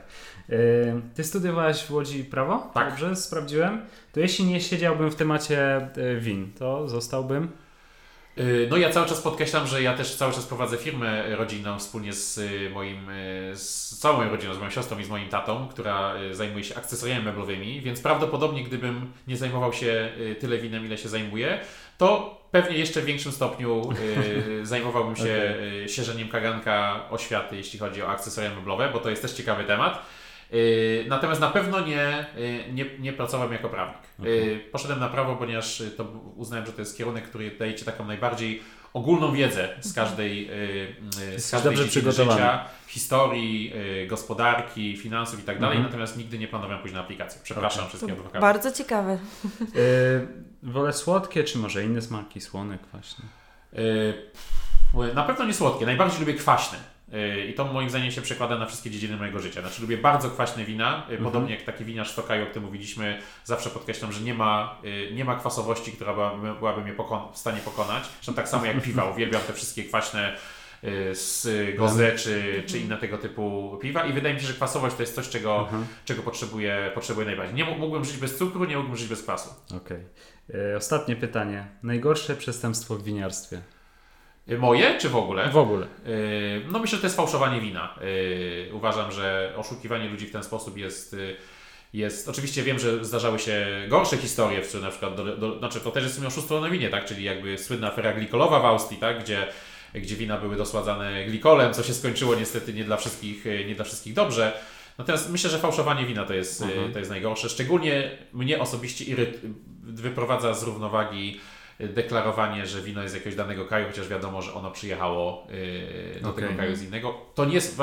Y, 0.50 0.94
Ty 1.14 1.24
studiowałeś 1.24 1.82
w 1.82 1.90
Łodzi 1.90 2.24
prawo? 2.24 2.70
Tak. 2.74 2.88
Dobrze, 2.90 3.16
sprawdziłem. 3.16 3.80
To 4.12 4.20
jeśli 4.20 4.44
nie 4.44 4.60
siedziałbym 4.60 5.10
w 5.10 5.14
temacie 5.16 5.88
y, 5.98 6.20
win, 6.20 6.52
to 6.58 6.88
zostałbym. 6.88 7.48
Y, 8.38 8.66
No 8.70 8.76
ja 8.76 8.90
cały 8.90 9.06
czas 9.06 9.20
podkreślam, 9.20 9.66
że 9.66 9.82
ja 9.82 9.94
też 9.94 10.14
cały 10.14 10.32
czas 10.32 10.46
prowadzę 10.46 10.76
firmę 10.76 11.36
rodzinną 11.36 11.78
wspólnie 11.78 12.12
z 12.12 12.38
y, 12.38 12.70
moim, 12.70 13.10
y, 13.10 13.52
z 13.54 13.98
całą 13.98 14.16
moją 14.16 14.30
rodziną, 14.30 14.54
z 14.54 14.58
moją 14.58 14.70
siostrą 14.70 14.98
i 14.98 15.04
z 15.04 15.08
moim 15.08 15.28
tatą, 15.28 15.68
która 15.68 16.14
y, 16.16 16.34
zajmuje 16.34 16.64
się 16.64 16.76
akcesoriami 16.76 17.24
meblowymi, 17.24 17.80
więc 17.80 18.00
prawdopodobnie 18.00 18.64
gdybym 18.64 19.12
nie 19.28 19.36
zajmował 19.36 19.72
się 19.72 20.08
tyle 20.40 20.58
winem, 20.58 20.86
ile 20.86 20.98
się 20.98 21.08
zajmuję, 21.08 21.60
to 21.98 22.40
pewnie 22.50 22.78
jeszcze 22.78 23.00
w 23.00 23.04
większym 23.04 23.32
stopniu 23.32 23.88
zajmowałbym 24.62 25.16
się 25.16 25.54
y, 25.84 25.88
sierzeniem 25.88 26.28
kaganka 26.28 27.00
oświaty, 27.10 27.56
jeśli 27.56 27.78
chodzi 27.78 28.02
o 28.02 28.08
akcesoria 28.08 28.54
meblowe, 28.54 28.90
bo 28.92 28.98
to 28.98 29.10
jest 29.10 29.22
też 29.22 29.32
ciekawy 29.32 29.64
temat. 29.64 30.06
Y, 30.52 31.04
Natomiast 31.08 31.40
na 31.40 31.50
pewno 31.50 31.80
nie, 31.80 32.26
y, 32.38 32.72
nie, 32.72 32.84
nie 32.98 33.12
pracowałem 33.12 33.52
jako 33.52 33.68
prawnik. 33.68 33.98
Y, 34.24 34.60
Poszedłem 34.72 35.00
na 35.00 35.08
prawo, 35.08 35.36
ponieważ 35.36 35.82
to 35.96 36.04
uznałem, 36.36 36.66
że 36.66 36.72
to 36.72 36.80
jest 36.80 36.98
kierunek, 36.98 37.24
który 37.28 37.50
daje 37.58 37.74
Ci 37.74 37.84
taką 37.84 38.06
najbardziej 38.06 38.62
ogólną 38.94 39.32
wiedzę 39.32 39.68
z 39.80 39.92
każdej, 39.94 40.50
z 41.36 41.50
każdej 41.50 41.76
dziedziny 41.76 42.12
życia, 42.12 42.64
historii, 42.86 43.72
gospodarki, 44.08 44.96
finansów 44.96 45.40
i 45.40 45.42
tak 45.42 45.60
dalej, 45.60 45.76
Mhm. 45.76 45.92
natomiast 45.92 46.16
nigdy 46.16 46.38
nie 46.38 46.48
planowałem 46.48 46.80
pójść 46.80 46.94
na 46.94 47.00
aplikację. 47.00 47.40
Przepraszam 47.44 47.78
Okej. 47.80 47.88
wszystkich 47.88 48.12
adwokatów. 48.12 48.40
Bardzo 48.40 48.72
ciekawe. 48.72 49.18
Wolę 50.62 50.92
słodkie, 50.92 51.44
czy 51.44 51.58
może 51.58 51.84
inne 51.84 52.02
smaki, 52.02 52.40
słone, 52.40 52.78
kwaśne? 52.78 53.24
Na 55.14 55.22
pewno 55.22 55.44
nie 55.44 55.54
słodkie, 55.54 55.86
najbardziej 55.86 56.20
lubię 56.20 56.34
kwaśne. 56.34 56.78
Y, 57.14 57.46
I 57.46 57.54
to 57.54 57.64
moim 57.64 57.90
zdaniem 57.90 58.10
się 58.10 58.22
przekłada 58.22 58.58
na 58.58 58.66
wszystkie 58.66 58.90
dziedziny 58.90 59.16
mojego 59.16 59.38
życia. 59.40 59.60
Znaczy 59.60 59.82
lubię 59.82 59.98
bardzo 59.98 60.30
kwaśne 60.30 60.64
wina, 60.64 61.06
y, 61.10 61.18
podobnie 61.18 61.54
jak 61.54 61.62
taki 61.62 61.84
winiarz 61.84 62.10
z 62.10 62.14
Tokaju, 62.14 62.42
o 62.42 62.46
którym 62.46 62.64
mówiliśmy, 62.64 63.18
zawsze 63.44 63.70
podkreślam, 63.70 64.12
że 64.12 64.20
nie 64.20 64.34
ma, 64.34 64.78
y, 64.84 65.14
nie 65.14 65.24
ma 65.24 65.36
kwasowości, 65.36 65.92
która 65.92 66.14
byłaby, 66.14 66.54
byłaby 66.58 66.80
mnie 66.80 66.92
pokon- 66.94 67.32
w 67.32 67.38
stanie 67.38 67.60
pokonać. 67.60 68.04
Zresztą 68.14 68.34
tak 68.34 68.48
samo 68.48 68.66
jak 68.66 68.82
piwa, 68.82 69.10
uwielbiam 69.10 69.42
te 69.42 69.52
wszystkie 69.52 69.84
kwaśne 69.84 70.36
z 71.12 71.48
Goze 71.76 72.12
czy, 72.16 72.62
czy 72.66 72.78
inne 72.78 72.96
tego 72.96 73.18
typu 73.18 73.78
piwa 73.82 74.04
i 74.06 74.12
wydaje 74.12 74.34
mi 74.34 74.40
się, 74.40 74.46
że 74.46 74.52
kwasowość 74.52 74.96
to 74.96 75.02
jest 75.02 75.14
coś, 75.14 75.28
czego, 75.28 75.58
Mhm. 75.60 75.86
czego 76.04 76.22
potrzebuję, 76.22 76.90
potrzebuję 76.94 77.26
najbardziej. 77.26 77.54
Nie 77.54 77.64
mógł- 77.64 77.78
mógłbym 77.78 78.04
żyć 78.04 78.16
bez 78.16 78.36
cukru, 78.38 78.64
nie 78.64 78.76
mógłbym 78.76 78.96
żyć 78.96 79.08
bez 79.08 79.22
kwasu. 79.22 79.50
Okej. 79.76 79.98
Y, 80.72 80.76
Ostatnie 80.76 81.16
pytanie. 81.16 81.66
Najgorsze 81.82 82.36
przestępstwo 82.36 82.94
w 82.94 83.02
winiarstwie? 83.02 83.60
Y, 84.50 84.58
Moje 84.58 84.98
czy 84.98 85.08
w 85.08 85.16
ogóle? 85.16 85.50
W 85.50 85.56
ogóle. 85.56 85.86
Yy, 86.06 86.62
No 86.72 86.78
myślę, 86.78 86.96
że 86.96 87.00
to 87.02 87.06
jest 87.06 87.16
fałszowanie 87.16 87.60
wina. 87.60 87.94
Yy, 88.00 88.74
Uważam, 88.74 89.12
że 89.12 89.52
oszukiwanie 89.56 90.08
ludzi 90.08 90.26
w 90.26 90.32
ten 90.32 90.42
sposób 90.42 90.78
jest, 90.78 91.16
jest... 91.92 92.28
Oczywiście 92.28 92.62
wiem, 92.62 92.78
że 92.78 93.04
zdarzały 93.04 93.38
się 93.38 93.66
gorsze 93.88 94.16
historie, 94.16 94.62
w 94.62 94.74
na 94.82 94.90
przykład, 94.90 95.14
do, 95.16 95.36
do, 95.36 95.58
znaczy 95.58 95.80
to 95.80 95.90
też 95.90 96.02
jest 96.02 96.14
w 96.14 96.16
sumie 96.16 96.28
oszustwo 96.28 96.60
na 96.60 96.70
winie, 96.70 96.88
tak? 96.88 97.04
czyli 97.04 97.24
jakby 97.24 97.58
słynna 97.58 97.88
afera 97.88 98.12
glikolowa 98.12 98.60
w 98.60 98.64
Austrii, 98.64 99.00
tak? 99.00 99.22
gdzie, 99.22 99.46
gdzie 99.94 100.16
wina 100.16 100.38
były 100.38 100.56
dosładzane 100.56 101.24
glikolem, 101.26 101.74
co 101.74 101.82
się 101.82 101.94
skończyło 101.94 102.34
niestety 102.34 102.72
nie 102.72 102.84
dla 102.84 102.96
wszystkich, 102.96 103.44
nie 103.68 103.74
dla 103.74 103.84
wszystkich 103.84 104.14
dobrze. 104.14 104.52
Natomiast 104.98 105.30
myślę, 105.30 105.50
że 105.50 105.58
fałszowanie 105.58 106.06
wina 106.06 106.24
to 106.24 106.34
jest, 106.34 106.62
Mhm. 106.62 106.92
to 106.92 106.98
jest 106.98 107.10
najgorsze. 107.10 107.48
Szczególnie 107.48 108.10
mnie 108.32 108.58
osobiście 108.60 109.04
iryt, 109.04 109.40
wyprowadza 109.82 110.54
z 110.54 110.62
równowagi 110.62 111.40
deklarowanie, 111.78 112.66
że 112.66 112.82
wino 112.82 113.02
jest 113.02 113.14
jakiegoś 113.14 113.36
danego 113.36 113.64
kraju, 113.64 113.86
chociaż 113.86 114.08
wiadomo, 114.08 114.42
że 114.42 114.54
ono 114.54 114.70
przyjechało 114.70 115.46
yy, 116.14 116.20
do 116.20 116.30
Okej. 116.30 116.44
tego 116.44 116.56
kraju 116.56 116.76
z 116.76 116.82
innego. 116.82 117.20
To 117.34 117.44
nie 117.44 117.54
jest, 117.54 117.80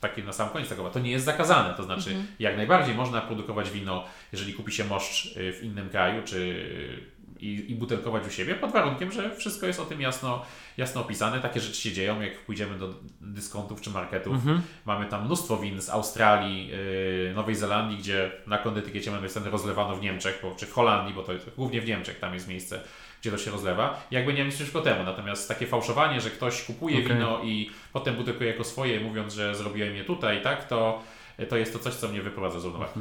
taki 0.00 0.22
na 0.22 0.32
sam 0.32 0.48
koniec 0.48 0.68
tego, 0.68 0.90
to 0.90 0.98
nie 1.00 1.10
jest 1.10 1.24
zakazane, 1.24 1.74
to 1.74 1.82
znaczy 1.82 2.10
Mhm. 2.10 2.26
jak 2.38 2.56
najbardziej 2.56 2.94
można 2.94 3.20
produkować 3.20 3.70
wino, 3.70 4.04
jeżeli 4.32 4.54
kupi 4.54 4.72
się 4.72 4.84
moszcz 4.84 5.36
y, 5.36 5.52
w 5.52 5.64
innym 5.64 5.88
kraju, 5.88 6.22
czy 6.24 6.66
i, 7.40 7.70
i 7.70 7.74
butelkować 7.74 8.26
u 8.26 8.30
siebie, 8.30 8.54
pod 8.54 8.72
warunkiem, 8.72 9.12
że 9.12 9.36
wszystko 9.36 9.66
jest 9.66 9.80
o 9.80 9.84
tym 9.84 10.00
jasno, 10.00 10.42
jasno 10.76 11.00
opisane. 11.00 11.40
Takie 11.40 11.60
rzeczy 11.60 11.80
się 11.80 11.92
dzieją, 11.92 12.20
jak 12.20 12.38
pójdziemy 12.44 12.78
do 12.78 12.94
dyskontów 13.20 13.80
czy 13.80 13.90
marketów. 13.90 14.34
Mhm. 14.34 14.62
Mamy 14.86 15.06
tam 15.06 15.24
mnóstwo 15.24 15.56
win 15.56 15.80
z 15.82 15.90
Australii, 15.90 16.68
yy, 16.68 17.32
Nowej 17.34 17.54
Zelandii, 17.54 17.98
gdzie 17.98 18.32
na 18.46 18.58
kondytykiecie 18.58 19.10
mamy 19.10 19.22
napisane 19.22 19.50
rozlewano 19.50 19.96
w 19.96 20.02
Niemczech, 20.02 20.38
bo, 20.42 20.54
czy 20.54 20.66
w 20.66 20.72
Holandii, 20.72 21.14
bo 21.14 21.22
to 21.22 21.32
jest 21.32 21.50
głównie 21.56 21.80
w 21.80 21.86
Niemczech, 21.86 22.18
tam 22.18 22.34
jest 22.34 22.48
miejsce, 22.48 22.80
gdzie 23.20 23.30
to 23.30 23.38
się 23.38 23.50
rozlewa. 23.50 24.06
Jakby 24.10 24.32
nie 24.32 24.38
mam 24.38 24.46
nic 24.46 24.56
przeciwko 24.56 24.80
temu. 24.80 25.04
Natomiast 25.04 25.48
takie 25.48 25.66
fałszowanie, 25.66 26.20
że 26.20 26.30
ktoś 26.30 26.62
kupuje 26.62 26.96
Okej. 26.96 27.08
wino 27.08 27.42
i 27.42 27.70
potem 27.92 28.16
butelkuje 28.16 28.50
jako 28.50 28.64
swoje, 28.64 29.00
mówiąc, 29.00 29.34
że 29.34 29.54
zrobiłem 29.54 29.96
je 29.96 30.04
tutaj, 30.04 30.42
tak, 30.42 30.68
to, 30.68 31.02
to 31.48 31.56
jest 31.56 31.72
to 31.72 31.78
coś, 31.78 31.94
co 31.94 32.08
mnie 32.08 32.22
wyprowadza 32.22 32.60
z 32.60 32.64
równowagi. 32.64 33.00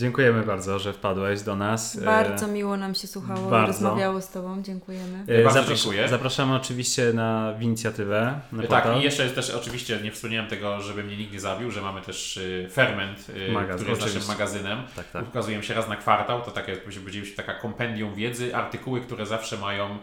Dziękujemy 0.00 0.42
bardzo, 0.42 0.78
że 0.78 0.92
wpadłeś 0.92 1.42
do 1.42 1.56
nas. 1.56 1.96
E, 1.98 2.00
Bardzo 2.00 2.48
miło 2.48 2.76
nam 2.76 2.94
się 2.94 3.06
słuchało 3.06 3.50
bardzo. 3.50 3.64
i 3.64 3.72
rozmawiało 3.84 4.20
z 4.20 4.28
Tobą. 4.28 4.62
Dziękujemy. 4.62 5.24
e, 5.28 5.44
zapras- 5.50 5.68
dziękuję. 5.82 6.08
Zapraszamy 6.08 6.54
oczywiście 6.54 7.12
na 7.14 7.54
inicjatywę. 7.60 8.40
Na 8.52 8.62
portal. 8.62 8.82
Tak, 8.82 9.00
i 9.00 9.04
jeszcze 9.04 9.22
jest 9.22 9.34
też 9.34 9.50
oczywiście, 9.50 9.98
nie 10.02 10.12
wspomniałem 10.12 10.50
tego, 10.50 10.80
żeby 10.80 11.04
mnie 11.04 11.16
nikt 11.16 11.32
nie 11.32 11.40
zabił, 11.40 11.70
że 11.70 11.82
mamy 11.82 12.00
też 12.02 12.40
Ferment, 12.72 13.26
Magazyn, 13.52 13.74
który 13.76 13.90
jest 13.90 14.00
naszym 14.02 14.18
oczywiście. 14.18 14.28
magazynem. 14.32 14.78
Tak, 14.96 15.10
tak. 15.10 15.28
Ukazujemy 15.28 15.64
się 15.64 15.74
raz 15.74 15.88
na 15.88 15.96
kwartał, 15.96 16.42
to 16.42 16.50
takie, 16.50 16.72
jakby 16.72 16.92
się 16.92 17.00
powiedzieli, 17.00 17.32
taka 17.32 17.54
kompendium 17.54 18.14
wiedzy, 18.14 18.56
artykuły, 18.56 19.00
które 19.00 19.26
zawsze 19.26 19.56
mają, 19.58 19.98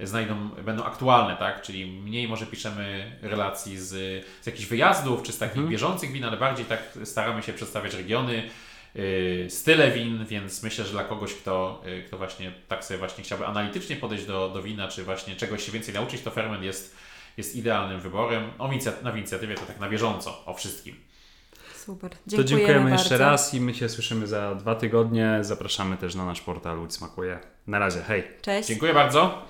znajdą, 0.00 0.48
będą 0.64 0.84
aktualne, 0.84 1.36
tak? 1.36 1.62
Czyli 1.62 1.86
mniej 2.02 2.28
może 2.28 2.46
piszemy 2.46 3.12
relacji 3.22 3.78
z, 3.78 3.88
z 4.42 4.46
jakichś 4.46 4.66
wyjazdów, 4.68 5.22
czy 5.22 5.32
z 5.32 5.38
takich 5.38 5.56
Mhm. 5.56 5.70
bieżących 5.70 6.12
win, 6.12 6.24
ale 6.24 6.36
bardziej 6.36 6.66
tak 6.66 6.80
staramy 7.04 7.42
się 7.42 7.52
przedstawiać 7.52 7.94
regiony, 7.94 8.42
style 9.48 9.90
win, 9.90 10.26
więc 10.26 10.62
myślę, 10.62 10.84
że 10.84 10.92
dla 10.92 11.04
kogoś, 11.04 11.34
kto, 11.34 11.82
y, 11.86 12.02
kto 12.02 12.18
właśnie 12.18 12.52
tak 12.68 12.84
sobie 12.84 12.98
właśnie 12.98 13.24
chciałby 13.24 13.46
analitycznie 13.46 13.96
podejść 13.96 14.26
do, 14.26 14.48
do 14.48 14.62
wina, 14.62 14.88
czy 14.88 15.04
właśnie 15.04 15.36
czegoś 15.36 15.66
się 15.66 15.72
więcej 15.72 15.94
nauczyć, 15.94 16.22
to 16.22 16.30
Ferment 16.30 16.62
jest, 16.62 16.96
jest 17.36 17.56
idealnym 17.56 18.00
wyborem. 18.00 18.50
O 18.58 18.70
na 19.02 19.12
inicjatywie 19.16 19.54
to 19.54 19.66
tak 19.66 19.80
na 19.80 19.88
bieżąco, 19.88 20.42
o 20.46 20.54
wszystkim. 20.54 20.96
Super. 21.76 22.10
To 22.10 22.16
Dziękujemy, 22.26 22.48
dziękujemy 22.48 22.90
bardzo. 22.90 23.02
jeszcze 23.02 23.18
raz 23.18 23.54
i 23.54 23.60
my 23.60 23.74
się 23.74 23.88
słyszymy 23.88 24.26
za 24.26 24.54
dwa 24.54 24.74
tygodnie. 24.74 25.38
Zapraszamy 25.40 25.96
też 25.96 26.14
na 26.14 26.24
nasz 26.24 26.40
portal 26.40 26.78
Łódź 26.78 26.94
Smakuje. 26.94 27.38
Na 27.66 27.78
razie, 27.78 28.02
hej! 28.02 28.24
Cześć. 28.42 28.68
Dziękuję 28.68 28.94
bardzo. 28.94 29.44